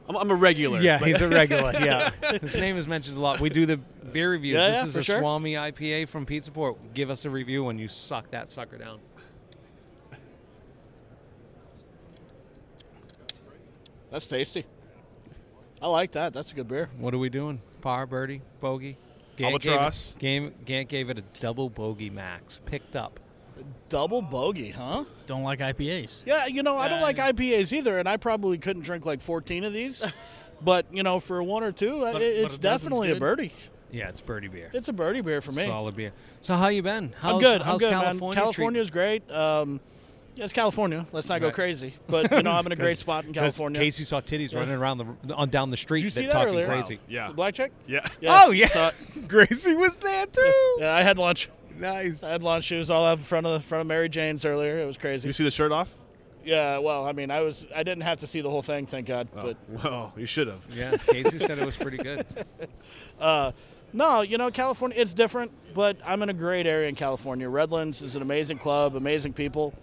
I'm, 0.07 0.15
I'm 0.15 0.31
a 0.31 0.35
regular. 0.35 0.79
yeah, 0.79 0.97
but- 0.99 1.09
he's 1.09 1.19
a 1.19 1.27
regular. 1.41 1.73
Yeah, 1.73 2.11
his 2.39 2.55
name 2.55 2.77
is 2.77 2.87
mentioned 2.87 3.17
a 3.17 3.19
lot. 3.19 3.41
We 3.41 3.49
do 3.49 3.65
the 3.65 3.77
beer 3.77 4.31
reviews. 4.31 4.55
Yeah, 4.55 4.67
this 4.69 4.77
yeah, 4.77 4.85
is 4.85 4.93
for 4.93 4.99
a 4.99 5.03
sure. 5.03 5.19
Swami 5.19 5.53
IPA 5.55 6.07
from 6.07 6.25
Pizza 6.25 6.51
Port. 6.51 6.77
Give 6.93 7.09
us 7.09 7.25
a 7.25 7.29
review 7.29 7.65
when 7.65 7.77
you 7.79 7.89
suck 7.89 8.31
that 8.31 8.49
sucker 8.49 8.77
down. 8.77 8.99
That's 14.11 14.27
tasty. 14.27 14.65
I 15.81 15.87
like 15.89 16.13
that. 16.13 16.33
That's 16.33 16.51
a 16.53 16.55
good 16.55 16.69
beer. 16.69 16.89
What 16.97 17.13
are 17.13 17.17
we 17.17 17.27
doing? 17.29 17.61
Par, 17.81 18.05
birdie, 18.05 18.41
bogey. 18.61 18.97
Gant 19.37 19.61
gave 19.61 19.71
it- 19.73 19.75
Albatross. 19.75 20.15
Game, 20.19 20.53
Gant 20.65 20.87
gave 20.89 21.09
it 21.09 21.17
a 21.17 21.23
double 21.39 21.69
bogey 21.69 22.09
max. 22.09 22.59
Picked 22.65 22.95
up. 22.95 23.19
Double 23.89 24.21
bogey, 24.21 24.71
huh? 24.71 25.05
don't 25.27 25.43
like 25.43 25.59
IPAs. 25.59 26.09
Yeah, 26.25 26.45
you 26.47 26.61
know, 26.63 26.77
I 26.77 26.87
don't 26.89 26.99
Uh, 26.99 27.03
like 27.03 27.17
IPAs 27.17 27.71
either, 27.71 27.99
and 27.99 28.07
I 28.09 28.17
probably 28.17 28.57
couldn't 28.57 28.83
drink 28.83 29.05
like 29.05 29.21
14 29.21 29.63
of 29.63 29.71
these. 29.73 30.03
but, 30.61 30.85
you 30.91 31.03
know, 31.03 31.19
for 31.19 31.41
one 31.41 31.63
or 31.63 31.71
two, 31.71 32.01
But- 32.01 32.07
it, 32.07 32.13
but 32.13 32.21
it's 32.21 32.55
a 32.55 32.59
dozen's 32.59 32.59
definitely 32.59 33.09
a 33.09 33.13
good? 33.13 33.19
birdie. 33.19 33.53
Yeah, 33.91 34.09
it's 34.09 34.19
birdie 34.19 34.49
beer. 34.49 34.69
It's 34.73 34.89
a 34.89 34.93
birdie 34.93 35.21
beer 35.21 35.39
for 35.41 35.51
me. 35.53 35.63
Solid 35.63 35.95
beer. 35.95 36.11
So 36.41 36.55
how 36.55 36.67
you 36.67 36.81
been? 36.81 37.13
How's, 37.17 37.35
I'm 37.35 37.39
good. 37.39 37.61
How's 37.61 37.81
I'm 37.83 37.89
good, 37.89 37.93
California? 37.93 38.35
man. 38.35 38.43
California's 38.43 38.91
great. 38.91 39.31
Um, 39.31 39.79
yeah, 40.35 40.43
it's 40.43 40.53
California. 40.53 41.05
Let's 41.11 41.29
not 41.29 41.41
go 41.41 41.47
Right. 41.47 41.55
crazy. 41.55 41.93
But 42.07 42.31
you 42.31 42.43
know, 42.43 42.51
I'm 42.51 42.65
in 42.65 42.71
a 42.71 42.75
great 42.85 42.97
spot 42.97 43.25
in 43.25 43.33
California. 43.33 43.79
Casey 43.79 44.03
saw 44.03 44.21
titties 44.21 44.51
Yeah. 44.53 44.59
running 44.59 44.75
around 44.75 45.17
the 45.23 45.33
on 45.35 45.49
down 45.49 45.69
the 45.69 45.77
street. 45.77 45.99
Did 45.99 46.03
you 46.05 46.09
see 46.11 46.21
that 46.21 46.27
that 46.27 46.33
talking 46.33 46.53
earlier? 46.53 46.67
crazy. 46.67 46.99
Yeah. 47.07 47.29
The 47.29 47.33
black 47.33 47.53
chick. 47.55 47.71
Yeah. 47.87 48.07
Yeah. 48.21 48.41
Oh 48.45 48.51
yeah, 48.51 48.67
So, 48.67 48.91
Gracie 49.27 49.73
was 49.75 49.97
there 49.97 50.25
too. 50.27 50.75
yeah, 50.79 50.93
I 50.93 51.01
had 51.03 51.17
lunch. 51.17 51.49
Nice. 51.77 52.23
I 52.23 52.31
had 52.31 52.43
lunch. 52.43 52.63
She 52.65 52.75
was 52.75 52.89
all 52.89 53.05
up 53.05 53.19
in 53.19 53.25
front 53.25 53.45
of 53.45 53.53
the 53.53 53.59
front 53.67 53.81
of 53.81 53.87
Mary 53.87 54.07
Jane's 54.09 54.45
earlier. 54.45 54.77
It 54.79 54.85
was 54.85 54.95
Did 54.95 55.01
crazy. 55.01 55.27
you 55.27 55.33
see 55.33 55.43
the 55.43 55.51
shirt 55.51 55.71
off? 55.71 55.93
Yeah. 56.43 56.77
Well, 56.77 57.05
I 57.05 57.11
mean, 57.11 57.31
I 57.31 57.41
was. 57.41 57.65
I 57.75 57.83
didn't 57.83 58.03
have 58.03 58.19
to 58.21 58.27
see 58.27 58.39
the 58.41 58.49
whole 58.49 58.61
thing, 58.61 58.85
thank 58.85 59.07
God. 59.07 59.27
Oh, 59.35 59.41
But 59.41 59.57
well, 59.83 60.13
you 60.15 60.25
should 60.25 60.47
have. 60.47 60.61
Yeah, 60.69 60.95
Casey 60.97 61.39
said 61.39 61.57
it 61.59 61.65
was 61.65 61.75
pretty 61.75 61.97
good. 61.97 62.25
Uh, 63.19 63.51
no, 63.93 64.21
you 64.21 64.37
know, 64.37 64.51
California, 64.51 64.97
it's 64.99 65.13
different, 65.13 65.51
but 65.73 65.97
I'm 66.05 66.21
in 66.21 66.29
a 66.29 66.33
great 66.33 66.67
area 66.67 66.87
in 66.89 66.95
California. 66.95 67.47
Redlands 67.49 68.01
is 68.01 68.15
an 68.15 68.21
amazing 68.21 68.57
club, 68.57 68.95
amazing 68.95 69.33
people. 69.33 69.73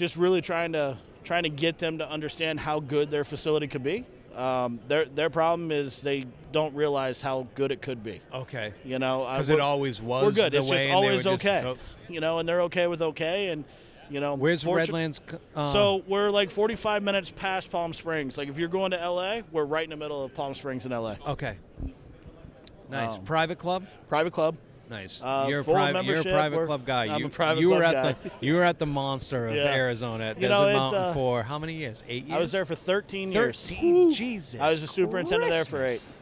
Just 0.00 0.16
really 0.16 0.40
trying 0.40 0.72
to 0.72 0.96
trying 1.24 1.42
to 1.42 1.50
get 1.50 1.78
them 1.78 1.98
to 1.98 2.10
understand 2.10 2.58
how 2.58 2.80
good 2.80 3.10
their 3.10 3.22
facility 3.22 3.66
could 3.66 3.84
be. 3.84 4.06
Um, 4.34 4.80
their 4.88 5.04
their 5.04 5.28
problem 5.28 5.70
is 5.70 6.00
they 6.00 6.24
don't 6.52 6.74
realize 6.74 7.20
how 7.20 7.46
good 7.54 7.70
it 7.70 7.82
could 7.82 8.02
be. 8.02 8.22
Okay, 8.32 8.72
You 8.82 8.98
know, 8.98 9.26
because 9.30 9.50
it 9.50 9.60
always 9.60 10.00
was. 10.00 10.24
we're 10.24 10.32
good. 10.32 10.52
The 10.54 10.58
It's 10.60 10.70
way 10.70 10.84
just 10.86 10.94
always 10.94 11.24
just- 11.24 11.44
okay. 11.46 11.62
oh, 11.68 11.76
You 12.08 12.20
know, 12.20 12.38
and 12.38 12.48
they're 12.48 12.62
okay 12.62 12.86
with 12.86 13.02
okay, 13.02 13.48
and 13.50 13.66
you 14.08 14.20
know, 14.20 14.36
Where's 14.36 14.64
fortu- 14.64 14.76
Redlands? 14.76 15.20
Uh, 15.54 15.70
So 15.70 16.02
we're 16.08 16.30
like 16.30 16.50
45 16.50 17.02
minutes 17.02 17.30
past 17.36 17.70
Palm 17.70 17.92
Springs. 17.92 18.38
Like 18.38 18.48
if 18.48 18.56
you're 18.56 18.68
going 18.70 18.92
to 18.92 18.96
LA, 18.96 19.42
we're 19.52 19.66
right 19.66 19.84
in 19.84 19.90
the 19.90 19.96
middle 19.96 20.24
of 20.24 20.34
Palm 20.34 20.54
Springs 20.54 20.86
in 20.86 20.92
LA. 20.92 21.16
okay, 21.26 21.58
nice 22.88 23.16
Um, 23.16 23.24
private 23.24 23.58
club. 23.58 23.84
Private 24.08 24.32
club. 24.32 24.56
Nice. 24.90 25.22
Uh, 25.22 25.46
you're 25.48 25.60
a 25.60 25.64
full 25.64 25.74
private. 25.74 26.04
You're 26.04 26.18
a 26.18 26.22
private 26.24 26.56
we're- 26.56 26.66
club 26.66 26.84
guy. 26.84 27.06
I'm 27.14 27.20
you, 27.20 27.26
a 27.26 27.30
private 27.30 27.60
you 27.60 27.70
were 27.70 27.84
at 27.84 27.92
guy. 27.94 28.12
the 28.28 28.30
you 28.44 28.54
were 28.54 28.64
at 28.64 28.80
the 28.80 28.86
monster 28.86 29.46
of 29.46 29.54
Yeah. 29.56 29.72
Arizona 29.72 30.24
at 30.24 30.36
You 30.36 30.48
Desert 30.48 30.62
know, 30.62 30.68
it, 30.68 30.72
Mountain 30.74 31.02
uh, 31.02 31.14
for 31.14 31.42
how 31.44 31.58
many 31.60 31.74
years? 31.74 32.02
Eight 32.08 32.24
years. 32.26 32.36
I 32.36 32.40
was 32.40 32.50
there 32.52 32.64
for 32.64 32.74
13 32.74 33.30
years. 33.30 33.60
Thirteen. 33.60 34.10
Jesus. 34.10 34.60
I 34.60 34.68
was 34.68 34.82
a 34.82 34.88
superintendent 34.88 35.50
there 35.52 35.64
for 35.64 35.84
eight. 35.84 35.88
Christmas. 35.90 36.14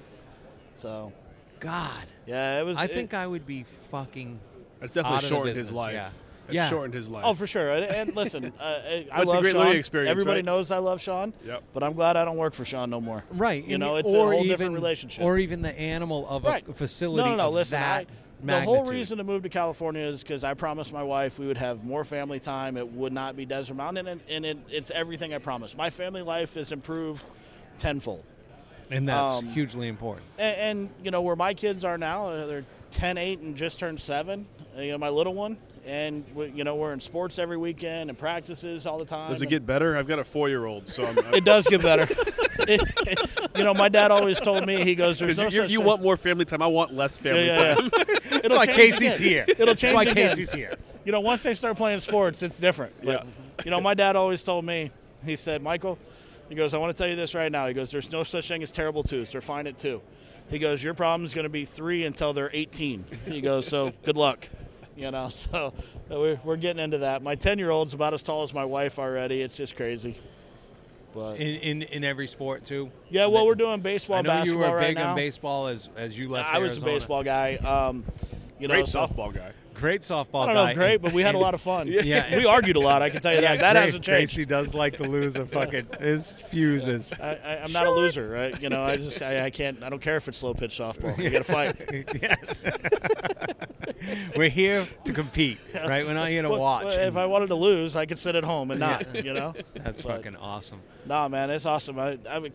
So 0.74 1.12
God, 1.61 2.05
yeah, 2.27 2.61
it 2.61 2.65
was. 2.65 2.77
I 2.78 2.85
it- 2.85 2.93
think 2.93 3.15
I 3.15 3.27
would 3.27 3.47
be 3.47 3.65
fucking. 3.90 4.39
That's 4.81 4.97
Out 4.97 5.03
definitely 5.03 5.16
of 5.16 5.23
the 5.23 5.28
shortened 5.28 5.57
his 5.57 5.69
business, 5.69 5.77
life. 5.78 5.93
yeah. 5.95 6.11
It's 6.47 6.55
Yeah. 6.55 6.69
shortened 6.70 6.95
his 6.95 7.09
life. 7.11 7.24
Oh, 7.27 7.35
for 7.35 7.47
sure. 7.47 7.70
And, 7.70 7.85
and 7.85 8.16
listen, 8.16 8.53
uh, 8.61 8.62
I 8.62 8.78
But 8.81 8.85
it's 8.85 9.11
a 9.12 9.24
love 9.27 9.43
great 9.43 9.53
Sean. 9.53 9.61
learning 9.65 9.78
experience, 9.78 10.11
Everybody 10.11 10.39
right? 10.39 10.45
knows 10.45 10.70
I 10.70 10.78
love 10.78 11.01
Sean. 11.01 11.32
Yep. 11.45 11.62
But 11.74 11.82
I'm 11.82 11.93
glad 11.95 12.16
I 12.16 12.24
don't 12.24 12.36
work 12.36 12.55
for 12.55 12.65
Sean 12.65 12.89
no 12.90 13.01
more. 13.01 13.24
Right. 13.31 13.65
You 13.65 13.74
and- 13.74 13.81
know, 13.81 13.97
it's 13.97 14.09
a 14.11 14.16
or 14.16 14.31
whole 14.32 14.35
even, 14.36 14.49
different 14.49 14.74
relationship. 14.74 15.24
Or 15.24 15.36
even 15.39 15.62
the 15.62 15.78
animal 15.78 16.27
of 16.28 16.45
Right. 16.45 16.66
a 16.69 16.73
facility. 16.73 17.24
No, 17.24 17.31
no, 17.32 17.36
no. 17.36 17.49
of 17.49 17.55
Listen, 17.55 17.82
I, 17.82 18.07
that 18.44 18.60
the 18.60 18.65
whole 18.65 18.85
reason 18.85 19.19
to 19.19 19.24
move 19.24 19.43
to 19.43 19.48
California 19.48 20.02
is 20.02 20.23
because 20.23 20.44
I 20.44 20.55
promised 20.55 20.93
my 20.93 21.02
wife 21.02 21.39
we 21.39 21.47
would 21.47 21.56
have 21.56 21.85
more 21.85 22.05
family 22.05 22.39
time. 22.39 22.77
It 22.77 22.86
would 22.93 23.12
not 23.12 23.36
be 23.36 23.44
Desert 23.44 23.74
Mountain, 23.74 24.06
and, 24.06 24.20
and 24.28 24.47
it, 24.47 24.59
it's 24.69 24.90
everything 24.90 25.35
I 25.35 25.39
promised. 25.39 25.77
My 25.77 25.90
family 25.90 26.23
life 26.23 26.55
has 26.55 26.70
improved 26.73 27.24
tenfold. 27.78 28.24
and 28.90 29.09
that's 29.09 29.35
um, 29.35 29.47
hugely 29.48 29.89
important. 29.89 30.27
And, 30.39 30.56
and 30.56 30.90
you 31.02 31.10
know 31.10 31.23
where 31.23 31.36
my 31.36 31.55
kids 31.55 31.85
are 31.85 31.98
now, 31.98 32.28
uh, 32.28 32.47
they're 32.47 32.65
10, 32.90 33.19
8, 33.19 33.40
and 33.40 33.56
just 33.56 33.78
turned 33.78 34.01
seven. 34.01 34.47
Uh, 34.77 34.81
you 34.82 34.93
know, 34.93 34.98
my 34.98 35.09
little 35.09 35.35
one, 35.35 35.56
and 35.89 36.24
we, 36.35 36.48
you 36.51 36.65
know 36.65 36.77
we're 36.77 36.93
in 36.93 37.01
sports 37.01 37.39
every 37.39 37.56
weekend 37.56 38.10
and 38.10 38.19
practices 38.19 38.85
all 38.86 38.98
the 38.98 39.05
time. 39.06 39.31
Does 39.31 39.40
it 39.43 39.48
get 39.48 39.65
better? 39.65 39.97
I've 39.97 40.06
got 40.06 40.19
a 40.19 40.24
four-year-old, 40.24 40.86
so 40.89 41.06
I'm. 41.06 41.19
I'm 41.19 41.35
It 41.35 41.44
does 41.44 41.66
get 41.66 41.81
better. 41.82 42.06
you 42.69 43.65
know, 43.65 43.73
my 43.73 43.89
dad 43.89 44.10
always 44.10 44.39
told 44.39 44.66
me 44.66 44.85
he 44.85 44.94
goes, 44.94 45.19
"There's 45.19 45.39
no 45.39 45.48
you, 45.48 45.65
you 45.65 45.81
want 45.81 46.02
more 46.02 46.16
family 46.19 46.44
time. 46.44 46.60
I 46.60 46.66
want 46.66 46.94
less 46.94 47.16
family 47.16 47.47
Yeah, 47.47 47.70
yeah, 47.70 47.74
time. 47.74 47.90
That's 48.43 48.55
why 48.55 48.66
Casey's 48.66 49.19
again. 49.19 49.28
here. 49.31 49.44
It'll 49.48 49.66
That's 49.66 49.81
change 49.81 49.94
why 49.94 50.02
again. 50.02 50.28
Casey's 50.28 50.52
here. 50.52 50.77
You 51.05 51.12
know, 51.12 51.20
once 51.20 51.43
they 51.43 51.55
start 51.55 51.77
playing 51.78 52.01
sports, 52.01 52.43
it's 52.43 52.59
different. 52.59 52.93
But, 53.02 53.09
Yeah. 53.09 53.23
You 53.65 53.70
know, 53.70 53.81
my 53.81 53.94
dad 53.94 54.15
always 54.15 54.43
told 54.43 54.65
me. 54.65 54.90
He 55.24 55.35
said, 55.36 55.62
"Michael," 55.62 55.98
he 56.48 56.55
goes, 56.55 56.74
"I 56.74 56.78
want 56.78 56.94
to 56.97 57.02
tell 57.02 57.09
you 57.10 57.16
this 57.16 57.35
right 57.35 57.51
now." 57.51 57.66
He 57.66 57.74
goes, 57.74 57.90
"There's 57.90 58.12
no 58.12 58.23
such 58.24 58.47
thing 58.47 58.62
as 58.62 58.70
terrible 58.70 59.02
twos. 59.02 59.32
They're 59.32 59.40
fine 59.40 59.66
at 59.66 59.78
two. 59.78 60.01
He 60.51 60.59
goes, 60.59 60.82
"Your 60.82 60.94
problem 60.94 61.24
is 61.24 61.35
going 61.35 61.44
to 61.44 61.48
be 61.51 61.65
three 61.65 62.05
until 62.05 62.32
they're 62.35 62.51
18." 62.52 63.05
He 63.27 63.40
goes, 63.40 63.66
"So 63.66 63.93
good 64.05 64.16
luck." 64.16 64.48
You 64.98 65.10
know, 65.12 65.28
so 65.30 65.72
we're, 66.10 66.40
we're 66.44 66.56
getting 66.56 66.82
into 66.82 66.98
that. 66.98 67.22
My 67.22 67.36
10 67.36 67.58
year 67.58 67.70
old's 67.70 67.94
about 67.94 68.14
as 68.14 68.22
tall 68.22 68.42
as 68.42 68.52
my 68.52 68.64
wife 68.64 68.98
already. 68.98 69.42
It's 69.42 69.56
just 69.56 69.76
crazy. 69.76 70.16
But 71.14 71.38
In, 71.40 71.46
in 71.60 71.82
in 71.84 72.04
every 72.04 72.26
sport 72.26 72.64
too. 72.64 72.90
yeah, 73.08 73.26
well, 73.26 73.46
we're 73.46 73.54
doing 73.54 73.80
baseball, 73.80 74.16
I 74.16 74.20
know 74.22 74.28
basketball 74.30 74.62
you 74.66 74.70
were 74.70 74.76
right 74.76 74.88
big 74.88 74.96
now. 74.96 75.10
on 75.10 75.16
baseball 75.16 75.68
as 75.68 75.88
as 75.96 76.18
you 76.18 76.28
left. 76.28 76.52
I 76.52 76.58
was 76.58 76.82
a 76.82 76.84
baseball 76.84 77.22
guy. 77.24 77.56
Um, 77.56 78.04
you 78.60 78.68
know, 78.68 78.74
Great 78.74 78.88
so- 78.88 79.06
softball 79.06 79.34
guy. 79.34 79.52
Great 79.78 80.00
softball 80.00 80.48
I 80.48 80.52
don't 80.55 80.66
guy. 80.68 80.74
great, 80.74 81.00
but 81.02 81.12
we 81.12 81.22
had 81.22 81.34
a 81.34 81.38
lot 81.46 81.55
of 81.55 81.60
fun. 81.60 81.86
Yeah. 81.88 82.36
we 82.36 82.44
argued 82.44 82.76
a 82.76 82.80
lot. 82.80 83.00
I 83.00 83.10
can 83.10 83.22
tell 83.22 83.34
you 83.34 83.40
that. 83.42 83.60
That 83.60 83.72
Grace- 83.74 83.84
hasn't 83.86 84.05
changed. 84.05 84.34
Gracie 84.34 84.44
does 84.44 84.74
like 84.74 84.96
to 84.96 85.05
lose 85.05 85.36
a 85.36 85.46
fucking 85.46 85.86
his 86.00 86.32
fuses. 86.50 87.12
I, 87.20 87.34
I, 87.36 87.56
I'm 87.62 87.72
not 87.72 87.86
a 87.86 87.90
loser, 87.90 88.28
right? 88.28 88.60
You 88.60 88.68
know, 88.70 88.82
I 88.82 88.96
just 88.96 89.22
I, 89.22 89.44
I 89.46 89.50
can't. 89.50 89.82
I 89.82 89.88
don't 89.88 90.00
care 90.02 90.16
if 90.16 90.26
it's 90.28 90.38
slow 90.38 90.52
pitch 90.55 90.78
softball. 90.78 91.16
You 91.16 91.30
got 91.30 91.44
to 91.46 91.52
fight. 91.52 91.76
yes. 92.22 92.60
We're 94.36 94.48
here 94.48 94.86
to 95.05 95.12
compete, 95.12 95.59
right? 95.74 96.06
We're 96.06 96.14
not 96.14 96.28
here 96.28 96.42
to 96.42 96.48
Well, 96.50 96.60
watch. 96.60 96.94
if 96.94 97.16
I 97.16 97.26
wanted 97.26 97.48
to 97.48 97.55
lose, 97.55 97.96
I 97.96 98.06
could 98.06 98.18
sit 98.18 98.34
at 98.36 98.44
home 98.44 98.70
and 98.70 98.80
not. 98.80 99.14
You 99.24 99.34
know. 99.34 99.55
That's 99.74 100.02
but- 100.02 100.16
fucking 100.16 100.36
awesome. 100.36 100.80
Nah, 101.06 101.28
man, 101.28 101.50
it's 101.50 101.66
awesome. 101.66 101.98
I, 101.98 102.18
I'm 102.28 102.46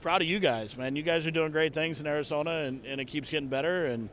proud 0.00 0.22
of 0.22 0.28
you 0.28 0.38
guys, 0.38 0.76
man. 0.76 0.94
You 0.96 1.02
guys 1.02 1.26
are 1.26 1.30
doing 1.30 1.50
great 1.52 1.72
things 1.72 2.00
in 2.00 2.06
Arizona, 2.06 2.50
and, 2.58 2.84
and 2.84 3.00
it 3.00 3.06
keeps 3.06 3.30
getting 3.30 3.48
better. 3.48 3.86
And 3.86 4.08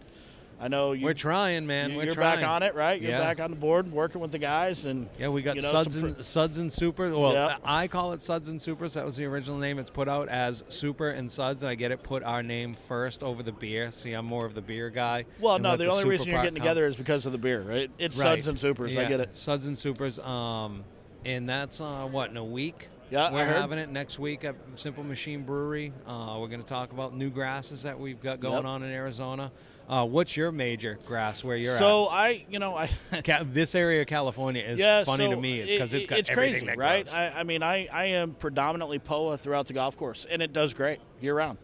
I 0.64 0.68
know 0.68 0.92
you, 0.92 1.04
We're 1.06 1.14
trying, 1.16 1.66
man. 1.66 1.90
you- 1.92 1.98
We're 1.98 2.04
you're 2.04 2.14
trying. 2.14 2.42
back 2.42 2.48
on 2.48 2.62
it, 2.62 2.76
right? 2.76 3.02
You're 3.02 3.12
Yeah. 3.12 3.20
back 3.20 3.40
on 3.40 3.50
the 3.50 3.58
board, 3.58 3.92
working 3.92 4.22
with 4.22 4.32
the 4.32 4.38
guys, 4.38 4.86
and 4.86 5.10
Yeah, 5.18 5.30
we 5.30 5.42
got 5.42 5.56
you 5.56 5.64
know, 5.64 5.72
Suds 5.72 5.96
and 5.96 6.16
fr- 6.18 6.22
Suds 6.22 6.58
and 6.60 6.72
Super. 6.72 7.10
Well, 7.18 7.34
Yep. 7.34 7.62
I 7.66 7.88
call 7.88 8.14
it 8.14 8.22
Suds 8.22 8.48
and 8.48 8.62
Supers. 8.62 8.94
That 8.94 9.04
was 9.04 9.16
the 9.18 9.26
original 9.26 9.58
name. 9.58 9.80
It's 9.80 9.90
put 9.90 10.08
out 10.08 10.30
as 10.30 10.64
Super 10.68 11.10
and 11.10 11.32
Suds, 11.32 11.64
and 11.64 11.70
I 11.72 11.74
get 11.76 11.92
it 11.92 12.04
put 12.04 12.22
our 12.24 12.44
name 12.44 12.76
first 12.76 13.24
over 13.24 13.42
the 13.42 13.52
beer. 13.52 13.92
See, 13.92 14.14
I'm 14.14 14.26
more 14.26 14.46
of 14.46 14.54
the 14.54 14.62
beer 14.62 14.92
guy. 14.92 15.26
well, 15.40 15.58
no, 15.58 15.72
let 15.72 15.80
the 15.80 15.88
only 15.92 16.06
reason 16.06 16.28
you're 16.28 16.38
getting 16.44 16.56
come. 16.58 16.64
together 16.64 16.86
is 16.86 16.96
because 16.96 17.26
of 17.26 17.32
the 17.32 17.38
beer, 17.40 17.62
right? 17.62 17.90
It's 17.98 18.18
Right. 18.20 18.36
Suds 18.38 18.48
and 18.48 18.60
Supers. 18.60 18.96
I 18.96 19.06
get 19.06 19.20
it. 19.20 19.36
Suds 19.36 19.66
and 19.66 19.76
Supers. 19.76 20.20
Um, 20.20 20.84
and 21.26 21.50
that's 21.50 21.82
uh, 21.82 22.08
what 22.12 22.30
in 22.30 22.38
a 22.38 22.44
week. 22.46 22.88
Yeah, 23.10 23.34
we're 23.34 23.44
having 23.46 23.78
it 23.78 23.90
next 23.90 24.20
week 24.20 24.46
at 24.46 24.56
Simple 24.76 25.04
Machine 25.04 25.44
Brewery. 25.44 25.92
Uh, 26.08 26.38
we're 26.40 26.48
going 26.48 26.62
to 26.62 26.66
talk 26.66 26.94
about 26.94 27.14
new 27.14 27.30
grasses 27.30 27.84
that 27.84 28.00
we've 28.00 28.22
got 28.22 28.40
going 28.40 28.54
Yep. 28.54 28.66
on 28.66 28.84
in 28.84 28.92
Arizona. 28.92 29.52
Uh, 29.92 30.06
what's 30.06 30.38
your 30.38 30.54
major 30.54 30.98
grass 31.06 31.44
where 31.44 31.58
you're 31.58 31.74
at? 31.74 31.80
So 31.80 32.08
I, 32.08 32.46
you 32.50 32.60
know, 32.60 32.78
I? 32.78 32.90
This 33.52 33.76
area 33.76 34.02
of 34.02 34.08
California 34.08 34.64
is 34.64 34.80
yeah, 34.80 35.04
funny 35.04 35.26
so 35.26 35.32
to 35.32 35.36
me. 35.36 35.60
It's 35.60 35.72
because 35.74 35.94
it- 35.94 35.98
it's 35.98 36.08
got 36.08 36.20
it's 36.20 36.30
everything 36.30 36.64
crazy, 36.64 36.80
right? 36.80 37.14
I, 37.14 37.40
I 37.40 37.44
mean, 37.44 37.62
I, 37.62 37.90
I 37.92 38.06
am 38.06 38.34
predominantly 38.34 39.00
POA 39.00 39.38
throughout 39.38 39.68
the 39.68 39.74
golf 39.74 39.98
course, 39.98 40.26
and 40.30 40.42
it 40.42 40.54
does 40.54 40.74
great 40.74 41.00
year 41.20 41.36
round. 41.36 41.58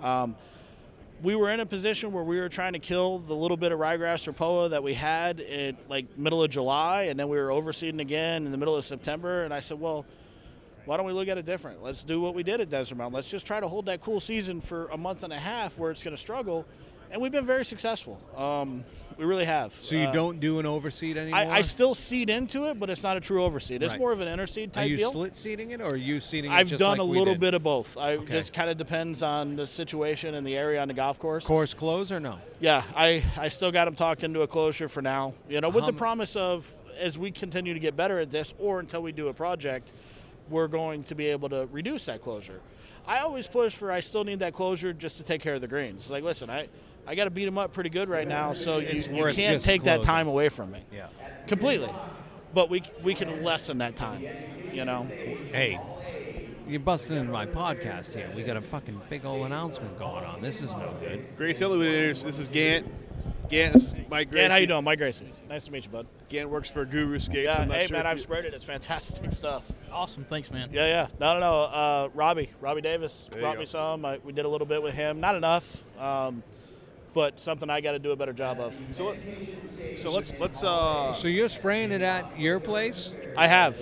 Um, 0.00 0.34
we 1.22 1.36
were 1.36 1.48
in 1.50 1.60
a 1.60 1.66
position 1.66 2.10
where 2.10 2.24
we 2.24 2.40
were 2.40 2.48
trying 2.48 2.72
to 2.72 2.80
kill 2.80 3.20
the 3.20 3.34
little 3.34 3.56
bit 3.56 3.70
of 3.70 3.78
ryegrass 3.78 4.26
or 4.26 4.32
POA 4.32 4.70
that 4.70 4.82
we 4.82 4.94
had 4.94 5.38
in 5.38 5.76
like 5.88 6.18
middle 6.18 6.42
of 6.42 6.50
July, 6.50 7.02
and 7.04 7.20
then 7.20 7.28
we 7.28 7.38
were 7.38 7.50
overseeding 7.50 8.00
again 8.00 8.46
in 8.46 8.50
the 8.50 8.58
middle 8.58 8.74
of 8.74 8.84
September. 8.84 9.44
And 9.44 9.54
I 9.54 9.60
said, 9.60 9.78
well, 9.78 10.04
why 10.86 10.96
don't 10.96 11.06
we 11.06 11.12
look 11.12 11.28
at 11.28 11.38
it 11.38 11.46
different? 11.46 11.84
Let's 11.84 12.02
do 12.02 12.20
what 12.20 12.34
we 12.34 12.42
did 12.42 12.60
at 12.60 12.68
Desert 12.68 12.96
Mountain. 12.96 13.14
Let's 13.14 13.28
just 13.28 13.46
try 13.46 13.60
to 13.60 13.68
hold 13.68 13.86
that 13.86 14.00
cool 14.00 14.18
season 14.18 14.60
for 14.60 14.88
a 14.88 14.96
month 14.96 15.22
and 15.22 15.32
a 15.32 15.38
half 15.38 15.78
where 15.78 15.92
it's 15.92 16.02
going 16.02 16.16
to 16.16 16.20
struggle. 16.20 16.66
And 17.10 17.20
we've 17.20 17.32
been 17.32 17.46
very 17.46 17.64
successful. 17.64 18.20
Um, 18.36 18.84
we 19.16 19.24
really 19.26 19.44
have. 19.44 19.74
so 19.74 19.96
you 19.96 20.06
Uh, 20.06 20.12
don't 20.12 20.40
do 20.40 20.60
an 20.60 20.66
overseed 20.66 21.16
anymore? 21.18 21.38
I, 21.40 21.58
I 21.58 21.62
still 21.62 21.94
seed 21.94 22.30
into 22.30 22.66
it, 22.66 22.78
but 22.80 22.88
it's 22.88 23.02
not 23.02 23.16
a 23.16 23.20
true 23.20 23.42
overseed. 23.42 23.82
It's 23.82 23.92
Right. 23.92 24.00
more 24.00 24.12
of 24.12 24.20
an 24.20 24.28
interseed 24.28 24.68
Are 24.68 24.72
type 24.80 24.88
you 24.88 24.96
deal. 24.96 25.12
slit 25.12 25.36
seeding 25.36 25.72
it, 25.72 25.80
or 25.82 25.90
are 25.90 25.96
you 25.96 26.20
seeding 26.20 26.50
it 26.50 26.54
I've 26.54 26.70
done 26.70 26.92
like 26.92 27.00
a 27.00 27.02
little 27.02 27.34
bit 27.34 27.52
of 27.52 27.62
both. 27.62 27.96
I 27.98 28.14
Okay. 28.14 28.32
just 28.32 28.52
kind 28.54 28.70
of 28.70 28.78
depends 28.78 29.22
on 29.22 29.56
the 29.56 29.66
situation 29.66 30.34
and 30.36 30.46
the 30.46 30.56
area 30.56 30.80
on 30.80 30.88
the 30.88 30.94
golf 30.94 31.18
course. 31.18 31.44
Course 31.44 31.74
close 31.74 32.10
or 32.10 32.20
no? 32.20 32.38
Yeah, 32.60 32.82
I 32.96 33.22
I 33.36 33.48
still 33.48 33.72
got 33.72 33.84
them 33.86 33.94
talked 33.94 34.24
into 34.24 34.40
a 34.42 34.46
closure 34.46 34.88
for 34.88 35.02
now. 35.02 35.34
You 35.48 35.60
know, 35.60 35.68
with 35.68 35.84
How 35.84 35.90
the 35.90 35.96
promise 35.96 36.34
of 36.36 36.64
as 36.98 37.18
we 37.18 37.30
continue 37.30 37.74
to 37.74 37.80
get 37.80 37.96
better 37.96 38.20
at 38.20 38.30
this, 38.30 38.54
or 38.58 38.78
until 38.80 39.02
we 39.02 39.10
do 39.12 39.28
a 39.28 39.34
project, 39.34 39.92
we're 40.48 40.68
going 40.68 41.02
to 41.04 41.14
be 41.14 41.26
able 41.26 41.48
to 41.50 41.66
reduce 41.72 42.06
that 42.06 42.22
closure. 42.22 42.60
I 43.06 43.18
always 43.20 43.46
push 43.46 43.74
for 43.74 43.90
I 43.90 44.00
still 44.00 44.24
need 44.24 44.38
that 44.38 44.52
closure 44.54 44.92
just 44.92 45.16
to 45.18 45.22
take 45.22 45.40
care 45.42 45.54
of 45.54 45.60
the 45.60 45.68
greens. 45.68 46.10
Like, 46.10 46.24
listen, 46.24 46.48
I. 46.48 46.68
I 47.10 47.16
got 47.16 47.24
to 47.24 47.30
beat 47.30 47.44
them 47.44 47.58
up 47.58 47.72
pretty 47.72 47.90
good 47.90 48.08
right 48.08 48.26
now, 48.28 48.52
so 48.52 48.78
you, 48.78 48.86
It's 48.86 49.08
you 49.08 49.24
can't 49.32 49.56
just 49.56 49.66
take 49.66 49.82
that 49.82 50.04
time 50.04 50.28
away 50.28 50.48
from 50.48 50.70
me 50.70 50.78
Yeah. 50.92 51.08
completely. 51.48 51.90
But 52.54 52.70
we 52.70 52.84
we 53.02 53.14
can 53.14 53.42
lessen 53.42 53.78
that 53.78 53.96
time, 53.96 54.24
you 54.72 54.84
know. 54.84 55.02
Hey, 55.50 55.80
you're 56.68 56.78
busting 56.78 57.16
into 57.16 57.32
my 57.32 57.46
podcast 57.46 58.14
here. 58.14 58.30
We 58.36 58.44
got 58.44 58.56
a 58.56 58.60
fucking 58.60 59.00
big 59.10 59.24
old 59.24 59.44
announcement 59.44 59.98
going 59.98 60.24
on. 60.24 60.40
This 60.40 60.60
is 60.60 60.72
no 60.76 60.94
good. 61.00 61.24
Gracie 61.36 61.64
Elliott, 61.64 62.22
this 62.24 62.38
is 62.38 62.48
Gant. 62.48 62.86
Gant, 63.48 63.72
this 63.72 63.82
is 63.86 63.94
Mike 64.08 64.30
Gracie. 64.30 64.42
Dan, 64.42 64.50
how 64.52 64.56
you 64.58 64.68
doing, 64.68 64.84
Mike 64.84 64.98
Gracie? 64.98 65.32
Nice 65.48 65.64
to 65.64 65.72
meet 65.72 65.82
you, 65.84 65.90
bud. 65.90 66.06
Gant 66.28 66.48
works 66.48 66.70
for 66.70 66.84
Guru 66.84 67.18
Skates. 67.18 67.46
Yeah, 67.46 67.64
hey 67.64 67.88
sure 67.88 67.96
man, 67.96 68.06
I've 68.06 68.18
you- 68.18 68.22
sprayed 68.22 68.44
it. 68.44 68.54
It's 68.54 68.62
fantastic 68.62 69.32
stuff. 69.32 69.68
Awesome, 69.90 70.24
thanks, 70.24 70.48
man. 70.52 70.70
Yeah, 70.72 70.86
yeah. 70.86 71.06
No, 71.18 71.34
no, 71.34 71.40
no. 71.40 71.52
Uh, 71.62 72.08
Robbie, 72.14 72.50
Robbie 72.60 72.82
Davis 72.82 73.28
There 73.32 73.40
brought 73.40 73.58
me 73.58 73.66
some. 73.66 74.04
I, 74.04 74.18
we 74.22 74.32
did 74.32 74.44
a 74.44 74.48
little 74.48 74.68
bit 74.68 74.80
with 74.80 74.94
him. 74.94 75.18
Not 75.18 75.34
enough, 75.34 75.82
um, 75.98 76.44
but 77.14 77.40
something 77.40 77.68
I 77.70 77.80
got 77.80 77.92
to 77.92 77.98
do 77.98 78.10
a 78.12 78.16
better 78.16 78.32
job 78.32 78.60
of. 78.60 78.74
So, 78.96 79.04
what- 79.06 79.16
so 80.02 80.12
let's 80.12 80.34
let's 80.38 80.62
uh. 80.64 81.12
So 81.12 81.28
you're 81.28 81.48
spraying 81.48 81.92
it 81.92 82.02
at 82.02 82.38
your 82.38 82.60
place? 82.60 83.14
I 83.36 83.46
have. 83.46 83.78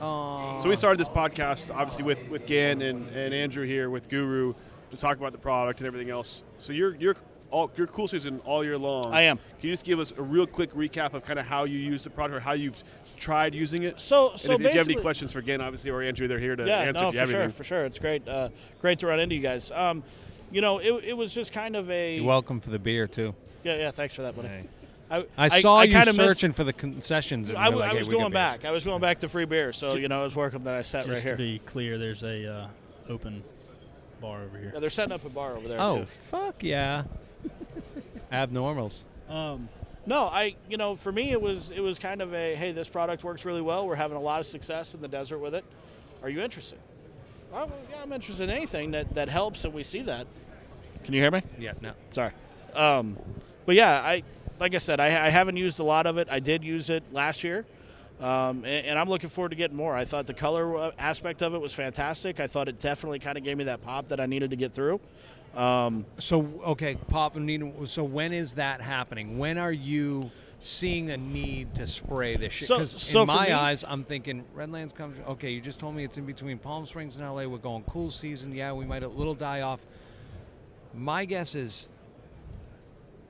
Uh, 0.00 0.58
So 0.58 0.68
we 0.68 0.76
started 0.76 0.98
this 1.00 1.08
podcast 1.08 1.74
obviously 1.74 2.04
with 2.04 2.18
with 2.28 2.46
Gant 2.46 2.82
and, 2.82 3.08
and 3.10 3.32
Andrew 3.32 3.64
here 3.66 3.90
with 3.90 4.08
Guru 4.08 4.54
to 4.90 4.96
talk 4.96 5.16
about 5.16 5.32
the 5.32 5.38
product 5.38 5.80
and 5.80 5.86
everything 5.86 6.10
else. 6.10 6.42
So 6.58 6.72
you're 6.72 6.94
you're 6.96 7.16
all 7.50 7.70
you're 7.76 7.86
cool 7.86 8.08
season 8.08 8.40
all 8.44 8.64
year 8.64 8.76
long. 8.76 9.12
I 9.14 9.22
am. 9.22 9.36
Can 9.60 9.68
you 9.68 9.72
just 9.72 9.84
give 9.84 10.00
us 10.00 10.12
a 10.18 10.22
real 10.22 10.46
quick 10.46 10.72
recap 10.74 11.14
of 11.14 11.24
kind 11.24 11.38
of 11.38 11.46
how 11.46 11.64
you 11.64 11.78
use 11.78 12.02
the 12.02 12.10
product 12.10 12.36
or 12.36 12.40
how 12.40 12.52
you've 12.52 12.82
tried 13.16 13.54
using 13.54 13.84
it? 13.84 14.00
So, 14.00 14.32
And 14.32 14.40
so 14.40 14.52
if, 14.54 14.60
if 14.62 14.72
you 14.72 14.78
have 14.78 14.88
any 14.88 15.00
questions 15.00 15.32
for 15.32 15.40
Gant, 15.40 15.62
obviously, 15.62 15.90
or 15.90 16.02
Andrew, 16.02 16.26
they're 16.26 16.40
here 16.40 16.56
to 16.56 16.66
yeah, 16.66 16.78
answer 16.80 17.00
no, 17.00 17.08
if 17.08 17.14
you 17.14 17.18
for 17.18 17.20
have 17.20 17.30
sure, 17.30 17.40
anything. 17.42 17.56
for 17.56 17.64
sure. 17.64 17.84
It's 17.84 17.98
great, 18.00 18.26
uh, 18.26 18.48
great 18.80 18.98
to 18.98 19.06
run 19.06 19.20
into 19.20 19.36
you 19.36 19.40
guys. 19.40 19.70
Um, 19.72 20.02
you 20.54 20.60
know, 20.60 20.78
it, 20.78 20.92
it 21.04 21.16
was 21.16 21.34
just 21.34 21.52
kind 21.52 21.74
of 21.74 21.90
a 21.90 22.16
You're 22.16 22.24
welcome 22.24 22.60
for 22.60 22.70
the 22.70 22.78
beer 22.78 23.08
too. 23.08 23.34
yeah, 23.64 23.76
yeah. 23.76 23.90
Thanks 23.90 24.14
for 24.14 24.22
that, 24.22 24.36
buddy. 24.36 24.48
Hey. 24.48 24.64
I, 25.10 25.26
I 25.36 25.60
saw 25.60 25.82
you 25.82 25.92
kinda 25.92 26.12
missed- 26.12 26.16
searching 26.16 26.52
for 26.52 26.62
the 26.64 26.72
concessions. 26.72 27.50
And 27.50 27.58
I, 27.58 27.68
like, 27.68 27.90
I 27.90 27.92
hey, 27.92 27.98
was 27.98 28.08
going 28.08 28.20
beers. 28.22 28.32
back. 28.32 28.64
I 28.64 28.70
was 28.70 28.84
going 28.84 29.00
back 29.00 29.18
to 29.20 29.28
free 29.28 29.44
beer, 29.44 29.72
so 29.72 29.96
you 29.96 30.06
know, 30.08 30.20
it 30.22 30.24
was 30.24 30.36
welcome 30.36 30.64
that 30.64 30.74
I 30.74 30.82
sat 30.82 31.06
right 31.08 31.18
here. 31.18 31.22
Just 31.22 31.28
to 31.32 31.36
be 31.36 31.58
clear, 31.66 31.98
there's 31.98 32.22
a 32.22 32.50
uh, 32.52 32.66
open 33.08 33.42
bar 34.20 34.42
over 34.44 34.56
here. 34.56 34.70
Yeah, 34.74 34.80
they're 34.80 34.90
setting 34.90 35.12
up 35.12 35.24
a 35.24 35.28
bar 35.28 35.56
over 35.56 35.66
there 35.68 35.80
Oh 35.80 35.98
too. 35.98 36.06
fuck 36.30 36.62
yeah! 36.62 37.02
Abnormals. 38.32 39.02
Um, 39.28 39.68
no, 40.06 40.20
I 40.26 40.54
you 40.70 40.76
know 40.76 40.96
for 40.96 41.10
me 41.12 41.30
it 41.32 41.40
was 41.40 41.70
it 41.70 41.80
was 41.80 41.98
kind 41.98 42.20
of 42.22 42.32
a 42.34 42.54
hey 42.54 42.72
this 42.72 42.88
product 42.88 43.24
works 43.24 43.44
really 43.44 43.62
well. 43.62 43.86
We're 43.86 43.94
having 43.96 44.16
a 44.16 44.20
lot 44.20 44.40
of 44.40 44.46
success 44.46 44.94
in 44.94 45.00
the 45.00 45.08
desert 45.08 45.38
with 45.38 45.54
it. 45.54 45.64
Are 46.22 46.28
you 46.30 46.40
interested? 46.40 46.78
Well, 47.54 47.70
yeah, 47.88 48.02
I'm 48.02 48.12
interested 48.12 48.42
in 48.42 48.50
anything 48.50 48.90
that 48.90 49.14
that 49.14 49.28
helps, 49.28 49.64
and 49.64 49.72
we 49.72 49.84
see 49.84 50.02
that. 50.02 50.26
Can 51.04 51.14
you 51.14 51.20
hear 51.20 51.30
me? 51.30 51.40
Yeah. 51.56 51.74
No. 51.80 51.92
Sorry. 52.10 52.32
Um, 52.74 53.16
but 53.64 53.76
yeah, 53.76 54.00
I 54.00 54.24
like 54.58 54.74
I 54.74 54.78
said, 54.78 54.98
I, 54.98 55.26
I 55.26 55.28
haven't 55.28 55.56
used 55.56 55.78
a 55.78 55.84
lot 55.84 56.06
of 56.08 56.18
it. 56.18 56.26
I 56.28 56.40
did 56.40 56.64
use 56.64 56.90
it 56.90 57.04
last 57.12 57.44
year, 57.44 57.64
um, 58.20 58.64
and, 58.64 58.86
and 58.86 58.98
I'm 58.98 59.08
looking 59.08 59.30
forward 59.30 59.50
to 59.50 59.54
getting 59.54 59.76
more. 59.76 59.94
I 59.94 60.04
thought 60.04 60.26
the 60.26 60.34
color 60.34 60.76
uh, 60.76 60.90
aspect 60.98 61.42
of 61.42 61.54
it 61.54 61.60
was 61.60 61.72
fantastic. 61.72 62.40
I 62.40 62.48
thought 62.48 62.66
it 62.68 62.80
definitely 62.80 63.20
kind 63.20 63.38
of 63.38 63.44
gave 63.44 63.56
me 63.56 63.62
that 63.64 63.82
pop 63.82 64.08
that 64.08 64.18
I 64.18 64.26
needed 64.26 64.50
to 64.50 64.56
get 64.56 64.74
through. 64.74 64.98
Um, 65.54 66.06
So 66.18 66.60
okay, 66.66 66.96
Pop 67.06 67.36
and 67.36 67.46
Nina. 67.46 67.86
So 67.86 68.02
when 68.02 68.32
is 68.32 68.54
that 68.54 68.80
happening? 68.80 69.38
When 69.38 69.58
are 69.58 69.70
you 69.72 70.32
seeing 70.64 71.10
a 71.10 71.16
need 71.16 71.74
to 71.74 71.86
spray 71.86 72.36
this 72.36 72.52
shit? 72.52 72.68
Because 72.68 72.90
so 73.02 73.22
in 73.22 73.26
my 73.26 73.46
me- 73.46 73.52
eyes, 73.52 73.84
I'm 73.86 74.04
thinking 74.04 74.44
Redlands 74.54 74.92
comes. 74.92 75.18
Okay, 75.28 75.50
you 75.50 75.60
just 75.60 75.78
told 75.78 75.94
me 75.94 76.04
it's 76.04 76.16
in 76.16 76.24
between 76.24 76.58
Palm 76.58 76.86
Springs 76.86 77.16
and 77.16 77.26
LA. 77.26 77.46
We're 77.46 77.58
going 77.58 77.84
cool 77.84 78.10
season. 78.10 78.54
Yeah, 78.54 78.72
we 78.72 78.84
might 78.84 79.02
a 79.02 79.08
little 79.08 79.34
die 79.34 79.60
off. 79.60 79.82
My 80.94 81.24
guess 81.24 81.54
is 81.54 81.90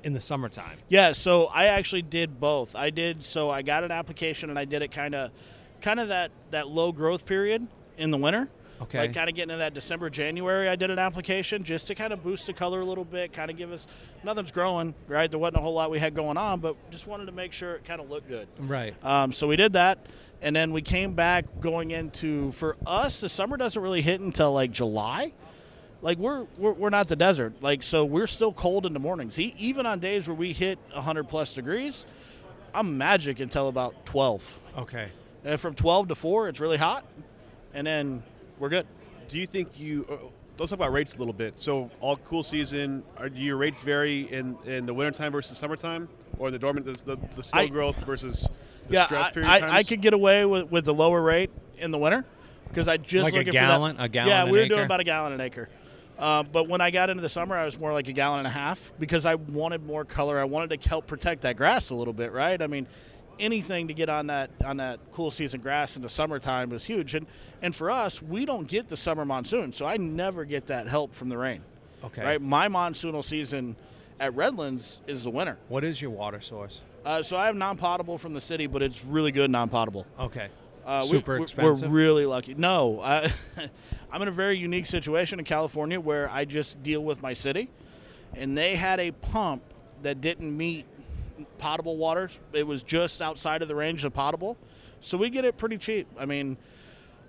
in 0.02 0.12
the 0.12 0.20
summertime. 0.20 0.78
Yeah, 0.88 1.12
so 1.12 1.46
I 1.46 1.66
actually 1.66 2.02
did 2.02 2.38
both. 2.38 2.76
I 2.76 2.90
did 2.90 3.24
so 3.24 3.50
I 3.50 3.62
got 3.62 3.82
an 3.84 3.90
application 3.90 4.50
and 4.50 4.58
I 4.58 4.64
did 4.66 4.82
it 4.82 4.92
kind 4.92 5.14
of 5.14 5.30
kind 5.82 5.98
of 5.98 6.08
that 6.08 6.30
that 6.50 6.68
low 6.68 6.92
growth 6.92 7.26
period 7.26 7.66
in 7.96 8.10
the 8.10 8.18
winter. 8.18 8.48
Okay. 8.82 8.98
Like 8.98 9.14
kind 9.14 9.28
of 9.28 9.36
getting 9.36 9.50
into 9.50 9.58
that 9.58 9.72
December 9.72 10.10
January 10.10 10.68
I 10.68 10.76
did 10.76 10.90
an 10.90 10.98
application 10.98 11.62
just 11.64 11.86
to 11.86 11.94
kind 11.94 12.12
of 12.12 12.22
boost 12.22 12.46
the 12.46 12.52
color 12.52 12.80
a 12.80 12.84
little 12.84 13.04
bit, 13.04 13.32
kind 13.32 13.50
of 13.50 13.56
give 13.56 13.72
us 13.72 13.86
nothing's 14.24 14.50
growing, 14.50 14.94
right? 15.08 15.30
There 15.30 15.38
wasn't 15.38 15.58
a 15.58 15.60
whole 15.60 15.74
lot 15.74 15.90
we 15.90 15.98
had 15.98 16.14
going 16.14 16.36
on, 16.36 16.60
but 16.60 16.76
just 16.90 17.06
wanted 17.06 17.26
to 17.26 17.32
make 17.32 17.52
sure 17.52 17.74
it 17.76 17.84
kind 17.84 18.00
of 18.00 18.10
looked 18.10 18.28
good. 18.28 18.48
Right. 18.58 18.94
Um, 19.04 19.32
so 19.32 19.46
we 19.46 19.56
did 19.56 19.74
that, 19.74 20.06
and 20.42 20.54
then 20.54 20.72
we 20.72 20.82
came 20.82 21.14
back 21.14 21.44
going 21.60 21.92
into 21.92 22.52
for 22.52 22.76
us 22.86 23.20
the 23.20 23.28
summer 23.28 23.56
doesn't 23.56 23.80
really 23.80 24.02
hit 24.02 24.20
until 24.20 24.52
like 24.52 24.72
July. 24.72 25.32
Like 26.02 26.18
we're 26.18 26.46
we're, 26.58 26.72
we're 26.72 26.90
not 26.90 27.08
the 27.08 27.16
desert, 27.16 27.54
like 27.62 27.82
so 27.82 28.04
we're 28.04 28.26
still 28.26 28.52
cold 28.52 28.84
in 28.86 28.92
the 28.92 29.00
mornings. 29.00 29.38
E- 29.38 29.54
even 29.56 29.86
on 29.86 30.00
days 30.00 30.26
where 30.28 30.34
we 30.34 30.52
hit 30.52 30.78
100 30.92 31.28
plus 31.28 31.52
degrees, 31.52 32.04
I'm 32.74 32.98
magic 32.98 33.40
until 33.40 33.68
about 33.68 34.04
12. 34.04 34.60
Okay. 34.78 35.08
And 35.44 35.60
from 35.60 35.74
12 35.74 36.08
to 36.08 36.14
4, 36.14 36.48
it's 36.48 36.60
really 36.60 36.76
hot, 36.76 37.06
and 37.72 37.86
then 37.86 38.22
we're 38.58 38.68
good. 38.68 38.86
Do 39.28 39.38
you 39.38 39.46
think 39.46 39.78
you? 39.78 40.06
Uh, 40.10 40.16
let's 40.58 40.70
talk 40.70 40.78
about 40.78 40.92
rates 40.92 41.14
a 41.14 41.18
little 41.18 41.32
bit. 41.32 41.58
So 41.58 41.90
all 42.00 42.16
cool 42.18 42.42
season. 42.42 43.02
Are, 43.18 43.28
do 43.28 43.40
your 43.40 43.56
rates 43.56 43.80
vary 43.82 44.32
in 44.32 44.56
in 44.64 44.86
the 44.86 44.94
wintertime 44.94 45.32
versus 45.32 45.58
summertime? 45.58 46.08
or 46.38 46.50
the 46.50 46.58
dormant, 46.58 46.84
the, 46.84 47.14
the, 47.14 47.16
the 47.36 47.42
slow 47.44 47.60
I- 47.60 47.66
growth 47.68 47.96
versus 48.04 48.48
the 48.88 48.94
yeah, 48.94 49.06
stress 49.06 49.28
I, 49.28 49.30
period 49.30 49.48
I, 49.48 49.60
times? 49.60 49.72
I 49.72 49.82
could 49.84 50.00
get 50.02 50.14
away 50.14 50.44
with, 50.44 50.68
with 50.68 50.84
the 50.84 50.92
lower 50.92 51.22
rate 51.22 51.50
in 51.78 51.92
the 51.92 51.98
winter 51.98 52.24
because 52.68 52.88
I 52.88 52.96
just 52.96 53.32
Like 53.32 53.46
a 53.46 53.50
gallon- 53.52 53.92
for 53.92 53.98
that. 53.98 54.04
a 54.04 54.08
gallon 54.08 54.28
Yeah, 54.30 54.42
an 54.44 54.50
we 54.50 54.58
were 54.58 54.64
acre? 54.64 54.74
doing 54.74 54.84
about 54.84 54.98
a 54.98 55.04
gallon 55.04 55.32
an 55.32 55.40
acre. 55.40 55.68
Uh, 56.18 56.42
but 56.42 56.68
when 56.68 56.80
I 56.80 56.90
got 56.90 57.08
into 57.10 57.22
the 57.22 57.28
summer, 57.28 57.56
I 57.56 57.64
was 57.64 57.78
more 57.78 57.92
like 57.92 58.08
a 58.08 58.12
gallon 58.12 58.38
and 58.40 58.48
a 58.48 58.50
half 58.50 58.92
because 58.98 59.26
I 59.26 59.34
wanted 59.36 59.84
more 59.86 60.04
color. 60.04 60.38
I 60.38 60.44
wanted 60.44 60.80
to 60.80 60.88
help 60.88 61.06
protect 61.06 61.42
that 61.42 61.56
grass 61.56 61.90
a 61.90 61.94
little 61.94 62.12
bit, 62.12 62.32
right? 62.32 62.60
I 62.60 62.66
mean, 62.66 62.86
anything 63.38 63.88
to 63.88 63.94
get 63.94 64.08
on 64.08 64.26
that 64.28 64.50
on 64.64 64.76
that 64.78 65.00
cool 65.12 65.30
season 65.30 65.60
grass 65.60 65.96
in 65.96 66.02
the 66.02 66.08
summertime 66.08 66.70
was 66.70 66.84
huge. 66.84 67.14
And 67.14 67.26
and 67.62 67.74
for 67.74 67.90
us, 67.90 68.22
we 68.22 68.44
don't 68.44 68.66
get 68.66 68.88
the 68.88 68.96
summer 68.96 69.24
monsoon, 69.24 69.72
so 69.72 69.86
I 69.86 69.96
never 69.96 70.44
get 70.44 70.66
that 70.66 70.86
help 70.86 71.14
from 71.14 71.28
the 71.28 71.38
rain. 71.38 71.62
Okay. 72.04 72.22
Right, 72.22 72.40
my 72.40 72.68
monsoonal 72.68 73.24
season 73.24 73.76
at 74.20 74.34
Redlands 74.34 75.00
is 75.06 75.24
the 75.24 75.30
winter. 75.30 75.56
What 75.68 75.84
is 75.84 76.00
your 76.02 76.10
water 76.10 76.40
source? 76.40 76.82
Uh, 77.04 77.22
so 77.22 77.36
I 77.36 77.46
have 77.46 77.56
non-potable 77.56 78.18
from 78.18 78.34
the 78.34 78.40
city, 78.40 78.66
but 78.66 78.82
it's 78.82 79.04
really 79.04 79.32
good 79.32 79.50
non-potable. 79.50 80.06
Okay. 80.20 80.48
Uh, 80.84 81.00
we- 81.04 81.08
Super 81.08 81.32
we're- 81.32 81.42
expensive? 81.42 81.90
We're 81.90 81.96
really 81.96 82.26
lucky. 82.26 82.54
No, 82.54 83.00
I, 83.00 83.32
I'm 84.12 84.22
in 84.22 84.28
a 84.28 84.32
very 84.32 84.56
unique 84.56 84.86
situation 84.86 85.38
in 85.38 85.44
California 85.44 85.98
where 85.98 86.30
I 86.30 86.44
just 86.44 86.82
deal 86.82 87.02
with 87.02 87.22
my 87.22 87.32
city, 87.34 87.70
and 88.34 88.56
they 88.56 88.76
had 88.76 89.00
a 89.00 89.10
pump 89.10 89.62
that 90.02 90.20
didn't 90.20 90.54
meet 90.54 90.84
potable 91.58 91.96
water. 91.96 92.30
It 92.52 92.66
was 92.66 92.82
just 92.82 93.20
outside 93.22 93.62
of 93.62 93.68
the 93.68 93.74
range 93.74 94.04
of 94.04 94.12
potable, 94.12 94.56
so 95.00 95.16
we 95.18 95.30
get 95.30 95.44
it 95.44 95.56
pretty 95.56 95.78
cheap. 95.78 96.06
I 96.18 96.26
mean, 96.26 96.56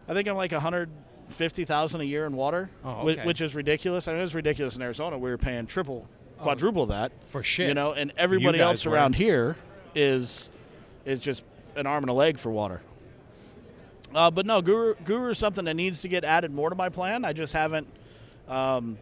I 0.07 0.13
think 0.13 0.27
I'm 0.27 0.35
like 0.37 0.51
150,000 0.51 2.01
a 2.01 2.03
year 2.03 2.25
in 2.25 2.35
water, 2.35 2.69
Oh, 2.83 3.07
okay. 3.09 3.25
which 3.25 3.41
is 3.41 3.55
ridiculous. 3.55 4.07
I 4.07 4.11
mean, 4.11 4.19
it 4.19 4.23
was 4.23 4.35
ridiculous 4.35 4.75
in 4.75 4.81
Arizona. 4.81 5.17
We 5.17 5.29
were 5.29 5.37
paying 5.37 5.65
triple, 5.65 6.07
quadruple 6.37 6.85
that 6.87 7.11
For 7.29 7.43
shit. 7.43 7.67
you 7.69 7.73
know, 7.73 7.93
and 7.93 8.11
everybody 8.17 8.59
else 8.59 8.85
were. 8.85 8.91
around 8.93 9.15
here 9.15 9.55
is 9.95 10.49
is 11.05 11.19
just 11.19 11.43
an 11.75 11.85
arm 11.87 12.03
and 12.03 12.09
a 12.09 12.13
leg 12.13 12.37
for 12.37 12.51
water. 12.51 12.81
Uh, 14.13 14.31
but 14.31 14.45
no, 14.45 14.61
Guru 14.61 14.95
Guru 15.03 15.31
is 15.31 15.37
something 15.37 15.65
that 15.65 15.73
needs 15.73 16.01
to 16.01 16.07
get 16.07 16.23
added 16.23 16.51
more 16.51 16.69
to 16.69 16.75
my 16.75 16.89
plan. 16.89 17.25
I 17.25 17.33
just 17.33 17.53
haven't, 17.53 17.87
um, 18.47 18.97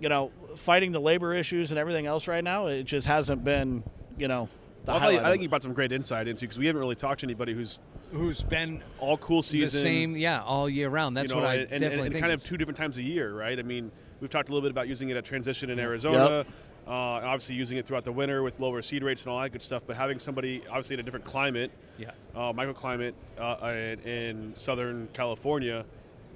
you 0.00 0.08
know, 0.08 0.30
fighting 0.56 0.92
the 0.92 1.00
labor 1.00 1.34
issues 1.34 1.70
and 1.70 1.78
everything 1.78 2.06
else 2.06 2.26
right 2.28 2.42
now. 2.42 2.66
It 2.66 2.84
just 2.84 3.06
hasn't 3.06 3.44
been, 3.44 3.82
you 4.18 4.28
know, 4.28 4.48
the 4.84 4.92
Well, 4.92 5.00
I, 5.02 5.06
think- 5.08 5.22
I 5.22 5.30
think 5.30 5.42
you 5.42 5.48
brought 5.48 5.62
some 5.62 5.72
great 5.74 5.92
insight 5.92 6.28
into 6.28 6.40
because 6.42 6.58
we 6.58 6.66
haven't 6.66 6.80
really 6.80 6.94
talked 6.96 7.20
to 7.20 7.26
anybody 7.26 7.54
who's 7.54 7.78
Who's 8.12 8.42
been 8.42 8.82
all 8.98 9.16
cool 9.16 9.40
the 9.40 9.48
season. 9.48 9.80
same? 9.80 10.16
Yeah, 10.18 10.42
all 10.42 10.68
year 10.68 10.90
round. 10.90 11.16
That's 11.16 11.30
you 11.30 11.36
know, 11.36 11.42
what 11.42 11.50
I 11.50 11.54
and, 11.54 11.70
and- 11.72 11.80
definitely 11.80 12.06
and 12.08 12.12
think. 12.14 12.20
kind 12.22 12.32
of 12.32 12.44
two 12.44 12.58
different 12.58 12.76
times 12.76 12.98
a 12.98 13.02
year, 13.02 13.32
right? 13.34 13.58
I 13.58 13.62
mean, 13.62 13.90
we've 14.20 14.28
talked 14.28 14.50
a 14.50 14.52
little 14.52 14.60
bit 14.68 14.70
about 14.70 14.86
using 14.86 15.08
it 15.08 15.16
at 15.16 15.24
transition 15.24 15.70
in 15.70 15.78
Arizona, 15.78 16.44
uh, 16.86 16.90
and 16.90 17.24
obviously 17.24 17.54
using 17.54 17.78
it 17.78 17.86
throughout 17.86 18.04
the 18.04 18.12
winter 18.12 18.42
with 18.42 18.60
lower 18.60 18.82
seed 18.82 19.02
rates 19.02 19.22
and 19.22 19.32
all 19.32 19.40
that 19.40 19.50
good 19.50 19.62
stuff. 19.62 19.82
But 19.86 19.96
having 19.96 20.18
somebody 20.18 20.62
obviously 20.68 20.92
in 20.94 21.00
a 21.00 21.02
different 21.04 21.24
climate, 21.24 21.70
Yeah. 21.98 22.10
uh, 22.34 22.52
microclimate 22.52 23.14
uh, 23.38 23.66
in, 23.68 24.00
in 24.00 24.54
Southern 24.56 25.08
California, 25.14 25.86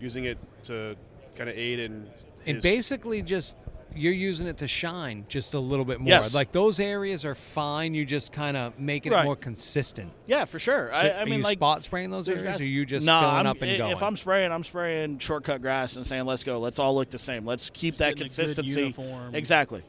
using 0.00 0.24
it 0.24 0.38
to 0.62 0.96
kind 1.36 1.50
of 1.50 1.58
aid 1.58 1.78
in 1.80 2.06
and 2.46 2.62
basically 2.62 3.20
just 3.20 3.56
you're 3.96 4.12
using 4.12 4.46
it 4.46 4.58
to 4.58 4.68
shine 4.68 5.24
just 5.28 5.54
a 5.54 5.58
little 5.58 5.84
bit 5.84 6.00
more. 6.00 6.08
Yes. 6.08 6.34
Like 6.34 6.52
those 6.52 6.78
areas 6.78 7.24
are 7.24 7.34
fine. 7.34 7.94
You 7.94 8.04
just 8.04 8.30
kind 8.32 8.56
of 8.56 8.78
making 8.78 9.12
Right. 9.12 9.22
it 9.22 9.24
more 9.24 9.36
consistent. 9.36 10.12
yeah, 10.26 10.44
for 10.44 10.58
sure. 10.58 10.90
So 10.92 10.98
I, 10.98 11.08
I 11.08 11.22
are 11.22 11.24
mean, 11.26 11.38
you 11.38 11.44
like 11.44 11.58
spot 11.58 11.82
spraying 11.84 12.10
those 12.10 12.28
areas, 12.28 12.42
guys- 12.44 12.60
or 12.60 12.64
are 12.64 12.66
you 12.66 12.84
just 12.84 13.06
no, 13.06 13.18
filling 13.20 13.34
I'm, 13.36 13.46
up 13.46 13.62
and 13.62 13.70
i- 13.70 13.76
going? 13.78 13.92
If 13.92 14.02
I'm 14.02 14.16
spraying, 14.16 14.52
I'm 14.52 14.64
spraying 14.64 15.18
shortcut 15.18 15.62
grass 15.62 15.96
and 15.96 16.06
saying, 16.06 16.24
"Let's 16.26 16.44
go. 16.44 16.58
Let's 16.60 16.78
all 16.78 16.94
look 16.94 17.10
the 17.10 17.18
same. 17.18 17.44
Let's 17.46 17.70
keep 17.70 17.96
that 17.96 18.16
getting 18.16 18.26
a 18.26 18.28
good 18.28 18.34
consistency." 18.36 18.80
uniform. 18.80 19.34
Exactly. 19.34 19.82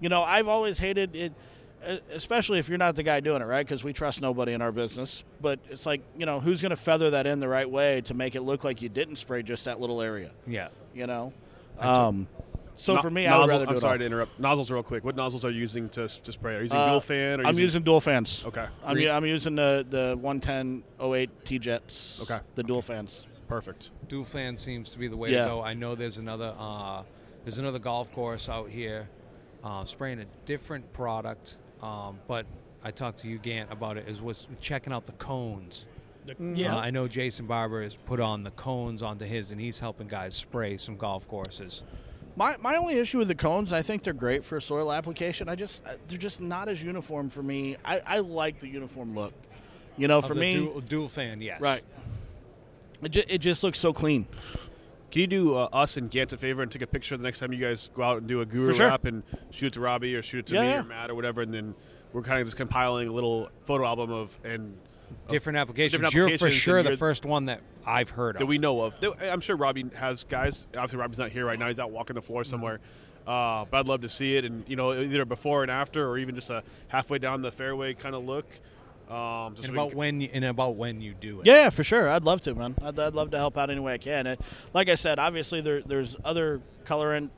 You 0.00 0.08
know, 0.08 0.22
I've 0.22 0.48
always 0.48 0.78
hated 0.78 1.14
it, 1.14 1.32
uh, 1.86 1.96
especially 2.12 2.58
if 2.58 2.68
you're 2.70 2.78
not 2.78 2.96
the 2.96 3.02
guy 3.02 3.20
doing 3.20 3.42
it, 3.42 3.44
right? 3.44 3.66
Because 3.66 3.84
we 3.84 3.92
trust 3.92 4.22
nobody 4.22 4.52
in 4.54 4.62
our 4.62 4.72
business. 4.72 5.24
But 5.42 5.60
it's 5.68 5.84
like, 5.84 6.00
you 6.16 6.24
know, 6.24 6.40
who's 6.40 6.62
going 6.62 6.70
to 6.70 6.76
feather 6.76 7.10
that 7.10 7.26
in 7.26 7.38
the 7.40 7.48
right 7.48 7.68
way 7.70 8.00
to 8.02 8.14
make 8.14 8.34
it 8.34 8.40
look 8.40 8.64
like 8.64 8.80
you 8.80 8.88
didn't 8.88 9.16
spray 9.16 9.42
just 9.42 9.66
that 9.66 9.78
little 9.80 10.00
area? 10.00 10.30
yeah. 10.46 10.68
You 10.94 11.06
know. 11.06 11.32
Um, 11.78 12.26
so 12.80 12.94
No- 12.96 13.02
for 13.02 13.10
me, 13.10 13.26
I 13.26 13.38
would 13.38 13.50
rather. 13.50 13.66
I'm 13.68 13.78
sorry 13.78 13.92
all. 13.92 13.98
to 13.98 14.04
interrupt. 14.06 14.38
Nozzles, 14.40 14.70
real 14.70 14.82
quick. 14.82 15.04
What 15.04 15.16
nozzles 15.16 15.44
are 15.44 15.50
you 15.50 15.60
using 15.60 15.88
to, 15.90 16.08
to 16.08 16.32
spray? 16.32 16.54
Are 16.54 16.56
you 16.58 16.62
using 16.64 16.78
Uh, 16.78 16.90
dual 16.90 17.00
fan? 17.00 17.40
Or 17.40 17.46
I'm 17.46 17.58
using 17.58 17.82
dual 17.82 18.00
fans. 18.00 18.42
Okay. 18.46 18.66
I'm, 18.84 18.96
u- 18.98 19.10
I'm 19.10 19.26
using 19.26 19.54
the 19.54 19.86
the 19.88 20.16
110 20.20 20.82
08 21.00 21.44
TeeJets. 21.44 22.22
Okay. 22.22 22.40
The 22.54 22.62
dual 22.62 22.82
fans. 22.82 23.26
Perfect. 23.48 23.90
Dual 24.08 24.24
fan 24.24 24.56
seems 24.56 24.90
to 24.90 24.98
be 24.98 25.08
the 25.08 25.16
way 25.16 25.30
Yeah. 25.30 25.44
to 25.44 25.50
go. 25.50 25.62
I 25.62 25.74
know 25.74 25.94
there's 25.94 26.16
another 26.18 26.54
uh, 26.58 27.02
there's 27.44 27.58
another 27.58 27.78
golf 27.78 28.12
course 28.12 28.48
out 28.48 28.68
here 28.70 29.08
uh, 29.64 29.84
spraying 29.84 30.20
a 30.20 30.26
different 30.46 30.92
product, 30.92 31.56
um, 31.82 32.18
but 32.28 32.46
I 32.82 32.90
talked 32.92 33.18
to 33.20 33.28
you 33.28 33.38
Gant 33.38 33.70
about 33.70 33.96
it. 33.98 34.08
Is 34.08 34.22
was 34.22 34.46
checking 34.60 34.92
out 34.92 35.04
the 35.06 35.12
cones. 35.12 35.84
Yeah. 36.38 36.76
Uh, 36.76 36.80
I 36.80 36.90
know 36.90 37.08
Jason 37.08 37.46
Barber 37.46 37.82
has 37.82 37.96
put 37.96 38.20
on 38.20 38.42
the 38.44 38.50
cones 38.52 39.02
onto 39.02 39.24
his, 39.24 39.50
and 39.50 39.60
he's 39.60 39.78
helping 39.80 40.06
guys 40.06 40.34
spray 40.34 40.76
some 40.76 40.96
golf 40.96 41.26
courses. 41.26 41.82
My, 42.36 42.56
my 42.60 42.76
only 42.76 42.94
issue 42.94 43.18
with 43.18 43.28
the 43.28 43.34
cones, 43.34 43.72
I 43.72 43.82
think 43.82 44.02
they're 44.02 44.12
great 44.12 44.44
for 44.44 44.60
soil 44.60 44.92
application. 44.92 45.48
I 45.48 45.56
just 45.56 45.84
uh, 45.86 45.92
they're 46.08 46.16
just 46.18 46.40
not 46.40 46.68
as 46.68 46.82
uniform 46.82 47.28
for 47.28 47.42
me. 47.42 47.76
I, 47.84 48.00
I 48.06 48.18
like 48.20 48.60
the 48.60 48.68
uniform 48.68 49.14
look. 49.14 49.34
You 49.96 50.08
know, 50.08 50.18
Of 50.18 50.26
for 50.28 50.34
the 50.34 50.40
me, 50.40 50.54
dual, 50.54 50.80
dual 50.80 51.08
fan, 51.08 51.42
yes. 51.42 51.60
right. 51.60 51.82
It, 53.02 53.08
ju- 53.10 53.22
it 53.28 53.38
just 53.38 53.62
looks 53.62 53.78
so 53.78 53.92
clean. 53.92 54.26
Can 55.10 55.20
you 55.22 55.26
do 55.26 55.56
uh, 55.56 55.68
us 55.72 55.96
and 55.96 56.10
Gant 56.10 56.32
a 56.32 56.36
favor 56.36 56.62
and 56.62 56.70
take 56.70 56.82
a 56.82 56.86
picture 56.86 57.16
the 57.16 57.22
next 57.22 57.40
time 57.40 57.52
you 57.52 57.58
guys 57.58 57.90
go 57.94 58.02
out 58.02 58.18
and 58.18 58.26
do 58.28 58.40
a 58.40 58.46
guru 58.46 58.68
For 58.68 58.74
sure. 58.74 58.86
app 58.90 59.04
and 59.04 59.22
shoot 59.50 59.66
it 59.68 59.72
to 59.74 59.80
Robbie 59.80 60.14
or 60.14 60.22
shoot 60.22 60.38
it 60.40 60.46
to 60.46 60.54
Yeah, 60.54 60.60
me 60.62 60.68
yeah. 60.68 60.80
or 60.80 60.84
Matt 60.84 61.10
or 61.10 61.14
whatever, 61.16 61.42
and 61.42 61.52
then 61.52 61.74
we're 62.12 62.22
kind 62.22 62.40
of 62.40 62.46
just 62.46 62.56
compiling 62.56 63.08
a 63.08 63.12
little 63.12 63.50
photo 63.64 63.84
album 63.86 64.12
of 64.12 64.38
and 64.44 64.78
Different 65.28 65.58
applications. 65.58 65.92
Different 65.92 66.14
you're 66.14 66.38
for 66.38 66.50
sure 66.50 66.82
the 66.82 66.90
you're- 66.90 66.96
first 66.96 67.24
one 67.24 67.46
that 67.46 67.60
I've 67.86 68.10
heard 68.10 68.36
of. 68.36 68.38
that 68.40 68.44
of. 68.44 68.48
we 68.48 68.58
know 68.58 68.80
of. 68.82 68.94
I'm 69.22 69.40
sure 69.40 69.56
Robbie 69.56 69.86
has 69.94 70.24
guys. 70.24 70.66
Obviously, 70.74 70.98
Robbie's 70.98 71.18
not 71.18 71.30
here 71.30 71.46
right 71.46 71.58
now. 71.58 71.68
He's 71.68 71.78
out 71.78 71.90
walking 71.90 72.14
the 72.14 72.22
floor 72.22 72.44
somewhere. 72.44 72.80
Uh, 73.26 73.64
but 73.70 73.78
I'd 73.80 73.88
love 73.88 74.00
to 74.00 74.08
see 74.08 74.36
it, 74.36 74.44
and 74.44 74.68
you 74.68 74.76
know, 74.76 74.92
either 74.92 75.24
before 75.24 75.62
and 75.62 75.70
after, 75.70 76.08
or 76.08 76.18
even 76.18 76.34
just 76.34 76.50
a 76.50 76.62
halfway 76.88 77.18
down 77.18 77.42
the 77.42 77.52
fairway 77.52 77.94
kind 77.94 78.14
of 78.14 78.24
look. 78.24 78.46
Um, 79.08 79.54
just 79.54 79.66
and 79.66 79.66
so 79.66 79.72
about 79.72 79.88
can- 79.90 79.98
when 79.98 80.20
you, 80.20 80.28
and 80.32 80.44
about 80.44 80.76
when 80.76 81.00
you 81.00 81.14
do 81.14 81.40
it. 81.40 81.46
Yeah, 81.46 81.70
for 81.70 81.84
sure. 81.84 82.08
I'd 82.08 82.24
love 82.24 82.42
to, 82.42 82.54
man. 82.54 82.74
I'd, 82.82 82.98
I'd 82.98 83.14
love 83.14 83.30
to 83.32 83.36
help 83.38 83.58
out 83.58 83.68
any 83.70 83.80
way 83.80 83.92
I 83.94 83.98
can. 83.98 84.26
And 84.26 84.40
like 84.72 84.88
I 84.88 84.94
said, 84.94 85.18
obviously 85.18 85.60
there, 85.60 85.82
there's 85.82 86.16
other 86.24 86.60
colorant 86.86 87.28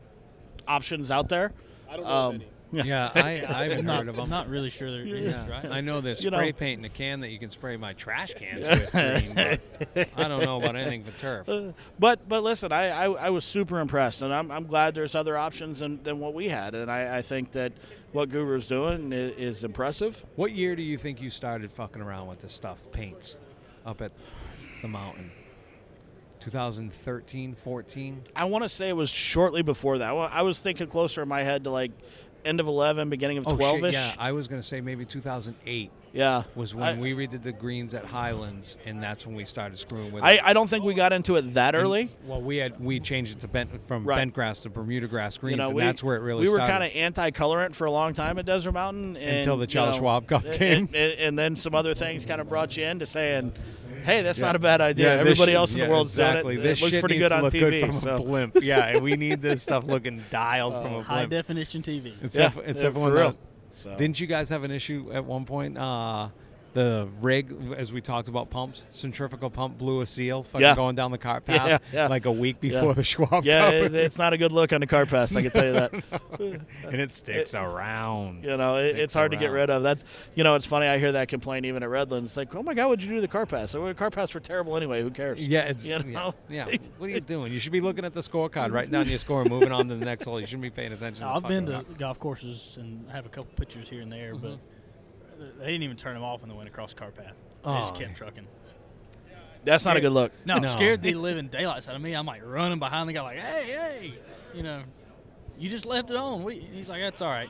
options 0.69 1.11
out 1.11 1.29
there. 1.29 1.53
I 1.91 1.97
don't 1.97 2.05
know 2.05 2.11
Um, 2.11 2.35
any. 2.37 2.47
Yeah, 2.73 3.11
I, 3.15 3.45
I 3.47 3.65
haven't 3.69 3.85
not, 3.87 3.99
heard 4.01 4.09
of 4.09 4.17
them. 4.17 4.25
I'm 4.25 4.31
not 4.31 4.49
really 4.49 4.71
sure 4.71 4.91
there 4.91 5.03
is, 5.03 5.11
Yeah, 5.11 5.49
right? 5.49 5.67
I 5.67 5.81
know 5.83 6.01
there's 6.01 6.25
You 6.25 6.31
know. 6.31 6.39
spray 6.39 6.53
paint 6.53 6.79
in 6.79 6.85
a 6.85 6.89
can 6.89 7.21
that 7.21 7.29
you 7.29 7.39
can 7.39 7.51
spray 7.51 7.77
my 7.77 7.93
trash 7.93 8.35
cans 8.35 8.67
with 8.67 8.91
green, 9.95 10.07
I 10.17 10.29
don't 10.29 10.43
know 10.43 10.59
about 10.61 10.75
anything 10.77 11.05
for 11.05 11.19
turf. 11.21 11.49
But 11.99 12.29
but 12.29 12.43
listen, 12.43 12.73
I, 12.73 12.89
I, 12.89 13.11
I 13.11 13.31
was 13.31 13.45
super 13.45 13.79
impressed, 13.79 14.23
and 14.23 14.33
I'm, 14.33 14.51
I'm 14.51 14.67
glad 14.67 14.95
there's 14.95 15.15
other 15.15 15.37
options 15.37 15.79
than, 15.81 16.03
than 16.03 16.19
what 16.19 16.35
we 16.35 16.49
had, 16.49 16.75
and 16.75 16.91
I, 16.91 17.19
I 17.19 17.23
think 17.23 17.53
that 17.53 17.73
what 18.13 18.31
Guru's 18.31 18.67
doing 18.67 19.13
is, 19.13 19.37
is 19.37 19.65
impressive. 19.65 20.25
What 20.37 20.53
year 20.53 20.75
do 20.75 20.83
you 20.83 20.99
think 20.99 21.21
you 21.21 21.31
started 21.31 21.71
fucking 21.73 22.03
around 22.03 22.27
with 22.29 22.41
this 22.41 22.53
stuff, 22.53 22.79
paints, 22.93 23.37
up 23.85 24.01
at 24.01 24.13
the 24.81 24.89
mountain? 24.89 25.31
2013, 26.41 27.55
14? 27.55 28.23
I 28.35 28.45
want 28.47 28.65
to 28.65 28.69
say 28.69 28.89
it 28.89 28.97
was 28.97 29.11
shortly 29.11 29.63
before 29.63 29.99
that. 29.99 30.13
I 30.13 30.43
was 30.43 30.59
thinking 30.59 30.89
closer 30.89 31.23
in 31.23 31.29
my 31.29 31.43
head 31.45 31.65
to 31.65 31.71
like 31.71 31.93
end 32.45 32.61
of 32.61 32.67
11, 32.67 33.09
beginning 33.11 33.39
of 33.39 33.47
Oh, 33.49 33.57
12 33.57 33.77
shit, 33.79 33.85
ish. 33.91 33.95
yeah. 33.95 34.15
I 34.19 34.33
was 34.33 34.49
going 34.49 34.61
to 34.61 34.67
say 34.67 34.81
maybe 34.81 35.05
2008 35.05 35.91
Yeah. 36.13 36.43
was 36.55 36.75
when 36.75 36.85
I, 36.85 36.95
we 37.01 37.13
redid 37.15 37.43
the 37.43 37.53
greens 37.53 37.95
at 37.95 38.05
Highlands, 38.05 38.77
and 38.85 39.03
that's 39.03 39.27
when 39.27 39.35
we 39.35 39.45
started 39.45 39.79
screwing 39.79 40.13
with 40.13 40.23
I, 40.25 40.33
it. 40.33 40.41
I 40.45 40.53
don't 40.53 40.69
think 40.69 40.85
we 40.85 40.95
got 40.95 41.13
into 41.13 41.37
it 41.37 41.55
that 41.55 41.75
And- 41.75 41.83
early. 41.85 42.11
well, 42.27 42.41
we 42.43 42.57
had 42.59 42.79
we 42.81 43.01
changed 43.01 43.37
it 43.37 43.41
to 43.41 43.49
bent 43.49 43.71
from 43.87 44.05
Right. 44.05 44.17
bent 44.17 44.35
grass 44.35 44.61
to 44.61 44.71
Bermuda 44.71 45.07
grass 45.09 45.39
greens, 45.39 45.53
You 45.53 45.63
know, 45.63 45.67
and 45.69 45.77
we, 45.77 45.83
that's 45.83 46.03
where 46.03 46.17
it 46.17 46.21
really 46.21 46.47
we 46.47 46.53
were 46.53 46.59
kind 46.59 46.83
of 46.85 46.91
anti-colorant 46.95 47.75
for 47.75 47.87
a 47.87 47.91
long 47.91 48.15
time 48.15 48.39
at 48.39 48.45
Desert 48.47 48.73
Mountain 48.73 49.17
and, 49.17 49.39
Until 49.39 49.57
the 49.57 49.63
you 49.63 49.67
Charles 49.69 49.95
know, 49.97 50.01
Schwab 50.01 50.27
Cup 50.27 50.45
and- 50.45 50.55
came. 50.55 50.89
and, 50.95 51.13
and 51.19 51.39
then 51.39 51.57
some 51.57 51.75
other 51.75 51.95
things 51.95 52.25
kind 52.25 52.41
of 52.41 52.49
brought 52.49 52.77
you 52.77 52.85
into 52.85 53.07
saying, 53.07 53.53
"Hey, 54.05 54.23
that's 54.23 54.39
Yeah. 54.39 54.47
not 54.47 54.57
a 54.57 54.59
bad 54.59 54.81
idea. 54.81 55.05
Yeah, 55.07 55.13
this 55.17 55.21
Everybody 55.23 55.53
shit- 55.53 55.57
else 55.57 55.73
in 55.73 55.79
yeah, 55.79 55.85
the 55.87 55.91
world's 55.91 56.13
exactly. 56.15 56.55
doing 56.57 56.67
it. 56.67 56.69
This 56.69 56.79
it 56.79 56.83
looks 56.83 56.93
shit 56.93 57.01
pretty 57.03 57.15
needs 57.17 57.25
good 57.25 57.29
to 57.31 57.45
on 57.45 57.51
TV." 57.51 57.81
Good 57.81 57.87
from 57.91 57.99
so. 58.01 58.15
a 58.17 58.19
blimp. 58.19 58.57
Yeah, 58.63 58.87
and 58.87 59.03
we 59.03 59.17
need 59.17 59.41
this 59.43 59.63
stuff 59.63 59.85
looking 59.87 60.23
dialed 60.31 60.75
from 60.75 60.95
a 60.95 61.03
High 61.03 61.27
definition 61.27 61.83
TV. 61.83 62.13
Except, 62.23 62.57
Yeah, 62.57 62.63
except 62.67 62.97
yeah, 62.97 63.03
for 63.03 63.09
for 63.11 63.15
real. 63.15 63.31
the- 63.31 63.37
So. 63.75 63.97
Didn't 63.97 64.21
you 64.21 64.27
guys 64.27 64.51
have 64.51 64.65
an 64.65 64.71
issue 64.71 65.11
at 65.15 65.25
one 65.25 65.47
point? 65.47 65.79
Uh, 65.79 66.29
the 66.73 67.09
rig, 67.21 67.55
as 67.77 67.93
we 67.93 68.01
talked 68.01 68.29
about 68.29 68.51
pumps, 68.51 68.85
centrifugal 68.91 69.51
pump 69.51 69.79
blew 69.79 70.01
a 70.01 70.07
seal, 70.07 70.43
fucking 70.43 70.61
Yeah. 70.61 70.75
going 70.75 70.95
down 70.95 71.11
the 71.11 71.19
cart 71.19 71.45
Yeah, 71.49 71.59
path 71.59 71.83
yeah. 71.93 72.07
like 72.09 72.25
a 72.25 72.33
week 72.33 72.57
Yeah. 72.61 72.71
before 72.71 72.95
the 72.95 73.05
Schwab 73.05 73.45
yeah, 73.45 73.69
it, 73.69 73.95
it's 73.95 74.19
not 74.19 74.33
a 74.33 74.39
good 74.39 74.53
look 74.53 74.73
on 74.73 74.81
the 74.81 74.87
car 74.87 75.07
pass. 75.07 75.35
I 75.37 75.43
can 75.43 75.51
tell 75.51 75.67
you 75.67 75.73
that. 75.73 75.93
and 76.41 77.01
it 77.01 77.13
sticks 77.13 77.55
around. 77.55 78.45
You 78.45 78.57
know, 78.57 78.77
it, 78.77 78.97
it's 78.99 79.15
hard 79.15 79.33
to 79.33 79.37
get 79.37 79.51
rid 79.51 79.71
of. 79.71 79.83
That's 79.83 80.05
you 80.35 80.45
know, 80.45 80.55
it's 80.55 80.67
funny. 80.67 80.87
I 80.87 80.99
hear 80.99 81.13
that 81.13 81.29
complaint 81.29 81.67
even 81.67 81.83
at 81.83 81.89
Redlands. 81.89 82.31
It's 82.31 82.37
like, 82.37 82.55
oh 82.55 82.63
my 82.63 82.75
god, 82.75 82.89
what'd 82.89 83.03
you 83.03 83.11
do 83.11 83.15
to 83.17 83.21
the 83.21 83.29
car 83.29 83.47
pass? 83.47 83.75
Well, 83.75 83.87
the 83.87 83.95
car 83.95 84.11
pass 84.11 84.33
were 84.33 84.41
terrible 84.41 84.77
anyway. 84.77 85.03
Who 85.03 85.11
cares? 85.11 85.47
Yeah, 85.47 85.61
it's 85.63 85.87
You 85.87 85.99
know? 85.99 86.35
yeah, 86.49 86.67
yeah. 86.69 86.79
What 86.99 87.09
are 87.09 87.11
you 87.11 87.21
doing? 87.21 87.53
You 87.53 87.61
should 87.61 87.73
be 87.73 87.81
looking 87.81 88.05
at 88.05 88.15
the 88.15 88.21
scorecard, 88.21 88.73
writing 88.73 88.93
down 88.93 89.09
your 89.09 89.19
score, 89.19 89.45
moving 89.45 89.73
on 89.73 89.89
to 89.89 89.95
the 89.97 90.05
next 90.05 90.25
hole. 90.25 90.41
You 90.41 90.47
shouldn't 90.47 90.63
be 90.63 90.71
paying 90.71 90.93
attention. 90.93 91.25
Now, 91.25 91.39
to 91.39 91.45
I've 91.45 91.49
been 91.49 91.67
to 91.67 91.85
golf 91.99 92.19
courses 92.19 92.77
and 92.81 93.09
have 93.11 93.27
a 93.27 93.29
couple 93.29 93.51
pictures 93.57 93.89
here 93.89 94.01
and 94.01 94.11
there, 94.11 94.35
but 94.35 94.53
mm-hmm. 94.53 94.72
They 95.59 95.67
didn't 95.67 95.83
even 95.83 95.97
turn 95.97 96.17
him 96.17 96.23
off 96.25 96.41
when 96.41 96.51
they 96.51 96.57
went 96.57 96.69
across 96.69 96.93
the 96.93 96.99
car 97.01 97.11
path. 97.11 97.35
They 97.65 97.71
Oh, 97.71 97.81
just 97.81 97.95
kept 97.95 98.11
yeah. 98.11 98.17
trucking. 98.17 98.47
That's 99.65 99.85
not 99.85 99.97
a 99.97 100.01
good 100.01 100.13
look. 100.13 100.33
No, 100.45 100.59
No. 100.59 100.73
scared 100.75 101.03
the 101.03 101.15
living 101.29 101.47
daylights 101.49 101.89
out 101.89 101.95
of 101.95 102.03
me. 102.03 102.15
I'm 102.15 102.27
like 102.27 102.43
running 102.45 102.79
behind 102.81 103.09
the 103.09 103.13
guy, 103.13 103.23
like, 103.23 103.39
"Hey, 103.39 103.65
hey!" 103.67 104.15
You 104.55 104.63
know, 104.65 104.83
you 105.57 105.71
just 105.71 105.87
left 105.87 106.11
it 106.11 106.17
on. 106.17 106.43
What 106.43 106.57
you- 106.57 106.69
He's 106.73 106.89
like, 106.89 107.01
"That's 107.01 107.23
all 107.23 107.31
right." 107.31 107.49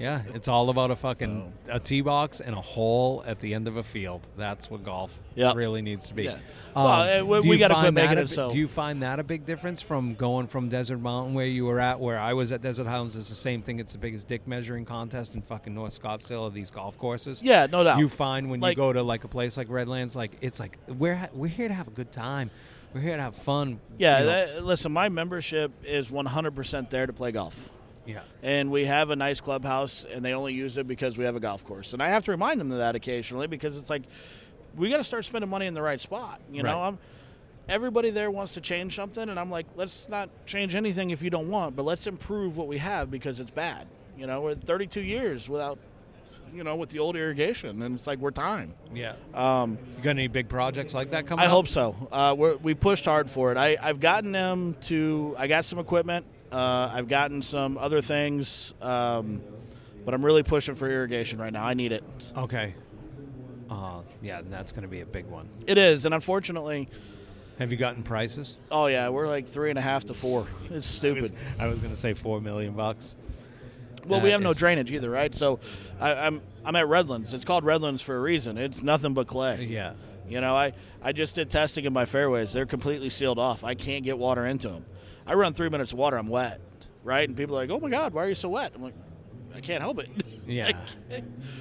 Yeah, 0.00 0.22
it's 0.34 0.48
all 0.48 0.70
about 0.70 0.90
a 0.90 0.96
fucking 0.96 1.52
a 1.68 1.78
tee 1.78 2.00
box 2.00 2.40
and 2.40 2.56
a 2.56 2.60
hole 2.60 3.22
at 3.26 3.38
the 3.40 3.52
end 3.54 3.68
of 3.68 3.76
a 3.76 3.82
field. 3.82 4.26
That's 4.36 4.70
what 4.70 4.82
golf 4.82 5.16
Yeah. 5.34 5.52
really 5.54 5.82
needs 5.82 6.08
to 6.08 6.14
be. 6.14 6.24
Yeah. 6.24 6.38
Well, 6.74 6.86
uh, 6.86 7.24
we- 7.24 7.40
do 7.42 7.48
we 7.48 7.56
you 7.56 7.58
gotta 7.60 7.74
find 7.74 7.84
quit 7.94 7.94
making 8.08 8.18
it 8.18 8.28
so. 8.30 8.50
Do 8.50 8.56
you 8.56 8.66
find 8.66 9.02
that 9.02 9.18
a 9.20 9.22
big 9.22 9.44
difference 9.44 9.82
from 9.82 10.14
going 10.14 10.46
from 10.46 10.68
Desert 10.70 10.98
Mountain 11.00 11.34
where 11.34 11.44
you 11.46 11.66
were 11.66 11.78
at, 11.80 12.00
where 12.00 12.18
I 12.18 12.32
was 12.32 12.50
at 12.50 12.62
Desert 12.62 12.86
Hounds? 12.86 13.14
It's 13.14 13.28
the 13.28 13.34
same 13.34 13.60
thing. 13.62 13.78
It's 13.78 13.92
the 13.92 13.98
biggest 13.98 14.26
dick 14.26 14.48
measuring 14.48 14.86
contest 14.86 15.34
in 15.34 15.42
fucking 15.42 15.74
North 15.74 16.00
Scottsdale 16.00 16.46
of 16.46 16.54
these 16.54 16.70
golf 16.70 16.96
courses. 16.98 17.42
Yeah, 17.42 17.66
no 17.70 17.84
doubt. 17.84 17.98
You 17.98 18.08
find 18.08 18.50
when 18.50 18.62
you 18.62 18.74
go 18.74 18.92
to 18.94 19.02
like 19.02 19.24
a 19.24 19.28
place 19.28 19.56
like 19.58 19.68
Redlands, 19.68 20.16
like 20.16 20.32
it's 20.40 20.58
like 20.58 20.78
we're 20.88 21.16
ha- 21.16 21.28
we're 21.34 21.48
here 21.48 21.68
to 21.68 21.74
have 21.74 21.88
a 21.88 21.92
good 21.92 22.10
time. 22.10 22.50
We're 22.94 23.02
here 23.02 23.16
to 23.16 23.22
have 23.22 23.36
fun. 23.36 23.78
yeah, 23.98 24.18
you 24.20 24.24
know. 24.24 24.30
that, 24.30 24.64
listen, 24.64 24.90
my 24.92 25.08
membership 25.08 25.70
is 25.84 26.08
100% 26.10 26.90
there 26.90 27.06
to 27.06 27.12
play 27.12 27.30
golf. 27.32 27.68
Yeah. 28.10 28.20
and 28.42 28.70
we 28.70 28.84
have 28.84 29.10
a 29.10 29.16
nice 29.16 29.40
clubhouse 29.40 30.04
and 30.10 30.24
they 30.24 30.32
only 30.34 30.52
use 30.52 30.76
it 30.76 30.86
because 30.88 31.16
we 31.18 31.24
have 31.24 31.36
a 31.36 31.40
golf 31.40 31.64
course 31.64 31.92
and 31.92 32.02
i 32.02 32.08
have 32.08 32.24
to 32.24 32.30
remind 32.30 32.60
them 32.60 32.70
of 32.72 32.78
that 32.78 32.94
occasionally 32.94 33.46
because 33.46 33.76
it's 33.76 33.90
like 33.90 34.02
we 34.76 34.88
got 34.90 34.98
to 34.98 35.04
start 35.04 35.24
spending 35.24 35.48
money 35.50 35.66
in 35.66 35.74
the 35.74 35.82
right 35.82 36.00
spot 36.00 36.40
you 36.52 36.62
know 36.62 36.74
Right. 36.78 36.88
i'm 36.88 36.98
everybody 37.68 38.10
there 38.10 38.30
wants 38.30 38.52
to 38.52 38.60
change 38.60 38.96
something 38.96 39.28
and 39.28 39.38
i'm 39.38 39.50
like 39.50 39.66
let's 39.76 40.08
not 40.08 40.28
change 40.46 40.74
anything 40.74 41.10
if 41.10 41.22
you 41.22 41.30
don't 41.30 41.48
want 41.48 41.76
but 41.76 41.84
let's 41.84 42.06
improve 42.06 42.56
what 42.56 42.66
we 42.66 42.78
have 42.78 43.10
because 43.10 43.38
it's 43.40 43.50
bad 43.50 43.86
you 44.18 44.26
know 44.26 44.40
we're 44.40 44.54
32 44.54 45.00
years 45.00 45.48
without 45.48 45.78
you 46.54 46.62
know 46.64 46.76
with 46.76 46.90
the 46.90 46.98
old 46.98 47.16
irrigation 47.16 47.82
and 47.82 47.94
it's 47.96 48.06
like 48.06 48.18
we're 48.18 48.30
time 48.30 48.72
Yeah. 48.94 49.14
um, 49.34 49.78
You 49.98 50.02
got 50.04 50.10
any 50.10 50.28
big 50.28 50.48
projects 50.48 50.94
like 50.94 51.10
that 51.10 51.26
coming? 51.26 51.42
I 51.42 51.46
up? 51.46 51.52
hope 51.52 51.66
so. 51.68 51.96
Uh, 52.12 52.34
we're, 52.38 52.56
we 52.56 52.74
pushed 52.74 53.04
hard 53.04 53.28
for 53.28 53.50
it. 53.50 53.56
I, 53.58 53.76
I've 53.82 53.98
gotten 53.98 54.30
them 54.30 54.76
to. 54.82 55.34
I 55.38 55.48
got 55.48 55.64
some 55.64 55.80
equipment. 55.80 56.24
Uh, 56.52 56.90
I've 56.92 57.08
gotten 57.08 57.42
some 57.42 57.78
other 57.78 58.00
things, 58.00 58.72
um, 58.82 59.40
but 60.04 60.14
I'm 60.14 60.24
really 60.24 60.42
pushing 60.42 60.74
for 60.74 60.90
irrigation 60.90 61.38
right 61.38 61.52
now. 61.52 61.64
I 61.64 61.74
need 61.74 61.92
it. 61.92 62.02
Okay. 62.36 62.74
Uh, 63.70 64.00
yeah, 64.20 64.40
that's 64.50 64.72
going 64.72 64.82
to 64.82 64.88
be 64.88 65.00
a 65.00 65.06
big 65.06 65.26
one. 65.26 65.48
It 65.66 65.78
is, 65.78 66.04
and 66.04 66.12
unfortunately, 66.14 66.88
Have 67.60 67.70
you 67.70 67.76
gotten 67.78 68.02
prices? 68.02 68.56
oh 68.72 68.86
yeah, 68.86 69.08
we're 69.10 69.28
like 69.28 69.46
three 69.46 69.70
and 69.70 69.78
a 69.78 69.82
half 69.82 70.06
to 70.06 70.14
four. 70.14 70.46
It's 70.70 70.88
stupid. 70.88 71.32
I 71.58 71.66
was 71.68 71.78
going 71.78 71.92
to 71.92 71.96
say 72.00 72.14
four 72.14 72.40
million 72.40 72.72
bucks. 72.74 73.14
Well, 74.08 74.20
we 74.22 74.30
have 74.30 74.40
no 74.40 74.54
drainage 74.54 74.90
either, 74.90 75.10
right? 75.10 75.32
So, 75.34 75.60
I, 76.00 76.14
I'm 76.14 76.40
I'm 76.64 76.74
at 76.74 76.88
Redlands. 76.88 77.32
It's 77.32 77.44
called 77.44 77.64
Redlands 77.64 78.02
for 78.02 78.16
a 78.16 78.20
reason. 78.20 78.58
It's 78.58 78.82
nothing 78.82 79.14
but 79.14 79.26
clay. 79.28 79.64
Yeah. 79.66 79.92
You 80.26 80.40
know, 80.40 80.54
I, 80.56 80.72
I 81.02 81.12
just 81.12 81.34
did 81.34 81.50
testing 81.50 81.84
in 81.84 81.92
my 81.92 82.04
fairways. 82.06 82.52
They're 82.52 82.64
completely 82.66 83.10
sealed 83.10 83.38
off. 83.38 83.62
I 83.64 83.74
can't 83.74 84.04
get 84.04 84.16
water 84.16 84.46
into 84.46 84.68
them. 84.68 84.84
I 85.30 85.34
run 85.34 85.54
three 85.54 85.68
minutes 85.68 85.92
of 85.92 85.98
water, 85.98 86.18
I'm 86.18 86.26
wet, 86.26 86.60
right? 87.04 87.28
And 87.28 87.36
people 87.36 87.56
are 87.56 87.60
like, 87.60 87.70
oh 87.70 87.78
my 87.78 87.88
God, 87.88 88.12
why 88.12 88.24
are 88.24 88.28
you 88.28 88.34
so 88.34 88.48
wet? 88.48 88.72
I'm 88.74 88.82
like, 88.82 88.94
I 89.54 89.60
can't 89.60 89.80
help 89.80 90.00
it. 90.00 90.08
Yeah. 90.50 90.72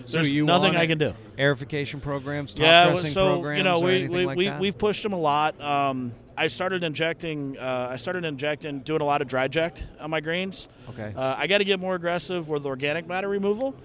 So 0.06 0.18
There's 0.18 0.32
you 0.32 0.46
nothing 0.46 0.76
I 0.76 0.88
can 0.88 0.98
do. 0.98 1.14
Airification 1.38 2.02
programs, 2.02 2.56
top 2.56 2.64
yeah, 2.64 2.90
dressing 2.90 3.12
so 3.12 3.34
programs, 3.34 3.58
you 3.60 3.64
know, 3.64 3.78
or 3.78 3.84
we 3.84 3.92
anything 3.92 4.16
we, 4.16 4.26
like 4.26 4.38
we 4.38 4.46
that? 4.46 4.60
we've 4.60 4.76
pushed 4.76 5.04
them 5.04 5.14
a 5.14 5.20
lot. 5.20 5.62
Um, 5.62 6.12
I 6.36 6.48
started 6.48 6.84
injecting. 6.84 7.56
Uh, 7.60 7.90
I 7.92 7.98
started 7.98 8.26
injecting, 8.26 8.80
doing 8.80 9.02
a 9.02 9.06
lot 9.06 9.22
of 9.22 9.28
DryJect 9.28 9.84
on 10.00 10.10
my 10.10 10.22
greens. 10.22 10.70
Okay. 10.90 11.14
Uh, 11.16 11.36
I 11.38 11.46
got 11.46 11.60
to 11.60 11.66
get 11.66 11.80
more 11.80 11.94
aggressive 11.94 12.50
with 12.50 12.66
organic 12.66 13.06
matter 13.08 13.30
removal, 13.30 13.76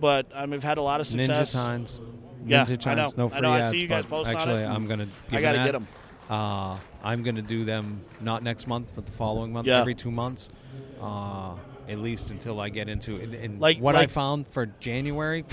but 0.00 0.26
um, 0.32 0.52
we've 0.52 0.62
had 0.62 0.78
a 0.78 0.82
lot 0.82 1.02
of 1.02 1.06
success. 1.06 1.50
Ninja 1.50 1.52
Tines. 1.52 2.00
Yeah, 2.46 2.64
Ninja 2.64 2.86
I 2.86 2.94
know. 2.94 3.12
No 3.14 3.26
I 3.26 3.28
free 3.28 3.40
know, 3.42 3.50
I 3.50 3.58
ads. 3.58 3.70
see 3.72 3.78
you 3.82 3.88
guys 3.88 4.06
but 4.06 4.10
post 4.24 4.30
on 4.30 4.36
actually. 4.36 4.64
I'm 4.64 4.86
gonna. 4.86 5.08
I 5.30 5.42
got 5.42 5.52
to 5.52 5.58
get 5.58 5.72
them. 5.72 5.86
Uh, 6.28 6.78
I'm 7.04 7.22
gonna 7.22 7.42
do 7.42 7.64
them 7.64 8.00
not 8.20 8.42
next 8.42 8.66
month, 8.66 8.92
but 8.96 9.06
the 9.06 9.12
following 9.12 9.52
month, 9.52 9.66
Yeah. 9.66 9.80
every 9.80 9.94
two 9.94 10.10
months, 10.10 10.48
uh, 11.00 11.54
at 11.88 11.98
least 11.98 12.30
until 12.30 12.60
I 12.60 12.68
get 12.68 12.88
into. 12.88 13.16
And, 13.16 13.34
and 13.34 13.60
Like- 13.60 13.78
what 13.78 13.94
I 13.94 14.06
found 14.06 14.48
for 14.48 14.66
January, 14.80 15.44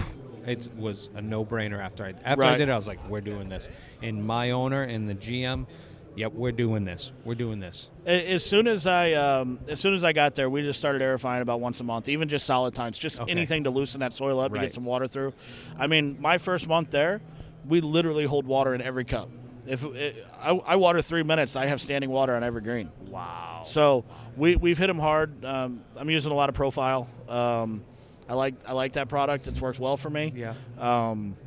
it 0.48 0.68
was 0.76 1.10
a 1.16 1.22
no-brainer. 1.22 1.80
After 1.80 2.06
I 2.06 2.14
after 2.26 2.44
I 2.44 2.58
did 2.58 2.70
it, 2.70 2.72
I 2.72 2.76
was 2.76 2.88
like, 2.88 3.00
"We're 3.08 3.22
doing 3.22 3.50
this." 3.50 3.70
And 4.02 4.26
my 4.26 4.50
owner 4.52 4.82
and 4.84 5.08
the 5.08 5.14
GM, 5.14 5.68
yep, 6.16 6.34
we're 6.34 6.52
doing 6.52 6.86
this. 6.86 7.12
We're 7.24 7.36
doing 7.36 7.60
this. 7.60 7.90
As 8.06 8.44
soon 8.44 8.68
as 8.68 8.88
I 8.88 9.14
um, 9.14 9.60
as 9.70 9.80
soon 9.80 9.94
as 9.94 10.04
I 10.04 10.12
got 10.12 10.34
there, 10.36 10.50
we 10.50 10.64
just 10.64 10.80
started 10.80 11.02
aerifying 11.04 11.42
about 11.42 11.60
once 11.62 11.80
a 11.82 11.84
month, 11.84 12.10
even 12.10 12.28
just 12.30 12.46
solid 12.48 12.74
tines, 12.74 12.98
just 12.98 13.22
Okay. 13.22 13.32
anything 13.32 13.64
to 13.66 13.70
loosen 13.70 14.00
that 14.00 14.14
soil 14.14 14.40
up 14.40 14.50
to 14.52 14.56
Right. 14.56 14.64
get 14.64 14.74
some 14.74 14.86
water 14.86 15.08
through. 15.08 15.34
I 15.78 15.86
mean, 15.88 16.18
my 16.20 16.40
first 16.40 16.68
month 16.68 16.90
there, 16.90 17.22
we 17.68 17.80
literally 17.80 18.26
hold 18.26 18.48
water 18.48 18.74
in 18.74 18.82
every 18.82 19.06
cup. 19.06 19.30
If 19.66 19.84
it, 19.84 20.26
I, 20.42 20.52
I 20.52 20.76
water 20.76 21.02
three 21.02 21.24
minutes, 21.24 21.56
I 21.56 21.68
have 21.68 21.82
standing 21.82 22.10
water 22.10 22.36
on 22.36 22.44
every 22.44 22.62
green. 22.62 22.92
Wow. 23.10 23.64
So 23.66 24.04
we 24.36 24.56
we've 24.56 24.78
hit 24.78 24.88
them 24.88 25.00
hard. 25.00 25.46
Um, 25.46 25.84
I'm 25.96 26.10
using 26.10 26.32
a 26.32 26.36
lot 26.36 26.50
of 26.50 26.56
profile. 26.56 27.08
Um, 27.30 27.84
I 28.28 28.34
like 28.34 28.56
I 28.66 28.74
like 28.74 28.94
that 28.94 29.10
product. 29.10 29.48
It's 29.48 29.62
worked 29.62 29.80
well 29.80 29.98
for 29.98 30.10
me. 30.10 30.34
Yeah. 30.36 30.54
Um, 30.78 31.38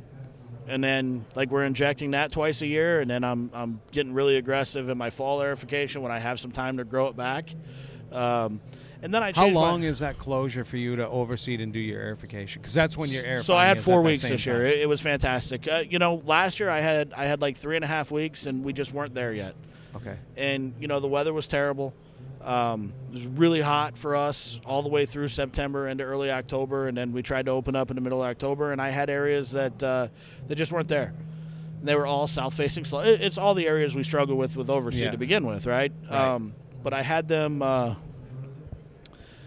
and 0.67 0.83
then 0.83 1.25
like 1.35 1.49
we're 1.49 1.63
injecting 1.63 2.11
that 2.11 2.31
twice 2.31 2.61
a 2.61 2.67
year, 2.67 3.01
and 3.01 3.09
then 3.09 3.23
I'm 3.23 3.49
I'm 3.53 3.81
getting 3.91 4.13
really 4.13 4.37
aggressive 4.37 4.89
in 4.89 4.97
my 4.97 5.09
fall 5.09 5.39
aerification 5.39 6.01
when 6.01 6.11
I 6.11 6.19
have 6.19 6.39
some 6.39 6.51
time 6.51 6.77
to 6.77 6.83
grow 6.83 7.07
it 7.07 7.15
back. 7.15 7.49
Um, 8.11 8.61
and 9.01 9.13
then 9.13 9.21
I 9.23 9.27
How 9.27 9.43
changed 9.43 9.55
my- 9.55 9.61
long 9.61 9.83
is 9.83 9.99
that 9.99 10.17
closure 10.17 10.63
for 10.63 10.77
you 10.77 10.95
to 10.97 11.07
overseed 11.07 11.61
and 11.61 11.71
do 11.73 11.79
your 11.79 12.01
airification? 12.01 12.55
Because 12.55 12.73
that's 12.73 12.97
when 12.97 13.09
your 13.09 13.23
air. 13.25 13.43
So 13.43 13.55
I 13.55 13.65
had 13.67 13.79
four 13.79 14.01
weeks 14.01 14.21
this 14.27 14.45
year. 14.45 14.65
It, 14.65 14.79
it 14.79 14.89
was 14.89 15.01
fantastic. 15.01 15.67
Uh, 15.67 15.83
you 15.87 15.99
know, 15.99 16.21
last 16.25 16.59
year 16.59 16.69
I 16.69 16.79
had 16.81 17.13
I 17.15 17.25
had 17.25 17.41
like 17.41 17.57
three 17.57 17.75
and 17.75 17.83
a 17.85 17.87
half 17.87 18.11
weeks, 18.11 18.45
and 18.45 18.63
we 18.63 18.73
just 18.73 18.93
weren't 18.93 19.13
there 19.13 19.33
yet. 19.33 19.55
Okay. 19.95 20.15
and 20.35 20.73
you 20.79 20.87
know 20.87 20.99
the 20.99 21.07
weather 21.07 21.33
was 21.33 21.47
terrible. 21.47 21.91
Um, 22.43 22.93
it 23.09 23.13
was 23.15 23.25
really 23.25 23.61
hot 23.61 23.97
for 23.97 24.15
us 24.15 24.59
all 24.63 24.83
the 24.83 24.89
way 24.89 25.05
through 25.07 25.27
September 25.29 25.87
into 25.87 26.03
early 26.03 26.29
October, 26.29 26.87
and 26.87 26.95
then 26.95 27.11
we 27.13 27.23
tried 27.23 27.45
to 27.47 27.51
open 27.51 27.75
up 27.75 27.89
in 27.89 27.95
the 27.95 28.01
middle 28.01 28.23
of 28.23 28.29
October, 28.29 28.71
and 28.71 28.79
I 28.81 28.89
had 28.91 29.09
areas 29.09 29.51
that 29.51 29.81
uh, 29.81 30.07
that 30.47 30.55
just 30.55 30.71
weren't 30.71 30.87
there. 30.87 31.13
They 31.83 31.95
were 31.95 32.05
all 32.07 32.27
south-facing. 32.27 32.85
So 32.85 32.99
it's 32.99 33.37
all 33.37 33.53
the 33.53 33.67
areas 33.67 33.95
we 33.95 34.03
struggle 34.03 34.35
with 34.37 34.55
with 34.55 34.69
overseas 34.69 35.01
Yeah. 35.01 35.11
to 35.11 35.17
begin 35.17 35.45
with, 35.47 35.65
right? 35.65 35.91
Right. 36.09 36.33
Um, 36.35 36.53
but 36.83 36.93
I 36.93 37.01
had 37.01 37.27
them. 37.27 37.61
Uh, 37.61 37.95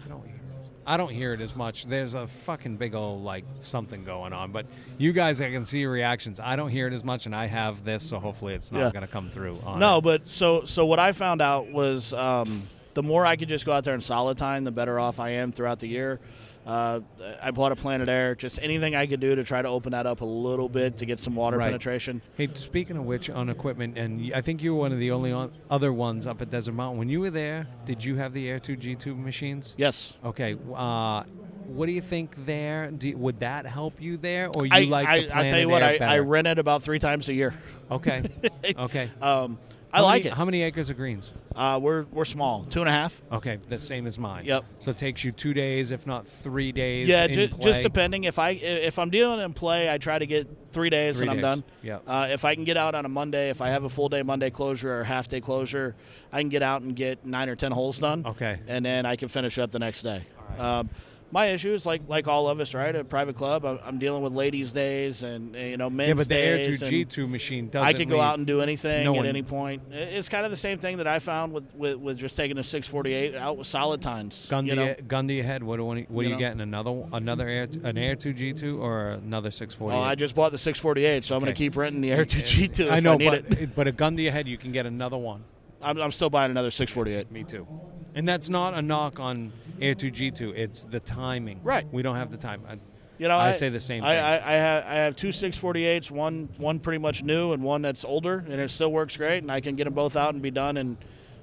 I 0.03 0.07
don't 0.09 0.25
hear 0.25 0.35
it. 0.35 0.67
I 0.85 0.97
don't 0.97 1.11
hear 1.11 1.33
it 1.33 1.41
as 1.41 1.55
much. 1.55 1.85
There's 1.85 2.13
a 2.15 2.27
fucking 2.27 2.77
big 2.77 2.95
old 2.95 3.23
like 3.23 3.43
something 3.61 4.03
going 4.03 4.33
on, 4.33 4.51
but 4.51 4.65
you 4.97 5.13
guys, 5.13 5.39
I 5.39 5.51
can 5.51 5.63
see 5.65 5.79
your 5.79 5.91
reactions. 5.91 6.39
I 6.39 6.55
don't 6.55 6.69
hear 6.69 6.87
it 6.87 6.93
as 6.93 7.03
much, 7.03 7.25
and 7.27 7.35
I 7.35 7.45
have 7.45 7.83
this, 7.83 8.03
so 8.03 8.19
hopefully 8.19 8.53
it's 8.55 8.71
not 8.71 8.79
Yeah. 8.79 8.91
going 8.91 9.05
to 9.05 9.11
come 9.11 9.29
through. 9.29 9.59
On 9.63 9.79
no, 9.79 9.97
it. 9.99 10.01
but 10.03 10.29
so 10.29 10.65
so 10.65 10.85
what 10.85 10.97
I 10.99 11.11
found 11.11 11.41
out 11.41 11.71
was 11.71 12.13
um, 12.13 12.63
the 12.95 13.03
more 13.03 13.25
I 13.25 13.35
could 13.35 13.47
just 13.49 13.65
go 13.65 13.71
out 13.71 13.83
there 13.83 13.93
in 13.95 14.01
solid 14.01 14.37
tine, 14.37 14.63
the 14.63 14.71
better 14.71 14.99
off 14.99 15.19
I 15.19 15.29
am 15.31 15.51
throughout 15.51 15.79
the 15.79 15.87
year. 15.87 16.19
Uh, 16.65 16.99
I 17.41 17.51
bought 17.51 17.71
a 17.71 17.75
Planet 17.75 18.07
Air, 18.07 18.35
just 18.35 18.59
anything 18.61 18.95
I 18.95 19.07
could 19.07 19.19
do 19.19 19.35
to 19.35 19.43
try 19.43 19.61
to 19.61 19.67
open 19.67 19.93
that 19.93 20.05
up 20.05 20.21
a 20.21 20.25
little 20.25 20.69
bit 20.69 20.97
to 20.97 21.05
get 21.05 21.19
some 21.19 21.35
water 21.35 21.57
Right. 21.57 21.65
penetration. 21.65 22.21
Hey, 22.37 22.49
speaking 22.53 22.97
of 22.97 23.05
which, 23.05 23.29
on 23.29 23.49
equipment, 23.49 23.97
and 23.97 24.31
I 24.33 24.41
think 24.41 24.61
you 24.61 24.75
were 24.75 24.81
one 24.81 24.91
of 24.91 24.99
the 24.99 25.11
only 25.11 25.31
on, 25.31 25.51
other 25.69 25.91
ones 25.91 26.27
up 26.27 26.41
at 26.41 26.49
Desert 26.49 26.73
Mountain. 26.73 26.99
When 26.99 27.09
you 27.09 27.19
were 27.19 27.31
there, 27.31 27.67
did 27.85 28.03
you 28.03 28.15
have 28.17 28.33
the 28.33 28.47
Air 28.47 28.59
2 28.59 28.77
G2 28.77 29.17
machines? 29.17 29.73
Yes. 29.77 30.13
Okay. 30.23 30.55
Uh, 30.73 31.23
what 31.67 31.85
do 31.85 31.93
you 31.93 32.01
think 32.01 32.45
there? 32.45 32.91
Do, 32.91 33.15
would 33.17 33.39
that 33.39 33.65
help 33.65 34.01
you 34.01 34.17
there, 34.17 34.49
or 34.49 34.65
you 34.65 34.71
I, 34.73 34.83
like 34.83 35.07
I, 35.07 35.21
the 35.21 35.35
I'll 35.35 35.49
tell 35.49 35.59
you 35.59 35.69
what, 35.69 35.81
I, 35.83 35.97
I 35.97 36.19
rent 36.19 36.47
it 36.47 36.59
about 36.59 36.83
three 36.83 36.99
times 36.99 37.29
a 37.29 37.33
year. 37.33 37.53
Okay. 37.89 38.23
okay. 38.77 39.09
Um, 39.21 39.57
I 39.93 39.97
How 39.97 40.03
like 40.05 40.23
many- 40.23 40.31
it. 40.31 40.37
How 40.37 40.45
many 40.45 40.61
acres 40.63 40.89
of 40.89 40.97
greens? 40.97 41.31
Uh, 41.53 41.77
we're, 41.81 42.03
we're 42.13 42.23
small, 42.23 42.63
two 42.63 42.79
and 42.79 42.87
a 42.87 42.93
half. 42.93 43.21
Okay, 43.29 43.59
the 43.67 43.77
same 43.77 44.07
as 44.07 44.17
mine. 44.17 44.45
Yep. 44.45 44.63
So 44.79 44.91
it 44.91 44.97
takes 44.97 45.23
you 45.25 45.33
two 45.33 45.53
days, 45.53 45.91
if 45.91 46.07
not 46.07 46.25
three 46.25 46.71
days. 46.71 47.09
Yeah, 47.09 47.25
in 47.25 47.33
ju- 47.33 47.49
play. 47.49 47.59
just 47.61 47.83
depending. 47.83 48.23
If 48.23 48.39
I 48.39 48.51
if 48.51 48.97
I'm 48.97 49.09
dealing 49.09 49.41
in 49.41 49.51
play, 49.53 49.91
I 49.91 49.97
try 49.97 50.17
to 50.17 50.25
get 50.25 50.47
three 50.71 50.89
days 50.89 51.17
Three 51.17 51.27
and 51.27 51.31
I'm 51.31 51.41
done. 51.41 51.63
Yeah. 51.83 51.99
Uh, 52.07 52.27
if 52.31 52.45
I 52.45 52.55
can 52.55 52.63
get 52.63 52.77
out 52.77 52.95
on 52.95 53.03
a 53.05 53.09
Monday, 53.09 53.49
if 53.49 53.59
I 53.59 53.67
have 53.69 53.83
a 53.83 53.89
full 53.89 54.07
day 54.07 54.23
Monday 54.23 54.49
closure 54.49 55.01
or 55.01 55.03
half 55.03 55.27
day 55.27 55.41
closure, 55.41 55.93
I 56.31 56.39
can 56.39 56.47
get 56.49 56.63
out 56.63 56.83
and 56.83 56.95
get 56.95 57.25
nine 57.25 57.49
or 57.49 57.57
ten 57.57 57.73
holes 57.73 57.99
done. 57.99 58.25
Okay. 58.25 58.59
And 58.67 58.85
then 58.85 59.05
I 59.05 59.17
can 59.17 59.27
finish 59.27 59.57
up 59.57 59.71
the 59.71 59.79
next 59.79 60.03
day. 60.03 60.23
Um, 60.57 60.89
my 61.31 61.47
issue 61.47 61.73
is 61.73 61.85
like 61.85 62.01
like 62.07 62.27
all 62.27 62.47
of 62.47 62.59
us, 62.59 62.73
right? 62.73 62.95
A 62.95 63.03
private 63.03 63.35
club, 63.35 63.65
I'm, 63.65 63.79
I'm 63.83 63.99
dealing 63.99 64.21
with 64.23 64.33
ladies' 64.33 64.73
days 64.73 65.23
and 65.23 65.55
uh, 65.55 65.59
you 65.59 65.77
know 65.77 65.89
men's 65.89 66.07
Yeah, 66.09 66.13
but 66.15 66.27
the 66.29 66.35
Air 66.37 66.65
Two 66.65 66.77
G 66.77 67.05
Two 67.05 67.27
machine 67.27 67.69
doesn't. 67.69 67.87
I 67.87 67.93
could 67.93 68.09
go 68.09 68.19
out 68.21 68.37
and 68.37 68.45
do 68.47 68.61
anything 68.61 69.03
No 69.05 69.13
at 69.13 69.17
one- 69.17 69.25
any 69.25 69.41
point. 69.43 69.81
It's 69.91 70.29
kind 70.29 70.45
of 70.45 70.51
the 70.51 70.57
same 70.57 70.77
thing 70.79 70.97
that 70.97 71.07
I 71.07 71.19
found 71.19 71.53
with, 71.53 71.73
with, 71.75 71.97
with 71.97 72.17
just 72.17 72.35
taking 72.35 72.57
a 72.57 72.63
648 72.63 73.35
out 73.35 73.57
with 73.57 73.67
solid 73.67 74.01
tines. 74.01 74.45
Gun, 74.49 74.65
you 74.65 74.71
to 74.71 74.75
know? 74.75 74.85
your, 74.85 74.95
gun 74.95 75.27
to 75.27 75.33
your 75.33 75.45
head. 75.45 75.63
What, 75.63 75.77
do- 75.77 75.85
what, 75.85 75.97
are 75.97 75.99
You 75.99 76.05
you 76.21 76.29
know? 76.29 76.37
getting? 76.37 76.61
Another 76.61 77.03
another 77.13 77.47
air 77.47 77.67
an 77.83 77.97
Air 77.97 78.15
2 78.15 78.33
G2 78.33 78.79
or 78.79 79.11
another 79.11 79.51
640? 79.51 79.95
Well, 79.95 80.03
I 80.03 80.15
just 80.15 80.35
bought 80.35 80.51
the 80.51 80.57
648, 80.57 81.23
so 81.23 81.35
I'm 81.35 81.41
going 81.41 81.53
to 81.53 81.57
keep 81.57 81.75
renting 81.75 82.01
the 82.01 82.11
Air 82.11 82.25
2 82.25 82.39
G2 82.41 82.91
I 82.91 82.99
know, 82.99 83.13
I 83.13 83.17
need 83.17 83.29
but 83.29 83.59
it. 83.61 83.75
but 83.75 83.87
a 83.87 83.91
gun 83.91 84.15
to 84.17 84.21
your 84.23 84.31
head, 84.31 84.47
you 84.47 84.57
can 84.57 84.71
get 84.71 84.85
another 84.85 85.17
one. 85.17 85.43
I'm, 85.83 86.01
I'm 86.01 86.11
still 86.11 86.29
buying 86.29 86.51
another 86.51 86.71
648. 86.71 87.31
Me 87.31 87.43
too. 87.43 87.67
And 88.13 88.27
that's 88.27 88.49
not 88.49 88.73
a 88.73 88.81
knock 88.81 89.19
on 89.19 89.51
Air 89.81 89.95
2 89.95 90.11
G2. 90.11 90.55
It's 90.55 90.83
the 90.83 90.99
timing. 90.99 91.61
Right. 91.63 91.87
We 91.91 92.01
don't 92.01 92.15
have 92.17 92.29
the 92.31 92.37
time. 92.37 92.61
I, 92.67 92.77
You 93.17 93.27
know, 93.27 93.37
I 93.37 93.51
say 93.51 93.69
the 93.69 93.79
same 93.79 94.03
I, 94.03 94.09
thing. 94.09 94.19
I, 94.19 94.35
I 94.35 94.53
have 94.57 94.85
I 94.85 94.93
have 94.95 95.15
two 95.15 95.29
648s, 95.29 96.11
one 96.11 96.49
one 96.57 96.79
pretty 96.79 96.97
much 96.97 97.23
new 97.23 97.53
and 97.53 97.63
one 97.63 97.81
that's 97.81 98.03
older, 98.03 98.39
and 98.39 98.59
it 98.59 98.69
still 98.71 98.91
works 98.91 99.15
great. 99.15 99.39
And 99.39 99.51
I 99.51 99.61
can 99.61 99.75
get 99.75 99.85
them 99.85 99.93
both 99.93 100.15
out 100.15 100.33
and 100.33 100.41
be 100.41 100.51
done 100.51 100.77
in 100.77 100.97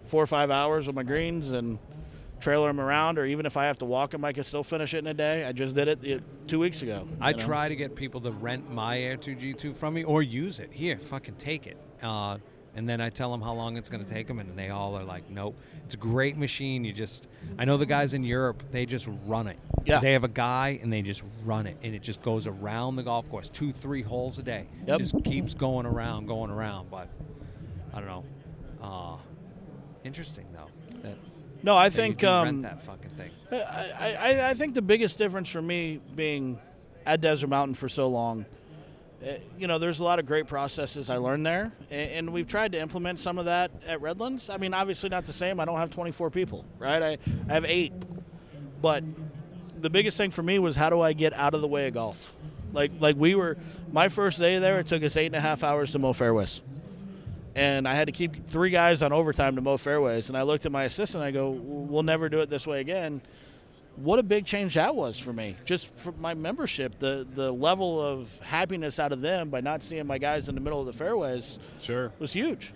four 0.04 0.22
or 0.22 0.26
five 0.26 0.50
hours 0.50 0.86
with 0.86 0.96
my 0.96 1.02
greens 1.02 1.50
and 1.50 1.78
trailer 2.40 2.68
them 2.68 2.80
around. 2.80 3.18
Or 3.18 3.24
even 3.24 3.46
if 3.46 3.56
I 3.56 3.64
have 3.66 3.78
to 3.78 3.84
walk 3.84 4.10
them, 4.10 4.24
I 4.24 4.32
can 4.32 4.44
still 4.44 4.64
finish 4.64 4.92
it 4.94 4.98
in 4.98 5.06
a 5.06 5.14
day. 5.14 5.44
I 5.44 5.52
just 5.52 5.74
did 5.74 5.88
it 5.88 6.00
the, 6.00 6.20
two 6.46 6.58
weeks 6.58 6.82
ago. 6.82 7.08
I 7.20 7.32
know? 7.32 7.38
try 7.38 7.68
to 7.68 7.76
get 7.76 7.94
people 7.94 8.20
to 8.22 8.30
rent 8.30 8.70
my 8.70 9.00
Air 9.00 9.16
2G2 9.16 9.74
from 9.76 9.94
me 9.94 10.04
or 10.04 10.22
use 10.22 10.60
it. 10.60 10.70
Here, 10.72 10.98
fucking 10.98 11.36
take 11.36 11.66
it. 11.66 11.76
Uh, 12.02 12.38
and 12.78 12.88
then 12.88 13.00
I 13.00 13.10
tell 13.10 13.32
them 13.32 13.42
how 13.42 13.54
long 13.54 13.76
it's 13.76 13.88
going 13.88 14.04
to 14.04 14.08
take 14.08 14.28
them, 14.28 14.38
and 14.38 14.56
they 14.56 14.68
all 14.70 14.96
are 14.96 15.02
like, 15.02 15.28
"Nope, 15.28 15.58
it's 15.84 15.94
a 15.94 15.96
great 15.96 16.36
machine." 16.36 16.84
You 16.84 16.92
just, 16.92 17.26
I 17.58 17.64
know 17.64 17.76
the 17.76 17.86
guys 17.86 18.14
in 18.14 18.22
Europe, 18.22 18.62
they 18.70 18.86
just 18.86 19.08
run 19.26 19.48
it. 19.48 19.58
Yeah. 19.84 19.98
they 19.98 20.12
have 20.12 20.22
a 20.22 20.28
guy 20.28 20.78
and 20.80 20.92
they 20.92 21.02
just 21.02 21.24
run 21.44 21.66
it, 21.66 21.76
and 21.82 21.92
it 21.92 22.02
just 22.02 22.22
goes 22.22 22.46
around 22.46 22.94
the 22.94 23.02
golf 23.02 23.28
course, 23.30 23.48
two, 23.48 23.72
three 23.72 24.02
holes 24.02 24.38
a 24.38 24.44
day. 24.44 24.68
Yep. 24.86 24.98
just 25.00 25.24
keeps 25.24 25.54
going 25.54 25.86
around, 25.86 26.26
going 26.26 26.52
around. 26.52 26.88
But 26.88 27.08
I 27.92 27.98
don't 27.98 28.06
know. 28.06 28.24
Uh, 28.80 29.16
interesting 30.04 30.46
though. 30.52 30.68
That, 31.02 31.16
No, 31.64 31.76
I 31.76 31.90
think 31.90 32.22
um, 32.22 32.44
rent 32.44 32.62
that 32.62 32.80
fucking 32.82 33.10
thing. 33.10 33.30
I, 33.50 34.14
I, 34.20 34.50
I 34.50 34.54
think 34.54 34.74
the 34.76 34.82
biggest 34.82 35.18
difference 35.18 35.48
for 35.48 35.60
me 35.60 36.00
being 36.14 36.60
at 37.04 37.20
Desert 37.20 37.48
Mountain 37.48 37.74
for 37.74 37.88
so 37.88 38.06
long, 38.06 38.46
Uh, 39.20 39.32
you 39.58 39.66
know, 39.66 39.78
there's 39.78 39.98
a 39.98 40.04
lot 40.04 40.18
of 40.18 40.26
great 40.26 40.46
processes 40.46 41.10
I 41.10 41.16
learned 41.16 41.44
there, 41.44 41.72
and 41.90 42.32
we've 42.32 42.46
tried 42.46 42.72
to 42.72 42.78
implement 42.78 43.18
some 43.18 43.38
of 43.38 43.46
that 43.46 43.70
at 43.86 44.00
Redlands. 44.00 44.48
I 44.48 44.58
mean, 44.58 44.72
obviously 44.72 45.08
not 45.08 45.26
the 45.26 45.32
same. 45.32 45.58
I 45.58 45.64
don't 45.64 45.78
have 45.78 45.90
24 45.90 46.30
people, 46.30 46.64
right? 46.78 47.02
I, 47.02 47.18
I 47.48 47.52
have 47.52 47.64
eight, 47.64 47.92
but 48.80 49.02
the 49.80 49.90
biggest 49.90 50.16
thing 50.16 50.30
for 50.30 50.42
me 50.42 50.60
was 50.60 50.76
how 50.76 50.88
do 50.88 51.00
I 51.00 51.14
get 51.14 51.32
out 51.32 51.54
of 51.54 51.62
the 51.62 51.68
way 51.68 51.88
of 51.88 51.94
golf? 51.94 52.32
Like, 52.72 52.92
like 53.00 53.16
we 53.16 53.34
were 53.34 53.56
my 53.90 54.08
first 54.08 54.38
day 54.38 54.58
there. 54.58 54.78
It 54.78 54.86
took 54.86 55.02
us 55.02 55.16
eight 55.16 55.26
and 55.26 55.36
a 55.36 55.40
half 55.40 55.64
hours 55.64 55.92
to 55.92 55.98
mow 55.98 56.12
fairways 56.12 56.60
and 57.58 57.88
I 57.88 57.94
had 57.94 58.06
to 58.06 58.12
keep 58.12 58.46
three 58.48 58.70
guys 58.70 59.02
on 59.02 59.12
overtime 59.12 59.56
to 59.56 59.62
mow 59.62 59.76
fairways. 59.76 60.28
And 60.28 60.38
I 60.38 60.42
looked 60.42 60.64
at 60.64 60.70
my 60.70 60.84
assistant. 60.84 61.24
I 61.24 61.32
go, 61.32 61.50
"We'll 61.50 62.04
never 62.04 62.28
do 62.28 62.38
it 62.38 62.48
this 62.48 62.68
way 62.68 62.80
again." 62.80 63.20
What 64.00 64.18
a 64.18 64.22
big 64.22 64.44
change 64.46 64.74
that 64.74 64.94
was 64.94 65.18
for 65.18 65.32
me, 65.32 65.56
just 65.64 65.88
for 65.96 66.12
my 66.12 66.34
membership. 66.34 66.98
The 66.98 67.26
the 67.34 67.52
level 67.52 68.00
of 68.00 68.28
happiness 68.40 68.98
out 68.98 69.12
of 69.12 69.20
them 69.20 69.50
by 69.50 69.60
not 69.60 69.82
seeing 69.82 70.06
my 70.06 70.18
guys 70.18 70.48
in 70.48 70.54
the 70.54 70.60
middle 70.60 70.80
of 70.80 70.86
the 70.86 70.92
fairways 70.92 71.58
Sure. 71.80 72.12
was 72.18 72.32
huge. 72.32 72.72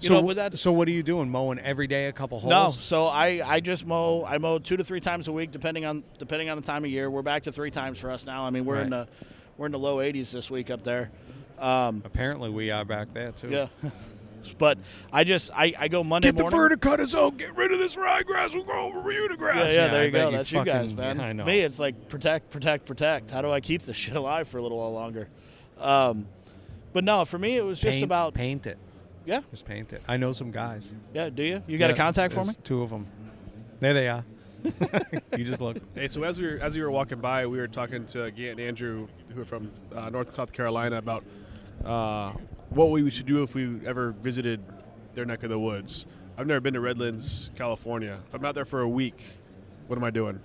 You 0.00 0.08
so, 0.08 0.14
know, 0.14 0.20
with 0.22 0.36
that, 0.36 0.56
so 0.56 0.70
what 0.70 0.86
are 0.86 0.92
you 0.92 1.02
doing? 1.02 1.28
Mowing 1.28 1.58
every 1.58 1.88
day, 1.88 2.06
a 2.06 2.12
couple 2.12 2.38
holes? 2.38 2.50
no, 2.50 2.68
so 2.68 3.06
I, 3.06 3.42
I 3.44 3.58
just 3.58 3.84
mow 3.84 4.24
I 4.24 4.38
mow 4.38 4.60
two 4.60 4.76
to 4.76 4.84
three 4.84 5.00
times 5.00 5.26
a 5.26 5.32
week 5.32 5.50
depending 5.50 5.84
on 5.84 6.04
depending 6.18 6.50
on 6.50 6.56
the 6.56 6.62
time 6.64 6.84
of 6.84 6.90
year. 6.90 7.10
We're 7.10 7.22
back 7.22 7.42
to 7.44 7.52
three 7.52 7.72
times 7.72 7.98
for 7.98 8.10
us 8.12 8.24
now. 8.24 8.44
I 8.44 8.50
mean 8.50 8.64
we're 8.64 8.80
in 8.80 8.90
the 8.90 9.08
we're 9.56 9.66
in 9.66 9.72
the 9.72 9.78
low 9.78 9.96
80s 9.96 10.30
this 10.30 10.48
week 10.52 10.70
up 10.70 10.84
there. 10.84 11.10
Um, 11.58 12.02
Apparently, 12.04 12.48
we 12.48 12.70
are 12.70 12.84
back 12.84 13.12
there 13.12 13.32
too. 13.32 13.48
yeah, 13.50 13.66
but 14.58 14.78
I 15.12 15.24
just 15.24 15.50
I, 15.54 15.74
I 15.78 15.88
go 15.88 16.02
Monday 16.04 16.28
Get 16.28 16.36
the 16.36 16.42
morning. 16.44 16.58
verticutters 16.60 17.14
out. 17.14 17.36
Get 17.36 17.54
rid 17.56 17.72
of 17.72 17.78
this 17.78 17.96
ryegrass. 17.96 18.54
We'll 18.54 18.64
go 18.64 18.72
over 18.72 19.00
Bermuda 19.00 19.36
grass. 19.36 19.56
Yeah, 19.56 19.72
yeah, 19.72 19.88
there 19.88 20.02
I 20.02 20.04
you 20.06 20.12
bet 20.12 20.30
go. 20.30 20.36
That's 20.36 20.52
you 20.52 20.64
guys, 20.64 20.90
fucking- 20.92 20.96
man. 20.96 21.16
yeah, 21.18 21.24
I 21.26 21.32
know. 21.32 21.44
Me, 21.44 21.60
it's 21.60 21.78
like 21.78 22.08
protect, 22.08 22.50
protect, 22.50 22.86
protect. 22.86 23.30
How 23.30 23.42
do 23.42 23.50
I 23.50 23.60
keep 23.60 23.82
this 23.82 23.96
shit 23.96 24.16
alive 24.16 24.48
for 24.48 24.58
a 24.58 24.62
little 24.62 24.78
while 24.78 24.92
longer? 24.92 25.28
Um, 25.78 26.26
but 26.92 27.04
no, 27.04 27.24
for 27.24 27.38
me, 27.38 27.56
it 27.56 27.64
was 27.64 27.78
just 27.78 27.96
paint, 27.96 28.04
about 28.04 28.34
paint 28.34 28.66
it. 28.66 28.78
yeah, 29.26 29.42
Just 29.50 29.64
paint 29.66 29.92
it. 29.92 30.02
I 30.08 30.16
know 30.16 30.32
some 30.32 30.50
guys. 30.50 30.92
yeah. 31.14 31.28
Do 31.30 31.42
you? 31.42 31.62
You 31.66 31.78
got 31.78 31.90
a 31.90 31.94
contact 31.94 32.32
for 32.34 32.44
me? 32.44 32.54
Two 32.64 32.82
of 32.82 32.90
them. 32.90 33.06
There 33.80 33.94
they 33.94 34.08
are. 34.08 34.24
you 35.36 35.44
just 35.44 35.60
look. 35.60 35.76
Hey, 35.94 36.08
so 36.08 36.24
as 36.24 36.36
we 36.40 36.46
were 36.46 36.58
as 36.60 36.74
we 36.74 36.82
were 36.82 36.90
walking 36.90 37.20
by, 37.20 37.46
we 37.46 37.58
were 37.58 37.68
talking 37.68 38.04
to 38.06 38.28
Gant 38.32 38.58
and 38.58 38.60
Andrew, 38.60 39.06
who 39.32 39.42
are 39.42 39.44
from 39.44 39.70
uh, 39.94 40.10
North 40.10 40.26
and 40.28 40.34
South 40.34 40.52
Carolina, 40.52 40.96
about 40.96 41.22
uh, 41.84 42.32
what 42.70 42.90
we 42.90 43.08
should 43.10 43.26
do 43.26 43.42
if 43.42 43.54
we 43.54 43.80
ever 43.86 44.12
visited 44.12 44.62
their 45.14 45.24
neck 45.24 45.42
of 45.42 45.50
the 45.50 45.58
woods. 45.58 46.06
I've 46.36 46.46
never 46.46 46.60
been 46.60 46.74
to 46.74 46.80
Redlands, 46.80 47.50
California. 47.56 48.20
If 48.28 48.34
I'm 48.34 48.44
out 48.44 48.54
there 48.54 48.64
for 48.64 48.80
a 48.80 48.88
week, 48.88 49.22
what 49.86 49.96
am 49.96 50.04
I 50.04 50.10
doing? 50.10 50.40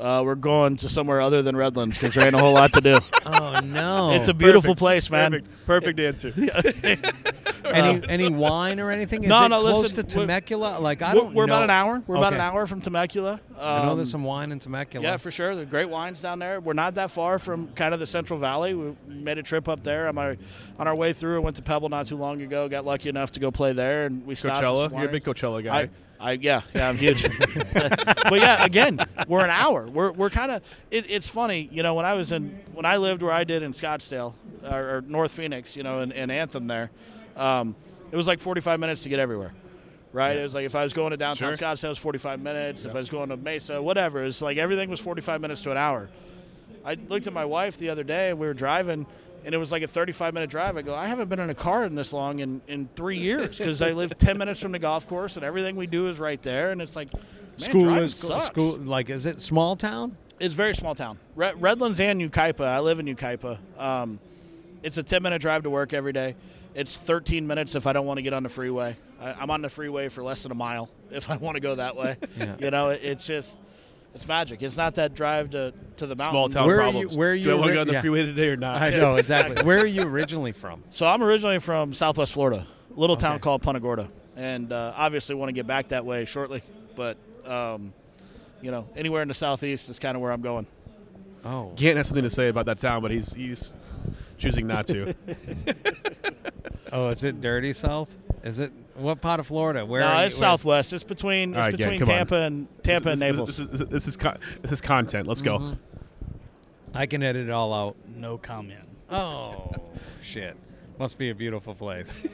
Uh, 0.00 0.22
we're 0.24 0.34
going 0.34 0.76
to 0.78 0.88
somewhere 0.88 1.20
other 1.20 1.42
than 1.42 1.54
Redlands 1.54 1.96
because 1.98 2.14
there 2.14 2.24
ain't 2.26 2.34
a 2.34 2.38
whole 2.38 2.54
lot 2.54 2.72
to 2.72 2.80
do. 2.80 2.98
Oh 3.32 3.60
no! 3.60 4.10
it's 4.12 4.28
a 4.28 4.34
beautiful 4.34 4.74
Perfect. 4.74 4.78
place, 4.78 5.10
man. 5.10 5.30
Perfect, 5.66 5.66
perfect 5.66 6.00
answer. 6.00 6.32
any 7.64 8.02
any 8.08 8.28
wine 8.28 8.80
or 8.80 8.90
anything? 8.90 9.22
Is 9.24 9.28
No, 9.28 9.44
it 9.44 9.48
no, 9.50 9.60
close 9.60 9.82
listen, 9.90 10.06
to 10.06 10.16
we're- 10.18 10.26
Temecula? 10.26 10.78
Like 10.80 11.02
I 11.02 11.14
We're, 11.14 11.20
don't. 11.20 11.34
we're 11.34 11.46
know. 11.46 11.52
about 11.54 11.62
an 11.64 11.70
hour. 11.70 12.02
We're 12.06 12.16
about 12.16 12.32
an 12.32 12.40
Okay. 12.40 12.46
hour 12.48 12.66
from 12.66 12.80
Temecula. 12.80 13.40
I 13.58 13.84
know 13.84 13.90
Um, 13.92 13.98
there's 13.98 14.10
some 14.10 14.24
wine 14.24 14.52
in 14.52 14.58
Temecula. 14.58 15.04
Yeah, 15.06 15.16
for 15.18 15.30
sure. 15.30 15.54
There's 15.54 15.68
great 15.68 15.88
wines 15.90 16.20
down 16.20 16.38
there. 16.38 16.60
We're 16.60 16.72
not 16.72 16.94
that 16.94 17.10
far 17.10 17.38
from 17.38 17.68
kind 17.74 17.92
of 17.94 18.00
the 18.00 18.06
Central 18.06 18.38
Valley. 18.38 18.74
We 18.74 18.96
made 19.06 19.38
a 19.38 19.42
trip 19.42 19.68
up 19.68 19.82
there 19.84 20.08
on 20.08 20.16
our 20.18 20.36
on 20.78 20.88
our 20.88 20.94
way 20.94 21.12
through. 21.12 21.36
I 21.36 21.40
went 21.40 21.56
to 21.56 21.62
Pebble 21.62 21.88
not 21.88 22.06
too 22.06 22.16
long 22.16 22.40
ago. 22.42 22.68
Got 22.68 22.84
lucky 22.84 23.08
enough 23.08 23.32
to 23.32 23.40
go 23.40 23.50
play 23.50 23.72
there, 23.72 24.06
and 24.06 24.26
we 24.26 24.34
stopped. 24.34 24.56
at 24.58 24.64
Coachella. 24.64 24.90
You're 24.98 25.08
a 25.08 25.12
big 25.12 25.22
wineries. 25.24 25.34
Coachella 25.34 25.64
guy. 25.64 25.78
I, 25.82 25.90
I 26.20 26.32
yeah 26.32 26.60
yeah 26.74 26.88
I'm 26.88 26.96
huge. 26.96 27.22
but 27.72 28.40
yeah, 28.40 28.64
again, 28.64 29.00
we're 29.26 29.42
an 29.44 29.50
hour. 29.50 29.88
We're 29.88 30.12
we're 30.12 30.30
kind 30.30 30.50
of. 30.52 30.62
It, 30.90 31.06
it's 31.08 31.28
funny, 31.28 31.68
you 31.72 31.82
know. 31.82 31.94
When 31.94 32.04
I 32.04 32.14
was 32.14 32.30
in 32.32 32.60
when 32.72 32.84
I 32.84 32.98
lived 32.98 33.22
where 33.22 33.32
I 33.32 33.44
did 33.44 33.62
in 33.62 33.72
Scottsdale 33.72 34.34
or, 34.64 34.96
or 34.96 35.00
North 35.06 35.32
Phoenix, 35.32 35.74
you 35.76 35.82
know, 35.82 36.00
in, 36.00 36.12
in 36.12 36.30
Anthem 36.30 36.66
there, 36.66 36.90
um, 37.36 37.74
it 38.12 38.16
was 38.16 38.26
like 38.26 38.40
45 38.40 38.78
minutes 38.80 39.02
to 39.04 39.08
get 39.08 39.18
everywhere. 39.18 39.52
Right, 40.12 40.36
it 40.36 40.42
was 40.42 40.54
like 40.54 40.66
if 40.66 40.74
I 40.74 40.82
was 40.82 40.92
going 40.92 41.12
to 41.12 41.16
downtown 41.16 41.54
Sure. 41.56 41.68
Scottsdale, 41.68 41.84
it 41.84 41.88
was 41.90 41.98
45 41.98 42.40
minutes. 42.40 42.84
If 42.84 42.94
I 42.96 42.98
was 42.98 43.08
going 43.08 43.28
to 43.28 43.36
Mesa, 43.36 43.80
whatever, 43.80 44.24
it's 44.24 44.42
like 44.42 44.58
everything 44.58 44.90
was 44.90 44.98
45 44.98 45.40
minutes 45.40 45.62
to 45.62 45.70
an 45.70 45.76
hour. 45.76 46.10
I 46.84 46.94
looked 47.08 47.28
at 47.28 47.32
my 47.32 47.44
wife 47.44 47.76
the 47.76 47.90
other 47.90 48.02
day, 48.02 48.30
and 48.30 48.38
we 48.40 48.46
were 48.48 48.54
driving, 48.54 49.06
and 49.44 49.54
it 49.54 49.58
was 49.58 49.72
like 49.72 49.82
a 49.82 49.88
35 49.88 50.34
minute 50.34 50.50
drive. 50.50 50.76
I 50.76 50.82
go, 50.82 50.94
I 50.94 51.06
haven't 51.06 51.28
been 51.28 51.40
in 51.40 51.50
a 51.50 51.54
car 51.54 51.84
in 51.84 51.94
this 51.94 52.12
long 52.12 52.38
in, 52.40 52.60
in 52.68 52.88
three 52.94 53.18
years 53.18 53.58
because 53.58 53.80
I 53.82 53.90
live 53.92 54.16
10 54.18 54.38
minutes 54.38 54.60
from 54.60 54.72
the 54.72 54.78
golf 54.78 55.06
course, 55.08 55.36
and 55.36 55.44
everything 55.44 55.76
we 55.76 55.86
do 55.86 56.08
is 56.08 56.18
right 56.18 56.40
there. 56.42 56.70
And 56.72 56.80
it's 56.82 56.96
like, 56.96 57.12
man, 57.12 57.22
School 57.56 57.94
is 57.94 58.14
sucks. 58.14 58.46
school. 58.46 58.76
Like, 58.78 59.10
is 59.10 59.26
it 59.26 59.40
small 59.40 59.76
town? 59.76 60.16
It's 60.38 60.54
very 60.54 60.74
small 60.74 60.94
town. 60.94 61.18
Red, 61.36 61.60
Redlands 61.60 62.00
and 62.00 62.20
Yucaipa. 62.20 62.64
I 62.64 62.80
live 62.80 62.98
in 62.98 63.06
Yucaipa. 63.06 63.58
Um, 63.78 64.18
it's 64.82 64.96
a 64.96 65.02
10 65.02 65.22
minute 65.22 65.40
drive 65.42 65.64
to 65.64 65.70
work 65.70 65.92
every 65.92 66.12
day. 66.12 66.36
It's 66.74 66.96
13 66.96 67.46
minutes 67.46 67.74
if 67.74 67.86
I 67.86 67.92
don't 67.92 68.06
want 68.06 68.18
to 68.18 68.22
get 68.22 68.32
on 68.32 68.42
the 68.42 68.48
freeway. 68.48 68.96
I, 69.20 69.32
I'm 69.32 69.50
on 69.50 69.60
the 69.60 69.68
freeway 69.68 70.08
for 70.08 70.22
less 70.22 70.44
than 70.44 70.52
a 70.52 70.54
mile 70.54 70.88
if 71.10 71.28
I 71.28 71.36
want 71.36 71.56
to 71.56 71.60
go 71.60 71.74
that 71.74 71.96
way. 71.96 72.16
Yeah. 72.38 72.56
You 72.58 72.70
know, 72.70 72.90
it, 72.90 73.00
it's 73.02 73.24
just, 73.26 73.58
it's 74.14 74.26
magic. 74.26 74.62
It's 74.62 74.76
not 74.76 74.96
that 74.96 75.14
drive 75.14 75.50
to, 75.50 75.72
to 75.98 76.06
the 76.06 76.16
mountain. 76.16 76.32
Small 76.32 76.48
town 76.48 76.66
Where 76.66 76.76
are 76.80 76.86
you- 76.86 76.90
problems. 76.92 77.16
where 77.16 77.32
are 77.32 77.38
Do 77.38 77.50
I 77.50 77.54
want 77.54 77.64
to 77.64 77.68
ri- 77.68 77.74
go 77.74 77.80
on 77.82 77.86
the 77.86 77.92
yeah. 77.94 78.00
freeway 78.00 78.22
today 78.22 78.48
or 78.48 78.56
not? 78.56 78.82
I 78.82 78.90
know 78.90 79.16
exactly. 79.16 79.62
Where 79.64 79.78
are 79.78 79.86
you 79.86 80.02
originally 80.02 80.52
from? 80.52 80.82
So 80.90 81.06
I'm 81.06 81.22
originally 81.22 81.58
from 81.58 81.92
Southwest 81.94 82.32
Florida, 82.32 82.66
a 82.94 83.00
little 83.00 83.16
town 83.16 83.38
called 83.38 83.62
Punta 83.62 83.80
Gorda, 83.80 84.08
and 84.36 84.72
uh, 84.72 84.92
obviously 84.96 85.34
want 85.34 85.48
to 85.48 85.52
get 85.52 85.66
back 85.66 85.88
that 85.88 86.04
way 86.04 86.24
shortly. 86.24 86.62
But 86.96 87.16
um, 87.46 87.92
you 88.60 88.70
know, 88.70 88.88
anywhere 88.96 89.22
in 89.22 89.28
the 89.28 89.34
southeast 89.34 89.88
is 89.88 89.98
kind 89.98 90.16
of 90.16 90.22
where 90.22 90.32
I'm 90.32 90.42
going. 90.42 90.66
Oh, 91.44 91.72
Gant 91.76 91.96
has 91.96 92.08
something 92.08 92.24
to 92.24 92.30
say 92.30 92.48
about 92.48 92.66
that 92.66 92.80
town, 92.80 93.00
but 93.02 93.10
he's 93.10 93.32
he's 93.32 93.72
choosing 94.38 94.66
not 94.66 94.86
to. 94.88 95.14
oh, 96.92 97.08
is 97.08 97.24
it 97.24 97.40
dirty 97.40 97.72
South? 97.72 98.08
Is 98.42 98.58
it 98.58 98.72
what 99.00 99.20
part 99.20 99.40
of 99.40 99.46
Florida? 99.46 99.84
Where? 99.86 100.00
no, 100.00 100.06
are 100.06 100.26
it's 100.26 100.36
you, 100.36 100.42
where- 100.42 100.50
southwest. 100.50 100.92
It's 100.92 101.04
between 101.04 101.50
it's 101.50 101.56
right, 101.56 101.76
Gant, 101.76 101.78
between 101.78 101.98
come 102.00 102.08
on. 102.10 102.14
Tampa 102.16 102.34
and 102.36 102.68
Tampa 102.82 103.10
this, 103.10 103.12
and 103.12 103.22
this- 103.22 103.30
Naples. 103.30 103.56
This, 103.56 103.80
is, 103.80 103.88
this 103.88 104.08
is 104.08 104.16
con- 104.16 104.38
this 104.62 104.72
is 104.72 104.80
content. 104.80 105.26
Let's 105.26 105.42
go. 105.42 105.58
Mhm. 105.58 105.78
I 106.94 107.06
can 107.06 107.22
edit 107.22 107.48
it 107.48 107.50
all 107.52 107.72
out. 107.72 107.96
No 108.16 108.36
comment. 108.38 108.80
Oh, 109.10 109.70
shit! 110.22 110.56
Must 111.00 111.16
be 111.18 111.30
a 111.30 111.34
beautiful 111.34 111.74
place. 111.74 112.20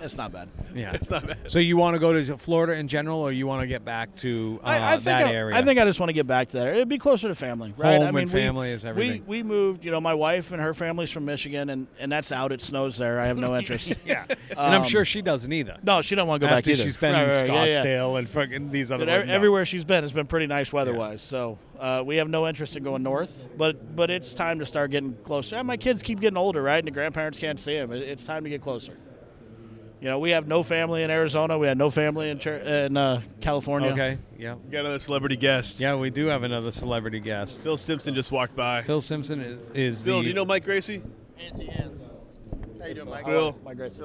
It's 0.00 0.16
not 0.16 0.32
bad. 0.32 0.48
Yeah. 0.74 0.92
It's 0.94 1.10
not 1.10 1.26
bad. 1.26 1.50
So 1.50 1.58
you 1.58 1.76
want 1.76 1.94
to 1.94 2.00
go 2.00 2.12
to 2.12 2.36
Florida 2.38 2.74
in 2.74 2.88
general, 2.88 3.20
or 3.20 3.32
you 3.32 3.46
want 3.46 3.62
to 3.62 3.66
get 3.66 3.84
back 3.84 4.14
to 4.16 4.60
uh, 4.62 4.66
I, 4.66 4.88
I 4.90 4.92
think 4.94 5.04
that 5.04 5.26
I, 5.26 5.32
area? 5.32 5.56
I 5.56 5.62
think 5.62 5.78
I 5.80 5.84
just 5.84 5.98
want 5.98 6.08
to 6.08 6.14
get 6.14 6.26
back 6.26 6.48
to 6.50 6.56
there. 6.58 6.72
It'd 6.72 6.88
be 6.88 6.98
closer 6.98 7.26
to 7.28 7.34
family, 7.34 7.74
right? 7.76 7.98
Home 7.98 8.06
I 8.06 8.10
mean, 8.12 8.22
and 8.24 8.32
we- 8.32 8.40
family 8.40 8.70
is 8.70 8.84
everything. 8.84 9.24
We 9.26 9.38
we 9.38 9.42
moved. 9.42 9.84
You 9.84 9.90
know, 9.90 10.00
my 10.00 10.14
wife 10.14 10.52
and 10.52 10.62
her 10.62 10.72
family's 10.72 11.10
from 11.10 11.24
Michigan, 11.24 11.68
and 11.70 11.86
and 11.98 12.10
that's 12.12 12.30
out. 12.32 12.52
It 12.52 12.62
snows 12.62 12.96
there. 12.96 13.18
I 13.20 13.26
have 13.26 13.36
no 13.38 13.56
interest. 13.58 13.92
yeah, 14.06 14.24
and 14.28 14.38
I'm 14.58 14.82
Um, 14.82 14.88
sure 14.88 15.04
she 15.04 15.20
doesn't 15.20 15.52
either. 15.52 15.76
No, 15.82 16.00
she 16.00 16.14
don't 16.14 16.28
want 16.28 16.40
to 16.40 16.46
go 16.46 16.50
back 16.50 16.58
After 16.58 16.70
either. 16.70 16.84
she's 16.84 16.96
been 16.96 17.12
Right, 17.12 17.24
in 17.24 17.28
right, 17.30 17.46
yeah, 17.46 17.64
yeah. 17.66 17.80
Scottsdale 17.84 18.18
and 18.18 18.28
fucking 18.28 18.70
these 18.70 18.90
other 18.92 19.04
But 19.04 19.10
ones. 19.12 19.22
ev- 19.22 19.28
No. 19.28 19.34
everywhere 19.34 19.64
she's 19.66 19.84
been 19.84 20.04
it's 20.04 20.12
been 20.12 20.26
pretty 20.26 20.46
nice 20.46 20.72
weather-wise. 20.72 21.22
So 21.22 21.58
uh, 21.78 22.02
we 22.04 22.16
have 22.16 22.28
no 22.28 22.46
interest 22.46 22.76
in 22.76 22.82
going 22.82 23.02
north. 23.02 23.48
But 23.56 23.94
but 23.96 24.10
it's 24.10 24.34
time 24.34 24.58
to 24.58 24.66
start 24.66 24.90
getting 24.90 25.14
closer. 25.24 25.56
And 25.56 25.66
my 25.66 25.76
kids 25.76 26.02
keep 26.02 26.20
getting 26.20 26.36
older, 26.36 26.62
right? 26.62 26.78
And 26.78 26.86
the 26.86 26.92
grandparents 26.92 27.38
can't 27.38 27.60
see 27.60 27.74
them. 27.74 27.92
It's 27.92 28.26
time 28.26 28.44
to 28.44 28.50
get 28.50 28.62
closer. 28.62 28.96
You 30.00 30.08
know, 30.08 30.20
we 30.20 30.30
have 30.30 30.46
no 30.46 30.62
family 30.62 31.02
in 31.02 31.10
Arizona. 31.10 31.58
We 31.58 31.66
had 31.66 31.76
no 31.76 31.90
family 31.90 32.30
in, 32.30 32.38
Cher- 32.38 32.58
in 32.58 32.96
uh, 32.96 33.20
California. 33.40 33.90
Okay. 33.90 34.18
Yeah. 34.38 34.54
We 34.54 34.70
got 34.70 34.80
another 34.80 35.00
celebrity 35.00 35.34
guest. 35.34 35.80
Yeah, 35.80 35.96
we 35.96 36.10
do 36.10 36.26
have 36.26 36.44
another 36.44 36.70
celebrity 36.70 37.18
guest. 37.18 37.62
Phil 37.62 37.76
Simpson 37.76 38.14
just 38.14 38.30
walked 38.30 38.54
by. 38.54 38.84
Phil 38.84 39.00
Simpson 39.00 39.40
is, 39.40 39.60
is 39.74 40.04
Phil, 40.04 40.18
the. 40.18 40.22
do 40.22 40.28
you 40.28 40.34
know 40.34 40.44
Mike 40.44 40.64
Gracie? 40.64 41.02
Auntie 41.40 41.68
Anne's. 41.68 42.04
How 42.80 42.86
you 42.86 42.94
doing, 42.94 43.10
Mike? 43.10 43.24
Phil. 43.24 43.56
Mike 43.64 43.76
Grayson. 43.76 44.02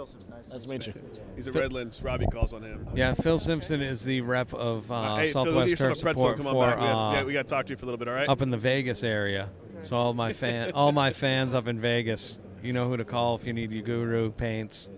Nice 0.51 0.63
to 0.63 0.69
meet 0.69 0.87
you. 0.87 0.93
He's 1.35 1.47
a 1.47 1.51
Redlands. 1.51 2.01
Robbie 2.01 2.27
calls 2.27 2.53
on 2.53 2.63
him. 2.63 2.87
Yeah, 2.95 3.13
Phil 3.13 3.39
Simpson 3.39 3.81
is 3.81 4.03
the 4.03 4.21
rep 4.21 4.53
of 4.53 4.91
uh, 4.91 5.17
hey, 5.17 5.31
Southwest 5.31 5.69
get 5.69 5.77
Turf 5.77 5.99
a 5.99 6.01
pretzel. 6.01 6.21
Support 6.21 6.37
Come 6.37 6.47
on 6.47 6.53
for 6.53 6.65
back. 6.65 6.79
We 6.79 6.85
got, 6.85 7.09
uh, 7.09 7.13
yeah, 7.13 7.23
we 7.23 7.33
got 7.33 7.43
to 7.43 7.49
talk 7.49 7.65
to 7.67 7.73
you 7.73 7.77
for 7.77 7.85
a 7.85 7.87
little 7.87 7.97
bit. 7.97 8.07
All 8.07 8.13
right. 8.13 8.27
up 8.29 8.41
in 8.41 8.49
the 8.49 8.57
Vegas 8.57 9.03
area. 9.03 9.49
So 9.83 9.95
all 9.97 10.13
my 10.13 10.33
fan, 10.33 10.71
all 10.71 10.91
my 10.91 11.11
fans 11.11 11.53
up 11.53 11.67
in 11.67 11.79
Vegas, 11.79 12.37
you 12.63 12.73
know 12.73 12.87
who 12.87 12.97
to 12.97 13.05
call 13.05 13.35
if 13.35 13.45
you 13.45 13.53
need 13.53 13.71
your 13.71 13.83
guru 13.83 14.31
paints. 14.31 14.89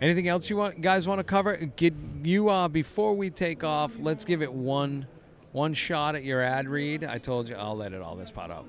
Anything 0.00 0.28
else 0.28 0.48
you 0.50 0.56
want 0.56 0.80
guys 0.80 1.08
want 1.08 1.18
to 1.20 1.24
cover? 1.24 1.56
Get 1.56 1.94
you 2.22 2.48
uh 2.48 2.68
before 2.68 3.14
we 3.14 3.30
take 3.30 3.64
off, 3.64 3.96
let's 3.98 4.24
give 4.24 4.42
it 4.42 4.52
one 4.52 5.06
one 5.52 5.74
shot 5.74 6.14
at 6.14 6.24
your 6.24 6.42
ad 6.42 6.68
read. 6.68 7.04
I 7.04 7.18
told 7.18 7.48
you 7.48 7.56
I'll 7.56 7.76
let 7.76 7.92
it 7.92 8.02
all 8.02 8.16
this 8.16 8.30
pot 8.30 8.50
out. 8.50 8.66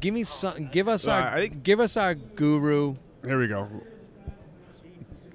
Give 0.00 0.12
me 0.14 0.24
some 0.24 0.68
give 0.70 0.88
us 0.88 1.06
All 1.06 1.14
our 1.14 1.20
right, 1.20 1.32
I 1.32 1.40
think- 1.48 1.62
give 1.62 1.80
us 1.80 1.96
our 1.96 2.14
guru 2.14 2.96
Here 3.24 3.38
we 3.38 3.46
go. 3.48 3.68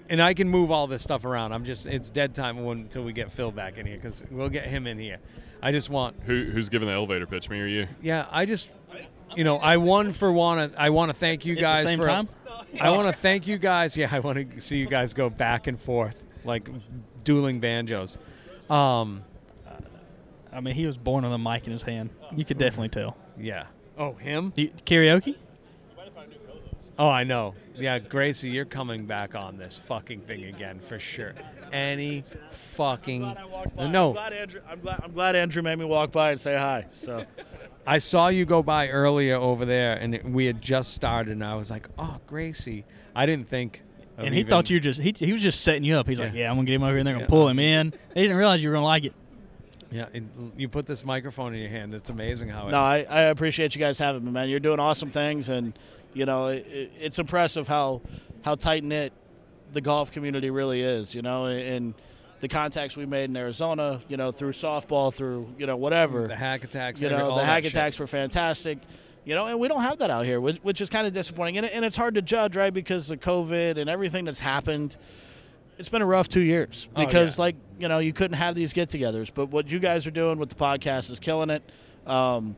and 0.09 0.21
I 0.21 0.33
can 0.33 0.49
move 0.49 0.71
all 0.71 0.87
this 0.87 1.01
stuff 1.03 1.25
around. 1.25 1.53
I'm 1.53 1.65
just 1.65 1.85
it's 1.87 2.09
dead 2.09 2.35
time 2.35 2.63
when, 2.63 2.79
until 2.79 3.03
we 3.03 3.13
get 3.13 3.31
Phil 3.31 3.51
back 3.51 3.77
in 3.77 3.85
here 3.85 3.97
cuz 3.97 4.23
we'll 4.29 4.49
get 4.49 4.67
him 4.67 4.87
in 4.87 4.99
here. 4.99 5.17
I 5.61 5.71
just 5.71 5.89
want 5.89 6.15
Who, 6.25 6.45
who's 6.45 6.69
giving 6.69 6.87
the 6.87 6.93
elevator 6.93 7.25
pitch? 7.25 7.49
Me 7.49 7.59
or 7.59 7.67
you? 7.67 7.87
Yeah, 8.01 8.25
I 8.31 8.45
just, 8.45 8.71
you 9.35 9.43
know, 9.43 9.57
I 9.57 9.77
won 9.77 10.11
for 10.11 10.31
want 10.31 10.73
to. 10.73 10.81
I 10.81 10.89
want 10.89 11.09
to 11.09 11.13
thank 11.13 11.45
you 11.45 11.53
At 11.53 11.57
the 11.57 11.61
guys 11.61 11.83
same 11.85 11.99
for. 11.99 12.07
time? 12.07 12.27
I 12.79 12.89
want 12.89 13.07
to 13.07 13.13
thank 13.13 13.45
you 13.47 13.57
guys. 13.57 13.95
Yeah, 13.95 14.09
I 14.15 14.19
want 14.19 14.51
to 14.55 14.59
see 14.61 14.77
you 14.77 14.87
guys 14.87 15.13
go 15.13 15.29
back 15.29 15.67
and 15.67 15.79
forth 15.79 16.21
like 16.43 16.67
dueling 17.23 17.59
banjos. 17.59 18.17
Um, 18.69 19.23
I 20.51 20.59
mean, 20.61 20.73
he 20.75 20.85
was 20.87 20.97
born 20.97 21.23
with 21.23 21.31
a 21.33 21.37
mic 21.37 21.65
in 21.67 21.73
his 21.73 21.83
hand. 21.83 22.09
You 22.35 22.43
could 22.43 22.57
definitely 22.57 22.89
tell. 22.89 23.15
yeah. 23.39 23.65
Oh, 23.97 24.13
him? 24.13 24.51
Do 24.55 24.63
you, 24.63 24.71
karaoke? 24.85 25.35
Oh, 26.99 27.09
I 27.09 27.23
know. 27.23 27.55
Yeah, 27.75 27.97
Gracie, 27.99 28.49
you're 28.49 28.65
coming 28.65 29.05
back 29.05 29.33
on 29.33 29.57
this 29.57 29.77
fucking 29.77 30.21
thing 30.21 30.43
again 30.45 30.79
for 30.79 30.99
sure. 30.99 31.33
Any 31.71 32.23
fucking 32.75 33.23
I'm 33.77 33.91
no. 33.91 34.11
glad 34.13 34.33
Andrew. 34.33 34.61
I'm 34.69 34.79
glad. 34.81 35.01
I'm 35.03 35.11
glad 35.13 35.35
Andrew 35.35 35.63
made 35.63 35.77
me 35.79 35.85
walk 35.85 36.11
by 36.11 36.31
and 36.31 36.39
say 36.39 36.55
hi. 36.55 36.85
So 36.91 37.25
I 37.87 37.97
saw 37.97 38.27
you 38.27 38.45
go 38.45 38.61
by 38.61 38.89
earlier 38.89 39.35
over 39.35 39.65
there, 39.65 39.93
and 39.93 40.13
it, 40.15 40.25
we 40.25 40.45
had 40.45 40.61
just 40.61 40.93
started, 40.93 41.31
and 41.31 41.43
I 41.43 41.55
was 41.55 41.71
like, 41.71 41.87
"Oh, 41.97 42.17
Gracie." 42.27 42.85
I 43.15 43.25
didn't 43.25 43.47
think. 43.47 43.81
of 44.17 44.25
And 44.25 44.33
he 44.33 44.41
even- 44.41 44.49
thought 44.49 44.69
you 44.69 44.75
were 44.75 44.81
just 44.81 44.99
he, 44.99 45.13
he 45.17 45.31
was 45.31 45.41
just 45.41 45.61
setting 45.61 45.83
you 45.85 45.95
up. 45.95 46.07
He's 46.07 46.19
like, 46.19 46.33
Yeah. 46.33 46.41
yeah, 46.41 46.49
I'm 46.51 46.57
gonna 46.57 46.65
get 46.67 46.75
him 46.75 46.83
over 46.83 46.91
here 46.91 46.99
and 46.99 47.07
they're 47.07 47.13
gonna 47.15 47.25
Yeah. 47.25 47.29
pull 47.29 47.47
him 47.47 47.57
in. 47.59 47.91
They 48.13 48.21
didn't 48.21 48.37
realize 48.37 48.61
you 48.61 48.69
were 48.69 48.75
gonna 48.75 48.85
like 48.85 49.05
it. 49.05 49.13
Yeah, 49.91 50.07
you 50.57 50.69
put 50.69 50.85
this 50.85 51.03
microphone 51.03 51.53
in 51.53 51.59
your 51.59 51.69
hand. 51.69 51.93
It's 51.93 52.09
amazing 52.09 52.47
how 52.49 52.67
it. 52.67 52.71
no, 52.71 52.79
I, 52.79 53.05
I 53.09 53.21
appreciate 53.23 53.75
you 53.75 53.79
guys 53.79 53.99
having 53.99 54.23
me, 54.23 54.31
man. 54.31 54.47
You're 54.49 54.59
doing 54.61 54.79
awesome 54.79 55.09
things, 55.09 55.49
and 55.49 55.77
you 56.13 56.25
know 56.25 56.47
it, 56.47 56.65
it- 56.67 56.91
it's 56.99 57.19
impressive 57.19 57.67
how 57.67 58.01
how 58.43 58.55
tight 58.55 58.83
knit 58.83 59.11
the 59.73 59.81
golf 59.81 60.11
community 60.11 60.49
really 60.49 60.81
is. 60.81 61.13
You 61.13 61.21
know, 61.21 61.45
and 61.47 61.93
the 62.39 62.47
contacts 62.47 62.95
we 62.97 63.05
made 63.05 63.25
in 63.29 63.35
Arizona, 63.37 63.99
you 64.07 64.17
know, 64.17 64.31
through 64.31 64.53
softball, 64.53 65.13
through 65.13 65.53
you 65.57 65.65
know 65.67 65.75
whatever. 65.77 66.27
the 66.27 66.35
hack 66.35 66.63
attacks. 66.63 67.01
you 67.01 67.09
know 67.09 67.35
the 67.35 67.43
hack 67.45 67.63
shit. 67.63 67.73
attacks 67.73 67.99
were 67.99 68.07
fantastic 68.07 68.77
you 69.23 69.35
know 69.35 69.45
and 69.45 69.59
we 69.59 69.67
don't 69.67 69.83
have 69.83 69.99
that 69.99 70.09
out 70.09 70.25
here 70.25 70.41
which, 70.41 70.57
which 70.63 70.81
is 70.81 70.89
kind 70.89 71.05
of 71.05 71.13
disappointing 71.13 71.55
and, 71.57 71.67
and 71.67 71.85
it's 71.85 71.95
hard 71.95 72.15
to 72.15 72.23
judge 72.23 72.55
right 72.55 72.73
because 72.73 73.11
of 73.11 73.19
covid 73.19 73.77
and 73.77 73.87
everything 73.87 74.25
that's 74.25 74.39
happened 74.39 74.97
it's 75.77 75.89
been 75.89 76.01
a 76.01 76.05
rough 76.05 76.27
two 76.29 76.41
years 76.41 76.87
Oh, 76.95 77.05
because 77.05 77.37
yeah. 77.37 77.41
like 77.43 77.55
you 77.79 77.87
know 77.87 77.99
you 77.99 78.13
couldn't 78.13 78.37
have 78.37 78.55
these 78.55 78.73
get-togethers 78.73 79.31
but 79.33 79.47
what 79.47 79.69
you 79.71 79.79
guys 79.79 80.05
are 80.05 80.11
doing 80.11 80.37
with 80.37 80.49
the 80.49 80.55
podcast 80.55 81.09
is 81.11 81.19
killing 81.19 81.49
it 81.49 81.63
um, 82.05 82.55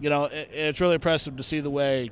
you 0.00 0.10
know 0.10 0.24
it, 0.24 0.48
it's 0.52 0.80
really 0.80 0.94
impressive 0.94 1.36
to 1.36 1.42
see 1.42 1.60
the 1.60 1.70
way 1.70 2.10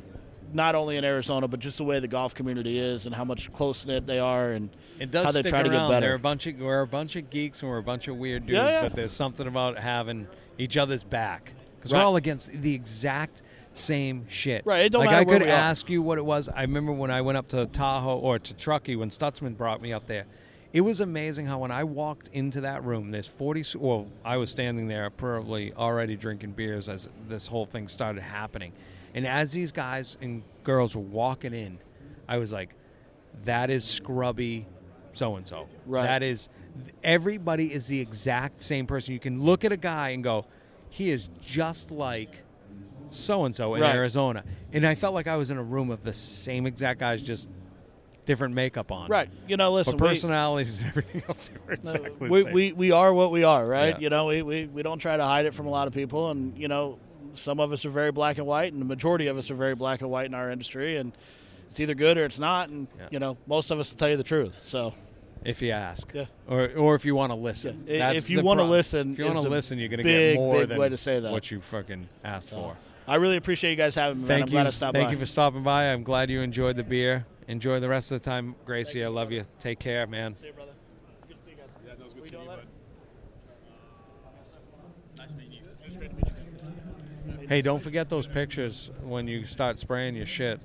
not 0.52 0.74
only 0.74 0.96
in 0.96 1.04
arizona 1.04 1.46
but 1.46 1.60
just 1.60 1.78
the 1.78 1.84
way 1.84 2.00
the 2.00 2.08
golf 2.08 2.34
community 2.34 2.78
is 2.78 3.06
and 3.06 3.14
how 3.14 3.24
much 3.24 3.52
close-knit 3.52 4.06
they 4.06 4.18
are 4.18 4.50
and 4.52 4.70
It 4.98 5.10
does 5.10 5.26
how 5.26 5.32
they 5.32 5.42
try 5.42 5.62
to 5.62 5.68
get 5.68 5.88
better. 5.88 6.06
They're 6.06 6.14
a 6.14 6.18
bunch 6.18 6.46
of 6.46 6.58
we're 6.58 6.80
a 6.82 6.86
bunch 6.86 7.14
of 7.16 7.30
geeks 7.30 7.62
and 7.62 7.70
we're 7.70 7.78
a 7.78 7.82
bunch 7.82 8.08
of 8.08 8.16
weird 8.16 8.46
dudes, 8.46 8.56
Yeah, 8.56 8.68
yeah. 8.70 8.82
but 8.82 8.94
there's 8.94 9.12
something 9.12 9.46
about 9.46 9.78
having 9.78 10.26
each 10.58 10.76
other's 10.76 11.04
back 11.04 11.52
because 11.78 11.92
Right. 11.92 12.00
we're 12.00 12.04
all 12.04 12.16
against 12.16 12.50
the 12.52 12.74
exact 12.74 13.42
same 13.72 14.26
shit. 14.28 14.64
Right, 14.66 14.84
it 14.86 14.92
don't 14.92 15.00
like 15.00 15.10
matter 15.10 15.20
I 15.20 15.24
where 15.24 15.38
could 15.38 15.46
we 15.46 15.52
are. 15.52 15.56
ask 15.56 15.88
you 15.88 16.02
what 16.02 16.18
it 16.18 16.24
was. 16.24 16.48
I 16.48 16.62
remember 16.62 16.92
when 16.92 17.10
I 17.10 17.20
went 17.22 17.38
up 17.38 17.48
to 17.48 17.66
Tahoe 17.66 18.18
or 18.18 18.38
to 18.38 18.54
Truckee 18.54 18.96
when 18.96 19.10
Stutzman 19.10 19.56
brought 19.56 19.80
me 19.80 19.92
up 19.92 20.06
there. 20.06 20.24
It 20.72 20.82
was 20.82 21.00
amazing 21.00 21.46
how 21.46 21.58
when 21.58 21.72
I 21.72 21.82
walked 21.84 22.28
into 22.32 22.60
that 22.60 22.84
room, 22.84 23.10
there's 23.10 23.26
40. 23.26 23.60
s- 23.60 23.74
Well, 23.76 24.06
I 24.24 24.36
was 24.36 24.50
standing 24.50 24.86
there, 24.86 25.10
probably 25.10 25.72
already 25.72 26.16
drinking 26.16 26.52
beers 26.52 26.88
as 26.88 27.08
this 27.28 27.48
whole 27.48 27.66
thing 27.66 27.88
started 27.88 28.22
happening, 28.22 28.72
and 29.14 29.26
as 29.26 29.52
these 29.52 29.72
guys 29.72 30.16
and 30.20 30.42
girls 30.62 30.94
were 30.94 31.02
walking 31.02 31.54
in, 31.54 31.78
I 32.28 32.38
was 32.38 32.52
like, 32.52 32.70
"That 33.44 33.68
is 33.70 33.84
scrubby, 33.84 34.66
so 35.12 35.34
and 35.34 35.46
so. 35.46 35.66
Right. 35.86 36.04
That 36.04 36.22
is 36.22 36.48
everybody 37.02 37.72
is 37.72 37.88
the 37.88 38.00
exact 38.00 38.60
same 38.60 38.86
person. 38.86 39.12
You 39.12 39.18
can 39.20 39.42
look 39.42 39.64
at 39.64 39.72
a 39.72 39.76
guy 39.76 40.10
and 40.10 40.22
go, 40.22 40.46
he 40.88 41.10
is 41.10 41.28
just 41.44 41.90
like 41.90 42.42
so 43.10 43.44
and 43.44 43.54
so 43.54 43.74
in 43.74 43.82
Right. 43.82 43.94
Arizona. 43.94 44.44
And 44.72 44.86
I 44.86 44.94
felt 44.94 45.14
like 45.14 45.26
I 45.26 45.36
was 45.36 45.50
in 45.50 45.56
a 45.58 45.62
room 45.62 45.90
of 45.90 46.02
the 46.02 46.12
same 46.12 46.66
exact 46.66 47.00
guys, 47.00 47.22
just 47.22 47.48
different 48.26 48.54
makeup 48.54 48.92
on. 48.92 49.08
right 49.08 49.28
you 49.48 49.56
know 49.56 49.72
listen 49.72 49.96
But 49.96 50.02
we- 50.04 50.08
personalities 50.10 50.78
and 50.78 50.88
everything 50.90 51.22
else 51.28 51.50
exactly 51.68 52.28
we, 52.28 52.44
we, 52.44 52.72
we 52.72 52.92
are 52.92 53.12
what 53.12 53.30
we 53.32 53.42
are, 53.44 53.66
right? 53.66 53.94
Yeah. 53.96 54.00
You 54.00 54.10
know, 54.10 54.26
we, 54.26 54.42
we, 54.42 54.66
we 54.66 54.82
don't 54.82 54.98
try 54.98 55.16
to 55.16 55.24
hide 55.24 55.46
it 55.46 55.54
from 55.54 55.66
a 55.66 55.70
lot 55.70 55.88
of 55.88 55.94
people. 55.94 56.30
And, 56.30 56.56
you 56.56 56.68
know, 56.68 56.98
some 57.34 57.58
of 57.60 57.72
us 57.72 57.84
are 57.84 57.90
very 57.90 58.12
black 58.12 58.38
and 58.38 58.46
white, 58.46 58.72
and 58.72 58.80
the 58.80 58.86
majority 58.86 59.26
of 59.26 59.36
us 59.38 59.50
are 59.50 59.54
very 59.54 59.74
black 59.74 60.02
and 60.02 60.10
white 60.10 60.26
in 60.26 60.34
our 60.34 60.50
industry. 60.50 60.96
And 60.98 61.12
it's 61.70 61.80
either 61.80 61.94
good 61.94 62.18
or 62.18 62.24
it's 62.24 62.38
not. 62.38 62.68
And, 62.68 62.86
Yeah. 62.98 63.08
you 63.10 63.18
know, 63.18 63.36
most 63.48 63.70
of 63.72 63.80
us 63.80 63.90
will 63.90 63.98
tell 63.98 64.10
you 64.10 64.16
the 64.18 64.22
truth. 64.22 64.60
So, 64.64 64.92
if 65.44 65.62
you 65.62 65.70
ask. 65.72 66.08
Yeah. 66.14 66.26
Or, 66.46 66.70
or 66.76 66.94
if 66.94 67.04
you 67.04 67.14
want 67.16 67.30
to 67.32 67.36
listen. 67.36 67.84
Yeah. 67.88 68.12
That's 68.12 68.18
if 68.24 68.30
you 68.30 68.42
wanna 68.42 68.64
listen 68.64 69.12
If 69.12 69.18
you 69.18 69.24
want 69.24 69.38
to 69.38 69.48
listen, 69.48 69.78
you're 69.78 69.88
going 69.88 70.02
to 70.02 70.04
get 70.04 70.36
more 70.36 70.58
big 70.60 70.68
than 70.68 70.78
way 70.78 70.88
to 70.90 70.96
say 70.98 71.18
that. 71.20 71.32
what 71.32 71.50
you 71.50 71.60
fucking 71.62 72.08
asked 72.22 72.50
for. 72.50 72.76
I 73.10 73.16
really 73.16 73.36
appreciate 73.36 73.70
you 73.72 73.76
guys 73.76 73.96
having 73.96 74.18
me. 74.18 74.20
man. 74.22 74.28
Thank 74.28 74.42
I'm 74.42 74.48
you. 74.48 74.52
glad 74.52 74.66
I 74.68 74.70
stopped 74.70 74.94
Thank 74.94 75.08
by. 75.08 75.12
you 75.12 75.18
for 75.18 75.26
stopping 75.26 75.64
by. 75.64 75.86
I'm 75.86 76.04
glad 76.04 76.30
you 76.30 76.42
enjoyed 76.42 76.76
the 76.76 76.84
beer. 76.84 77.26
Enjoy 77.48 77.80
the 77.80 77.88
rest 77.88 78.12
of 78.12 78.22
the 78.22 78.24
time, 78.24 78.54
Gracie. 78.64 79.04
I 79.04 79.08
love 79.08 79.32
you. 79.32 79.42
Take 79.58 79.80
care, 79.80 80.06
man. 80.06 80.36
See 80.36 80.46
you, 80.46 80.52
brother. 80.52 80.70
Good 81.26 81.36
to 81.36 81.42
see 81.44 81.50
you 81.50 81.56
guys. 81.56 81.66
Yeah, 81.84 81.94
that 81.96 82.04
was 82.04 82.14
good 82.14 82.24
seeing 82.26 82.34
you 82.34 82.40
you, 82.40 82.46
doing 82.46 82.58
bud. 82.60 82.66
Nice 85.18 85.32
meeting 85.32 85.52
you. 85.54 85.62
It 85.82 85.88
was 85.88 85.96
great 85.96 86.10
to 86.10 86.16
meet 86.16 87.40
you. 87.40 87.48
Hey, 87.48 87.62
don't 87.62 87.82
forget 87.82 88.08
those 88.08 88.28
pictures 88.28 88.92
when 89.02 89.26
you 89.26 89.44
start 89.44 89.80
spraying 89.80 90.14
your 90.14 90.26
shit. 90.26 90.60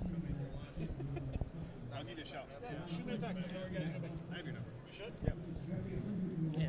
I 1.92 2.04
need 2.04 2.20
a 2.20 2.26
shot. 2.28 2.46
Shoot 2.92 3.08
me 3.08 3.14
a 3.16 3.18
text. 3.18 3.42
I 4.32 4.36
have 4.38 4.46
your 4.46 4.54
number. 4.54 4.70
You 4.86 4.96
should? 4.96 5.14
Yeah, 6.60 6.68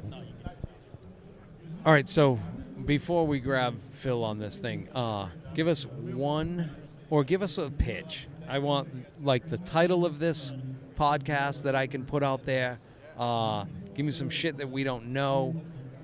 All 1.84 1.92
right, 1.92 2.08
so 2.08 2.40
before 2.86 3.26
we 3.26 3.40
grab 3.40 3.76
Phil 3.92 4.22
on 4.24 4.38
this 4.38 4.56
thing, 4.58 4.88
uh, 4.94 5.28
give 5.54 5.68
us 5.68 5.84
one 5.86 6.70
or 7.10 7.24
give 7.24 7.42
us 7.42 7.58
a 7.58 7.70
pitch. 7.70 8.28
I 8.48 8.58
want 8.60 8.88
like 9.22 9.48
the 9.48 9.58
title 9.58 10.06
of 10.06 10.18
this 10.18 10.52
podcast 10.98 11.64
that 11.64 11.74
I 11.74 11.86
can 11.86 12.04
put 12.04 12.22
out 12.22 12.44
there. 12.46 12.78
Uh, 13.18 13.64
give 13.94 14.06
me 14.06 14.12
some 14.12 14.30
shit 14.30 14.58
that 14.58 14.70
we 14.70 14.84
don't 14.84 15.06
know. 15.08 15.60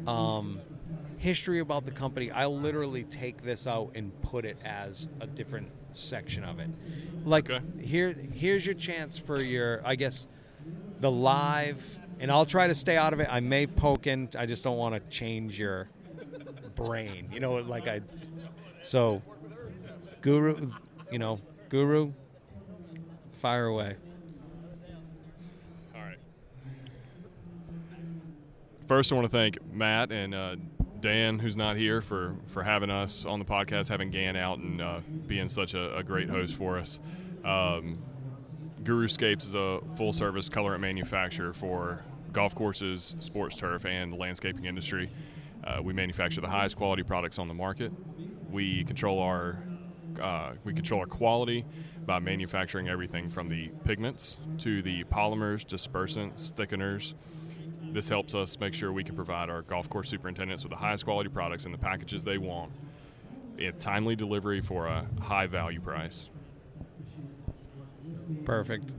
Um, 0.07 0.61
history 1.19 1.61
about 1.61 1.85
the 1.85 1.93
company. 1.93 2.31
I'll 2.33 2.59
literally 2.59 3.05
take 3.05 3.43
this 3.43 3.67
out 3.67 3.93
and 3.95 4.11
put 4.23 4.45
it 4.45 4.57
as 4.65 5.07
a 5.21 5.27
different 5.27 5.69
section 5.93 6.43
of 6.43 6.59
it. 6.59 6.69
Like 7.25 7.49
Okay. 7.49 7.65
here, 7.81 8.13
here's 8.35 8.67
your 8.67 8.75
chance 8.75 9.19
for 9.19 9.41
your, 9.41 9.81
I 9.85 9.95
guess, 9.95 10.27
the 11.01 11.11
live, 11.11 11.97
and 12.19 12.31
I'll 12.33 12.47
try 12.47 12.67
to 12.67 12.75
stay 12.75 12.97
out 12.97 13.13
of 13.13 13.21
it. 13.21 13.29
I 13.31 13.39
may 13.41 13.67
poke 13.69 14.09
in. 14.09 14.29
I 14.37 14.47
just 14.47 14.65
don't 14.65 14.79
want 14.79 14.95
to 14.97 15.01
change 15.17 15.59
your 15.61 15.89
brain. 16.75 17.29
You 17.33 17.41
know, 17.41 17.55
like 17.55 17.87
I. 17.87 18.01
So, 18.83 19.23
Guru, 20.21 20.69
you 21.11 21.19
know, 21.19 21.41
Guru, 21.69 22.13
fire 23.41 23.67
away. 23.67 23.97
All 25.95 26.01
right. 26.01 26.19
First, 28.89 29.13
I 29.13 29.15
want 29.15 29.25
to 29.31 29.37
thank 29.37 29.59
Matt 29.73 30.11
and 30.11 30.35
uh, 30.35 30.57
Dan, 31.01 31.39
who's 31.39 31.57
not 31.57 31.77
here, 31.77 32.01
for 32.01 32.37
for 32.47 32.63
having 32.63 32.91
us 32.91 33.25
on 33.25 33.39
the 33.39 33.45
podcast, 33.45 33.89
having 33.89 34.11
Gant 34.11 34.37
out, 34.37 34.59
and 34.59 34.81
uh, 34.81 35.01
being 35.27 35.49
such 35.49 35.75
a, 35.75 35.97
a 35.97 36.03
great 36.03 36.29
host 36.29 36.55
for 36.55 36.79
us. 36.79 36.99
Um, 37.45 37.99
Guruscapes 38.83 39.45
is 39.45 39.55
a 39.55 39.81
full 39.97 40.13
service 40.13 40.49
colorant 40.49 40.81
manufacturer 40.81 41.53
for 41.53 42.03
golf 42.33 42.55
courses, 42.55 43.15
sports 43.19 43.57
turf, 43.57 43.85
and 43.85 44.13
the 44.13 44.17
landscaping 44.17 44.65
industry. 44.65 45.11
Uh, 45.65 45.81
we 45.83 45.93
manufacture 45.93 46.41
the 46.41 46.49
highest 46.49 46.77
quality 46.77 47.03
products 47.03 47.39
on 47.39 47.49
the 47.49 47.55
market. 47.55 47.93
We 48.51 48.85
control 48.85 49.21
our 49.21 49.59
uh, 50.21 50.53
we 50.65 50.75
control 50.75 51.01
our 51.01 51.07
quality 51.07 51.65
by 52.05 52.19
manufacturing 52.19 52.89
everything 52.89 53.31
from 53.31 53.49
the 53.49 53.69
pigments 53.85 54.37
to 54.59 54.83
the 54.83 55.05
polymers, 55.05 55.65
dispersants, 55.67 56.53
thickeners. 56.53 57.15
This 57.93 58.09
helps 58.09 58.35
us 58.35 58.59
make 58.59 58.75
sure 58.75 58.93
we 58.93 59.05
can 59.05 59.15
provide 59.15 59.49
our 59.49 59.63
golf 59.63 59.89
course 59.89 60.09
superintendents 60.09 60.65
with 60.65 60.71
the 60.71 60.77
highest 60.77 61.05
quality 61.05 61.29
products 61.29 61.65
in 61.65 61.73
the 61.73 61.79
packages 61.79 62.25
they 62.25 62.39
want, 62.39 62.73
in 63.59 63.73
timely 63.79 64.17
delivery 64.17 64.61
for 64.61 64.87
a 64.87 65.07
high 65.21 65.47
value 65.47 65.81
price. 65.81 66.29
Perfect. 68.45 68.93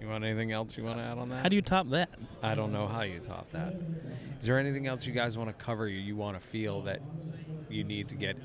You 0.00 0.08
want 0.08 0.24
anything 0.24 0.50
else 0.50 0.76
you 0.76 0.84
want 0.84 0.98
to 0.98 1.04
add 1.04 1.18
on 1.18 1.28
that? 1.28 1.42
How 1.42 1.48
do 1.48 1.56
you 1.56 1.62
top 1.62 1.90
that? 1.90 2.08
I 2.42 2.54
don't 2.54 2.72
know 2.72 2.86
how 2.86 3.02
you 3.02 3.20
top 3.20 3.50
that. 3.52 3.74
Is 4.40 4.46
there 4.46 4.58
anything 4.58 4.86
else 4.86 5.06
you 5.06 5.12
guys 5.12 5.36
want 5.36 5.50
to 5.50 5.64
cover? 5.64 5.86
You, 5.86 5.98
you 5.98 6.16
want 6.16 6.40
to 6.40 6.46
feel 6.46 6.82
that 6.82 7.02
you 7.68 7.84
need 7.84 8.08
to 8.08 8.14
get 8.14 8.36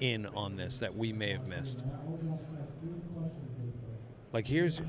in 0.00 0.26
on 0.26 0.56
this 0.56 0.78
that 0.78 0.96
we 0.96 1.12
may 1.12 1.32
have 1.32 1.46
missed? 1.46 1.84
Like 4.32 4.46
here's, 4.46 4.80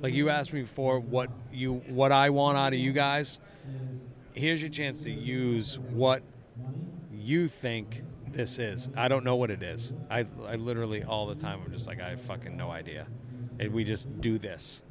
like 0.00 0.14
you 0.14 0.28
asked 0.28 0.52
me 0.52 0.62
before, 0.62 1.00
what 1.00 1.30
you 1.52 1.74
what 1.88 2.12
I 2.12 2.30
want 2.30 2.56
out 2.56 2.72
of 2.72 2.78
you 2.78 2.92
guys. 2.92 3.38
Here's 4.32 4.60
your 4.60 4.70
chance 4.70 5.02
to 5.02 5.10
use 5.10 5.78
what 5.78 6.22
you 7.12 7.48
think 7.48 8.02
this 8.28 8.60
is. 8.60 8.88
I 8.96 9.08
don't 9.08 9.24
know 9.24 9.36
what 9.36 9.50
it 9.50 9.62
is. 9.62 9.92
I 10.10 10.26
I 10.46 10.54
literally 10.54 11.02
all 11.02 11.26
the 11.26 11.34
time 11.34 11.60
I'm 11.64 11.72
just 11.72 11.86
like 11.86 12.00
I 12.00 12.10
have 12.10 12.20
fucking 12.22 12.56
no 12.56 12.70
idea, 12.70 13.06
and 13.58 13.72
we 13.72 13.84
just 13.84 14.20
do 14.20 14.38
this. 14.38 14.82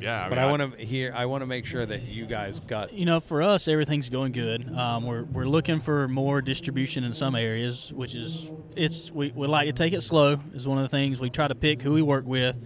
Yeah, 0.00 0.28
But 0.28 0.38
I 0.38 0.46
want 0.46 0.78
to 0.78 0.84
hear. 0.84 1.12
I 1.14 1.26
want 1.26 1.42
to 1.42 1.46
make 1.46 1.66
sure 1.66 1.84
that 1.84 2.02
you 2.02 2.26
guys 2.26 2.60
got 2.60 2.92
You 2.92 3.04
know, 3.04 3.20
for 3.20 3.42
us, 3.42 3.68
everything's 3.68 4.08
going 4.08 4.32
good. 4.32 4.72
Um, 4.76 5.04
we're, 5.04 5.24
we're 5.24 5.46
looking 5.46 5.80
for 5.80 6.08
more 6.08 6.40
distribution 6.40 7.04
in 7.04 7.12
some 7.12 7.34
areas, 7.34 7.92
which 7.92 8.14
is 8.14 8.50
it's 8.76 9.10
we, 9.10 9.32
we 9.34 9.46
like 9.46 9.66
to 9.66 9.72
take 9.72 9.92
it 9.92 10.02
slow. 10.02 10.40
Is 10.54 10.66
one 10.66 10.78
of 10.78 10.84
the 10.84 10.88
things 10.88 11.20
we 11.20 11.30
try 11.30 11.48
to 11.48 11.54
pick 11.54 11.82
who 11.82 11.92
we 11.92 12.02
work 12.02 12.26
with, 12.26 12.56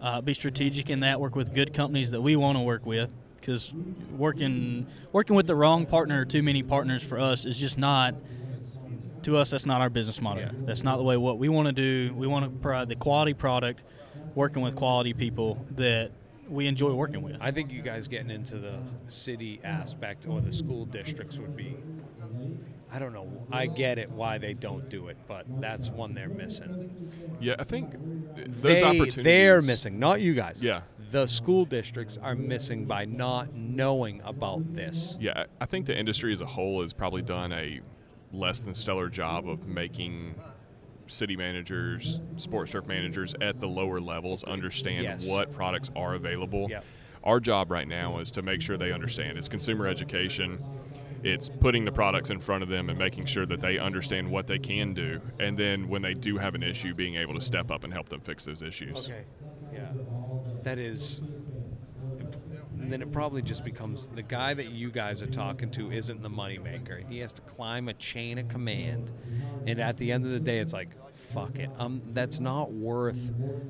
uh, 0.00 0.20
be 0.20 0.34
strategic 0.34 0.90
in 0.90 1.00
that. 1.00 1.20
Work 1.20 1.36
with 1.36 1.54
good 1.54 1.72
companies 1.72 2.10
that 2.10 2.20
we 2.20 2.36
want 2.36 2.56
to 2.58 2.62
work 2.62 2.86
with, 2.86 3.10
because 3.38 3.72
working 4.16 4.86
working 5.12 5.36
with 5.36 5.46
the 5.46 5.54
wrong 5.54 5.86
partner 5.86 6.22
or 6.22 6.24
too 6.24 6.42
many 6.42 6.62
partners 6.62 7.02
for 7.02 7.18
us 7.18 7.44
is 7.44 7.58
just 7.58 7.78
not. 7.78 8.14
To 9.22 9.36
us, 9.36 9.50
that's 9.50 9.66
not 9.66 9.80
our 9.80 9.90
business 9.90 10.20
model. 10.20 10.44
Yeah. 10.44 10.52
That's 10.66 10.84
not 10.84 10.98
the 10.98 11.02
way 11.02 11.16
what 11.16 11.36
we 11.36 11.48
want 11.48 11.66
to 11.66 11.72
do. 11.72 12.14
We 12.14 12.28
want 12.28 12.44
to 12.44 12.50
provide 12.60 12.88
the 12.88 12.94
quality 12.94 13.34
product, 13.34 13.80
working 14.36 14.62
with 14.62 14.76
quality 14.76 15.14
people 15.14 15.66
that 15.72 16.12
we 16.48 16.66
enjoy 16.66 16.92
working 16.92 17.22
with. 17.22 17.36
I 17.40 17.50
think 17.50 17.70
you 17.72 17.82
guys 17.82 18.08
getting 18.08 18.30
into 18.30 18.58
the 18.58 18.78
city 19.06 19.60
aspect 19.64 20.26
or 20.26 20.40
the 20.40 20.52
school 20.52 20.84
districts 20.84 21.38
would 21.38 21.56
be. 21.56 21.76
I 22.92 22.98
don't 22.98 23.12
know. 23.12 23.30
I 23.50 23.66
get 23.66 23.98
it 23.98 24.10
why 24.10 24.38
they 24.38 24.54
don't 24.54 24.88
do 24.88 25.08
it, 25.08 25.16
but 25.26 25.44
that's 25.60 25.90
one 25.90 26.14
they're 26.14 26.28
missing. 26.28 27.10
Yeah, 27.40 27.56
I 27.58 27.64
think 27.64 27.92
those 28.36 28.62
they, 28.62 28.82
opportunities 28.82 29.24
they're 29.24 29.60
missing, 29.60 29.98
not 29.98 30.20
you 30.20 30.34
guys. 30.34 30.62
Yeah. 30.62 30.82
The 31.10 31.26
school 31.26 31.64
districts 31.64 32.16
are 32.16 32.34
missing 32.34 32.84
by 32.84 33.04
not 33.04 33.54
knowing 33.54 34.20
about 34.24 34.74
this. 34.74 35.16
Yeah, 35.20 35.44
I 35.60 35.64
I 35.66 35.68
think 35.68 35.86
the 35.86 35.98
industry 35.98 36.32
as 36.32 36.40
a 36.40 36.46
whole 36.46 36.80
has 36.82 36.92
probably 36.92 37.22
done 37.22 37.52
a 37.52 37.80
less 38.32 38.60
than 38.60 38.74
stellar 38.74 39.08
job 39.08 39.48
of 39.48 39.66
making 39.66 40.36
city 41.08 41.36
managers, 41.36 42.20
sports 42.36 42.72
turf 42.72 42.86
managers 42.86 43.34
at 43.40 43.60
the 43.60 43.66
lower 43.68 44.00
levels 44.00 44.44
understand 44.44 45.04
Yes. 45.04 45.26
what 45.26 45.52
products 45.52 45.90
are 45.96 46.14
available. 46.14 46.68
Yep. 46.70 46.84
Our 47.24 47.40
job 47.40 47.70
right 47.70 47.88
now 47.88 48.18
is 48.18 48.30
to 48.32 48.42
make 48.42 48.62
sure 48.62 48.76
they 48.76 48.92
understand. 48.92 49.36
It's 49.38 49.48
consumer 49.48 49.86
education. 49.86 50.62
It's 51.22 51.48
putting 51.48 51.84
the 51.84 51.90
products 51.92 52.30
in 52.30 52.38
front 52.38 52.62
of 52.62 52.68
them 52.68 52.88
and 52.88 52.98
making 52.98 53.26
sure 53.26 53.46
that 53.46 53.60
they 53.60 53.78
understand 53.78 54.30
what 54.30 54.46
they 54.46 54.58
can 54.58 54.94
do. 54.94 55.20
And 55.40 55.58
then 55.58 55.88
when 55.88 56.02
they 56.02 56.14
do 56.14 56.38
have 56.38 56.54
an 56.54 56.62
issue, 56.62 56.94
being 56.94 57.16
able 57.16 57.34
to 57.34 57.40
step 57.40 57.70
up 57.70 57.82
and 57.84 57.92
help 57.92 58.08
them 58.10 58.20
fix 58.20 58.44
those 58.44 58.62
issues. 58.62 59.06
Okay. 59.08 59.24
Yeah. 59.72 59.88
That 60.62 60.78
is. 60.78 61.20
And 62.86 62.92
then 62.92 63.02
it 63.02 63.10
probably 63.10 63.42
just 63.42 63.64
becomes 63.64 64.06
the 64.06 64.22
guy 64.22 64.54
that 64.54 64.68
you 64.68 64.92
guys 64.92 65.20
are 65.20 65.26
talking 65.26 65.72
to 65.72 65.90
isn't 65.90 66.22
the 66.22 66.30
moneymaker. 66.30 67.04
He 67.10 67.18
has 67.18 67.32
to 67.32 67.42
climb 67.42 67.88
a 67.88 67.94
chain 67.94 68.38
of 68.38 68.46
command. 68.46 69.10
And 69.66 69.80
at 69.80 69.96
the 69.96 70.12
end 70.12 70.24
of 70.24 70.30
the 70.30 70.38
day, 70.38 70.58
it's 70.58 70.72
like, 70.72 70.90
fuck 71.34 71.58
it. 71.58 71.68
Um, 71.80 72.00
that's 72.12 72.38
not 72.38 72.70
worth 72.70 73.18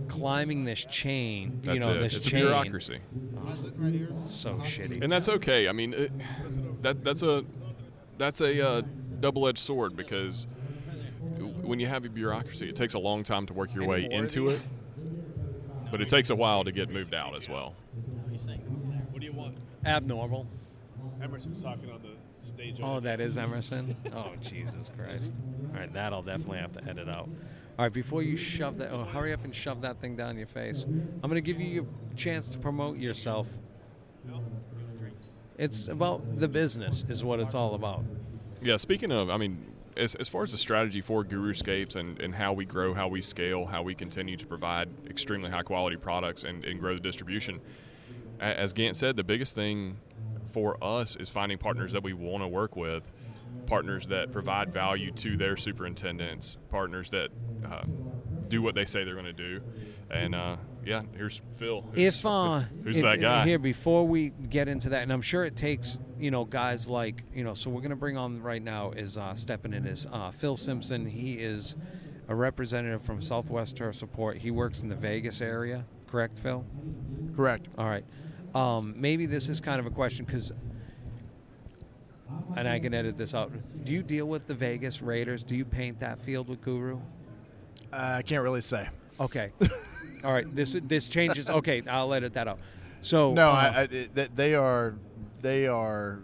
climbing 0.08 0.66
this 0.66 0.84
chain. 0.84 1.62
That's 1.62 1.76
you 1.76 1.80
know, 1.80 1.96
it. 1.96 2.00
this 2.00 2.16
it's 2.18 2.26
chain. 2.26 2.42
a 2.42 2.44
bureaucracy. 2.44 2.98
So 4.28 4.56
shitty. 4.56 5.02
and 5.02 5.10
that's 5.10 5.30
okay. 5.30 5.66
I 5.66 5.72
mean, 5.72 5.94
it, 5.94 6.12
that 6.82 7.02
that's 7.02 7.22
a 7.22 7.42
that's 8.18 8.42
a 8.42 8.68
uh, 8.68 8.82
double-edged 9.20 9.58
sword 9.58 9.96
because 9.96 10.46
when 11.62 11.80
you 11.80 11.86
have 11.86 12.04
a 12.04 12.10
bureaucracy, 12.10 12.68
it 12.68 12.76
takes 12.76 12.92
a 12.92 12.98
long 12.98 13.24
time 13.24 13.46
to 13.46 13.54
work 13.54 13.74
your 13.74 13.86
way 13.86 14.04
Any 14.04 14.08
more 14.10 14.18
of 14.18 14.24
into 14.24 14.48
it, 14.48 14.62
but 15.90 16.02
it 16.02 16.08
takes 16.08 16.28
a 16.28 16.36
while 16.36 16.64
to 16.64 16.70
get 16.70 16.90
moved 16.90 17.14
out 17.14 17.34
as 17.34 17.48
well. 17.48 17.74
What 19.16 19.22
do 19.22 19.28
you 19.28 19.32
want? 19.32 19.56
Abnormal. 19.86 20.46
Emerson's 21.22 21.58
talking 21.58 21.90
on 21.90 22.02
the 22.02 22.46
stage. 22.46 22.76
Oh, 22.82 23.00
that 23.00 23.18
is 23.18 23.38
Emerson? 23.38 23.96
oh, 24.14 24.32
Jesus 24.42 24.90
Christ. 24.94 25.32
All 25.72 25.80
right, 25.80 25.90
that 25.94 26.12
I'll 26.12 26.20
definitely 26.20 26.58
have 26.58 26.72
to 26.72 26.84
edit 26.86 27.08
out. 27.08 27.26
All 27.78 27.86
right, 27.86 27.92
before 27.94 28.22
you 28.22 28.36
shove 28.36 28.76
that, 28.76 28.90
oh, 28.90 29.04
hurry 29.04 29.32
up 29.32 29.42
and 29.42 29.54
shove 29.54 29.80
that 29.80 30.02
thing 30.02 30.16
down 30.16 30.36
your 30.36 30.46
face. 30.46 30.84
I'm 30.84 31.22
going 31.22 31.36
to 31.36 31.40
give 31.40 31.58
you 31.58 31.88
a 32.12 32.14
chance 32.14 32.50
to 32.50 32.58
promote 32.58 32.98
yourself. 32.98 33.48
It's 35.56 35.88
about 35.88 36.38
the 36.38 36.46
business, 36.46 37.06
is 37.08 37.24
what 37.24 37.40
it's 37.40 37.54
all 37.54 37.74
about. 37.74 38.04
Yeah, 38.60 38.76
speaking 38.76 39.12
of, 39.12 39.30
I 39.30 39.38
mean, 39.38 39.64
as, 39.96 40.14
as 40.16 40.28
far 40.28 40.42
as 40.42 40.52
the 40.52 40.58
strategy 40.58 41.00
for 41.00 41.24
Guruscapes 41.24 41.96
and, 41.96 42.20
and 42.20 42.34
how 42.34 42.52
we 42.52 42.66
grow, 42.66 42.92
how 42.92 43.08
we 43.08 43.22
scale, 43.22 43.64
how 43.64 43.82
we 43.82 43.94
continue 43.94 44.36
to 44.36 44.44
provide 44.46 44.90
extremely 45.08 45.50
high 45.50 45.62
quality 45.62 45.96
products 45.96 46.42
and, 46.44 46.66
and 46.66 46.78
grow 46.78 46.92
the 46.92 47.00
distribution, 47.00 47.54
a- 47.54 47.60
as 48.40 48.72
Gant 48.72 48.96
said, 48.96 49.16
the 49.16 49.24
biggest 49.24 49.54
thing 49.54 49.98
for 50.52 50.82
us 50.82 51.16
is 51.16 51.28
finding 51.28 51.58
partners 51.58 51.92
that 51.92 52.02
we 52.02 52.12
want 52.12 52.42
to 52.42 52.48
work 52.48 52.76
with, 52.76 53.10
partners 53.66 54.06
that 54.06 54.32
provide 54.32 54.72
value 54.72 55.10
to 55.12 55.36
their 55.36 55.56
superintendents, 55.56 56.56
partners 56.70 57.10
that 57.10 57.28
uh, 57.64 57.82
do 58.48 58.62
what 58.62 58.74
they 58.74 58.84
say 58.84 59.04
they're 59.04 59.14
going 59.14 59.26
to 59.26 59.32
do. 59.32 59.60
And 60.10 60.34
uh, 60.34 60.56
yeah, 60.84 61.02
here's 61.16 61.40
Phil. 61.56 61.82
Who's, 61.92 62.16
if 62.16 62.26
uh, 62.26 62.60
who's 62.84 62.96
if- 62.96 63.02
that 63.02 63.20
guy? 63.20 63.44
here 63.44 63.58
before 63.58 64.06
we 64.06 64.30
get 64.30 64.68
into 64.68 64.90
that, 64.90 65.02
and 65.02 65.12
I'm 65.12 65.22
sure 65.22 65.44
it 65.44 65.56
takes 65.56 65.98
you 66.18 66.30
know 66.30 66.44
guys 66.44 66.88
like 66.88 67.22
you 67.34 67.44
know. 67.44 67.54
So 67.54 67.70
we're 67.70 67.82
gonna 67.82 67.96
bring 67.96 68.16
on 68.16 68.40
right 68.40 68.62
now 68.62 68.92
is 68.92 69.18
uh, 69.18 69.34
stepping 69.34 69.72
in 69.72 69.86
is 69.86 70.06
uh, 70.12 70.30
Phil 70.30 70.56
Simpson. 70.56 71.06
He 71.06 71.34
is 71.34 71.74
a 72.28 72.34
representative 72.34 73.02
from 73.02 73.20
Southwest 73.20 73.76
Turf 73.76 73.96
Support. 73.96 74.38
He 74.38 74.50
works 74.50 74.82
in 74.82 74.88
the 74.88 74.96
Vegas 74.96 75.40
area, 75.40 75.84
correct, 76.06 76.38
Phil? 76.38 76.64
Correct. 77.34 77.66
All 77.76 77.86
right. 77.86 78.04
Um, 78.56 78.94
maybe 78.96 79.26
this 79.26 79.50
is 79.50 79.60
kind 79.60 79.78
of 79.78 79.84
a 79.84 79.90
question 79.90 80.24
because, 80.24 80.50
and 82.56 82.66
I 82.66 82.78
can 82.78 82.94
edit 82.94 83.18
this 83.18 83.34
out. 83.34 83.52
Do 83.84 83.92
you 83.92 84.02
deal 84.02 84.24
with 84.24 84.46
the 84.46 84.54
Vegas 84.54 85.02
Raiders? 85.02 85.42
Do 85.42 85.54
you 85.54 85.66
paint 85.66 86.00
that 86.00 86.18
field 86.18 86.48
with 86.48 86.62
Guru? 86.62 86.98
Uh, 87.92 87.96
I 88.18 88.22
can't 88.22 88.42
really 88.42 88.62
say. 88.62 88.88
Okay. 89.20 89.52
All 90.24 90.32
right. 90.32 90.46
This 90.54 90.74
this 90.84 91.08
changes. 91.08 91.50
Okay, 91.56 91.82
I'll 91.86 92.12
edit 92.14 92.32
that 92.32 92.48
out. 92.48 92.58
So 93.02 93.32
No, 93.34 93.50
uh, 93.50 93.52
I, 93.52 93.80
I, 93.82 94.28
they 94.34 94.54
are 94.54 94.94
they 95.42 95.66
are 95.66 96.20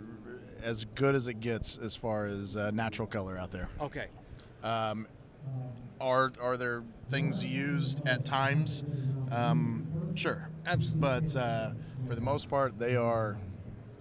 as 0.63 0.87
good 0.87 1.15
as 1.15 1.27
it 1.27 1.41
gets 1.41 1.77
as 1.77 1.95
far 1.95 2.27
as 2.27 2.57
uh, 2.57 2.71
natural 2.71 3.07
color 3.07 3.37
out 3.37 3.51
there. 3.51 3.69
okay. 3.81 4.07
Um, 4.63 5.07
are 6.03 6.33
are 6.41 6.57
there 6.57 6.83
things 7.09 7.43
used 7.45 8.07
at 8.07 8.25
times? 8.25 8.85
Um, 9.31 9.87
sure, 10.15 10.51
Absolutely. 10.67 11.01
but 11.01 11.37
uh, 11.37 11.71
for 12.07 12.15
the 12.15 12.21
most 12.21 12.49
part, 12.51 12.79
they 12.79 12.97
are 12.97 13.37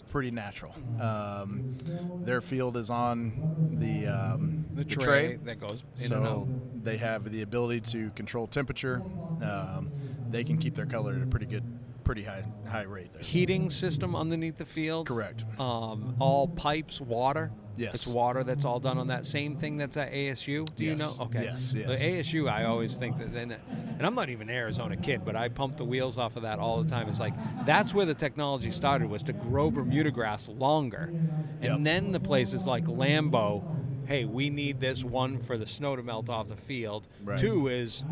pretty 0.09 0.31
natural. 0.31 0.73
Um, 0.99 1.77
their 2.23 2.41
field 2.41 2.75
is 2.75 2.89
on 2.89 3.77
the 3.79 4.07
um, 4.07 4.65
The 4.73 4.83
tray, 4.83 5.37
that 5.45 5.59
goes 5.59 5.83
so 5.95 6.47
they 6.83 6.97
have 6.97 7.31
the 7.31 7.43
ability 7.43 7.81
to 7.91 8.09
control 8.11 8.47
temperature. 8.47 9.01
Um, 9.41 9.91
they 10.29 10.43
can 10.43 10.57
keep 10.57 10.75
their 10.75 10.85
color 10.85 11.15
at 11.15 11.21
a 11.21 11.25
pretty 11.25 11.45
good, 11.45 11.63
pretty 12.03 12.23
high 12.23 12.43
high 12.67 12.83
rate. 12.83 13.13
There. 13.13 13.21
Heating 13.21 13.69
system 13.69 14.15
underneath 14.15 14.57
the 14.57 14.65
field. 14.65 15.07
Correct. 15.07 15.43
Um, 15.59 16.15
all 16.19 16.47
pipes, 16.47 16.99
water. 17.01 17.51
Yes. 17.77 17.93
It's 17.93 18.07
water 18.07 18.43
that's 18.43 18.65
all 18.65 18.79
done 18.79 18.97
on 18.97 19.07
that 19.07 19.25
same 19.25 19.55
thing 19.55 19.77
that's 19.77 19.95
at 19.97 20.11
ASU. 20.11 20.67
Do 20.75 20.83
you 20.83 20.95
know? 20.95 21.09
Okay. 21.21 21.43
Yes, 21.45 21.71
The 21.71 21.79
yes. 21.79 22.03
ASU, 22.03 22.51
I 22.51 22.65
always 22.65 22.95
think 22.95 23.17
that 23.17 23.33
then, 23.33 23.51
and 23.97 24.05
I'm 24.05 24.13
not 24.13 24.29
even 24.29 24.49
an 24.49 24.55
Arizona 24.55 24.97
kid, 24.97 25.23
but 25.23 25.35
I 25.37 25.47
pump 25.47 25.77
the 25.77 25.85
wheels 25.85 26.17
off 26.17 26.35
of 26.35 26.43
that 26.43 26.59
all 26.59 26.83
the 26.83 26.89
time. 26.89 27.07
It's 27.07 27.19
like 27.21 27.33
that's 27.65 27.93
where 27.93 28.05
the 28.05 28.13
technology 28.13 28.71
started 28.71 29.09
was 29.09 29.23
to 29.23 29.33
grow 29.33 29.71
Bermuda 29.71 30.11
grass 30.11 30.47
longer, 30.49 31.13
and 31.61 31.63
Yep. 31.63 31.79
then 31.83 32.11
the 32.11 32.19
places 32.19 32.67
like 32.67 32.85
Lambeau. 32.85 33.63
Hey, 34.05 34.25
we 34.25 34.49
need 34.49 34.81
this 34.81 35.03
one 35.03 35.39
for 35.39 35.57
the 35.57 35.65
snow 35.67 35.95
to 35.95 36.03
melt 36.03 36.27
off 36.29 36.49
the 36.49 36.57
field. 36.57 37.07
Right. 37.23 37.39
Two 37.39 37.67
is 37.69 38.03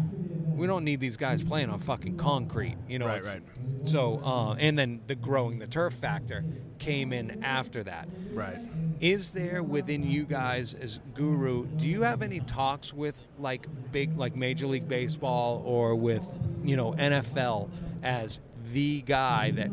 we 0.59 0.67
don't 0.67 0.83
need 0.83 0.99
these 0.99 1.17
guys 1.17 1.41
playing 1.41 1.69
on 1.69 1.79
fucking 1.79 2.17
concrete. 2.17 2.75
You 2.87 2.99
know, 2.99 3.07
Right, 3.07 3.23
right. 3.23 3.41
So, 3.85 4.21
uh, 4.23 4.55
and 4.55 4.77
then 4.77 5.01
the 5.07 5.15
growing 5.15 5.59
the 5.59 5.67
turf 5.67 5.93
factor 5.93 6.43
came 6.79 7.13
in 7.13 7.43
after 7.43 7.83
that. 7.83 8.09
Right. 8.33 8.57
Is 8.99 9.31
there 9.31 9.63
within 9.63 10.03
you 10.03 10.25
guys 10.25 10.73
as 10.73 10.99
guru? 11.13 11.65
Do 11.65 11.87
you 11.87 12.01
have 12.01 12.21
any 12.21 12.41
talks 12.41 12.93
with 12.93 13.17
like 13.39 13.67
big, 13.91 14.17
like 14.17 14.35
Major 14.35 14.67
League 14.67 14.87
Baseball 14.89 15.63
or 15.65 15.95
with 15.95 16.23
you 16.63 16.75
know 16.75 16.91
NFL 16.93 17.69
as 18.03 18.41
the 18.73 19.01
guy 19.01 19.51
that 19.51 19.71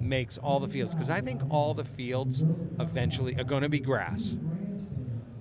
makes 0.00 0.36
all 0.36 0.60
the 0.60 0.68
fields? 0.68 0.94
Because 0.94 1.08
I 1.08 1.22
think 1.22 1.40
all 1.48 1.72
the 1.72 1.84
fields 1.84 2.42
eventually 2.78 3.34
are 3.36 3.44
going 3.44 3.62
to 3.62 3.70
be 3.70 3.80
grass. 3.80 4.36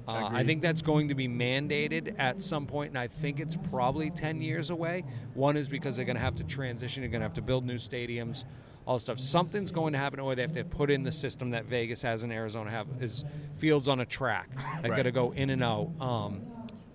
Uh, 0.07 0.29
I 0.31 0.43
think 0.43 0.61
that's 0.61 0.81
going 0.81 1.07
to 1.09 1.15
be 1.15 1.27
mandated 1.27 2.15
at 2.19 2.41
some 2.41 2.67
point, 2.67 2.89
and 2.91 2.97
I 2.99 3.07
think 3.07 3.39
it's 3.39 3.57
probably 3.71 4.09
10 4.11 4.41
years 4.41 4.69
away. 4.69 5.03
One 5.33 5.57
is 5.57 5.67
because 5.67 5.95
they're 5.95 6.05
going 6.05 6.15
to 6.17 6.21
have 6.21 6.35
to 6.35 6.43
transition, 6.43 7.01
they're 7.01 7.09
going 7.09 7.21
to 7.21 7.25
have 7.27 7.33
to 7.35 7.41
build 7.41 7.65
new 7.65 7.75
stadiums, 7.75 8.43
all 8.85 8.99
stuff. 8.99 9.19
Something's 9.19 9.71
going 9.71 9.93
to 9.93 9.99
happen, 9.99 10.19
or 10.19 10.35
they 10.35 10.43
have 10.43 10.53
to 10.53 10.63
put 10.63 10.91
in 10.91 11.03
the 11.03 11.11
system 11.11 11.49
that 11.51 11.65
Vegas 11.65 12.01
has 12.03 12.21
and 12.23 12.31
Arizona 12.31 12.69
have 12.69 12.87
is 13.01 13.23
fields 13.57 13.87
on 13.87 13.99
a 13.99 14.05
track. 14.05 14.49
that 14.81 14.89
Right. 14.91 14.97
got 14.97 15.03
to 15.03 15.11
go 15.11 15.31
in 15.31 15.49
and 15.49 15.63
out. 15.63 15.89
Um, 15.99 16.41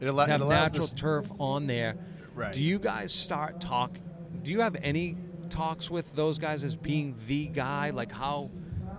It, 0.00 0.06
allo- 0.06 0.26
have 0.26 0.40
it 0.40 0.44
allows 0.44 0.70
natural 0.70 0.86
this- 0.86 1.00
turf 1.00 1.30
on 1.40 1.66
there. 1.66 1.96
Right. 2.34 2.52
Do 2.52 2.62
you 2.62 2.78
guys 2.78 3.12
start 3.12 3.60
talk? 3.60 3.98
Do 4.42 4.50
you 4.52 4.60
have 4.60 4.76
any 4.82 5.16
talks 5.50 5.90
with 5.90 6.14
those 6.14 6.38
guys 6.38 6.62
as 6.62 6.76
being 6.76 7.16
the 7.26 7.46
guy? 7.48 7.90
Like 7.90 8.12
how, 8.12 8.50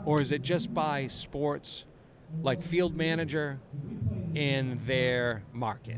or 0.06 0.20
is 0.22 0.32
it 0.34 0.42
just 0.42 0.74
by 0.74 1.08
sports, 1.08 1.86
like 2.42 2.62
field 2.62 2.96
manager, 2.96 3.60
in 4.34 4.80
their 4.86 5.44
market 5.52 5.98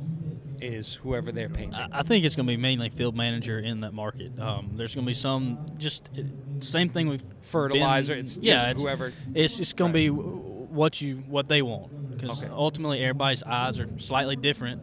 is 0.61 0.95
whoever 0.95 1.31
they're 1.31 1.49
painting? 1.49 1.75
I 1.75 1.99
I 1.99 2.03
think 2.03 2.25
it's 2.25 2.35
going 2.35 2.47
to 2.47 2.51
be 2.53 2.57
mainly 2.57 2.89
field 2.89 3.15
manager 3.15 3.59
in 3.59 3.81
that 3.81 3.93
market. 3.93 4.37
Um, 4.39 4.71
there's 4.75 4.95
going 4.95 5.05
to 5.05 5.09
be 5.09 5.13
some 5.13 5.65
just 5.77 6.09
uh, 6.17 6.21
same 6.61 6.89
thing 6.89 7.07
with 7.09 7.23
Fertilizer, 7.41 8.13
it's 8.13 8.37
just 8.37 8.77
whoever- 8.77 9.13
It's 9.35 9.57
just 9.57 9.75
going 9.75 9.91
to 9.91 9.93
be 9.93 10.09
what 10.09 10.99
you 11.01 11.17
what 11.27 11.47
they 11.47 11.61
want 11.61 12.17
because 12.17 12.41
Okay. 12.41 12.51
ultimately 12.51 12.99
everybody's 13.01 13.43
eyes 13.43 13.79
are 13.79 13.87
slightly 13.99 14.35
different. 14.35 14.81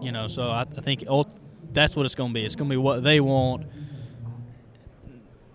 You 0.00 0.12
know, 0.12 0.28
so 0.28 0.44
I, 0.48 0.60
I 0.62 0.80
think 0.80 1.04
ult- 1.08 1.28
that's 1.72 1.96
what 1.96 2.06
it's 2.06 2.14
going 2.14 2.30
to 2.30 2.34
be. 2.34 2.44
It's 2.44 2.54
going 2.54 2.70
to 2.70 2.72
be 2.72 2.76
what 2.78 3.02
they 3.02 3.20
want. 3.20 3.66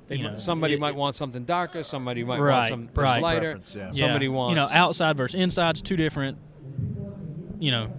They 0.08 0.18
you 0.18 0.24
might- 0.24 0.32
know, 0.32 0.38
somebody 0.38 0.74
it- 0.76 0.80
might 0.80 0.96
want 0.96 1.16
something 1.16 1.44
darker. 1.46 1.84
Somebody 1.84 2.24
might 2.24 2.40
want 2.40 2.42
Right, 2.42 2.70
some 2.70 2.90
right. 2.94 3.22
lighter. 3.22 3.60
Yeah. 3.76 3.92
Somebody 3.92 4.26
yeah. 4.26 4.32
wants 4.32 4.50
you 4.52 4.56
know 4.56 4.68
outside 4.72 5.16
versus 5.18 5.40
inside's 5.40 5.82
two 5.82 5.96
different. 5.96 6.38
You 7.60 7.72
know, 7.72 7.94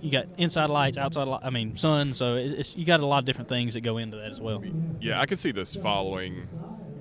you 0.00 0.10
got 0.10 0.26
inside 0.38 0.70
lights, 0.70 0.96
outside. 0.96 1.26
Li- 1.26 1.38
I 1.42 1.50
mean, 1.50 1.76
sun. 1.76 2.14
So 2.14 2.36
it's 2.36 2.76
you 2.76 2.84
got 2.84 3.00
a 3.00 3.06
lot 3.06 3.18
of 3.18 3.24
different 3.24 3.48
things 3.48 3.74
that 3.74 3.80
go 3.80 3.96
into 3.98 4.16
that 4.18 4.30
as 4.30 4.40
well. 4.40 4.62
Yeah, 5.00 5.20
I 5.20 5.26
could 5.26 5.38
see 5.38 5.50
this 5.50 5.74
following 5.74 6.46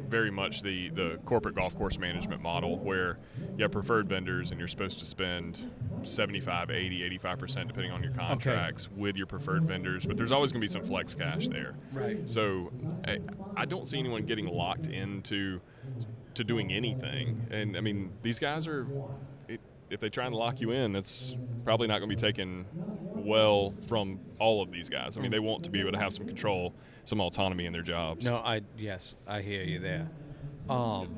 very 0.09 0.31
much 0.31 0.61
the, 0.61 0.89
the 0.89 1.19
corporate 1.25 1.55
golf 1.55 1.75
course 1.75 1.97
management 1.97 2.41
model 2.41 2.79
where 2.79 3.19
you 3.57 3.63
have 3.63 3.71
preferred 3.71 4.09
vendors 4.09 4.51
and 4.51 4.59
you're 4.59 4.67
supposed 4.67 4.99
to 4.99 5.05
spend 5.05 5.71
75, 6.03 6.71
80, 6.71 7.19
85% 7.19 7.67
depending 7.67 7.91
on 7.91 8.03
your 8.03 8.11
contracts 8.13 8.89
with 8.91 9.15
your 9.15 9.27
preferred 9.27 9.63
vendors, 9.63 10.05
but 10.05 10.17
there's 10.17 10.31
always 10.31 10.51
going 10.51 10.61
to 10.61 10.67
be 10.67 10.71
some 10.71 10.83
flex 10.83 11.13
cash 11.13 11.47
there. 11.47 11.75
Right. 11.93 12.27
So 12.29 12.71
I, 13.07 13.19
I 13.55 13.65
don't 13.65 13.87
see 13.87 13.99
anyone 13.99 14.25
getting 14.25 14.47
locked 14.47 14.87
into 14.87 15.61
to 16.35 16.43
doing 16.43 16.71
anything. 16.71 17.45
And 17.51 17.75
I 17.75 17.81
mean, 17.81 18.11
these 18.21 18.39
guys 18.39 18.67
are 18.67 18.87
if 19.89 19.99
they 19.99 20.09
try 20.09 20.25
and 20.25 20.35
lock 20.35 20.61
you 20.61 20.71
in, 20.71 20.93
that's 20.93 21.35
probably 21.65 21.87
not 21.87 21.99
going 21.99 22.09
to 22.09 22.15
be 22.15 22.19
taken 22.21 22.65
well 23.15 23.73
from 23.87 24.19
all 24.39 24.61
of 24.61 24.71
these 24.71 24.89
guys. 24.89 25.17
I 25.17 25.21
mean, 25.21 25.31
they 25.31 25.39
want 25.39 25.63
to 25.63 25.69
be 25.69 25.79
able 25.81 25.91
to 25.91 25.99
have 25.99 26.13
some 26.13 26.25
control, 26.25 26.73
some 27.05 27.19
autonomy 27.21 27.65
in 27.65 27.73
their 27.73 27.81
jobs. 27.81 28.25
No, 28.25 28.37
I 28.37 28.61
yes, 28.77 29.15
I 29.27 29.41
hear 29.41 29.63
you 29.63 29.79
there. 29.79 30.09
Um, 30.69 31.17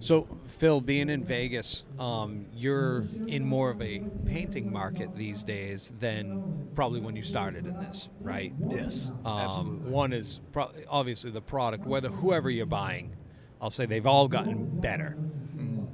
so 0.00 0.28
Phil, 0.44 0.80
being 0.82 1.08
in 1.08 1.24
Vegas, 1.24 1.84
um, 1.98 2.44
you're 2.54 3.06
in 3.26 3.44
more 3.44 3.70
of 3.70 3.80
a 3.80 4.00
painting 4.26 4.70
market 4.70 5.16
these 5.16 5.44
days 5.44 5.90
than 5.98 6.68
probably 6.74 7.00
when 7.00 7.16
you 7.16 7.22
started 7.22 7.66
in 7.66 7.78
this, 7.80 8.08
right? 8.20 8.52
Yes, 8.68 9.10
Um, 9.24 9.38
absolutely. 9.38 9.90
One 9.90 10.12
is 10.12 10.40
pro- 10.52 10.72
obviously 10.90 11.30
the 11.30 11.40
product, 11.40 11.86
whether 11.86 12.10
whoever 12.10 12.50
you're 12.50 12.66
buying, 12.66 13.16
I'll 13.62 13.70
say 13.70 13.86
they've 13.86 14.06
all 14.06 14.28
gotten 14.28 14.80
better. 14.80 15.16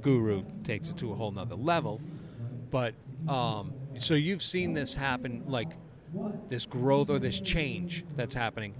Guru 0.01 0.43
takes 0.63 0.89
it 0.89 0.97
to 0.97 1.11
a 1.11 1.15
whole 1.15 1.31
nother 1.31 1.55
level, 1.55 2.01
but 2.71 2.93
um, 3.27 3.73
so 3.97 4.13
you've 4.13 4.41
seen 4.41 4.73
this 4.73 4.93
happen, 4.95 5.43
like 5.47 5.69
this 6.47 6.65
growth 6.65 7.09
or 7.09 7.19
this 7.19 7.39
change 7.39 8.05
that's 8.15 8.33
happening. 8.33 8.73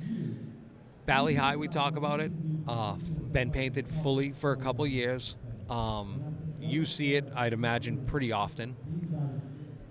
Bali 1.06 1.36
Hai, 1.36 1.56
we 1.56 1.68
talk 1.68 1.98
about 1.98 2.20
it. 2.20 2.32
Uh, 2.68 2.94
been 3.32 3.52
painted 3.52 3.88
fully 3.88 4.32
for 4.32 4.52
a 4.52 4.58
couple 4.58 4.86
years. 4.86 5.36
Um, 5.70 6.24
you 6.60 6.86
see 6.86 7.16
it, 7.16 7.26
I'd 7.36 7.54
imagine, 7.54 8.06
pretty 8.06 8.32
often. 8.32 8.76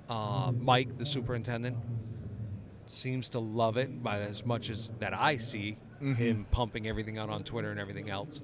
Uh, 0.08 0.52
Mike, 0.52 0.96
the 0.96 1.04
superintendent, 1.06 1.76
seems 2.86 3.28
to 3.30 3.38
love 3.38 3.76
it 3.76 4.02
by 4.02 4.20
as 4.20 4.44
much 4.44 4.70
as 4.70 4.90
that 4.98 5.12
I 5.12 5.36
see 5.36 5.76
him 6.00 6.46
pumping 6.50 6.86
everything 6.86 7.18
out 7.18 7.28
on 7.28 7.42
Twitter 7.42 7.70
and 7.70 7.80
everything 7.80 8.08
else. 8.08 8.40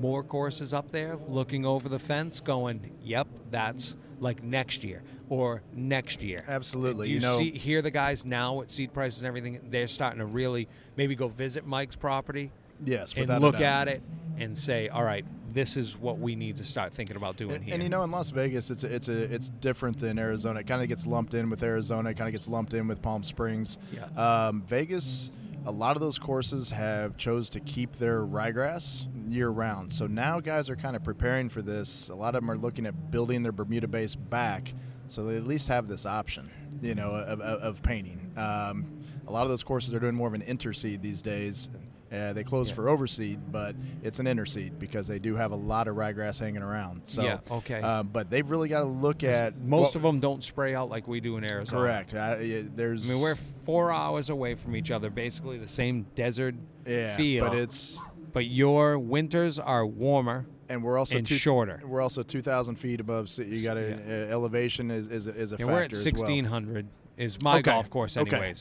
More 0.00 0.22
courses 0.22 0.72
up 0.72 0.90
there 0.92 1.16
looking 1.28 1.64
over 1.64 1.88
the 1.88 1.98
fence, 1.98 2.40
going, 2.40 2.90
"Yep, 3.02 3.28
that's 3.50 3.96
like 4.20 4.42
next 4.42 4.82
year 4.84 5.02
or 5.28 5.62
next 5.74 6.22
year." 6.22 6.44
Absolutely. 6.48 7.08
You, 7.08 7.14
You 7.16 7.20
know- 7.20 7.38
see, 7.38 7.52
hear 7.52 7.80
the 7.82 7.90
guys 7.90 8.24
now 8.24 8.60
at 8.60 8.70
seed 8.70 8.92
prices 8.92 9.20
and 9.20 9.26
everything. 9.28 9.60
They're 9.70 9.86
starting 9.88 10.18
to 10.18 10.26
really 10.26 10.68
maybe 10.96 11.14
go 11.14 11.28
visit 11.28 11.66
Mike's 11.66 11.96
property 11.96 12.50
Yes, 12.84 13.14
and 13.16 13.28
look 13.40 13.60
at 13.60 13.88
it 13.88 14.02
and 14.36 14.56
say, 14.58 14.88
"All 14.88 15.04
right, 15.04 15.24
this 15.52 15.76
is 15.76 15.96
what 15.96 16.18
we 16.18 16.34
need 16.34 16.56
to 16.56 16.64
start 16.64 16.92
thinking 16.92 17.16
about 17.16 17.36
doing 17.36 17.56
And, 17.56 17.64
here." 17.64 17.74
and 17.74 17.82
you 17.82 17.88
know, 17.88 18.02
in 18.02 18.10
Las 18.10 18.30
Vegas, 18.30 18.70
it's 18.70 18.82
a, 18.84 18.92
it's 18.92 19.08
a 19.08 19.32
it's 19.32 19.48
different 19.48 19.98
than 20.00 20.18
Arizona. 20.18 20.60
It 20.60 20.66
kind 20.66 20.82
of 20.82 20.88
gets 20.88 21.06
lumped 21.06 21.34
in 21.34 21.50
with 21.50 21.62
Arizona. 21.62 22.10
It 22.10 22.16
kind 22.16 22.28
of 22.28 22.32
gets 22.32 22.48
lumped 22.48 22.74
in 22.74 22.88
with 22.88 23.00
Palm 23.00 23.22
Springs. 23.22 23.78
Yeah. 23.92 24.06
Um, 24.48 24.62
Vegas, 24.66 25.30
a 25.66 25.70
lot 25.70 25.96
of 25.96 26.00
those 26.00 26.18
courses 26.18 26.70
have 26.70 27.16
chose 27.16 27.48
to 27.50 27.60
keep 27.60 27.96
their 27.96 28.20
ryegrass 28.20 29.06
year 29.28 29.48
round. 29.48 29.92
So 29.92 30.06
now 30.06 30.40
guys 30.40 30.68
are 30.68 30.76
kind 30.76 30.94
of 30.94 31.02
preparing 31.02 31.48
for 31.48 31.62
this. 31.62 32.08
A 32.10 32.14
lot 32.14 32.34
of 32.34 32.42
them 32.42 32.50
are 32.50 32.56
looking 32.56 32.86
at 32.86 33.10
building 33.10 33.42
their 33.42 33.52
Bermuda 33.52 33.88
base 33.88 34.14
back, 34.14 34.74
so 35.06 35.24
they 35.24 35.36
at 35.36 35.46
least 35.46 35.68
have 35.68 35.88
this 35.88 36.04
option, 36.04 36.50
you 36.82 36.94
know, 36.94 37.10
of, 37.10 37.40
of, 37.40 37.60
of 37.62 37.82
painting. 37.82 38.32
Um, 38.36 38.86
a 39.26 39.32
lot 39.32 39.42
of 39.42 39.48
those 39.48 39.64
courses 39.64 39.94
are 39.94 40.00
doing 40.00 40.14
more 40.14 40.28
of 40.28 40.34
an 40.34 40.42
interseed 40.42 41.00
these 41.00 41.22
days. 41.22 41.70
Uh, 42.14 42.32
they 42.32 42.44
close 42.44 42.68
Yeah. 42.68 42.74
for 42.76 42.84
overseed, 42.88 43.38
but 43.50 43.74
it's 44.02 44.18
an 44.20 44.26
interseed 44.26 44.78
because 44.78 45.06
they 45.08 45.18
do 45.18 45.34
have 45.36 45.50
a 45.52 45.56
lot 45.56 45.88
of 45.88 45.96
ryegrass 45.96 46.38
hanging 46.38 46.62
around. 46.62 47.02
So, 47.06 47.22
Yeah, 47.22 47.38
okay. 47.50 47.80
Um, 47.80 48.08
but 48.12 48.30
they've 48.30 48.48
really 48.48 48.68
got 48.68 48.80
to 48.80 48.86
look 48.88 49.24
at 49.24 49.58
Most 49.58 49.88
what- 49.88 49.96
of 49.96 50.02
them 50.02 50.20
don't 50.20 50.44
spray 50.44 50.74
out 50.74 50.88
like 50.90 51.08
we 51.08 51.20
do 51.20 51.36
in 51.36 51.50
Arizona. 51.50 51.80
Correct. 51.82 52.14
Uh, 52.14 52.36
yeah, 52.40 52.62
there's. 52.74 53.08
I 53.08 53.12
mean, 53.12 53.20
we're 53.22 53.34
four 53.64 53.90
hours 53.90 54.30
away 54.30 54.54
from 54.54 54.76
each 54.76 54.90
other, 54.90 55.10
basically 55.10 55.58
the 55.58 55.66
same 55.68 56.06
desert 56.14 56.54
yeah, 56.86 57.16
feel. 57.16 57.44
but 57.48 57.56
it's 57.56 57.98
but 58.32 58.46
your 58.46 58.98
winters 58.98 59.58
are 59.58 59.86
warmer. 59.86 60.46
and 60.68 60.82
we're 60.82 60.96
also 60.98 61.16
and 61.18 61.26
two, 61.26 61.34
shorter. 61.34 61.80
We're 61.86 62.00
also 62.00 62.22
two 62.22 62.40
thousand 62.42 62.76
feet 62.76 62.98
above. 63.00 63.28
sea. 63.28 63.44
You 63.44 63.62
got 63.62 63.76
an 63.76 64.02
Yeah. 64.08 64.14
uh, 64.14 64.32
elevation 64.32 64.90
is 64.90 65.06
is, 65.08 65.26
a- 65.26 65.34
is 65.34 65.52
a 65.52 65.56
And 65.56 65.60
factor 65.60 65.72
we're 65.72 65.82
at 65.82 65.92
well. 65.92 66.00
sixteen 66.00 66.44
hundred. 66.46 66.86
Is 67.16 67.40
my 67.42 67.54
Okay, 67.58 67.62
golf 67.70 67.90
course, 67.90 68.16
okay. 68.16 68.54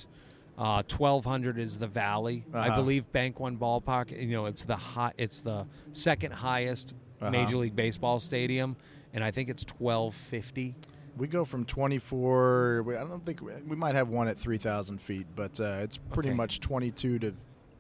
Uh, 0.58 0.84
Twelve 0.88 1.26
hundred 1.26 1.58
is 1.58 1.78
the 1.78 1.88
Valley. 1.88 2.46
I 2.54 2.68
Uh-huh. 2.68 2.76
believe 2.82 3.12
Bank 3.12 3.40
One 3.40 3.58
Ballpark. 3.58 4.12
You 4.12 4.28
know, 4.32 4.46
it's 4.46 4.64
the 4.66 4.76
high. 4.76 5.14
It's 5.18 5.42
the 5.42 5.66
second 5.92 6.32
highest 6.34 6.94
Uh-huh. 7.22 7.32
Major 7.32 7.58
League 7.58 7.76
Baseball 7.76 8.20
stadium, 8.20 8.76
and 9.14 9.24
I 9.24 9.32
think 9.32 9.50
it's 9.50 9.64
twelve 9.64 10.14
fifty. 10.14 10.76
We 11.16 11.28
go 11.28 11.46
from 11.46 11.64
24. 11.66 12.86
I 12.90 13.08
don't 13.08 13.24
think 13.24 13.40
we 13.42 13.76
might 13.76 13.94
have 13.94 14.10
one 14.10 14.28
at 14.28 14.40
3,000 14.40 15.00
feet, 15.00 15.28
but 15.36 15.60
uh, 15.60 15.82
it's 15.84 15.96
pretty 15.98 16.30
Okay. 16.30 16.36
much 16.36 16.60
22 16.60 17.20
to 17.20 17.36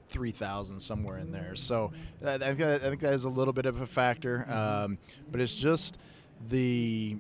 3,000 0.09 0.79
somewhere 0.79 1.17
in 1.17 1.31
there. 1.31 1.55
So 1.55 1.91
I, 2.23 2.35
I, 2.35 2.37
think 2.37 2.57
that, 2.59 2.83
I 2.83 2.89
think 2.89 3.01
that 3.01 3.13
is 3.13 3.23
a 3.23 3.29
little 3.29 3.51
bit 3.53 3.65
of 3.65 3.81
a 3.81 3.87
factor, 3.87 4.45
um, 4.51 4.99
but 5.31 5.41
it's 5.41 5.55
just 5.55 5.97
the 6.49 7.17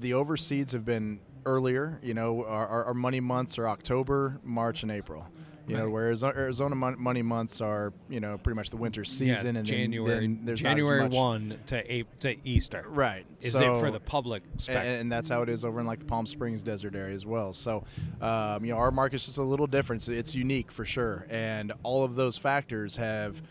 the 0.00 0.10
overseeds 0.10 0.72
have 0.72 0.84
been 0.84 1.18
earlier. 1.46 1.98
You 2.02 2.14
know, 2.14 2.44
our, 2.44 2.66
our, 2.66 2.84
our 2.86 2.94
money 2.94 3.20
months 3.20 3.58
are 3.58 3.68
October, 3.68 4.40
March, 4.44 4.82
and 4.82 4.92
April. 4.92 5.26
You 5.66 5.76
know, 5.76 5.84
Right. 5.84 5.92
whereas 5.92 6.24
Arizona 6.24 6.74
mon- 6.74 6.98
money 6.98 7.20
months 7.20 7.60
are 7.60 7.92
you 8.08 8.20
know 8.20 8.38
pretty 8.38 8.56
much 8.56 8.70
the 8.70 8.78
winter 8.78 9.04
season, 9.04 9.54
yeah, 9.54 9.58
and 9.58 9.66
January. 9.66 10.08
then, 10.08 10.20
then 10.36 10.40
there's 10.46 10.62
not 10.62 10.78
as 10.78 10.86
January 10.86 11.08
one 11.08 11.58
to 11.66 12.04
to 12.20 12.36
Easter. 12.48 12.86
Right. 12.88 13.26
Is 13.42 13.52
so, 13.52 13.76
it 13.76 13.80
for 13.80 13.90
the 13.90 14.00
public? 14.00 14.44
And, 14.66 14.78
and 14.78 15.12
that's 15.12 15.28
how 15.28 15.42
it 15.42 15.50
is 15.50 15.66
over 15.66 15.78
in 15.80 15.86
like 15.86 15.98
the 15.98 16.06
Palm 16.06 16.26
Springs 16.26 16.62
desert 16.62 16.94
area 16.94 17.14
as 17.14 17.26
well. 17.26 17.52
So, 17.52 17.84
um, 18.22 18.64
you 18.64 18.72
know, 18.72 18.78
our 18.78 18.90
market's 18.90 19.26
just 19.26 19.36
a 19.36 19.42
little 19.42 19.66
different. 19.66 20.00
So 20.00 20.12
It's 20.12 20.34
unique 20.34 20.72
for 20.72 20.86
sure, 20.86 21.26
and 21.28 21.70
all 21.82 22.02
of 22.02 22.14
those 22.14 22.38
factors 22.38 22.96
have 22.96 23.42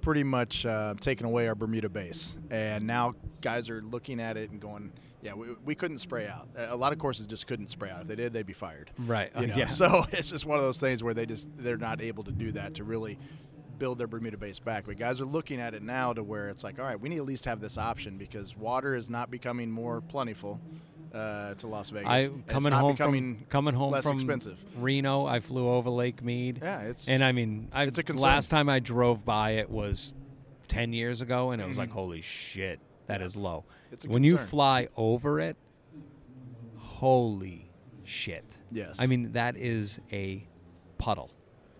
pretty 0.00 0.24
much 0.24 0.64
uh, 0.64 0.94
taken 0.98 1.26
away 1.26 1.46
our 1.46 1.54
Bermuda 1.54 1.90
base. 1.90 2.38
And 2.50 2.86
now 2.86 3.14
guys 3.42 3.68
are 3.68 3.82
looking 3.82 4.18
at 4.18 4.38
it 4.38 4.50
and 4.50 4.60
going, 4.60 4.92
"Yeah, 5.22 5.34
we, 5.34 5.48
we 5.64 5.74
couldn't 5.74 5.98
spray 5.98 6.26
out. 6.26 6.48
A 6.56 6.76
lot 6.76 6.92
of 6.92 6.98
courses 6.98 7.26
just 7.26 7.46
couldn't 7.46 7.68
spray 7.68 7.90
out. 7.90 8.02
If 8.02 8.08
they 8.08 8.16
did, 8.16 8.32
they'd 8.32 8.46
be 8.46 8.52
fired." 8.52 8.90
Right. 8.98 9.30
You 9.38 9.46
know? 9.48 9.56
yeah. 9.56 9.66
So 9.66 10.04
it's 10.12 10.30
just 10.30 10.46
one 10.46 10.58
of 10.58 10.64
those 10.64 10.78
things 10.78 11.02
where 11.02 11.14
they 11.14 11.26
just 11.26 11.48
they're 11.58 11.76
not 11.76 12.00
able 12.00 12.24
to 12.24 12.32
do 12.32 12.52
that 12.52 12.74
to 12.74 12.84
really 12.84 13.18
build 13.78 13.98
their 13.98 14.06
Bermuda 14.06 14.36
base 14.36 14.58
back. 14.58 14.84
But 14.86 14.98
guys 14.98 15.20
are 15.20 15.24
looking 15.26 15.60
at 15.60 15.74
it 15.74 15.82
now 15.82 16.12
to 16.12 16.22
where 16.22 16.48
it's 16.50 16.62
like, 16.62 16.78
all 16.78 16.84
right, 16.84 17.00
we 17.00 17.08
need 17.08 17.18
at 17.18 17.24
least 17.24 17.46
have 17.46 17.60
this 17.60 17.78
option 17.78 18.18
because 18.18 18.56
water 18.56 18.94
is 18.94 19.10
not 19.10 19.30
becoming 19.30 19.70
more 19.70 20.00
plentiful 20.02 20.60
uh, 21.12 21.54
to 21.54 21.66
Las 21.66 21.90
Vegas. 21.90 22.08
I 22.08 22.30
coming 22.46 22.72
home 22.72 22.96
from 22.96 23.38
coming 23.48 23.74
home 23.74 23.92
less 23.92 24.04
from 24.04 24.16
expensive. 24.16 24.58
Reno. 24.76 25.26
I 25.26 25.40
flew 25.40 25.68
over 25.68 25.90
Lake 25.90 26.22
Mead. 26.22 26.60
Yeah, 26.62 26.82
it's 26.82 27.08
and 27.08 27.24
I 27.24 27.32
mean, 27.32 27.68
I, 27.72 27.84
it's 27.84 27.98
a 27.98 28.02
concern. 28.02 28.22
last 28.22 28.50
time 28.50 28.68
I 28.68 28.78
drove 28.78 29.24
by 29.24 29.52
it 29.52 29.70
was 29.70 30.14
ten 30.68 30.92
years 30.92 31.20
ago, 31.20 31.50
and 31.50 31.60
it 31.60 31.66
was 31.66 31.78
like, 31.78 31.90
holy 31.90 32.20
shit, 32.20 32.78
that 33.06 33.22
is 33.22 33.36
low. 33.36 33.64
It's 33.92 34.04
a 34.04 34.08
when 34.08 34.24
you 34.24 34.38
fly 34.38 34.88
over 34.96 35.40
it, 35.40 35.56
holy 36.76 37.70
shit. 38.04 38.58
Yes. 38.70 38.96
I 38.98 39.06
mean, 39.06 39.32
that 39.32 39.56
is 39.56 40.00
a 40.12 40.46
puddle 40.98 41.30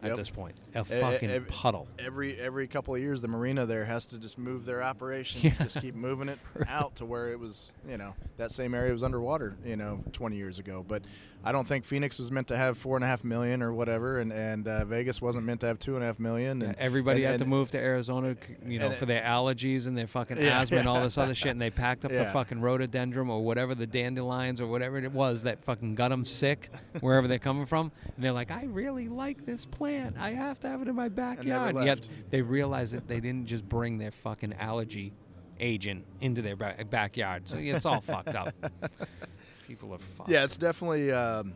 at 0.03 0.17
this 0.17 0.31
point. 0.31 0.57
A 0.75 0.83
fucking 0.85 1.31
ev- 1.31 1.49
puddle. 1.49 1.87
every 1.99 2.41
every 2.41 2.67
couple 2.67 2.95
of 2.95 3.01
years 3.03 3.21
the 3.21 3.29
marina 3.29 3.67
there 3.67 3.85
has 3.85 4.07
to 4.07 4.19
just 4.19 4.39
move 4.39 4.65
their 4.65 4.83
operation 4.83 5.41
Yeah. 5.45 5.53
just 5.63 5.79
keep 5.83 5.95
moving 5.95 6.31
it 6.31 6.39
out 6.69 6.97
to 6.97 7.05
where 7.05 7.31
it 7.33 7.39
was 7.39 7.71
you 7.87 7.99
know 7.99 8.15
that 8.39 8.51
same 8.51 8.73
area 8.75 8.93
was 8.93 9.03
underwater 9.03 9.57
you 9.63 9.77
know 9.77 10.03
20 10.15 10.37
years 10.37 10.59
ago 10.59 10.83
but 10.89 11.03
i 11.45 11.53
don't 11.53 11.67
think 11.67 11.85
phoenix 11.85 12.19
was 12.19 12.31
meant 12.31 12.47
to 12.49 12.57
have 12.57 12.77
four 12.79 12.97
and 12.97 13.05
a 13.05 13.09
half 13.09 13.25
million 13.25 13.63
or 13.63 13.73
whatever 13.73 14.19
and 14.21 14.33
and 14.33 14.69
uh, 14.69 14.85
vegas 14.85 15.21
wasn't 15.23 15.45
meant 15.45 15.61
to 15.61 15.67
have 15.67 15.79
two 15.79 15.95
and 15.95 16.03
a 16.03 16.07
half 16.07 16.19
million 16.19 16.63
and 16.63 16.77
Everybody 16.77 17.25
and, 17.25 17.33
had 17.33 17.39
to 17.41 17.45
move 17.47 17.71
to 17.73 17.79
Arizona, 17.79 18.37
you 18.67 18.79
know, 18.79 18.87
and- 18.89 18.97
for 18.97 19.07
their 19.07 19.23
allergies 19.23 19.87
and 19.87 19.97
their 19.97 20.07
fucking 20.07 20.39
Yeah. 20.39 20.61
asthma 20.61 20.79
and 20.79 20.89
all 20.89 21.03
this 21.03 21.19
other 21.19 21.35
shit, 21.41 21.51
and 21.53 21.61
they 21.61 21.71
packed 21.71 22.05
up 22.05 22.11
the 22.11 22.27
fucking 22.27 22.61
rhododendron 22.61 23.29
or 23.29 23.43
whatever 23.45 23.75
the 23.75 23.87
dandelions 23.87 24.61
or 24.61 24.67
whatever 24.67 24.99
it 24.99 25.13
was 25.13 25.43
that 25.43 25.63
fucking 25.65 25.95
got 25.95 26.09
them 26.09 26.25
sick 26.25 26.71
wherever 27.01 27.29
they're 27.29 27.39
coming 27.39 27.67
from, 27.67 27.93
and 28.17 28.25
they're 28.25 28.33
like, 28.33 28.51
I 28.51 28.65
really 28.65 29.09
like 29.09 29.45
this 29.47 29.65
plant. 29.67 30.17
I 30.19 30.31
have 30.31 30.59
to 30.61 30.69
have 30.69 30.83
it 30.83 30.89
in 30.89 30.95
my 30.95 31.09
backyard. 31.09 31.77
And 31.77 31.85
yet 31.85 32.09
they 32.31 32.43
realize 32.43 32.91
that 32.93 33.07
they 33.09 33.21
didn't 33.21 33.47
just 33.47 33.69
bring 33.69 33.99
their 33.99 34.11
fucking 34.13 34.55
allergy 34.55 35.13
agent 35.59 36.05
into 36.21 36.41
their 36.43 36.57
ba- 36.57 36.77
backyard, 36.89 37.49
so 37.49 37.57
it's 37.59 37.85
all 37.87 38.01
fucked 38.01 38.35
up. 38.35 38.55
People 39.71 39.95
are 39.95 39.99
fucked. 39.99 40.29
yeah 40.29 40.43
it's 40.43 40.57
definitely 40.57 41.13
um, 41.13 41.53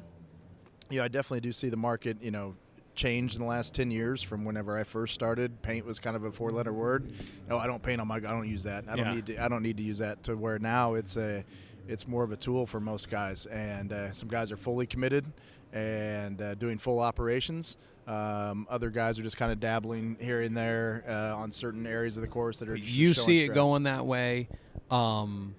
you 0.88 0.98
know 0.98 1.04
i 1.04 1.08
definitely 1.08 1.40
do 1.40 1.50
see 1.50 1.68
the 1.68 1.76
market 1.76 2.16
you 2.22 2.30
know 2.30 2.54
changed 2.94 3.34
in 3.34 3.40
the 3.42 3.48
last 3.48 3.74
10 3.74 3.90
years 3.90 4.22
from 4.22 4.44
whenever 4.44 4.78
i 4.78 4.84
first 4.84 5.14
started 5.14 5.60
paint 5.62 5.84
was 5.84 5.98
kind 5.98 6.14
of 6.14 6.22
a 6.22 6.30
four 6.30 6.52
letter 6.52 6.72
word 6.72 7.10
oh 7.50 7.58
i 7.58 7.66
don't 7.66 7.82
paint 7.82 8.00
on 8.00 8.06
my 8.06 8.14
i 8.18 8.20
don't 8.20 8.48
use 8.48 8.62
that 8.62 8.84
i 8.88 8.94
don't 8.94 9.06
Yeah. 9.06 9.14
need 9.16 9.26
to 9.26 9.44
i 9.44 9.48
don't 9.48 9.64
need 9.64 9.76
to 9.78 9.82
use 9.82 9.98
that 9.98 10.22
to 10.22 10.36
where 10.36 10.60
now 10.60 10.94
it's 10.94 11.16
a 11.16 11.44
it's 11.88 12.06
more 12.06 12.22
of 12.22 12.30
a 12.30 12.36
tool 12.36 12.66
for 12.68 12.78
most 12.78 13.10
guys 13.10 13.46
and 13.46 13.92
uh, 13.92 14.12
some 14.12 14.28
guys 14.28 14.52
are 14.52 14.56
fully 14.56 14.86
committed 14.86 15.24
and 15.72 16.40
uh, 16.40 16.54
doing 16.54 16.78
full 16.78 17.00
operations 17.00 17.76
um, 18.06 18.66
other 18.70 18.90
guys 18.90 19.18
are 19.18 19.22
just 19.22 19.36
kind 19.38 19.50
of 19.50 19.58
dabbling 19.58 20.16
here 20.20 20.42
and 20.42 20.56
there 20.56 21.02
uh, 21.08 21.34
on 21.36 21.50
certain 21.50 21.84
areas 21.86 22.16
of 22.16 22.22
the 22.22 22.28
course 22.28 22.58
that 22.58 22.68
are 22.68 22.76
just 22.76 22.88
you 22.88 23.12
see 23.12 23.40
it 23.40 23.46
stress. 23.46 23.54
going 23.56 23.82
that 23.84 24.04
way. 24.06 24.46
Um, 24.90 25.54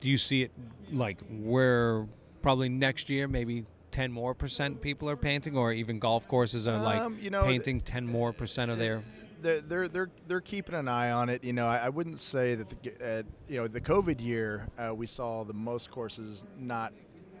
do 0.00 0.08
you 0.08 0.18
see 0.18 0.42
it 0.42 0.52
like 0.92 1.18
where 1.28 2.06
probably 2.42 2.68
next 2.68 3.08
year 3.10 3.28
maybe 3.28 3.64
ten 3.90 4.12
more 4.12 4.34
percent 4.34 4.80
people 4.80 5.08
are 5.10 5.16
painting, 5.16 5.56
or 5.56 5.72
even 5.72 5.98
golf 5.98 6.28
courses 6.28 6.66
are 6.66 6.78
like 6.78 7.00
Um, 7.00 7.18
you 7.20 7.30
know, 7.30 7.44
painting 7.44 7.80
ten 7.80 8.06
more 8.06 8.32
percent 8.32 8.70
of 8.70 8.78
their? 8.78 9.02
they're 9.40 9.60
they're 9.60 9.88
they're, 9.88 10.10
they're 10.26 10.40
keeping 10.40 10.74
an 10.74 10.88
eye 10.88 11.10
on 11.10 11.28
it. 11.28 11.44
You 11.44 11.52
know, 11.52 11.66
I, 11.66 11.78
I 11.78 11.88
wouldn't 11.88 12.18
say 12.20 12.54
that 12.54 12.68
the 12.68 13.18
uh, 13.18 13.22
you 13.48 13.56
know 13.60 13.68
the 13.68 13.80
COVID 13.80 14.20
year 14.20 14.66
uh, 14.78 14.94
we 14.94 15.06
saw 15.06 15.44
the 15.44 15.52
most 15.54 15.90
courses 15.90 16.44
not 16.58 16.92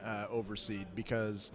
uh, 0.04 0.26
overseed 0.30 0.86
because 0.94 1.52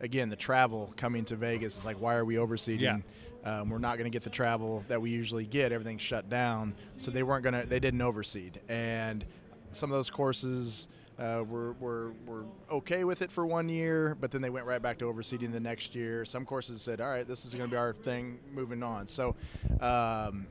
again 0.00 0.28
the 0.28 0.36
travel 0.36 0.92
coming 0.96 1.24
to 1.26 1.36
Vegas 1.36 1.76
is 1.76 1.84
like 1.84 2.00
why 2.00 2.14
are 2.14 2.24
we 2.24 2.36
overseeding? 2.36 2.80
Yeah. 2.80 2.98
Um, 3.44 3.70
we're 3.70 3.78
not 3.78 3.96
going 3.98 4.04
to 4.04 4.10
get 4.10 4.22
the 4.22 4.30
travel 4.30 4.84
that 4.86 5.02
we 5.02 5.10
usually 5.10 5.46
get. 5.46 5.72
Everything's 5.72 6.00
shut 6.00 6.30
down, 6.30 6.74
so 6.96 7.10
they 7.10 7.24
weren't 7.24 7.42
going 7.42 7.60
to. 7.60 7.66
They 7.66 7.80
didn't 7.80 8.00
overseed, 8.00 8.60
and 8.68 9.24
some 9.72 9.90
of 9.90 9.96
those 9.96 10.10
courses 10.10 10.88
uh, 11.18 11.42
were, 11.48 11.72
were 11.74 12.12
were 12.26 12.44
okay 12.70 13.04
with 13.04 13.22
it 13.22 13.30
for 13.30 13.46
one 13.46 13.68
year, 13.68 14.16
but 14.20 14.30
then 14.30 14.40
they 14.40 14.50
went 14.50 14.66
right 14.66 14.80
back 14.80 14.98
to 14.98 15.04
overseeding 15.04 15.52
the 15.52 15.60
next 15.60 15.94
year. 15.94 16.24
Some 16.24 16.44
courses 16.46 16.80
said, 16.82 17.00
"All 17.00 17.08
right, 17.10 17.26
this 17.26 17.44
is 17.44 17.52
going 17.52 17.64
to 17.64 17.70
be 17.70 17.76
our 17.76 17.92
thing 17.92 18.38
moving 18.52 18.82
on." 18.82 19.06
So, 19.06 19.36
um, 19.80 20.46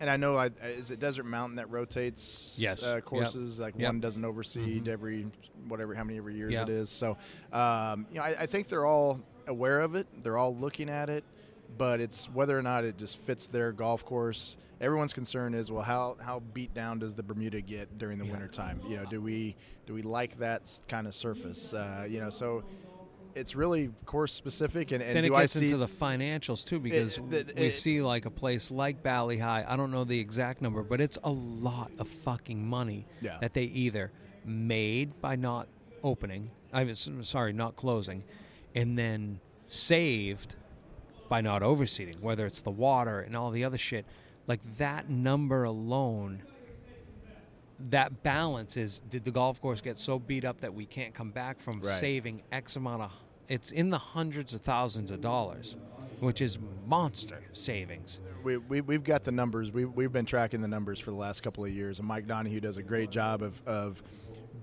and 0.00 0.10
I 0.10 0.16
know, 0.16 0.36
I, 0.36 0.46
is 0.64 0.90
it 0.90 0.98
Desert 0.98 1.24
Mountain 1.24 1.56
that 1.56 1.70
rotates 1.70 2.56
Yes. 2.58 2.82
uh, 2.82 2.96
Yep. 2.96 3.04
courses? 3.04 3.60
Like 3.60 3.74
Yep. 3.78 3.88
one 3.88 4.00
doesn't 4.00 4.24
overseed 4.24 4.84
Mhm. 4.84 4.88
every 4.88 5.26
whatever 5.68 5.94
how 5.94 6.02
many 6.02 6.18
every 6.18 6.34
years 6.34 6.52
Yep. 6.52 6.68
it 6.68 6.72
is. 6.72 6.90
So, 6.90 7.16
um, 7.52 8.06
you 8.10 8.16
know, 8.18 8.24
I, 8.24 8.40
I 8.40 8.46
think 8.46 8.68
they're 8.68 8.86
all 8.86 9.20
aware 9.46 9.80
of 9.80 9.94
it. 9.94 10.08
They're 10.24 10.36
all 10.36 10.56
looking 10.56 10.88
at 10.88 11.08
it 11.08 11.24
but 11.78 12.00
it's 12.00 12.26
whether 12.30 12.58
or 12.58 12.62
not 12.62 12.84
it 12.84 12.96
just 12.98 13.18
fits 13.18 13.46
their 13.46 13.72
golf 13.72 14.04
course. 14.04 14.56
Everyone's 14.80 15.12
concern 15.12 15.54
is, 15.54 15.70
well, 15.70 15.82
how 15.82 16.16
how 16.20 16.40
beat 16.40 16.74
down 16.74 16.98
does 16.98 17.14
the 17.14 17.22
Bermuda 17.22 17.60
get 17.60 17.98
during 17.98 18.18
the 18.18 18.24
Yeah. 18.24 18.32
winter 18.32 18.48
time? 18.48 18.80
You 18.88 18.96
know, 18.96 19.04
do 19.04 19.20
we 19.20 19.56
do 19.86 19.94
we 19.94 20.02
like 20.02 20.38
that 20.38 20.70
kind 20.88 21.06
of 21.06 21.14
surface? 21.14 21.72
Uh, 21.72 22.06
you 22.08 22.20
know, 22.20 22.30
so 22.30 22.64
it's 23.34 23.54
really 23.56 23.90
course 24.04 24.32
specific. 24.34 24.90
And, 24.92 25.02
and 25.02 25.16
then 25.16 25.24
it 25.24 25.30
gets 25.30 25.56
into 25.56 25.76
the 25.78 25.86
financials 25.86 26.64
too, 26.64 26.78
because 26.78 27.16
the- 27.16 27.50
we 27.56 27.62
it- 27.68 27.72
see 27.72 28.02
like 28.02 28.26
a 28.26 28.30
place 28.30 28.70
like 28.70 29.02
Bali 29.02 29.38
Hai. 29.38 29.64
I 29.66 29.76
don't 29.76 29.90
know 29.90 30.04
the 30.04 30.18
exact 30.18 30.60
number, 30.60 30.82
but 30.82 31.00
it's 31.00 31.18
a 31.24 31.30
lot 31.30 31.90
of 31.98 32.08
fucking 32.08 32.66
money 32.66 33.06
Yeah. 33.22 33.38
that 33.40 33.54
they 33.54 33.64
either 33.64 34.10
made 34.44 35.20
by 35.22 35.36
not 35.36 35.68
opening. 36.02 36.50
I 36.72 36.84
was 36.84 37.08
sorry, 37.22 37.52
not 37.52 37.76
closing, 37.76 38.24
and 38.74 38.98
then 38.98 39.40
saved 39.66 40.56
by 41.32 41.40
not 41.40 41.62
overseeding. 41.62 42.20
Whether 42.20 42.44
it's 42.44 42.60
the 42.60 42.70
water 42.70 43.20
and 43.20 43.34
all 43.34 43.50
the 43.50 43.64
other 43.64 43.78
shit, 43.78 44.04
like 44.46 44.60
that 44.76 45.08
number 45.08 45.64
alone. 45.64 46.42
That 47.88 48.22
balance 48.22 48.76
is 48.76 49.00
did 49.08 49.24
the 49.24 49.30
golf 49.30 49.58
course 49.58 49.80
get 49.80 49.96
so 49.96 50.18
beat 50.18 50.44
up 50.44 50.60
that 50.60 50.74
we 50.74 50.84
can't 50.84 51.14
come 51.14 51.30
back 51.30 51.58
from 51.58 51.80
Right. 51.80 51.98
saving 51.98 52.42
X 52.52 52.76
amount 52.76 53.04
of 53.04 53.12
it's 53.48 53.70
in 53.70 53.88
the 53.88 53.96
hundreds 53.96 54.52
of 54.52 54.60
thousands 54.60 55.10
of 55.10 55.22
dollars, 55.22 55.74
which 56.20 56.42
is 56.42 56.58
monster 56.86 57.40
savings. 57.54 58.20
we, 58.44 58.58
we, 58.58 58.82
we've 58.82 59.02
got 59.02 59.24
the 59.24 59.32
numbers. 59.32 59.72
We, 59.72 59.86
we've 59.86 60.12
been 60.12 60.26
tracking 60.26 60.60
the 60.60 60.68
numbers 60.68 61.00
for 61.00 61.12
the 61.12 61.16
last 61.16 61.42
couple 61.42 61.64
of 61.64 61.70
years, 61.72 61.98
and 61.98 62.06
Mike 62.06 62.26
Donahue 62.26 62.60
does 62.60 62.76
a 62.76 62.82
great 62.82 63.10
job 63.10 63.42
of, 63.42 63.60
of 63.66 64.02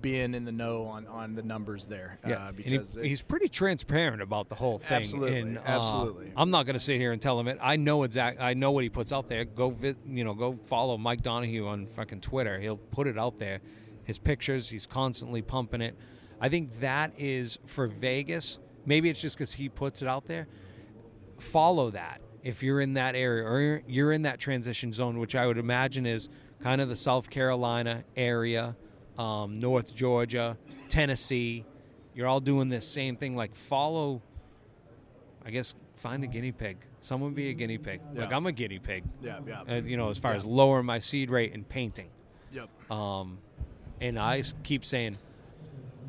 being 0.02 0.34
in 0.34 0.46
the 0.46 0.52
know 0.52 0.84
on, 0.86 1.08
on 1.08 1.36
the 1.36 1.44
numbers 1.44 1.86
there. 1.86 2.20
Yeah, 2.28 2.46
uh, 2.46 2.48
and 2.50 2.58
he- 2.60 2.78
because 2.78 2.96
it- 2.98 3.06
he's 3.06 3.22
pretty 3.22 3.48
transparent 3.48 4.22
about 4.22 4.50
the 4.50 4.56
whole 4.56 4.80
thing. 4.80 4.98
Absolutely, 5.02 5.40
and, 5.40 5.58
uh, 5.58 5.62
absolutely. 5.66 6.32
I'm 6.36 6.50
not 6.50 6.66
going 6.66 6.74
to 6.76 6.80
sit 6.80 6.98
here 6.98 7.12
and 7.12 7.22
tell 7.22 7.40
him 7.40 7.48
it. 7.48 7.58
I 7.62 7.76
know 7.76 8.04
exact. 8.04 8.40
I 8.40 8.54
know 8.54 8.72
what 8.72 8.84
he 8.84 8.90
puts 8.90 9.12
out 9.12 9.30
there. 9.30 9.46
Go, 9.46 9.70
vi- 9.72 9.96
you 10.08 10.24
know, 10.24 10.34
go 10.34 10.58
follow 10.68 10.98
Mike 10.98 11.22
Donahue 11.22 11.68
on 11.68 11.88
fucking 11.88 12.22
Twitter. 12.22 12.60
He'll 12.60 12.78
put 12.78 13.08
it 13.08 13.18
out 13.18 13.40
there. 13.40 13.60
His 14.04 14.18
pictures. 14.18 14.70
He's 14.70 14.88
constantly 14.88 15.42
pumping 15.42 15.82
it. 15.82 15.96
I 16.42 16.50
think 16.50 16.80
that 16.80 17.12
is 17.18 17.60
for 17.66 17.88
Vegas. 17.88 18.60
Maybe 18.86 19.10
it's 19.10 19.22
just 19.22 19.38
because 19.38 19.54
he 19.54 19.70
puts 19.70 20.02
it 20.02 20.08
out 20.08 20.26
there. 20.26 20.48
Follow 21.40 21.90
that 21.92 22.22
if 22.44 22.64
you're 22.64 22.82
in 22.82 22.94
that 22.94 23.16
area 23.16 23.44
or 23.46 23.82
you're 23.88 24.12
in 24.12 24.22
that 24.24 24.40
transition 24.40 24.92
zone, 24.94 25.20
which 25.20 25.36
I 25.36 25.46
would 25.46 25.58
imagine 25.58 26.06
is 26.06 26.28
kind 26.62 26.82
of 26.82 26.90
the 26.90 26.96
South 26.96 27.30
Carolina 27.30 28.04
area, 28.16 28.76
um, 29.20 29.60
North 29.60 29.94
Georgia, 29.94 30.58
Tennessee. 30.88 31.66
You're 32.16 32.28
all 32.28 32.40
doing 32.40 32.70
this 32.70 32.88
same 32.88 33.16
thing. 33.18 33.36
Like 33.36 33.54
follow. 33.56 34.22
I 35.46 35.52
guess 35.52 35.76
find 35.96 36.24
a 36.24 36.28
guinea 36.28 36.52
pig. 36.52 36.78
Someone 37.02 37.34
be 37.34 37.50
a 37.50 37.54
guinea 37.54 37.78
pig. 37.78 38.02
Like 38.16 38.32
I'm 38.34 38.46
a 38.46 38.52
guinea 38.52 38.80
pig. 38.80 39.04
yeah, 39.22 39.40
yeah, 39.48 39.62
Uh, 39.70 39.76
you 39.82 39.98
know, 39.98 40.10
as 40.10 40.18
far 40.18 40.32
Yeah. 40.32 40.38
as 40.38 40.46
lowering 40.46 40.86
my 40.86 41.00
seed 41.00 41.30
rate 41.30 41.54
and 41.54 41.68
painting. 41.68 42.10
yep. 42.52 42.70
Um, 42.92 43.38
and 44.02 44.18
I 44.18 44.44
keep 44.64 44.84
saying, 44.86 45.18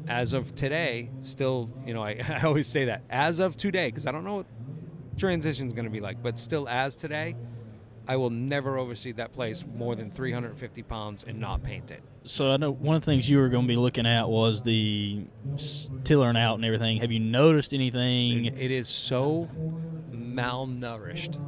as 0.08 0.32
of 0.32 0.54
today, 0.54 1.10
still, 1.22 1.68
you 1.86 1.92
know, 1.94 2.02
I, 2.02 2.20
I 2.28 2.42
always 2.44 2.66
say 2.66 2.86
that 2.86 3.02
as 3.10 3.38
of 3.40 3.56
today 3.56 3.88
because 3.88 4.06
I 4.06 4.12
don't 4.12 4.24
know 4.24 4.36
what 4.36 4.46
transition 5.16 5.66
is 5.68 5.74
going 5.74 5.84
to 5.84 5.90
be 5.90 6.00
like, 6.00 6.22
but 6.22 6.38
still, 6.38 6.68
as 6.68 6.96
today, 6.96 7.36
I 8.08 8.16
will 8.16 8.30
never 8.30 8.78
oversee 8.78 9.12
that 9.12 9.32
place 9.32 9.64
more 9.76 9.94
than 9.94 10.10
350 10.10 10.82
pounds 10.84 11.24
and 11.26 11.38
not 11.38 11.62
paint 11.62 11.90
it. 11.90 12.02
So 12.24 12.50
I 12.52 12.56
know 12.58 12.70
one 12.70 12.96
of 12.96 13.02
the 13.02 13.06
things 13.06 13.28
you 13.28 13.38
were 13.38 13.48
going 13.48 13.64
to 13.64 13.68
be 13.68 13.76
looking 13.76 14.06
at 14.06 14.28
was 14.28 14.62
the 14.62 15.24
s- 15.54 15.90
tillering 16.04 16.36
out 16.36 16.56
and 16.56 16.64
everything. 16.64 16.98
Have 16.98 17.10
you 17.10 17.18
noticed 17.20 17.72
anything? 17.72 18.44
It- 18.46 18.58
it 18.58 18.70
is 18.70 18.88
so 18.88 19.48
malnourished, 20.12 21.38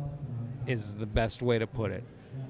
is 0.67 0.95
the 0.95 1.07
best 1.07 1.43
way 1.43 1.59
to 1.59 1.67
put 1.67 1.91
it. 1.91 2.05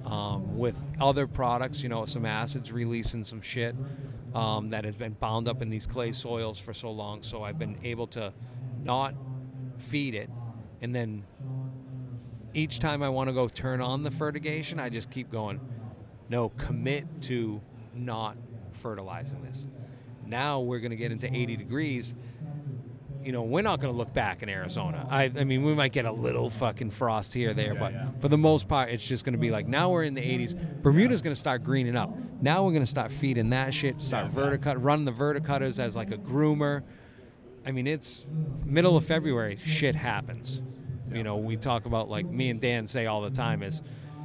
Um, 0.05 0.57
with 0.57 0.81
other 1.01 1.27
products, 1.27 1.83
you 1.83 1.89
know, 1.89 2.05
some 2.07 2.25
acids 2.27 2.71
releasing 2.73 3.25
some 3.25 3.41
shit 3.41 3.75
um, 4.35 4.71
that 4.71 4.85
has 4.85 4.95
been 4.97 5.13
bound 5.15 5.49
up 5.49 5.61
in 5.63 5.69
these 5.71 5.87
clay 5.87 6.13
soils 6.13 6.59
for 6.59 6.73
so 6.73 6.91
long. 6.91 7.23
So 7.23 7.43
I've 7.43 7.59
been 7.59 7.77
able 7.83 8.07
to 8.09 8.33
not 8.85 9.15
feed 9.79 10.15
it, 10.15 10.31
and 10.81 10.95
then 10.95 11.25
each 12.55 12.79
time 12.79 13.03
I 13.03 13.09
want 13.09 13.29
to 13.29 13.33
go 13.33 13.49
turn 13.49 13.81
on 13.81 14.03
the 14.05 14.11
fertigation, 14.11 14.79
I 14.79 14.89
just 14.91 15.11
keep 15.11 15.31
going. 15.31 15.61
No, 16.29 16.51
commit 16.51 17.07
to 17.23 17.61
not 17.95 18.37
fertilizing 18.73 19.43
this. 19.43 19.67
Now 20.27 20.61
we're 20.61 20.81
going 20.81 20.91
to 20.91 20.97
get 20.97 21.13
into 21.13 21.33
80 21.33 21.57
degrees 21.57 22.15
you 23.25 23.33
know, 23.33 23.43
we're 23.43 23.63
not 23.63 23.81
going 23.81 23.93
to 23.93 23.97
look 23.97 24.13
back 24.13 24.43
in 24.43 24.49
Arizona. 24.49 25.07
I, 25.09 25.25
I 25.25 25.45
mean, 25.45 25.63
we 25.63 25.75
might 25.75 25.93
get 25.93 26.05
a 26.05 26.13
little 26.13 26.51
fucking 26.51 26.91
frost 26.91 27.33
here 27.33 27.55
there, 27.55 27.75
Yeah, 27.75 27.81
but 27.81 27.93
yeah. 27.93 28.09
for 28.21 28.29
the 28.29 28.39
most 28.39 28.69
part, 28.69 28.91
it's 28.91 29.07
just 29.07 29.25
going 29.25 29.35
to 29.35 29.39
be 29.39 29.51
like 29.51 29.67
now 29.67 29.91
we're 29.91 30.05
in 30.05 30.15
the 30.15 30.21
80s. 30.21 30.83
Bermuda's 30.83 31.23
going 31.23 31.35
to 31.35 31.39
start 31.39 31.63
greening 31.63 31.97
up. 31.97 32.11
Now 32.41 32.65
we're 32.65 32.73
going 32.73 32.83
to 32.83 32.91
start 32.91 33.13
feeding 33.13 33.51
that 33.51 33.73
shit, 33.73 34.03
start 34.03 34.27
Yeah, 34.27 34.41
verticut, 34.41 34.77
run 34.79 35.05
the 35.05 35.13
verticutters 35.13 35.79
as 35.79 35.95
like 35.95 36.11
a 36.11 36.17
groomer. 36.17 36.83
I 37.65 37.71
mean, 37.71 37.87
it's 37.87 38.27
middle 38.65 38.97
of 38.97 39.05
February, 39.05 39.59
shit 39.65 39.95
happens. 39.95 40.61
You 41.13 41.23
know, 41.23 41.37
we 41.37 41.57
talk 41.57 41.85
about 41.87 42.09
like 42.09 42.27
me 42.27 42.51
and 42.51 42.61
Dan 42.61 42.87
say 42.87 43.07
all 43.07 43.21
the 43.21 43.31
time 43.31 43.63
is 43.63 43.83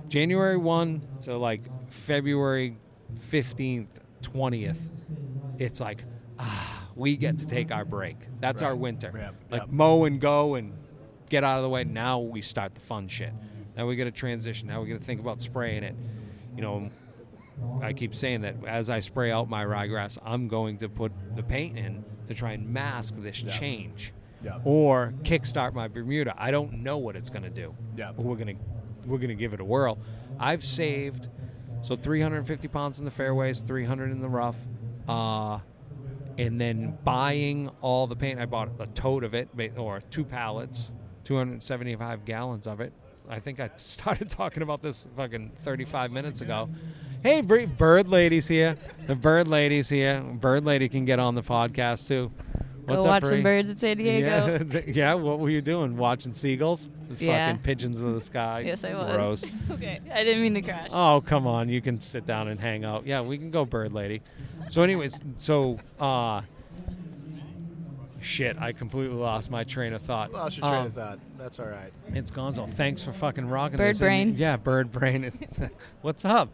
January 0.07 0.57
1 0.57 1.01
to 1.23 1.37
like 1.37 1.61
February 1.91 2.77
15th, 3.15 3.87
20th. 4.21 4.77
It's 5.59 5.79
like, 5.79 6.03
ah, 6.39 6.87
we 6.95 7.15
get 7.17 7.39
to 7.39 7.47
take 7.47 7.71
our 7.71 7.85
break. 7.85 8.17
That's 8.39 8.61
our 8.61 8.75
winter. 8.75 9.11
Yep, 9.15 9.35
Like 9.51 9.61
yep. 9.61 9.69
mow 9.69 10.05
and 10.05 10.19
go 10.19 10.55
and 10.55 10.73
get 11.29 11.43
out 11.43 11.57
of 11.57 11.63
the 11.63 11.69
way. 11.69 11.83
Now 11.83 12.19
we 12.19 12.41
start 12.41 12.75
the 12.75 12.81
fun 12.81 13.07
shit. 13.07 13.33
Now 13.75 13.85
we 13.87 13.95
got 13.95 14.05
to 14.05 14.11
transition. 14.11 14.67
Now 14.67 14.81
we 14.81 14.89
got 14.89 14.99
to 14.99 15.05
think 15.05 15.19
about 15.19 15.41
spraying 15.41 15.83
it. 15.83 15.95
You 16.55 16.61
know, 16.61 16.89
I 17.81 17.93
keep 17.93 18.15
saying 18.15 18.41
that 18.41 18.55
as 18.67 18.89
I 18.89 18.99
spray 18.99 19.31
out 19.31 19.49
my 19.49 19.63
ryegrass, 19.65 20.17
I'm 20.25 20.47
going 20.47 20.77
to 20.79 20.89
put 20.89 21.11
the 21.35 21.43
paint 21.43 21.77
in 21.77 22.03
to 22.27 22.33
try 22.33 22.51
and 22.53 22.67
mask 22.69 23.15
this 23.17 23.41
change, 23.41 24.13
Yeah. 24.43 24.59
or 24.65 25.13
kickstart 25.23 25.73
my 25.73 25.87
Bermuda. 25.87 26.33
I 26.37 26.51
don't 26.51 26.81
know 26.83 26.97
what 26.97 27.15
it's 27.15 27.29
going 27.29 27.43
to 27.43 27.49
do. 27.49 27.73
Yeah. 27.95 28.11
But 28.15 28.25
we're 28.25 28.35
gonna 28.35 28.55
we're 29.05 29.17
gonna 29.19 29.33
give 29.35 29.53
it 29.53 29.59
a 29.59 29.65
whirl. 29.65 29.97
I've 30.39 30.63
saved 30.63 31.29
so 31.87 31.95
350 31.95 32.67
pounds 32.67 32.99
in 32.99 33.05
the 33.05 33.11
fairways, 33.11 33.61
300 33.61 34.11
in 34.11 34.19
the 34.19 34.27
rough, 34.27 34.57
uh, 35.07 35.59
and 36.37 36.59
then 36.59 36.97
buying 37.05 37.69
all 37.79 38.07
the 38.07 38.15
paint. 38.15 38.41
I 38.41 38.45
bought 38.45 38.71
a 38.79 38.87
tote 38.87 39.23
of 39.23 39.33
it, 39.33 39.47
or 39.77 40.01
two 40.09 40.25
pallets, 40.25 40.91
275 41.23 42.25
gallons 42.25 42.67
of 42.67 42.81
it. 42.81 42.91
I 43.29 43.39
think 43.39 43.61
I 43.61 43.69
started 43.77 44.29
talking 44.29 44.63
about 44.63 44.81
this 44.81 45.07
fucking 45.15 45.53
35 45.63 46.11
minutes 46.11 46.41
ago. 46.41 46.67
Hey, 47.23 47.39
Bird 47.39 48.09
Lady's 48.09 48.49
here. 48.49 48.75
The 49.07 49.15
Bird 49.15 49.47
Lady's 49.47 49.87
here. 49.87 50.19
Bird 50.19 50.65
Lady 50.65 50.89
can 50.89 51.05
get 51.05 51.19
on 51.19 51.35
the 51.35 51.41
podcast 51.41 52.09
too. 52.09 52.33
What's 52.87 53.03
Go 53.03 53.09
up, 53.11 53.23
watch 53.23 53.29
some 53.29 53.43
birds 53.43 53.69
in 53.71 53.77
San 53.77 53.97
Diego. 53.97 54.59
Yeah, 54.71 54.81
yeah, 54.87 55.13
what 55.13 55.39
were 55.39 55.49
you 55.49 55.61
doing? 55.61 55.97
Watching 55.97 56.33
seagulls? 56.33 56.89
Yeah. 57.19 57.47
Fucking 57.49 57.63
pigeons 57.63 57.99
in 57.99 58.13
the 58.13 58.21
sky. 58.21 58.61
Yes, 58.61 58.83
I 58.83 58.93
was. 58.93 59.15
Gross. 59.15 59.45
okay, 59.71 59.99
I 60.13 60.23
didn't 60.23 60.41
mean 60.41 60.53
to 60.53 60.61
crash. 60.61 60.89
Oh, 60.91 61.21
come 61.25 61.45
on. 61.47 61.67
You 61.69 61.81
can 61.81 61.99
sit 61.99 62.25
down 62.25 62.47
and 62.47 62.59
hang 62.59 62.85
out. 62.85 63.05
Yeah, 63.05 63.21
we 63.21 63.37
can 63.37 63.51
go 63.51 63.65
bird 63.65 63.91
lady. 63.93 64.21
So 64.69 64.81
anyways, 64.83 65.19
so 65.37 65.79
uh 65.99 66.41
shit, 68.21 68.57
I 68.59 68.71
completely 68.71 69.15
lost 69.15 69.51
my 69.51 69.63
train 69.63 69.93
of 69.93 70.01
thought. 70.01 70.31
Lost 70.31 70.57
your 70.57 70.67
train 70.67 70.81
Um, 70.81 70.87
of 70.87 70.93
thought. 70.93 71.19
That's 71.37 71.59
all 71.59 71.67
right. 71.67 71.91
It's 72.13 72.31
Gonzo. 72.31 72.71
Thanks 72.73 73.03
for 73.03 73.11
fucking 73.13 73.47
rocking 73.47 73.77
Bird 73.77 73.89
this. 73.95 74.01
And- 74.01 74.07
brain. 74.07 74.35
yeah, 74.37 74.57
bird 74.57 74.91
brain. 74.91 75.23
It's- 75.41 75.69
What's 76.01 76.25
up? 76.25 76.49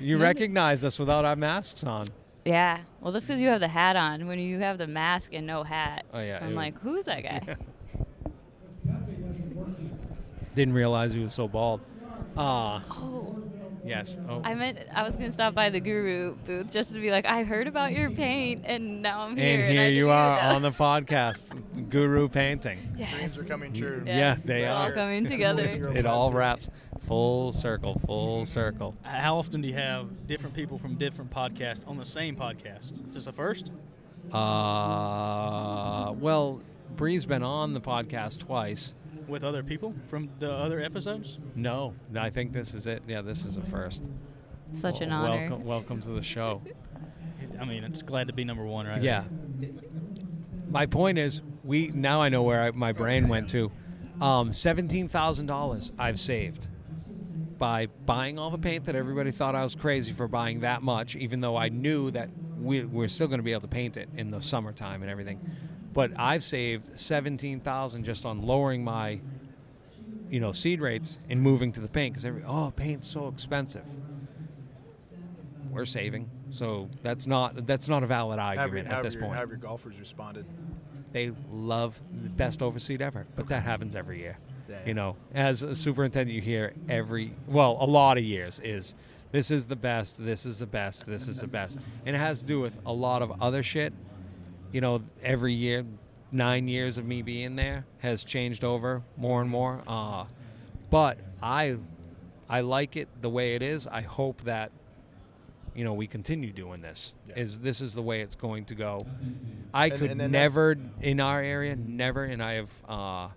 You 0.00 0.18
recognize 0.18 0.84
us 0.84 0.98
without 0.98 1.24
our 1.24 1.36
masks 1.36 1.84
on. 1.84 2.06
Yeah. 2.44 2.80
Well, 3.00 3.12
just 3.12 3.26
because 3.28 3.40
you 3.40 3.48
have 3.48 3.60
the 3.60 3.68
hat 3.68 3.94
on, 3.96 4.26
when 4.26 4.38
you 4.38 4.58
have 4.60 4.78
the 4.78 4.86
mask 4.86 5.32
and 5.32 5.46
no 5.46 5.62
hat, 5.62 6.04
Oh, 6.12 6.20
yeah, 6.20 6.40
I'm 6.42 6.54
like, 6.54 6.78
who's 6.80 7.04
that 7.06 7.22
guy? 7.22 7.56
Didn't 10.54 10.74
realize 10.74 11.12
he 11.12 11.20
was 11.20 11.32
so 11.32 11.48
bald. 11.48 11.80
Uh 12.36 12.80
Oh, 12.90 13.38
yes. 13.84 14.16
Oh. 14.28 14.40
I 14.44 14.54
meant 14.54 14.78
I 14.94 15.02
was 15.02 15.14
gonna 15.16 15.32
stop 15.32 15.54
by 15.54 15.68
the 15.70 15.80
Guru 15.80 16.34
booth 16.44 16.70
just 16.70 16.92
to 16.94 17.00
be 17.00 17.10
like, 17.10 17.26
I 17.26 17.42
heard 17.44 17.66
about 17.66 17.92
your 17.92 18.10
paint, 18.10 18.62
and 18.64 19.02
now 19.02 19.22
I'm 19.22 19.36
here. 19.36 19.60
and 19.60 19.64
I 19.64 19.72
here 19.72 19.88
you 19.88 20.10
are 20.10 20.42
know. 20.50 20.56
on 20.56 20.62
the 20.62 20.70
podcast, 20.70 21.90
Guru 21.90 22.28
Painting. 22.28 22.78
Yes. 22.96 23.12
Dreams 23.14 23.38
are 23.38 23.44
coming 23.44 23.72
true. 23.72 24.02
Yes, 24.06 24.38
Yeah, 24.40 24.44
they 24.44 24.62
it's 24.62 24.70
all 24.70 24.86
are. 24.88 24.92
coming 24.92 25.26
together. 25.34 25.64
It 25.64 26.06
all 26.06 26.32
wraps 26.32 26.68
full 27.06 27.52
circle, 27.52 28.00
full 28.06 28.44
circle. 28.46 28.94
How 29.02 29.36
often 29.36 29.60
do 29.60 29.68
you 29.68 29.74
have 29.74 30.26
different 30.28 30.54
people 30.54 30.78
from 30.78 30.94
different 30.94 31.30
podcasts 31.32 31.86
on 31.88 31.96
the 31.98 32.04
same 32.04 32.36
podcast? 32.36 32.92
Is 32.92 33.00
this 33.12 33.26
a 33.26 33.32
first? 33.32 33.70
Uh, 34.32 36.12
well, 36.20 36.60
Bree's 36.96 37.24
been 37.24 37.42
on 37.42 37.74
the 37.74 37.80
podcast 37.80 38.38
twice. 38.38 38.94
With 39.28 39.44
other 39.44 39.62
people 39.62 39.94
from 40.08 40.28
the 40.38 40.50
other 40.50 40.80
episodes? 40.80 41.38
No, 41.54 41.94
I 42.16 42.30
think 42.30 42.52
this 42.52 42.74
is 42.74 42.86
it. 42.86 43.02
Yeah, 43.06 43.22
this 43.22 43.44
is 43.44 43.56
a 43.56 43.62
first. 43.62 44.02
Such 44.72 45.00
an 45.00 45.12
honor. 45.12 45.48
Welcome, 45.48 45.64
welcome 45.64 46.00
to 46.00 46.10
the 46.10 46.22
show. 46.22 46.62
I 47.60 47.64
mean, 47.64 47.84
I'm 47.84 47.92
glad 47.92 48.26
to 48.28 48.32
be 48.32 48.44
number 48.44 48.64
one, 48.64 48.86
right? 48.86 49.02
Yeah. 49.02 49.24
My 50.68 50.86
point 50.86 51.18
is, 51.18 51.42
we 51.64 51.88
now 51.88 52.22
I 52.22 52.28
know 52.28 52.42
where 52.42 52.62
I, 52.62 52.70
my 52.70 52.92
brain 52.92 53.28
went 53.28 53.50
to. 53.50 53.70
Um, 54.20 54.52
Seventeen 54.52 55.08
thousand 55.08 55.46
dollars 55.46 55.92
I've 55.98 56.18
saved 56.18 56.68
by 57.58 57.86
buying 57.86 58.38
all 58.38 58.50
the 58.50 58.58
paint 58.58 58.84
that 58.86 58.96
everybody 58.96 59.30
thought 59.30 59.54
I 59.54 59.62
was 59.62 59.74
crazy 59.74 60.12
for 60.12 60.26
buying 60.26 60.60
that 60.60 60.82
much, 60.82 61.14
even 61.14 61.40
though 61.40 61.56
I 61.56 61.68
knew 61.68 62.10
that 62.10 62.28
we, 62.58 62.84
we're 62.84 63.08
still 63.08 63.28
going 63.28 63.38
to 63.38 63.44
be 63.44 63.52
able 63.52 63.62
to 63.62 63.68
paint 63.68 63.96
it 63.96 64.08
in 64.16 64.30
the 64.30 64.40
summertime 64.40 65.02
and 65.02 65.10
everything. 65.10 65.40
But 65.92 66.12
I've 66.16 66.42
saved 66.42 66.98
seventeen 66.98 67.60
thousand 67.60 68.04
just 68.04 68.24
on 68.24 68.42
lowering 68.42 68.84
my, 68.84 69.20
you 70.30 70.40
know, 70.40 70.52
seed 70.52 70.80
rates 70.80 71.18
and 71.28 71.40
moving 71.40 71.72
to 71.72 71.80
the 71.80 71.88
paint 71.88 72.14
because 72.14 72.24
every 72.24 72.42
oh 72.44 72.72
paint's 72.74 73.08
so 73.08 73.28
expensive. 73.28 73.84
We're 75.70 75.84
saving, 75.86 76.30
so 76.50 76.90
that's 77.02 77.26
not 77.26 77.66
that's 77.66 77.88
not 77.88 78.02
a 78.02 78.06
valid 78.06 78.38
your, 78.38 78.46
argument 78.46 78.88
at 78.88 79.02
this 79.02 79.14
your, 79.14 79.22
point 79.22 79.36
have 79.36 79.48
your 79.48 79.58
golfers 79.58 79.98
responded? 79.98 80.44
they 81.12 81.30
love 81.50 82.00
the 82.22 82.28
best 82.28 82.62
overseed 82.62 83.00
ever, 83.00 83.26
but 83.36 83.48
that 83.48 83.62
happens 83.62 83.94
every 83.94 84.18
year. 84.18 84.38
Yeah. 84.68 84.78
You 84.86 84.94
know, 84.94 85.16
as 85.34 85.62
a 85.62 85.74
superintendent, 85.74 86.34
you 86.34 86.40
hear 86.40 86.72
every 86.88 87.34
well, 87.46 87.76
a 87.80 87.86
lot 87.86 88.16
of 88.16 88.24
years 88.24 88.60
is 88.64 88.94
this 89.30 89.50
is 89.50 89.66
the 89.66 89.76
best, 89.76 90.22
this 90.22 90.46
is 90.46 90.58
the 90.58 90.66
best, 90.66 91.06
this 91.06 91.28
is 91.28 91.40
the 91.40 91.46
best, 91.46 91.78
and 92.06 92.16
it 92.16 92.18
has 92.18 92.40
to 92.40 92.46
do 92.46 92.60
with 92.60 92.78
a 92.86 92.92
lot 92.92 93.22
of 93.22 93.42
other 93.42 93.62
shit. 93.62 93.92
You 94.72 94.80
know, 94.80 95.02
every 95.22 95.52
year, 95.54 95.84
nine 96.30 96.66
years 96.68 96.96
of 96.98 97.04
me 97.04 97.22
being 97.22 97.56
there 97.56 97.84
has 97.98 98.24
changed 98.24 98.64
over 98.64 99.02
more 99.16 99.40
and 99.40 99.50
more. 99.50 99.82
Uh, 99.86 100.24
but 100.90 101.18
I, 101.42 101.76
I 102.48 102.62
like 102.62 102.96
it 102.96 103.08
the 103.20 103.28
way 103.30 103.54
it 103.54 103.62
is. 103.62 103.86
I 103.86 104.00
hope 104.02 104.42
that 104.44 104.72
you 105.74 105.84
know 105.84 105.94
we 105.94 106.06
continue 106.06 106.52
doing 106.52 106.80
this. 106.82 107.12
Yeah. 107.28 107.38
Is 107.38 107.60
this 107.60 107.80
is 107.80 107.94
the 107.94 108.02
way 108.02 108.20
it's 108.22 108.34
going 108.34 108.64
to 108.66 108.74
go? 108.74 108.98
I 109.74 109.86
And- 109.86 109.98
could 109.98 110.10
and 110.10 110.20
then 110.20 110.32
that- 110.32 110.38
never 110.38 110.76
in 111.00 111.20
our 111.20 111.42
area, 111.42 111.76
never, 111.76 112.24
and 112.24 112.42
I 112.42 112.52
have 112.54 112.70
uh, 112.88 113.28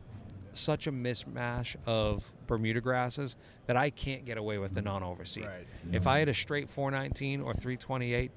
such 0.54 0.88
a 0.88 0.92
mismatch 0.92 1.76
of 1.86 2.32
Bermuda 2.48 2.80
grasses 2.82 3.36
that 3.68 3.76
I 3.76 3.90
can't 3.90 4.24
get 4.26 4.38
away 4.38 4.58
with 4.58 4.74
the 4.74 4.82
non-overseed. 4.82 5.46
Right. 5.46 5.68
If 5.92 6.08
I 6.08 6.20
had 6.20 6.30
a 6.30 6.34
straight 6.34 6.70
419 6.70 7.42
or 7.42 7.54
328, 7.54 8.32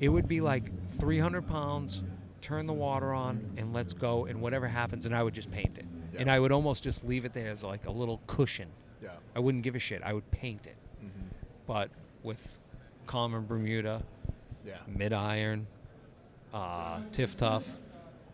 it 0.00 0.08
would 0.08 0.26
be 0.28 0.40
like 0.42 0.70
300 0.98 1.46
pounds. 1.46 2.02
Turn 2.42 2.66
the 2.66 2.72
water 2.74 3.14
on 3.14 3.54
and 3.56 3.72
let's 3.72 3.94
go, 3.94 4.26
and 4.26 4.40
whatever 4.42 4.66
happens, 4.68 5.06
and 5.06 5.14
I 5.14 5.22
would 5.22 5.32
just 5.32 5.50
paint 5.50 5.78
it, 5.78 5.86
Yeah. 6.12 6.20
and 6.20 6.30
I 6.30 6.38
would 6.40 6.52
almost 6.52 6.82
just 6.82 7.04
leave 7.04 7.24
it 7.24 7.32
there 7.32 7.50
as 7.50 7.62
like 7.64 7.86
a 7.86 7.90
little 7.90 8.20
cushion. 8.26 8.68
Yeah. 9.00 9.10
I 9.34 9.38
wouldn't 9.38 9.62
give 9.64 9.74
a 9.76 9.78
shit. 9.78 10.02
I 10.02 10.12
would 10.12 10.28
paint 10.30 10.66
it, 10.66 10.76
Mm-hmm. 11.02 11.28
but 11.66 11.88
with 12.22 12.58
common 13.06 13.46
Bermuda, 13.46 14.02
Yeah. 14.66 14.78
mid 14.88 15.12
iron, 15.12 15.66
uh, 16.52 16.98
TifTuf, 17.12 17.62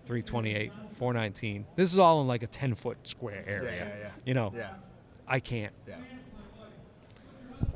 328, 0.07 0.73
419. 0.95 1.67
This 1.77 1.93
is 1.93 1.99
all 1.99 2.21
in 2.23 2.27
like 2.27 2.43
a 2.43 2.47
10 2.47 2.75
foot 2.75 2.97
square 3.07 3.45
area. 3.47 3.73
yeah, 3.87 3.99
yeah. 3.99 4.11
You 4.25 4.33
know, 4.35 4.53
Yeah. 4.57 4.75
I 5.27 5.39
can't. 5.41 5.75
Yeah. 5.87 5.97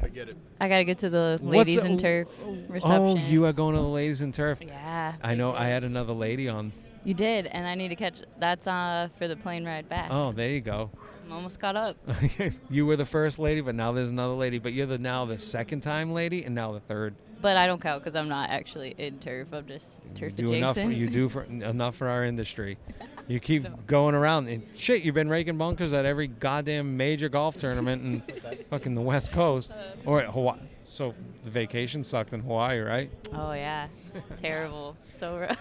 I 0.02 0.08
get 0.08 0.28
it. 0.28 0.36
I 0.60 0.68
gotta 0.68 0.84
get 0.84 0.98
to 1.00 1.10
the 1.10 1.38
What's 1.40 1.56
ladies 1.56 1.82
a- 1.84 1.86
and 1.86 1.98
turf 1.98 2.28
reception. 2.68 2.92
Oh, 2.92 3.14
reception. 3.14 3.32
you 3.32 3.44
are 3.46 3.52
going 3.52 3.74
to 3.74 3.80
the 3.80 3.86
ladies 3.88 4.20
and 4.20 4.32
turf. 4.34 4.58
Yeah. 4.60 5.14
I 5.22 5.34
know. 5.34 5.52
I 5.54 5.64
had 5.66 5.84
another 5.84 6.12
lady 6.12 6.48
on. 6.48 6.72
You 7.04 7.14
did, 7.14 7.46
and 7.46 7.66
I 7.66 7.74
need 7.74 7.88
to 7.88 7.96
catch. 7.96 8.20
That's 8.38 8.66
uh 8.66 9.08
for 9.18 9.26
the 9.28 9.36
plane 9.36 9.64
ride 9.64 9.88
back. 9.88 10.08
Oh, 10.10 10.32
there 10.32 10.48
you 10.50 10.60
go. 10.60 10.90
I'm 11.24 11.32
almost 11.32 11.58
caught 11.60 11.76
up. 11.76 11.96
you 12.70 12.86
were 12.86 12.96
the 12.96 13.04
first 13.06 13.38
lady, 13.38 13.60
but 13.60 13.74
now 13.74 13.92
there's 13.92 14.10
another 14.10 14.34
lady. 14.34 14.58
But 14.58 14.72
you're 14.72 14.86
the 14.86 14.98
now 14.98 15.24
the 15.24 15.38
second 15.38 15.80
time 15.80 16.12
lady, 16.12 16.44
and 16.44 16.54
now 16.54 16.72
the 16.72 16.80
third. 16.80 17.14
But 17.42 17.56
I 17.56 17.66
don't 17.66 17.80
count 17.80 18.02
because 18.02 18.14
I'm 18.14 18.28
not 18.28 18.50
actually 18.50 18.94
in 18.98 19.18
turf. 19.18 19.48
I'm 19.52 19.66
just 19.66 19.88
turf 20.14 20.32
you 20.36 20.48
do 20.48 20.52
enough. 20.52 20.76
You 20.76 21.10
do 21.10 21.28
for, 21.28 21.42
enough 21.42 21.96
for 21.96 22.08
our 22.08 22.24
industry. 22.24 22.78
You 23.26 23.40
keep 23.50 23.66
going 23.86 24.14
around 24.14 24.48
and 24.48 24.64
shit. 24.76 25.02
You've 25.02 25.16
been 25.16 25.28
raking 25.28 25.58
bunkers 25.58 25.92
at 25.92 26.06
every 26.06 26.28
goddamn 26.28 26.96
major 26.96 27.28
golf 27.28 27.58
tournament 27.58 28.04
in 28.04 28.64
fucking 28.70 28.94
the 28.94 29.00
West 29.00 29.32
Coast 29.32 29.72
or 30.06 30.22
at 30.22 30.30
Hawaii. 30.30 30.60
So 30.84 31.14
the 31.44 31.50
vacation 31.50 32.04
sucked 32.04 32.32
in 32.32 32.40
Hawaii, 32.40 32.78
right? 32.78 33.10
Oh 33.32 33.52
yeah, 33.52 33.88
terrible. 34.36 34.96
So 35.18 35.38
rough. 35.38 35.58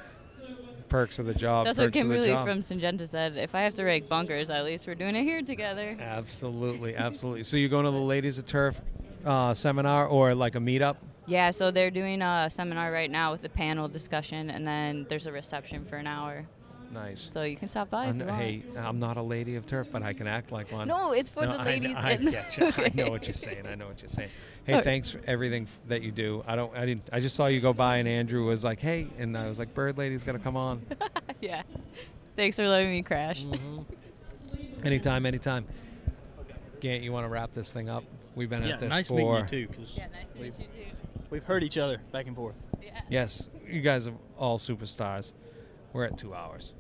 Perks 0.88 1.20
of 1.20 1.26
the 1.26 1.34
job. 1.34 1.66
That's 1.66 1.80
what 1.80 1.94
Kimberly 1.94 2.32
from 2.32 2.60
Syngenta 2.60 3.08
said. 3.08 3.38
If 3.38 3.56
I 3.56 3.62
have 3.62 3.74
to 3.76 3.84
rake 3.84 4.10
bunkers, 4.10 4.50
at 4.50 4.66
least 4.66 4.86
we're 4.86 4.96
doing 4.96 5.16
it 5.16 5.24
here 5.24 5.42
together. 5.42 5.96
Absolutely, 5.98 6.98
absolutely. 6.98 7.44
So 7.44 7.56
you're 7.56 7.70
going 7.70 7.86
to 7.86 7.92
the 7.92 7.98
Ladies 7.98 8.38
of 8.38 8.46
Turf 8.46 8.82
uh, 9.26 9.54
seminar 9.54 10.08
or 10.08 10.36
like 10.36 10.56
a 10.56 10.60
meetup? 10.60 10.98
Yeah, 11.28 11.52
so 11.52 11.72
they're 11.72 11.92
doing 11.92 12.22
a 12.22 12.50
seminar 12.50 12.92
right 12.92 13.10
now 13.10 13.32
with 13.32 13.44
a 13.44 13.50
panel 13.50 13.88
discussion, 13.88 14.50
and 14.50 14.66
then 14.68 15.06
there's 15.10 15.28
a 15.28 15.32
reception 15.32 15.86
for 15.86 15.98
an 15.98 16.08
hour. 16.08 16.46
Nice. 16.92 17.22
So 17.22 17.44
you 17.44 17.56
can 17.56 17.70
stop 17.70 17.90
by. 17.90 18.06
I'm- 18.08 18.20
if 18.20 18.26
you 18.28 18.32
want. 18.34 18.42
hey, 18.42 18.64
I'm 18.76 19.00
not 19.00 19.16
a 19.16 19.22
lady 19.22 19.56
of 19.56 19.66
turf, 19.66 19.88
but 19.94 20.04
I 20.04 20.12
can 20.12 20.28
act 20.28 20.52
like 20.52 20.72
one. 20.74 20.90
No, 20.90 21.14
it's 21.14 21.30
for 21.30 21.46
No, 21.46 21.54
the 21.54 21.60
I 21.60 21.64
ladies. 21.64 21.94
kn- 21.94 22.06
I, 22.06 22.16
get 22.18 22.58
you. 22.58 22.66
I 22.84 22.92
know 22.94 23.10
what 23.10 23.26
you're 23.28 23.34
saying. 23.34 23.66
I 23.66 23.76
know 23.76 23.88
what 23.88 24.02
you're 24.02 24.10
saying. 24.10 24.30
Hey, 24.66 24.74
Okay. 24.76 24.84
thanks 24.84 25.10
for 25.10 25.22
everything 25.26 25.64
f- 25.64 25.80
that 25.88 26.02
you 26.02 26.12
do. 26.12 26.44
I 26.46 26.58
don't. 26.58 26.76
I 26.76 26.86
didn't. 26.86 27.08
I 27.14 27.22
just 27.22 27.36
saw 27.38 27.46
you 27.48 27.62
go 27.62 27.72
by, 27.72 27.98
and 27.98 28.08
Andrew 28.10 28.46
was 28.46 28.64
like, 28.66 28.80
"Hey," 28.80 29.08
and 29.18 29.38
I 29.38 29.48
was 29.48 29.58
like, 29.58 29.74
"Bird 29.74 29.98
Lady's 29.98 30.24
gonna 30.24 30.38
come 30.40 30.58
on." 30.58 30.82
yeah. 31.42 31.62
Thanks 32.36 32.58
for 32.58 32.68
letting 32.68 32.92
me 32.92 33.02
crash. 33.04 33.44
Mm-hmm. 33.44 34.86
anytime, 34.86 35.26
anytime. 35.26 35.66
Gant, 36.82 37.04
you 37.04 37.12
want 37.14 37.24
to 37.26 37.30
wrap 37.30 37.54
this 37.54 37.72
thing 37.72 37.90
up? 37.90 38.04
We've 38.36 38.50
been 38.50 38.64
Yeah, 38.64 38.74
at 38.74 38.80
this 38.82 38.90
nice 38.90 39.08
for. 39.08 39.42
meeting 39.44 39.60
you 39.60 39.68
too, 39.68 39.82
yeah, 39.96 40.08
nice 40.08 40.26
to 40.34 40.40
meet 40.42 40.46
you 40.60 40.66
too. 40.66 40.91
We've 41.32 41.44
heard 41.44 41.64
each 41.64 41.78
other 41.80 42.00
back 42.12 42.28
and 42.28 42.36
forth. 42.36 42.56
Yeah. 42.84 43.02
Yes, 43.10 43.50
you 43.68 43.82
guys 43.82 44.06
are 44.06 44.14
all 44.38 44.60
superstars. 44.60 45.32
We're 45.94 46.06
at 46.06 46.18
two 46.18 46.36
hours. 46.36 46.74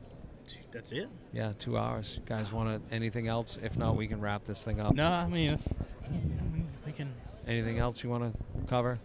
That's 0.71 0.91
it. 0.91 1.09
Yeah, 1.33 1.53
two 1.57 1.77
hours. 1.77 2.19
Guys, 2.25 2.51
want 2.51 2.89
to 2.89 2.95
anything 2.95 3.27
else? 3.27 3.57
If 3.61 3.77
not, 3.77 3.95
we 3.95 4.07
can 4.07 4.19
wrap 4.21 4.43
this 4.43 4.63
thing 4.63 4.79
up. 4.79 4.93
No, 4.93 5.07
I 5.07 5.27
mean, 5.27 5.59
we 6.85 6.91
can. 6.91 7.13
Anything 7.47 7.79
else 7.79 8.03
you 8.03 8.09
want 8.09 8.33
to 8.33 8.67
cover? 8.67 8.99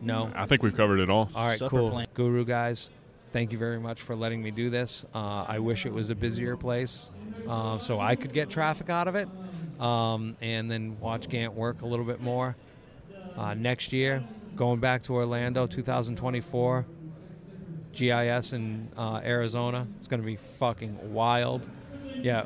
No. 0.00 0.30
I 0.34 0.46
think 0.46 0.62
we've 0.62 0.76
covered 0.76 1.00
it 1.00 1.10
all. 1.10 1.30
All 1.34 1.46
right, 1.46 1.58
Supper 1.58 1.70
cool. 1.70 1.90
plan. 1.90 2.06
Guru 2.14 2.44
guys, 2.44 2.90
thank 3.32 3.52
you 3.52 3.58
very 3.58 3.80
much 3.80 4.02
for 4.02 4.14
letting 4.14 4.42
me 4.42 4.50
do 4.50 4.70
this. 4.70 5.04
Uh, 5.14 5.44
I 5.48 5.58
wish 5.58 5.86
it 5.86 5.92
was 5.92 6.10
a 6.10 6.14
busier 6.14 6.56
place 6.56 7.10
uh, 7.48 7.78
so 7.78 7.98
I 8.00 8.14
could 8.16 8.32
get 8.32 8.50
traffic 8.50 8.90
out 8.90 9.08
of 9.08 9.14
it 9.14 9.28
um, 9.80 10.36
and 10.40 10.70
then 10.70 10.98
watch 11.00 11.28
Gant 11.28 11.54
work 11.54 11.82
a 11.82 11.86
little 11.86 12.04
bit 12.04 12.20
more. 12.20 12.56
Uh, 13.36 13.54
next 13.54 13.92
year, 13.92 14.22
going 14.56 14.80
back 14.80 15.02
to 15.04 15.14
Orlando, 15.14 15.66
2024, 15.66 16.86
GIS 17.92 18.52
in 18.52 18.88
uh, 18.96 19.20
Arizona. 19.24 19.86
It's 19.98 20.08
going 20.08 20.20
to 20.20 20.26
be 20.26 20.36
fucking 20.36 21.12
wild. 21.12 21.68
Yeah, 22.16 22.44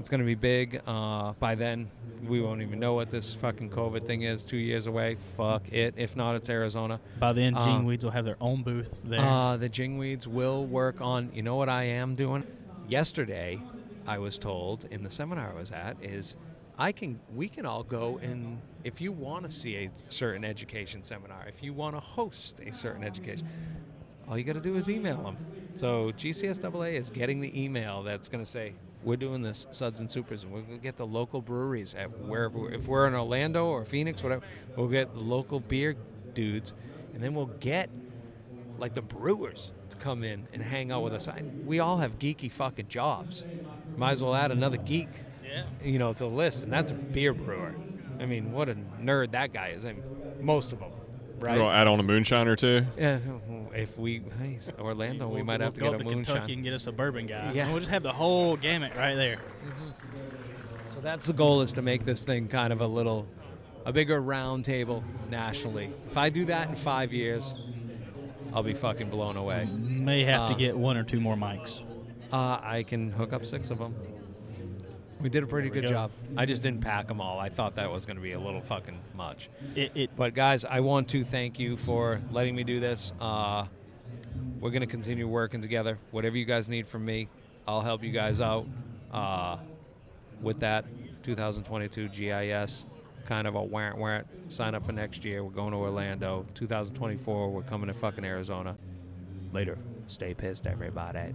it's 0.00 0.08
going 0.08 0.20
to 0.20 0.26
be 0.26 0.34
big. 0.34 0.80
Uh, 0.86 1.32
by 1.38 1.54
then, 1.54 1.90
we 2.26 2.40
won't 2.40 2.62
even 2.62 2.78
know 2.78 2.94
what 2.94 3.10
this 3.10 3.34
fucking 3.34 3.70
COVID 3.70 4.06
thing 4.06 4.22
is. 4.22 4.44
Two 4.44 4.56
years 4.56 4.86
away. 4.86 5.16
Fuck 5.36 5.72
it. 5.72 5.94
If 5.96 6.16
not, 6.16 6.36
it's 6.36 6.48
Arizona. 6.48 7.00
By 7.18 7.32
then, 7.32 7.56
Uh, 7.56 7.66
Jingweeds 7.66 8.04
will 8.04 8.10
have 8.10 8.24
their 8.24 8.36
own 8.40 8.62
booth 8.62 9.00
there. 9.04 9.20
Uh, 9.20 9.56
the 9.56 9.68
Jingweeds 9.68 10.26
will 10.26 10.64
work 10.66 11.00
on. 11.00 11.30
You 11.34 11.42
know 11.42 11.56
what 11.56 11.68
I 11.68 11.84
am 11.84 12.14
doing? 12.14 12.44
Yesterday, 12.88 13.60
I 14.06 14.18
was 14.18 14.38
told 14.38 14.86
in 14.90 15.02
the 15.04 15.10
seminar 15.10 15.52
I 15.56 15.58
was 15.58 15.70
at 15.72 15.96
is 16.02 16.36
I 16.82 16.90
can 16.90 17.20
we 17.32 17.48
can 17.48 17.64
all 17.64 17.84
go 17.84 18.18
and 18.20 18.60
if 18.82 19.00
you 19.00 19.12
want 19.12 19.44
to 19.44 19.50
see 19.50 19.76
a 19.76 19.90
certain 20.08 20.44
education 20.44 21.04
seminar, 21.04 21.46
if 21.46 21.62
you 21.62 21.72
want 21.72 21.94
to 21.94 22.00
host 22.00 22.58
a 22.58 22.72
certain 22.72 23.04
education, 23.04 23.46
all 24.28 24.36
you 24.36 24.42
got 24.42 24.54
to 24.54 24.60
do 24.60 24.74
is 24.74 24.90
email 24.90 25.22
them. 25.22 25.36
So 25.76 26.10
GCSAA 26.10 26.94
is 26.94 27.08
getting 27.08 27.38
the 27.38 27.62
email 27.62 28.02
that's 28.02 28.28
going 28.28 28.42
to 28.42 28.50
say 28.50 28.72
we're 29.04 29.16
doing 29.16 29.42
this 29.42 29.68
Suds 29.70 30.00
and 30.00 30.10
Supers, 30.10 30.42
and 30.42 30.52
we're 30.52 30.62
going 30.62 30.78
to 30.78 30.82
get 30.82 30.96
the 30.96 31.06
local 31.06 31.40
breweries 31.40 31.94
at 31.94 32.10
wherever. 32.18 32.72
If 32.72 32.88
we're 32.88 33.06
in 33.06 33.14
Orlando 33.14 33.66
or 33.66 33.84
Phoenix, 33.84 34.20
whatever, 34.20 34.42
we'll 34.76 34.88
get 34.88 35.14
the 35.14 35.20
local 35.20 35.60
beer 35.60 35.94
dudes, 36.34 36.74
and 37.14 37.22
then 37.22 37.32
we'll 37.32 37.46
get 37.60 37.90
like 38.78 38.94
the 38.94 39.02
brewers 39.02 39.70
to 39.90 39.96
come 39.98 40.24
in 40.24 40.48
and 40.52 40.60
hang 40.60 40.90
out 40.90 41.04
with 41.04 41.14
us. 41.14 41.28
I, 41.28 41.44
we 41.64 41.78
all 41.78 41.98
have 41.98 42.18
geeky 42.18 42.50
fucking 42.50 42.88
jobs. 42.88 43.44
Might 43.96 44.12
as 44.12 44.22
well 44.22 44.34
add 44.34 44.50
another 44.50 44.78
geek, 44.78 45.10
yeah. 45.52 45.64
you 45.84 45.98
know, 45.98 46.12
to 46.12 46.18
the 46.20 46.26
list, 46.26 46.62
and 46.64 46.72
that's 46.72 46.90
a 46.90 46.94
beer 46.94 47.32
brewer. 47.34 47.74
I 48.20 48.26
mean, 48.26 48.52
what 48.52 48.68
a 48.68 48.74
nerd 49.00 49.32
that 49.32 49.52
guy 49.52 49.68
is. 49.68 49.84
I 49.84 49.92
mean, 49.92 50.02
most 50.40 50.72
of 50.72 50.78
them, 50.80 50.90
right? 51.40 51.58
We'll 51.58 51.70
add 51.70 51.86
on 51.88 51.98
a 52.00 52.02
moonshine 52.02 52.46
or 52.48 52.56
two. 52.56 52.84
Yeah, 52.96 53.18
if 53.74 53.96
we 53.98 54.22
hey, 54.40 54.58
Orlando, 54.78 55.26
we 55.28 55.36
We'll- 55.36 55.44
might 55.44 55.58
we'll 55.60 55.66
have 55.66 55.74
to 55.74 55.80
go 55.80 55.86
get 55.86 55.92
a 55.92 55.96
up 55.96 56.08
to 56.08 56.14
moonshine. 56.14 56.34
Kentucky 56.34 56.52
and 56.54 56.64
get 56.64 56.72
us 56.74 56.86
a 56.86 56.92
bourbon 56.92 57.26
guy. 57.26 57.52
Yeah. 57.52 57.64
And 57.64 57.72
we'll 57.72 57.80
just 57.80 57.90
have 57.90 58.02
the 58.02 58.12
whole 58.12 58.56
gamut 58.56 58.92
right 58.96 59.14
there. 59.16 59.38
So 60.90 61.00
that's 61.00 61.26
the 61.26 61.32
goal 61.32 61.62
is 61.62 61.72
to 61.72 61.82
make 61.82 62.04
this 62.04 62.22
thing 62.22 62.48
kind 62.48 62.72
of 62.72 62.80
a 62.80 62.86
little, 62.86 63.26
a 63.86 63.92
bigger 63.92 64.20
round 64.20 64.64
table 64.64 65.02
nationally. 65.30 65.90
If 66.10 66.16
I 66.16 66.28
do 66.28 66.44
that 66.46 66.68
in 66.68 66.74
five 66.76 67.12
years, 67.12 67.54
I'll 68.52 68.62
be 68.62 68.74
fucking 68.74 69.08
blown 69.08 69.36
away. 69.38 69.64
May 69.64 70.24
have 70.24 70.42
Uh, 70.42 70.48
to 70.50 70.54
get 70.54 70.76
one 70.76 70.96
or 70.98 71.02
two 71.04 71.18
more 71.20 71.34
mics. 71.36 71.80
Uh, 72.30 72.60
I 72.62 72.84
can 72.86 73.10
hook 73.10 73.32
up 73.32 73.46
six 73.46 73.70
of 73.70 73.78
them. 73.78 73.94
We 75.22 75.28
did 75.28 75.44
a 75.44 75.46
pretty 75.46 75.70
good 75.70 75.84
go. 75.84 75.88
job. 75.88 76.10
I 76.36 76.46
just 76.46 76.62
didn't 76.62 76.80
pack 76.80 77.06
them 77.06 77.20
all. 77.20 77.38
I 77.38 77.48
thought 77.48 77.76
that 77.76 77.90
was 77.90 78.04
going 78.04 78.16
to 78.16 78.22
be 78.22 78.32
a 78.32 78.40
little 78.40 78.60
fucking 78.60 78.98
much. 79.14 79.48
It, 79.76 79.92
it 79.94 80.10
But 80.16 80.34
guys, 80.34 80.64
I 80.64 80.80
want 80.80 81.08
to 81.10 81.24
thank 81.24 81.60
you 81.60 81.76
for 81.76 82.20
letting 82.32 82.56
me 82.56 82.64
do 82.64 82.80
this. 82.80 83.12
Uh, 83.20 83.66
we're 84.60 84.70
going 84.70 84.80
to 84.80 84.88
continue 84.88 85.28
working 85.28 85.62
together. 85.62 85.98
Whatever 86.10 86.36
you 86.36 86.44
guys 86.44 86.68
need 86.68 86.88
from 86.88 87.04
me, 87.04 87.28
I'll 87.68 87.80
help 87.80 88.02
you 88.02 88.10
guys 88.10 88.40
out. 88.40 88.66
Uh, 89.12 89.58
with 90.40 90.58
that, 90.60 90.86
2022 91.22 92.08
GIS, 92.08 92.84
kind 93.26 93.46
of 93.46 93.54
a 93.54 93.62
warrant 93.62 93.98
warrant. 93.98 94.26
Sign 94.48 94.74
up 94.74 94.84
for 94.84 94.92
next 94.92 95.24
year. 95.24 95.44
We're 95.44 95.50
going 95.50 95.70
to 95.70 95.76
Orlando. 95.76 96.46
2024, 96.54 97.50
we're 97.50 97.62
coming 97.62 97.86
to 97.86 97.94
fucking 97.94 98.24
Arizona. 98.24 98.76
Later. 99.52 99.78
Stay 100.08 100.34
pissed, 100.34 100.66
everybody. 100.66 101.32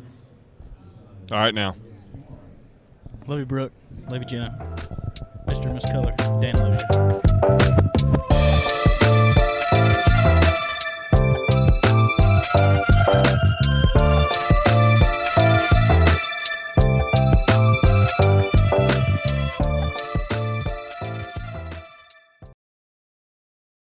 All 1.31 1.37
right, 1.37 1.55
now. 1.55 1.75
Love 3.27 3.39
you, 3.39 3.45
Brooke. 3.45 3.71
Love 4.09 4.21
you, 4.21 4.25
Jenna. 4.25 4.75
Mr. 5.47 5.65
and 5.65 5.73
Miss 5.75 5.85
Color. 5.85 6.13
Dan 6.41 6.57
loves 6.57 7.93
you. 7.93 7.96